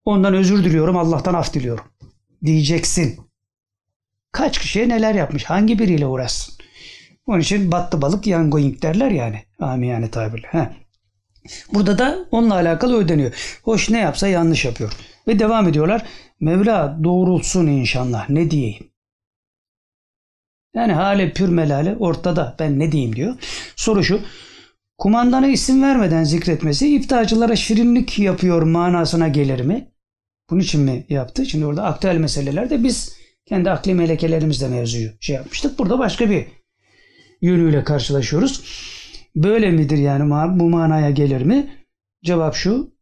Ondan 0.06 0.34
özür 0.34 0.64
diliyorum, 0.64 0.98
Allah'tan 0.98 1.34
af 1.34 1.54
diliyorum. 1.54 1.86
Diyeceksin. 2.46 3.31
Kaç 4.32 4.60
kişiye 4.60 4.90
neler 4.90 5.16
yapmış? 5.16 5.44
Hangi 5.44 5.80
biriyle 5.80 6.06
uğraşsın? 6.06 6.56
Onun 7.26 7.40
için 7.40 7.72
battı 7.72 8.02
balık 8.02 8.28
yan 8.28 8.50
going 8.50 8.82
derler 8.82 9.12
yani. 9.12 9.44
Amiyane 9.60 10.12
tabirle. 10.12 10.48
Heh. 10.48 10.66
Burada 11.74 11.98
da 11.98 12.26
onunla 12.32 12.54
alakalı 12.54 12.98
ödeniyor. 12.98 13.60
Hoş 13.64 13.90
ne 13.90 14.00
yapsa 14.00 14.28
yanlış 14.28 14.66
yapıyor. 14.66 14.94
Ve 15.28 15.40
devam 15.40 15.68
ediyorlar. 15.68 16.06
Mevla 16.40 16.98
doğrulsun 17.04 17.68
inşallah. 17.68 18.30
Ne 18.30 18.52
diyeyim? 18.52 18.92
Yani 20.76 20.94
hale 20.94 21.34
pür 21.34 21.50
melale 21.50 21.96
ortada. 22.00 22.56
Ben 22.60 22.80
ne 22.80 22.92
diyeyim 22.92 23.16
diyor. 23.16 23.36
Soru 23.76 24.04
şu. 24.04 24.22
Kumandana 24.98 25.48
isim 25.48 25.84
vermeden 25.84 26.24
zikretmesi 26.24 26.96
iftihacılara 26.96 27.56
şirinlik 27.56 28.20
yapıyor 28.20 28.62
manasına 28.62 29.28
gelir 29.28 29.62
mi? 29.62 29.92
Bunun 30.50 30.60
için 30.60 30.82
mi 30.82 31.06
yaptı? 31.10 31.46
Şimdi 31.46 31.66
orada 31.66 31.84
aktüel 31.84 32.18
meselelerde 32.18 32.84
biz 32.84 33.21
kendi 33.46 33.72
akli 33.72 33.94
melekelerimizle 33.94 34.68
mevzuyu 34.68 35.12
şey 35.20 35.36
yapmıştık. 35.36 35.80
Burada 35.80 36.00
başka 36.00 36.30
bir 36.30 36.48
yönüyle 37.42 37.84
karşılaşıyoruz. 37.84 38.64
Böyle 39.36 39.72
midir 39.72 39.98
yani 39.98 40.60
bu 40.60 40.70
manaya 40.70 41.12
gelir 41.12 41.42
mi? 41.42 41.86
Cevap 42.24 42.56
şu. 42.56 42.96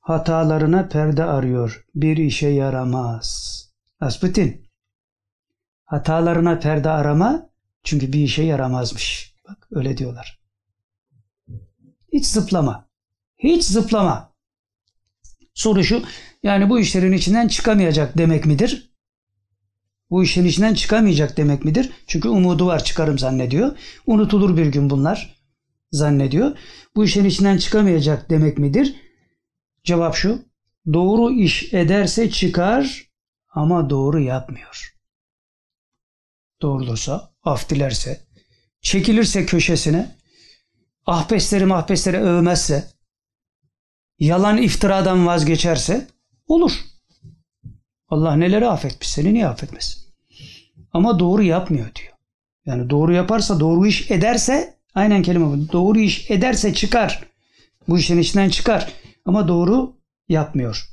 Hatalarına 0.00 0.88
perde 0.88 1.24
arıyor. 1.24 1.84
Bir 1.94 2.16
işe 2.16 2.48
yaramaz. 2.48 3.60
Rasputin. 4.02 4.70
Hatalarına 5.84 6.58
perde 6.58 6.90
arama 6.90 7.50
çünkü 7.84 8.12
bir 8.12 8.20
işe 8.20 8.42
yaramazmış. 8.42 9.34
Bak 9.48 9.68
öyle 9.70 9.96
diyorlar. 9.96 10.40
Hiç 12.12 12.26
zıplama. 12.26 12.88
Hiç 13.38 13.64
zıplama. 13.64 14.34
Soru 15.54 15.84
şu. 15.84 16.02
Yani 16.42 16.70
bu 16.70 16.80
işlerin 16.80 17.12
içinden 17.12 17.48
çıkamayacak 17.48 18.18
demek 18.18 18.46
midir? 18.46 18.93
Bu 20.10 20.24
işin 20.24 20.44
içinden 20.44 20.74
çıkamayacak 20.74 21.36
demek 21.36 21.64
midir? 21.64 21.92
Çünkü 22.06 22.28
umudu 22.28 22.66
var 22.66 22.84
çıkarım 22.84 23.18
zannediyor. 23.18 23.78
Unutulur 24.06 24.56
bir 24.56 24.66
gün 24.66 24.90
bunlar 24.90 25.42
zannediyor. 25.92 26.58
Bu 26.96 27.04
işin 27.04 27.24
içinden 27.24 27.58
çıkamayacak 27.58 28.30
demek 28.30 28.58
midir? 28.58 28.94
Cevap 29.84 30.14
şu. 30.14 30.42
Doğru 30.92 31.32
iş 31.32 31.74
ederse 31.74 32.30
çıkar 32.30 33.10
ama 33.48 33.90
doğru 33.90 34.20
yapmıyor. 34.20 34.94
Doğrulursa, 36.62 37.34
af 37.42 37.70
dilerse, 37.70 38.20
çekilirse 38.80 39.46
köşesine, 39.46 40.16
ahbesleri 41.06 41.66
mahbesleri 41.66 42.16
övmezse, 42.16 42.90
yalan 44.18 44.58
iftiradan 44.58 45.26
vazgeçerse 45.26 46.08
olur. 46.46 46.72
Allah 48.08 48.36
neleri 48.36 48.68
affetmiş 48.68 49.08
seni 49.10 49.34
niye 49.34 49.46
affetmez? 49.46 50.06
Ama 50.92 51.18
doğru 51.18 51.42
yapmıyor 51.42 51.94
diyor. 51.94 52.12
Yani 52.66 52.90
doğru 52.90 53.12
yaparsa 53.12 53.60
doğru 53.60 53.86
iş 53.86 54.10
ederse 54.10 54.78
aynen 54.94 55.22
kelime 55.22 55.46
bu. 55.46 55.72
Doğru 55.72 56.00
iş 56.00 56.30
ederse 56.30 56.74
çıkar. 56.74 57.24
Bu 57.88 57.98
işin 57.98 58.18
içinden 58.18 58.48
çıkar. 58.48 58.92
Ama 59.24 59.48
doğru 59.48 59.96
yapmıyor. 60.28 60.88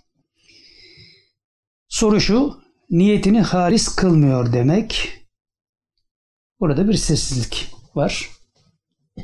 Soru 1.87 2.21
şu. 2.21 2.61
Niyetini 2.89 3.41
halis 3.41 3.95
kılmıyor 3.95 4.53
demek. 4.53 5.19
Burada 6.59 6.87
bir 6.87 6.93
sessizlik 6.93 7.71
var. 7.95 8.29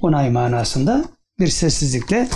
Onay 0.01 0.29
manasında 0.29 1.05
bir 1.39 1.47
sessizlikle 1.47 2.29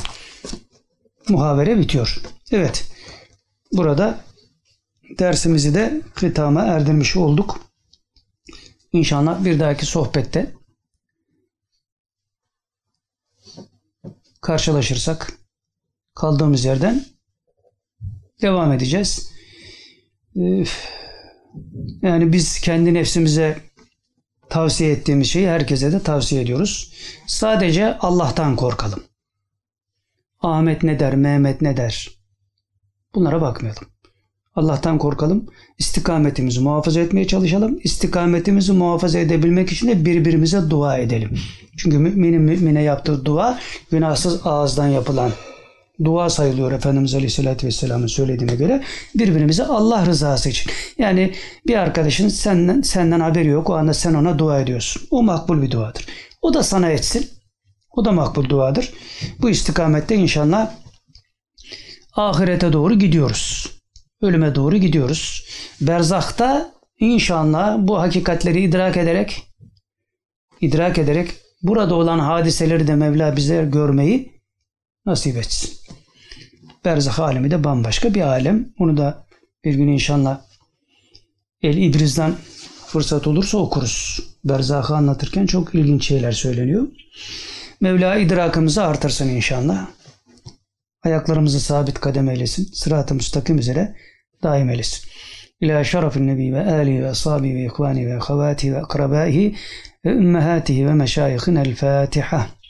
muhavere 1.30 1.78
bitiyor. 1.78 2.22
Evet. 2.52 2.92
Burada 3.72 4.20
dersimizi 5.20 5.74
de 5.74 6.02
hitama 6.22 6.62
erdirmiş 6.62 7.16
olduk. 7.16 7.60
İnşallah 8.94 9.46
bir 9.46 9.60
dahaki 9.60 9.86
sohbette 9.86 10.52
karşılaşırsak 14.42 15.34
kaldığımız 16.16 16.66
yerden 16.66 17.06
devam 18.42 18.72
edeceğiz. 18.72 19.32
Yani 22.02 22.34
biz 22.34 22.60
kendi 22.60 22.94
nefsimize 22.94 23.62
tavsiye 24.50 24.92
ettiğimiz 24.92 25.28
şeyi 25.28 25.50
herkese 25.50 25.92
de 25.92 26.04
tavsiye 26.04 26.42
ediyoruz. 26.42 26.94
Sadece 27.28 27.98
Allah'tan 27.98 28.56
korkalım. 28.56 29.04
Ahmet 30.40 30.84
ne 30.84 31.00
der, 31.00 31.16
Mehmet 31.16 31.62
ne 31.62 31.78
der? 31.78 32.10
Bunlara 33.16 33.42
bakmayalım. 33.42 33.91
Allah'tan 34.56 34.98
korkalım. 34.98 35.46
İstikametimizi 35.78 36.60
muhafaza 36.60 37.00
etmeye 37.00 37.28
çalışalım. 37.28 37.80
İstikametimizi 37.84 38.72
muhafaza 38.72 39.20
edebilmek 39.20 39.72
için 39.72 39.88
de 39.88 40.06
birbirimize 40.06 40.70
dua 40.70 40.98
edelim. 40.98 41.40
Çünkü 41.78 41.98
müminin 41.98 42.42
mümine 42.42 42.84
yaptığı 42.84 43.26
dua 43.26 43.60
günahsız 43.92 44.48
ağızdan 44.48 44.88
yapılan 44.88 45.32
dua 46.04 46.30
sayılıyor 46.30 46.72
Efendimiz 46.72 47.16
Aleyhisselatü 47.16 47.68
Vesselam'ın 47.68 48.08
söylediğine 48.08 48.56
göre 48.56 48.84
birbirimize 49.16 49.64
Allah 49.64 50.06
rızası 50.06 50.50
için. 50.50 50.72
Yani 50.98 51.34
bir 51.68 51.76
arkadaşın 51.76 52.28
senden, 52.28 52.82
senden 52.82 53.20
haberi 53.20 53.48
yok 53.48 53.70
o 53.70 53.74
anda 53.74 53.94
sen 53.94 54.14
ona 54.14 54.40
dua 54.40 54.62
ediyorsun. 54.62 55.02
O 55.12 55.24
makbul 55.24 55.62
bir 55.62 55.72
duadır. 55.72 56.06
O 56.42 56.54
da 56.54 56.64
sana 56.64 56.90
etsin. 56.90 57.30
O 57.92 58.06
da 58.06 58.12
makbul 58.12 58.50
duadır. 58.50 58.94
Bu 59.42 59.50
istikamette 59.50 60.16
inşallah 60.16 60.72
ahirete 62.16 62.74
doğru 62.74 62.94
gidiyoruz. 63.00 63.81
Ölüme 64.22 64.56
doğru 64.56 64.78
gidiyoruz. 64.78 65.46
Berzakta 65.82 66.72
inşallah 67.00 67.78
bu 67.80 68.00
hakikatleri 68.00 68.62
idrak 68.62 68.98
ederek 68.98 69.44
idrak 70.62 70.98
ederek 70.98 71.32
burada 71.64 71.96
olan 71.96 72.20
hadiseleri 72.20 72.88
de 72.88 72.96
Mevla 72.96 73.36
bize 73.36 73.70
görmeyi 73.72 74.42
nasip 75.06 75.38
etsin. 75.38 75.72
Berzah 76.86 77.20
alemi 77.20 77.52
de 77.52 77.64
bambaşka 77.64 78.14
bir 78.14 78.22
alem. 78.22 78.70
Onu 78.80 78.98
da 78.98 79.26
bir 79.66 79.74
gün 79.74 79.88
inşallah 79.88 80.42
El 81.62 81.78
İdriz'den 81.78 82.36
fırsat 82.88 83.28
olursa 83.28 83.58
okuruz. 83.58 84.20
Berzah'ı 84.46 84.96
anlatırken 84.96 85.46
çok 85.46 85.76
ilginç 85.76 86.08
şeyler 86.08 86.32
söyleniyor. 86.32 86.88
Mevla 87.82 88.16
idrakımızı 88.16 88.84
artırsın 88.84 89.30
inşallah. 89.30 89.88
Ayaklarımızı 91.04 91.60
sabit 91.60 92.00
kadem 92.00 92.30
eylesin. 92.30 92.70
Sırat-ı 92.74 93.16
müstakim 93.16 93.58
üzere 93.58 93.96
دائما 94.44 94.72
مجلس 94.72 95.06
إلى 95.64 95.84
شرف 95.84 96.18
النبي 96.18 96.52
وآله 96.52 97.08
وأصحابه 97.08 97.64
وإخوانه 97.64 98.14
وأخواته 98.14 98.72
وأقربائه 98.72 99.52
وأمهاته 100.06 100.86
ومشايخنا 100.86 101.62
الفاتحة. 101.62 102.61